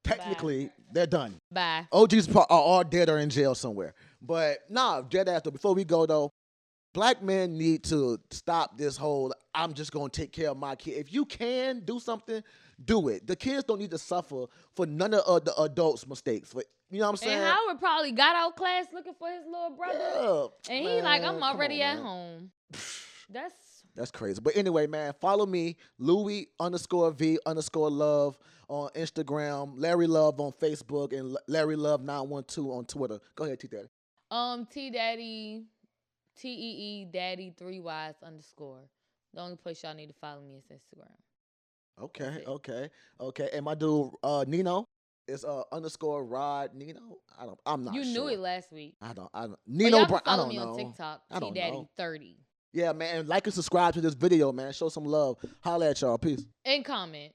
Technically, 0.03 0.71
they're 0.93 1.07
done. 1.07 1.41
bye. 1.51 1.87
OGs 1.91 2.29
are 2.37 2.47
all 2.51 2.85
dead 2.85 3.09
or 3.09 3.19
in 3.19 3.31
jail 3.31 3.55
somewhere. 3.55 3.95
But 4.21 4.59
nah, 4.69 5.01
dead 5.01 5.29
after. 5.29 5.51
Before 5.51 5.75
we 5.75 5.85
go 5.85 6.05
though, 6.07 6.33
black 6.95 7.23
men 7.23 7.59
need 7.59 7.85
to 7.85 8.19
stop 8.31 8.79
this 8.79 8.97
whole 8.97 9.35
I'm 9.55 9.75
just 9.75 9.93
gonna 9.93 10.09
take 10.09 10.33
care 10.33 10.49
of 10.51 10.57
my 10.57 10.75
kid. 10.77 10.93
If 10.93 11.13
you 11.13 11.27
can 11.27 11.81
do 11.85 12.01
something, 12.01 12.43
do 12.83 13.09
it. 13.09 13.27
The 13.27 13.37
kids 13.37 13.65
don't 13.65 13.79
need 13.79 13.91
to 13.91 13.99
suffer 13.99 14.47
for 14.75 14.87
none 14.87 15.13
of 15.13 15.45
the 15.45 15.55
adults' 15.61 16.07
mistakes. 16.07 16.53
For 16.53 16.63
you 16.91 17.01
know 17.01 17.07
what 17.07 17.11
I'm 17.11 17.17
saying? 17.19 17.39
And 17.39 17.45
Howard 17.45 17.79
probably 17.81 18.13
got 18.13 18.35
out 18.37 18.57
class 18.57 18.87
looking 18.93 19.15
for 19.19 19.29
his 19.29 19.45
little 19.47 19.71
brother, 19.71 19.99
Yeah, 20.69 20.75
and 20.77 20.89
he 20.89 21.03
like, 21.03 21.23
I'm 21.23 21.43
already 21.43 21.83
on, 21.83 21.89
at 21.91 21.95
man. 21.97 22.05
home. 22.05 22.51
That's 23.31 23.55
That's 23.97 24.11
crazy. 24.11 24.41
But 24.43 24.57
anyway, 24.57 24.87
man, 24.87 25.13
follow 25.21 25.47
me, 25.47 25.77
Louis 25.99 26.49
underscore 26.61 27.11
V 27.13 27.39
underscore 27.47 27.91
love 27.91 28.39
on 28.69 28.91
Instagram, 28.97 29.73
Larry 29.77 30.07
Love 30.07 30.41
on 30.41 30.53
Facebook, 30.53 31.13
and 31.19 31.37
Larry 31.49 31.77
Love 31.77 32.01
912 32.01 32.71
on 32.71 32.85
Twitter. 32.87 33.19
Go 33.35 33.45
ahead, 33.45 33.61
T 33.61 33.69
Daddy. 33.69 33.89
um 34.31 34.67
T 34.67 34.91
Daddy, 34.91 35.65
T 36.37 36.49
E 36.49 36.53
E 36.53 37.05
Daddy 37.07 37.55
three 37.57 37.80
Y's 37.80 38.14
underscore. 38.22 38.89
The 39.32 39.41
only 39.41 39.57
place 39.57 39.82
y'all 39.82 39.95
need 39.95 40.09
to 40.09 40.14
follow 40.20 40.41
me 40.43 40.57
is 40.57 40.64
Instagram. 40.66 41.11
Okay, 42.01 42.43
okay, 42.47 42.91
okay. 43.20 43.51
And 43.53 43.64
my 43.64 43.74
dude 43.74 44.11
uh 44.22 44.45
Nino 44.47 44.89
is 45.28 45.45
uh 45.45 45.62
underscore 45.72 46.24
Rod 46.24 46.74
Nino. 46.74 47.18
I 47.39 47.47
don't 47.47 47.59
I'm 47.64 47.85
not 47.85 47.95
you 47.95 48.05
sure. 48.05 48.12
knew 48.12 48.28
it 48.28 48.39
last 48.39 48.72
week. 48.72 48.97
I 49.01 49.12
don't 49.12 49.30
I 49.32 49.43
don't 49.43 49.59
Nino 49.66 50.07
Bra- 50.07 50.20
I 50.26 50.37
don't 50.37 50.49
me 50.49 50.57
know. 50.57 50.70
on 50.70 50.76
TikTok. 50.76 51.22
T 51.41 51.51
Daddy 51.53 51.87
thirty. 51.97 52.39
Yeah, 52.72 52.93
man. 52.93 53.28
Like 53.28 53.47
and 53.47 53.55
subscribe 53.55 53.95
to 53.95 54.01
this 54.01 54.14
video, 54.14 54.51
man. 54.51 54.72
Show 54.72 54.89
some 54.89 55.05
love. 55.05 55.37
Holla 55.61 55.91
at 55.91 56.01
y'all. 56.01 56.18
Peace. 56.18 56.45
And 56.64 56.85
comment. 56.85 57.32